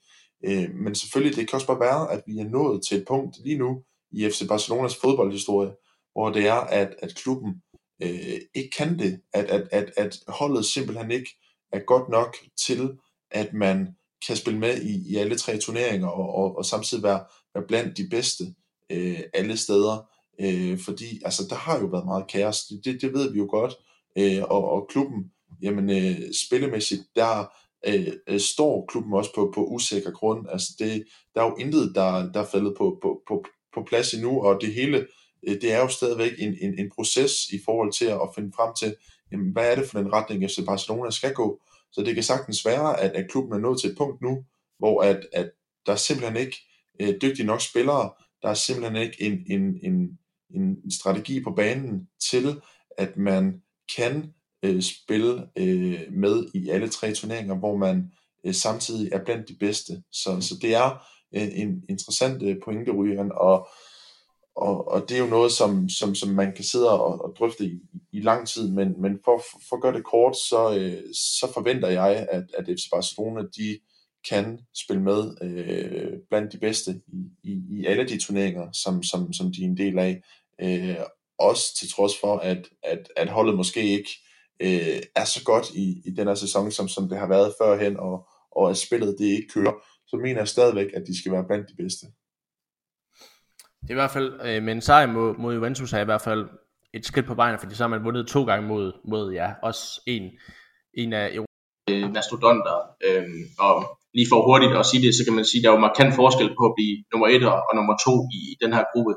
Øh, 0.46 0.76
men 0.76 0.96
selvfølgelig, 0.96 1.36
det 1.36 1.48
kan 1.48 1.56
også 1.56 1.68
bare 1.68 1.80
være, 1.80 2.12
at 2.12 2.24
vi 2.28 2.40
er 2.40 2.50
nået 2.50 2.82
til 2.88 2.98
et 2.98 3.06
punkt 3.08 3.38
lige 3.44 3.58
nu 3.58 3.84
i 4.12 4.30
FC 4.30 4.48
Barcelonas 4.48 4.96
fodboldhistorie, 4.96 5.72
hvor 6.14 6.30
det 6.30 6.48
er, 6.48 6.62
at, 6.82 6.96
at 7.00 7.16
klubben 7.16 7.54
øh, 8.02 8.40
ikke 8.56 8.70
kan 8.78 9.00
det, 9.00 9.22
at, 9.34 9.46
at, 9.46 9.68
at, 9.72 9.92
at 9.98 10.20
holdet 10.28 10.66
simpelthen 10.66 11.12
ikke 11.12 11.39
er 11.72 11.80
godt 11.80 12.10
nok 12.10 12.36
til, 12.68 12.98
at 13.32 13.54
man 13.54 13.96
kan 14.28 14.36
spille 14.36 14.60
med 14.60 14.82
i, 14.82 15.12
i 15.12 15.16
alle 15.16 15.38
tre 15.38 15.58
turneringer 15.58 16.08
og, 16.08 16.36
og, 16.36 16.58
og 16.58 16.66
samtidig 16.66 17.04
være, 17.04 17.24
være 17.54 17.64
blandt 17.68 17.98
de 17.98 18.08
bedste 18.12 18.44
øh, 18.90 19.20
alle 19.34 19.58
steder. 19.58 20.10
Øh, 20.42 20.80
fordi 20.80 21.22
altså, 21.26 21.44
der 21.50 21.56
har 21.56 21.80
jo 21.80 21.86
været 21.86 22.06
meget 22.06 22.28
kaos, 22.28 22.58
det, 22.70 22.82
det, 22.86 23.02
det 23.02 23.14
ved 23.14 23.32
vi 23.32 23.38
jo 23.38 23.48
godt. 23.50 23.74
Øh, 24.18 24.44
og, 24.44 24.72
og 24.72 24.88
klubben, 24.90 25.32
jamen 25.62 25.90
øh, 25.90 26.34
spillemæssigt, 26.34 27.02
der 27.16 27.54
øh, 27.88 28.14
øh, 28.28 28.40
står 28.40 28.86
klubben 28.86 29.14
også 29.14 29.32
på, 29.36 29.52
på 29.56 29.66
usikker 29.66 30.12
grund. 30.12 30.48
Altså 30.50 30.68
det, 30.80 31.04
der 31.36 31.42
er 31.42 31.46
jo 31.46 31.56
intet, 31.56 31.92
der, 31.96 32.32
der 32.32 32.40
er 32.40 32.46
faldet 32.46 32.74
på, 32.78 33.00
på, 33.02 33.22
på, 33.28 33.44
på 33.74 33.84
plads 33.88 34.14
endnu, 34.14 34.42
og 34.42 34.62
det 34.62 34.74
hele, 34.74 35.08
øh, 35.48 35.62
det 35.62 35.72
er 35.74 35.80
jo 35.80 35.88
stadigvæk 35.88 36.32
en, 36.38 36.58
en, 36.62 36.80
en 36.80 36.92
proces 36.96 37.46
i 37.46 37.60
forhold 37.66 37.94
til 37.94 38.06
at 38.06 38.30
finde 38.36 38.52
frem 38.56 38.74
til, 38.80 38.96
jamen, 39.32 39.52
hvad 39.52 39.72
er 39.72 39.76
det 39.76 39.90
for 39.90 40.00
en 40.00 40.14
retning, 40.14 40.50
FC 40.50 40.66
Barcelona 40.66 41.10
skal 41.12 41.34
gå. 41.34 41.62
Så 41.92 42.02
det 42.02 42.16
kan 42.16 42.24
sagtens 42.24 42.66
være, 42.66 43.00
at, 43.00 43.12
at 43.12 43.32
klubben 43.32 43.54
er 43.54 43.58
nået 43.58 43.80
til 43.82 43.90
et 43.90 43.98
punkt 43.98 44.22
nu, 44.22 44.44
hvor 44.80 45.02
at, 45.02 45.28
at 45.34 45.52
der 45.86 45.92
er 45.92 45.98
simpelthen 45.98 46.38
ikke 46.38 46.58
øh, 47.00 47.16
dygtige 47.22 47.46
nok 47.46 47.62
spillere, 47.62 48.12
der 48.42 48.50
er 48.50 48.54
simpelthen 48.54 49.02
ikke 49.02 49.22
en, 49.24 49.44
en, 49.48 49.80
en, 49.84 50.20
en 50.56 50.92
strategi 50.92 51.44
på 51.44 51.52
banen 51.52 52.08
til, 52.30 52.62
at 52.98 53.18
man 53.18 53.62
kan 53.98 54.34
øh, 54.64 54.82
spille 54.82 55.48
øh, 55.58 56.02
med 56.12 56.48
i 56.54 56.70
alle 56.70 56.90
tre 56.90 57.14
turneringer, 57.14 57.56
hvor 57.56 57.78
man 57.78 58.12
øh, 58.46 58.54
samtidig 58.54 59.10
er 59.12 59.24
blandt 59.24 59.50
de 59.50 59.56
bedste. 59.60 60.04
Så, 60.12 60.42
så 60.42 60.56
det 60.62 60.76
er 60.76 60.90
øh, 61.36 61.48
en 61.54 61.84
interessant 61.90 62.44
øh, 62.44 62.56
pointe, 62.64 62.92
Ryan, 62.92 63.32
og, 63.36 63.68
og, 64.60 64.88
og 64.88 65.10
det 65.10 65.18
er 65.18 65.22
jo 65.22 65.30
noget, 65.30 65.52
som, 65.52 65.90
som, 65.90 66.16
som 66.16 66.30
man 66.30 66.54
kan 66.56 66.66
sidde 66.66 67.00
og, 67.00 67.22
og 67.22 67.36
drøfte 67.40 67.66
i, 67.66 67.80
i 68.12 68.22
lang 68.22 68.48
tid, 68.48 68.72
men, 68.72 69.02
men 69.02 69.20
for, 69.26 69.44
for 69.70 69.76
at 69.76 69.82
gøre 69.82 69.94
det 69.94 70.04
kort, 70.04 70.38
så, 70.38 70.76
øh, 70.80 71.14
så 71.14 71.52
forventer 71.54 71.90
jeg, 71.90 72.28
at, 72.32 72.44
at 72.58 72.66
FC 72.66 72.90
Barcelona, 72.92 73.42
de 73.58 73.80
kan 74.30 74.60
spille 74.76 75.04
med 75.04 75.36
øh, 75.42 76.20
blandt 76.30 76.54
de 76.54 76.58
bedste 76.58 77.02
i, 77.08 77.30
i, 77.44 77.62
i 77.70 77.86
alle 77.86 78.08
de 78.08 78.20
turneringer, 78.20 78.72
som, 78.72 79.04
som, 79.04 79.34
som 79.34 79.52
de 79.54 79.62
er 79.62 79.68
en 79.68 79.78
del 79.78 80.00
af. 80.00 80.22
Øh, 80.62 80.98
også 81.40 81.76
til 81.80 81.92
trods 81.92 82.14
for, 82.22 82.38
at, 82.38 82.70
at, 82.84 83.12
at 83.16 83.30
holdet 83.30 83.56
måske 83.56 83.84
ikke 83.84 84.10
øh, 84.60 85.02
er 85.16 85.26
så 85.26 85.44
godt 85.44 85.70
i, 85.76 86.02
i 86.06 86.10
den 86.12 86.28
her 86.28 86.36
sæson, 86.36 86.72
som, 86.72 86.88
som 86.88 87.10
det 87.10 87.18
har 87.18 87.28
været 87.28 87.54
førhen, 87.62 87.98
og, 87.98 88.28
og 88.52 88.70
at 88.70 88.78
spillet 88.78 89.16
det 89.20 89.26
ikke 89.26 89.48
kører, 89.48 89.74
så 90.08 90.18
mener 90.18 90.40
jeg 90.40 90.48
stadigvæk, 90.48 90.88
at 90.94 91.04
de 91.08 91.20
skal 91.20 91.32
være 91.32 91.46
blandt 91.48 91.70
de 91.70 91.76
bedste. 91.76 92.06
Det 93.82 93.90
er 93.90 93.98
i 93.98 94.02
hvert 94.04 94.12
fald, 94.12 94.40
øh, 94.48 94.64
men 94.64 94.78
en 94.78 94.82
sejr 94.82 95.08
mod, 95.08 95.38
mod 95.38 95.54
Juventus 95.56 95.94
er 95.94 96.02
i 96.02 96.06
hvert 96.06 96.22
fald 96.22 96.44
et 96.94 97.06
skridt 97.06 97.28
på 97.28 97.34
vejen, 97.34 97.60
fordi 97.60 97.76
så 97.76 97.84
har 97.84 97.88
man 97.88 98.04
vundet 98.04 98.28
to 98.28 98.46
gange 98.46 98.68
mod, 98.68 98.92
mod 99.12 99.32
ja, 99.34 99.48
også 99.64 100.02
en, 100.08 100.24
en 100.94 101.14
af 101.14 101.26
øh, 101.90 102.14
mastodonter. 102.14 102.78
Øh, 103.08 103.28
og 103.60 103.76
lige 104.18 104.28
for 104.32 104.40
hurtigt 104.50 104.74
at 104.80 104.86
sige 104.86 105.02
det, 105.06 105.16
så 105.16 105.24
kan 105.26 105.36
man 105.36 105.46
sige, 105.46 105.60
at 105.60 105.64
der 105.64 105.70
er 105.70 105.76
jo 105.78 105.88
markant 105.88 106.14
forskel 106.22 106.50
på 106.60 106.64
at 106.70 106.76
blive 106.78 106.96
nummer 107.12 107.28
1 107.28 107.44
og 107.70 107.74
nummer 107.80 107.96
2 108.06 108.12
i, 108.38 108.40
i 108.54 108.56
den 108.64 108.72
her 108.76 108.84
gruppe. 108.94 109.14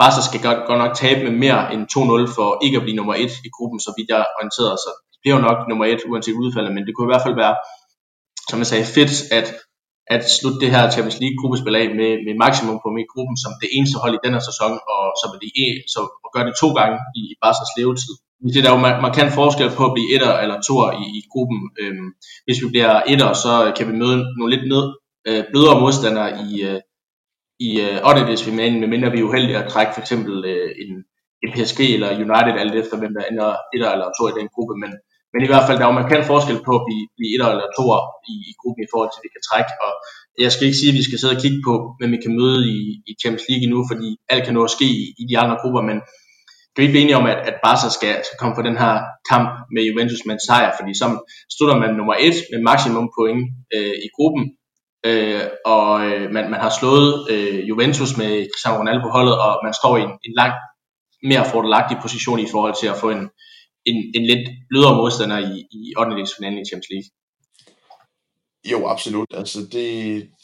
Barca 0.00 0.20
skal 0.28 0.40
godt, 0.46 0.60
godt 0.68 0.80
nok 0.84 0.94
tabe 1.02 1.20
med 1.26 1.34
mere 1.44 1.62
end 1.72 1.82
2-0 1.94 2.36
for 2.36 2.48
ikke 2.64 2.76
at 2.78 2.84
blive 2.86 2.98
nummer 3.00 3.14
1 3.14 3.30
i 3.48 3.50
gruppen, 3.56 3.78
så 3.86 3.90
vidt 3.96 4.08
jeg 4.14 4.20
orienterer 4.38 4.76
sig. 4.84 4.94
Det 5.12 5.18
bliver 5.22 5.36
jo 5.36 5.42
nok 5.48 5.58
nummer 5.70 5.84
1 5.84 6.00
uanset 6.08 6.40
udfaldet, 6.44 6.72
men 6.74 6.84
det 6.86 6.92
kunne 6.92 7.08
i 7.08 7.12
hvert 7.12 7.26
fald 7.26 7.40
være, 7.44 7.56
som 8.50 8.58
jeg 8.62 8.68
sagde, 8.72 8.86
fedt 8.96 9.12
at, 9.38 9.46
at 10.14 10.22
slutte 10.36 10.60
det 10.62 10.70
her 10.74 10.82
Champions 10.94 11.20
League 11.22 11.38
gruppespil 11.40 11.76
af 11.82 11.86
med, 12.00 12.12
med 12.26 12.34
maksimum 12.44 12.78
på 12.82 12.88
i 13.04 13.10
gruppen 13.12 13.36
som 13.44 13.52
det 13.62 13.68
eneste 13.76 13.96
hold 14.02 14.14
i 14.16 14.24
den 14.26 14.34
sæson, 14.48 14.72
og 14.94 15.02
så 15.20 15.26
vil 15.30 15.40
de 15.44 15.50
så 15.94 16.00
at 16.26 16.30
gøre 16.34 16.46
det 16.48 16.54
to 16.62 16.68
gange 16.78 16.96
i, 17.18 17.22
i 17.32 17.34
Barca's 17.42 17.72
levetid. 17.78 18.14
Det 18.54 18.66
er 18.66 18.74
jo 18.76 18.84
markant 19.06 19.32
forskel 19.40 19.70
på 19.78 19.82
at 19.88 19.94
blive 19.94 20.08
etter 20.14 20.32
eller 20.42 20.56
toer 20.68 20.90
i, 21.02 21.04
i 21.18 21.20
gruppen. 21.32 21.60
Øhm, 21.80 22.08
hvis 22.46 22.58
vi 22.62 22.66
bliver 22.72 22.92
etter, 23.12 23.30
så 23.44 23.52
kan 23.76 23.84
vi 23.88 23.94
møde 24.02 24.18
nogle 24.38 24.52
lidt 24.54 24.66
ned, 24.72 24.84
øh, 25.28 25.42
blødere 25.50 25.80
modstandere 25.82 26.30
i, 26.46 26.50
øh, 26.68 26.80
i 27.68 27.70
øh, 27.86 28.10
8. 28.10 28.52
men 28.58 28.80
medmindre 28.80 29.12
vi 29.12 29.18
er 29.20 29.28
uheldige 29.30 29.58
at 29.62 29.70
trække 29.72 29.92
for 29.94 30.00
eksempel 30.04 30.34
øh, 30.52 30.70
en, 30.82 30.92
en 31.42 31.50
PSG 31.54 31.80
eller 31.96 32.10
United, 32.26 32.54
alt 32.62 32.74
efter 32.82 32.96
hvem 32.98 33.12
der 33.16 33.24
ender 33.30 33.48
etter 33.74 33.90
eller 33.94 34.08
to 34.18 34.22
i 34.28 34.38
den 34.38 34.48
gruppe, 34.54 34.74
men, 34.82 34.92
men 35.32 35.40
i 35.46 35.50
hvert 35.50 35.66
fald, 35.66 35.78
der 35.78 35.84
er 35.84 35.92
jo 35.92 36.00
markant 36.02 36.24
forskel 36.32 36.58
på 36.66 36.72
at 36.78 36.84
blive, 36.86 37.04
blive 37.16 37.30
etter 37.34 37.48
eller 37.52 37.68
toer 37.76 38.00
i, 38.32 38.34
i 38.50 38.52
gruppen 38.60 38.82
i 38.84 38.90
forhold 38.92 39.10
til, 39.10 39.20
at 39.20 39.26
vi 39.26 39.34
kan 39.34 39.46
trække, 39.48 39.72
og 39.86 39.92
jeg 40.44 40.50
skal 40.52 40.66
ikke 40.66 40.80
sige, 40.80 40.92
at 40.92 40.98
vi 41.00 41.06
skal 41.06 41.18
sidde 41.18 41.36
og 41.36 41.42
kigge 41.44 41.60
på, 41.68 41.74
hvem 41.98 42.10
vi 42.14 42.20
kan 42.24 42.36
møde 42.40 42.60
i, 42.76 42.78
i 43.10 43.12
Champions 43.22 43.46
League 43.50 43.68
nu, 43.72 43.78
fordi 43.90 44.08
alt 44.32 44.44
kan 44.44 44.54
nå 44.54 44.62
at 44.68 44.74
ske 44.76 44.86
i, 45.02 45.04
i 45.20 45.24
de 45.30 45.38
andre 45.42 45.56
grupper, 45.62 45.82
men 45.90 45.98
kan 46.72 46.82
vi 46.84 46.90
blive 46.92 47.02
enige 47.04 47.20
om, 47.22 47.26
at, 47.32 47.38
at 47.50 47.56
Barca 47.64 47.88
skal, 47.96 48.14
skal 48.26 48.38
komme 48.40 48.54
på 48.56 48.62
den 48.68 48.76
her 48.82 48.94
kamp 49.30 49.48
med 49.74 49.82
Juventus 49.88 50.22
med 50.26 50.34
en 50.34 50.46
sejr, 50.48 50.70
fordi 50.78 50.92
så 51.00 51.06
slutter 51.56 51.76
man 51.82 51.94
nummer 51.98 52.14
et 52.26 52.36
med 52.52 52.60
maksimum 52.70 53.08
point 53.18 53.42
øh, 53.76 53.96
i 54.06 54.08
gruppen, 54.16 54.44
øh, 55.08 55.42
og 55.74 55.88
øh, 56.06 56.24
man, 56.34 56.44
man 56.52 56.60
har 56.64 56.72
slået 56.80 57.08
øh, 57.32 57.68
Juventus 57.68 58.12
med 58.20 58.30
Cristiano 58.50 58.76
Ronaldo 58.78 59.00
på 59.04 59.12
holdet, 59.16 59.36
og 59.44 59.52
man 59.66 59.74
står 59.80 59.94
i 59.96 60.02
en, 60.08 60.14
en 60.26 60.34
langt 60.40 60.58
mere 61.30 61.44
fordelagtig 61.52 61.96
position 62.04 62.38
i 62.40 62.50
forhold 62.52 62.74
til 62.80 62.88
at 62.92 63.00
få 63.02 63.08
en, 63.16 63.24
en, 63.86 63.96
en 64.14 64.26
lidt 64.26 64.48
blødere 64.68 64.96
modstander 64.96 65.38
i, 65.38 65.66
i 65.70 65.94
8. 65.98 66.26
finalen 66.36 66.58
i 66.58 66.64
Champions 66.64 66.90
League. 66.90 67.10
Jo, 68.72 68.86
absolut. 68.86 69.28
Altså, 69.34 69.58
det, 69.72 69.86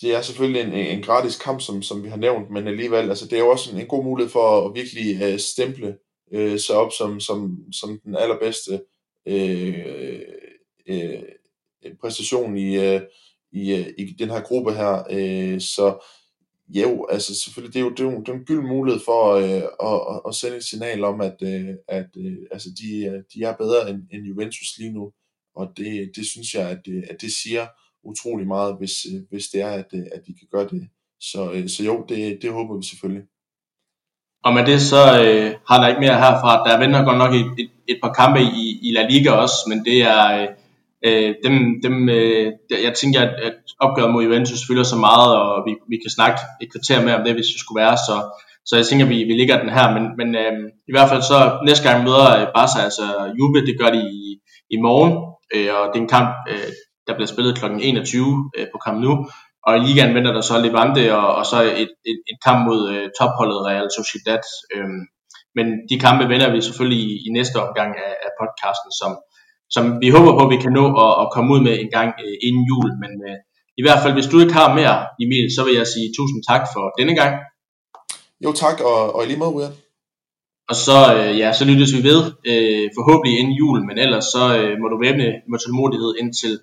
det 0.00 0.14
er 0.14 0.22
selvfølgelig 0.22 0.62
en, 0.62 0.72
en 0.72 1.02
gratis 1.02 1.36
kamp, 1.38 1.60
som, 1.60 1.82
som 1.82 2.04
vi 2.04 2.08
har 2.08 2.16
nævnt, 2.16 2.50
men 2.50 2.68
alligevel, 2.68 3.08
altså, 3.08 3.26
det 3.26 3.32
er 3.32 3.40
jo 3.40 3.50
også 3.50 3.72
en, 3.72 3.80
en 3.80 3.86
god 3.86 4.04
mulighed 4.04 4.30
for 4.30 4.66
at 4.66 4.74
virkelig 4.74 5.32
uh, 5.32 5.38
stemple 5.38 5.96
uh, 6.36 6.56
sig 6.56 6.76
op 6.76 6.92
som, 6.98 7.20
som, 7.20 7.58
som 7.72 8.00
den 8.04 8.16
allerbedste 8.16 8.80
uh, 9.30 10.22
uh, 10.90 11.22
præstation 12.00 12.56
i, 12.56 12.94
uh, 12.94 13.02
i, 13.52 13.72
øh, 13.72 13.86
i 13.98 14.04
den 14.18 14.30
her 14.30 14.40
gruppe 14.40 14.72
her. 14.72 15.02
Øh, 15.10 15.60
så 15.60 16.06
jo, 16.80 17.06
altså 17.10 17.40
selvfølgelig, 17.40 17.74
det 17.74 17.80
er 17.80 17.84
jo, 17.84 17.90
det 17.90 18.00
er 18.00 18.04
jo, 18.04 18.20
det 18.20 18.28
er 18.28 18.32
en 18.32 18.44
gyld 18.44 18.62
mulighed 18.62 19.00
for 19.04 19.34
øh, 19.34 19.62
at, 19.88 20.00
at, 20.12 20.20
at 20.28 20.34
sende 20.34 20.56
et 20.56 20.64
signal 20.64 21.04
om, 21.04 21.20
at, 21.20 21.36
øh, 21.42 21.68
at 21.88 22.10
øh, 22.16 22.36
altså 22.50 22.68
de, 22.80 23.04
øh, 23.04 23.22
de 23.34 23.42
er 23.44 23.56
bedre 23.56 23.90
end, 23.90 24.02
end 24.12 24.26
Juventus 24.26 24.78
lige 24.78 24.92
nu. 24.92 25.12
Og 25.56 25.72
det, 25.76 26.10
det 26.16 26.26
synes 26.26 26.54
jeg, 26.54 26.70
at 26.70 26.80
det, 26.84 27.04
at 27.10 27.20
det 27.20 27.32
siger 27.32 27.66
utrolig 28.04 28.46
meget, 28.46 28.76
hvis, 28.78 28.92
øh, 29.14 29.20
hvis 29.30 29.46
det 29.48 29.60
er, 29.60 29.70
at, 29.70 29.94
at 30.12 30.22
de 30.26 30.34
kan 30.38 30.48
gøre 30.52 30.68
det. 30.68 30.88
Så, 31.20 31.64
så 31.66 31.84
jo, 31.84 32.04
det, 32.08 32.38
det 32.42 32.52
håber 32.52 32.76
vi 32.76 32.84
selvfølgelig. 32.86 33.24
Og 34.44 34.54
med 34.54 34.66
det 34.66 34.82
så 34.82 35.02
øh, 35.24 35.54
har 35.68 35.80
der 35.80 35.88
ikke 35.88 36.00
mere 36.00 36.20
herfra. 36.24 36.68
Der 36.68 36.78
venter 36.78 37.04
godt 37.04 37.18
nok 37.18 37.34
et, 37.34 37.64
et, 37.64 37.70
et 37.88 37.98
par 38.02 38.12
kampe 38.12 38.40
i, 38.40 38.78
i 38.82 38.92
La 38.92 39.08
Liga 39.08 39.30
også, 39.30 39.56
men 39.68 39.84
det 39.84 40.02
er, 40.02 40.42
øh, 40.42 40.48
øh, 41.06 41.34
dem, 41.44 41.54
dem, 41.84 42.08
øh, 42.08 42.46
jeg 42.86 42.94
tænker, 43.00 43.20
at, 43.20 43.34
at 43.48 43.56
opgøret 43.80 44.12
mod 44.12 44.24
Juventus 44.24 44.66
fylder 44.68 44.86
så 44.92 44.96
meget, 44.96 45.30
og 45.40 45.50
vi, 45.66 45.72
vi 45.92 45.96
kan 46.02 46.10
snakke 46.16 46.38
et 46.62 46.68
kvarter 46.72 47.04
mere 47.04 47.18
om 47.18 47.24
det, 47.24 47.34
hvis 47.34 47.50
det 47.52 47.60
skulle 47.60 47.82
være, 47.84 47.96
så, 48.08 48.16
så 48.68 48.72
jeg 48.76 48.86
tænker, 48.86 49.06
at 49.06 49.12
vi, 49.14 49.18
vi 49.30 49.34
ligger 49.40 49.62
den 49.62 49.72
her, 49.76 49.86
men, 49.96 50.04
men 50.20 50.28
øh, 50.42 50.52
i 50.90 50.92
hvert 50.94 51.08
fald 51.08 51.22
så 51.22 51.38
næste 51.68 51.84
gang 51.88 51.98
møder 52.06 52.26
øh, 52.38 52.46
Barca, 52.56 52.78
altså 52.88 53.06
Juve, 53.38 53.66
det 53.68 53.80
gør 53.80 53.90
de 53.96 54.02
i, 54.20 54.22
i 54.74 54.76
morgen, 54.86 55.12
øh, 55.54 55.70
og 55.76 55.82
det 55.90 55.98
er 55.98 56.04
en 56.06 56.14
kamp, 56.16 56.30
øh, 56.52 56.70
der 57.06 57.14
bliver 57.14 57.32
spillet 57.32 57.58
kl. 57.58 57.64
21 57.80 58.50
øh, 58.56 58.66
på 58.72 58.78
Camp 58.84 58.98
Nou, 59.02 59.16
og 59.66 59.72
i 59.76 59.80
ligaen 59.86 60.14
venter 60.16 60.32
der 60.36 60.44
så 60.50 60.54
Levante, 60.66 61.02
og, 61.20 61.28
og 61.38 61.44
så 61.52 61.58
et, 61.82 61.92
et, 62.10 62.18
et 62.30 62.38
kamp 62.46 62.60
mod 62.68 62.80
øh, 62.94 63.06
topholdet 63.18 63.64
Real 63.68 63.88
Sociedad, 63.98 64.44
øh, 64.74 64.90
men 65.56 65.66
de 65.90 65.96
kampe 66.06 66.24
vender 66.32 66.48
vi 66.54 66.60
selvfølgelig 66.68 67.00
i, 67.08 67.12
i 67.26 67.28
næste 67.38 67.56
omgang 67.66 67.90
af, 68.06 68.12
af 68.26 68.30
podcasten, 68.40 68.90
som, 69.00 69.10
som 69.74 69.84
vi 70.02 70.08
håber 70.16 70.32
på, 70.38 70.42
at 70.46 70.52
vi 70.54 70.62
kan 70.64 70.72
nå 70.80 70.84
at, 71.04 71.12
at 71.22 71.26
komme 71.34 71.48
ud 71.54 71.60
med 71.66 71.74
en 71.82 71.90
gang 71.96 72.10
øh, 72.24 72.36
inden 72.46 72.64
jul. 72.70 72.88
Men 73.02 73.12
øh, 73.28 73.36
i 73.80 73.82
hvert 73.84 74.00
fald, 74.02 74.14
hvis 74.16 74.30
du 74.32 74.36
ikke 74.40 74.58
har 74.60 74.74
mere, 74.80 74.96
Emil, 75.22 75.46
så 75.56 75.60
vil 75.66 75.74
jeg 75.80 75.86
sige 75.94 76.14
tusind 76.18 76.40
tak 76.50 76.64
for 76.74 76.84
denne 76.98 77.14
gang. 77.20 77.34
Jo 78.44 78.52
tak, 78.52 78.76
og, 78.90 79.00
og 79.14 79.24
i 79.24 79.26
lige 79.26 79.38
måde, 79.42 79.54
Ryan. 79.56 79.74
Og 80.70 80.76
så, 80.86 80.98
øh, 81.16 81.38
ja, 81.38 81.52
så 81.52 81.64
lyttes 81.64 81.92
vi 81.96 82.02
ved, 82.10 82.20
øh, 82.50 82.86
forhåbentlig 82.96 83.38
inden 83.38 83.54
jul, 83.60 83.78
men 83.88 83.98
ellers 83.98 84.24
så 84.24 84.44
øh, 84.58 84.72
må 84.80 84.86
du 84.88 84.98
væbne 85.04 85.28
med 85.50 85.58
tålmodighed 85.58 86.14
indtil 86.20 86.54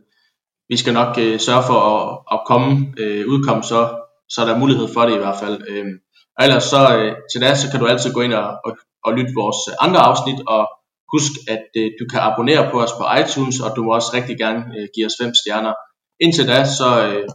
vi 0.70 0.78
skal 0.78 0.94
nok 0.94 1.18
øh, 1.24 1.40
sørge 1.40 1.64
for 1.70 1.80
at, 1.94 2.02
at 2.34 2.40
komme, 2.50 2.94
øh, 2.98 3.28
udkomme, 3.28 3.64
så, 3.64 3.80
så 4.30 4.42
er 4.42 4.46
der 4.46 4.58
mulighed 4.64 4.88
for 4.94 5.02
det 5.06 5.16
i 5.16 5.24
hvert 5.24 5.40
fald. 5.44 5.58
Øh, 5.70 5.86
og 6.38 6.46
ellers 6.46 6.64
så 6.64 6.82
øh, 6.98 7.16
til 7.32 7.42
det, 7.42 7.58
så 7.58 7.72
kan 7.72 7.80
du 7.80 7.86
altid 7.88 8.14
gå 8.14 8.22
ind 8.22 8.34
og, 8.34 8.50
og, 8.66 8.72
og 9.06 9.14
lytte 9.14 9.34
vores 9.42 9.60
andre 9.80 10.00
afsnit, 10.00 10.40
og 10.48 10.62
husk, 11.14 11.32
at 11.54 11.64
øh, 11.78 11.92
du 12.00 12.06
kan 12.12 12.20
abonnere 12.20 12.72
på 12.72 12.82
os 12.84 12.94
på 13.00 13.04
iTunes, 13.22 13.60
og 13.60 13.70
du 13.76 13.84
må 13.84 13.92
også 13.94 14.12
rigtig 14.14 14.38
gerne 14.38 14.60
øh, 14.78 14.88
give 14.96 15.06
os 15.06 15.18
fem 15.22 15.32
stjerner. 15.42 15.74
Indtil 16.24 16.48
da, 16.48 16.66
så 16.66 16.88
øh, 17.08 17.28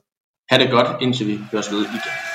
have 0.51 0.63
det 0.63 0.71
godt, 0.71 1.03
indtil 1.03 1.27
vi 1.27 1.39
høres 1.53 1.71
ved 1.73 1.81
igen. 1.81 2.34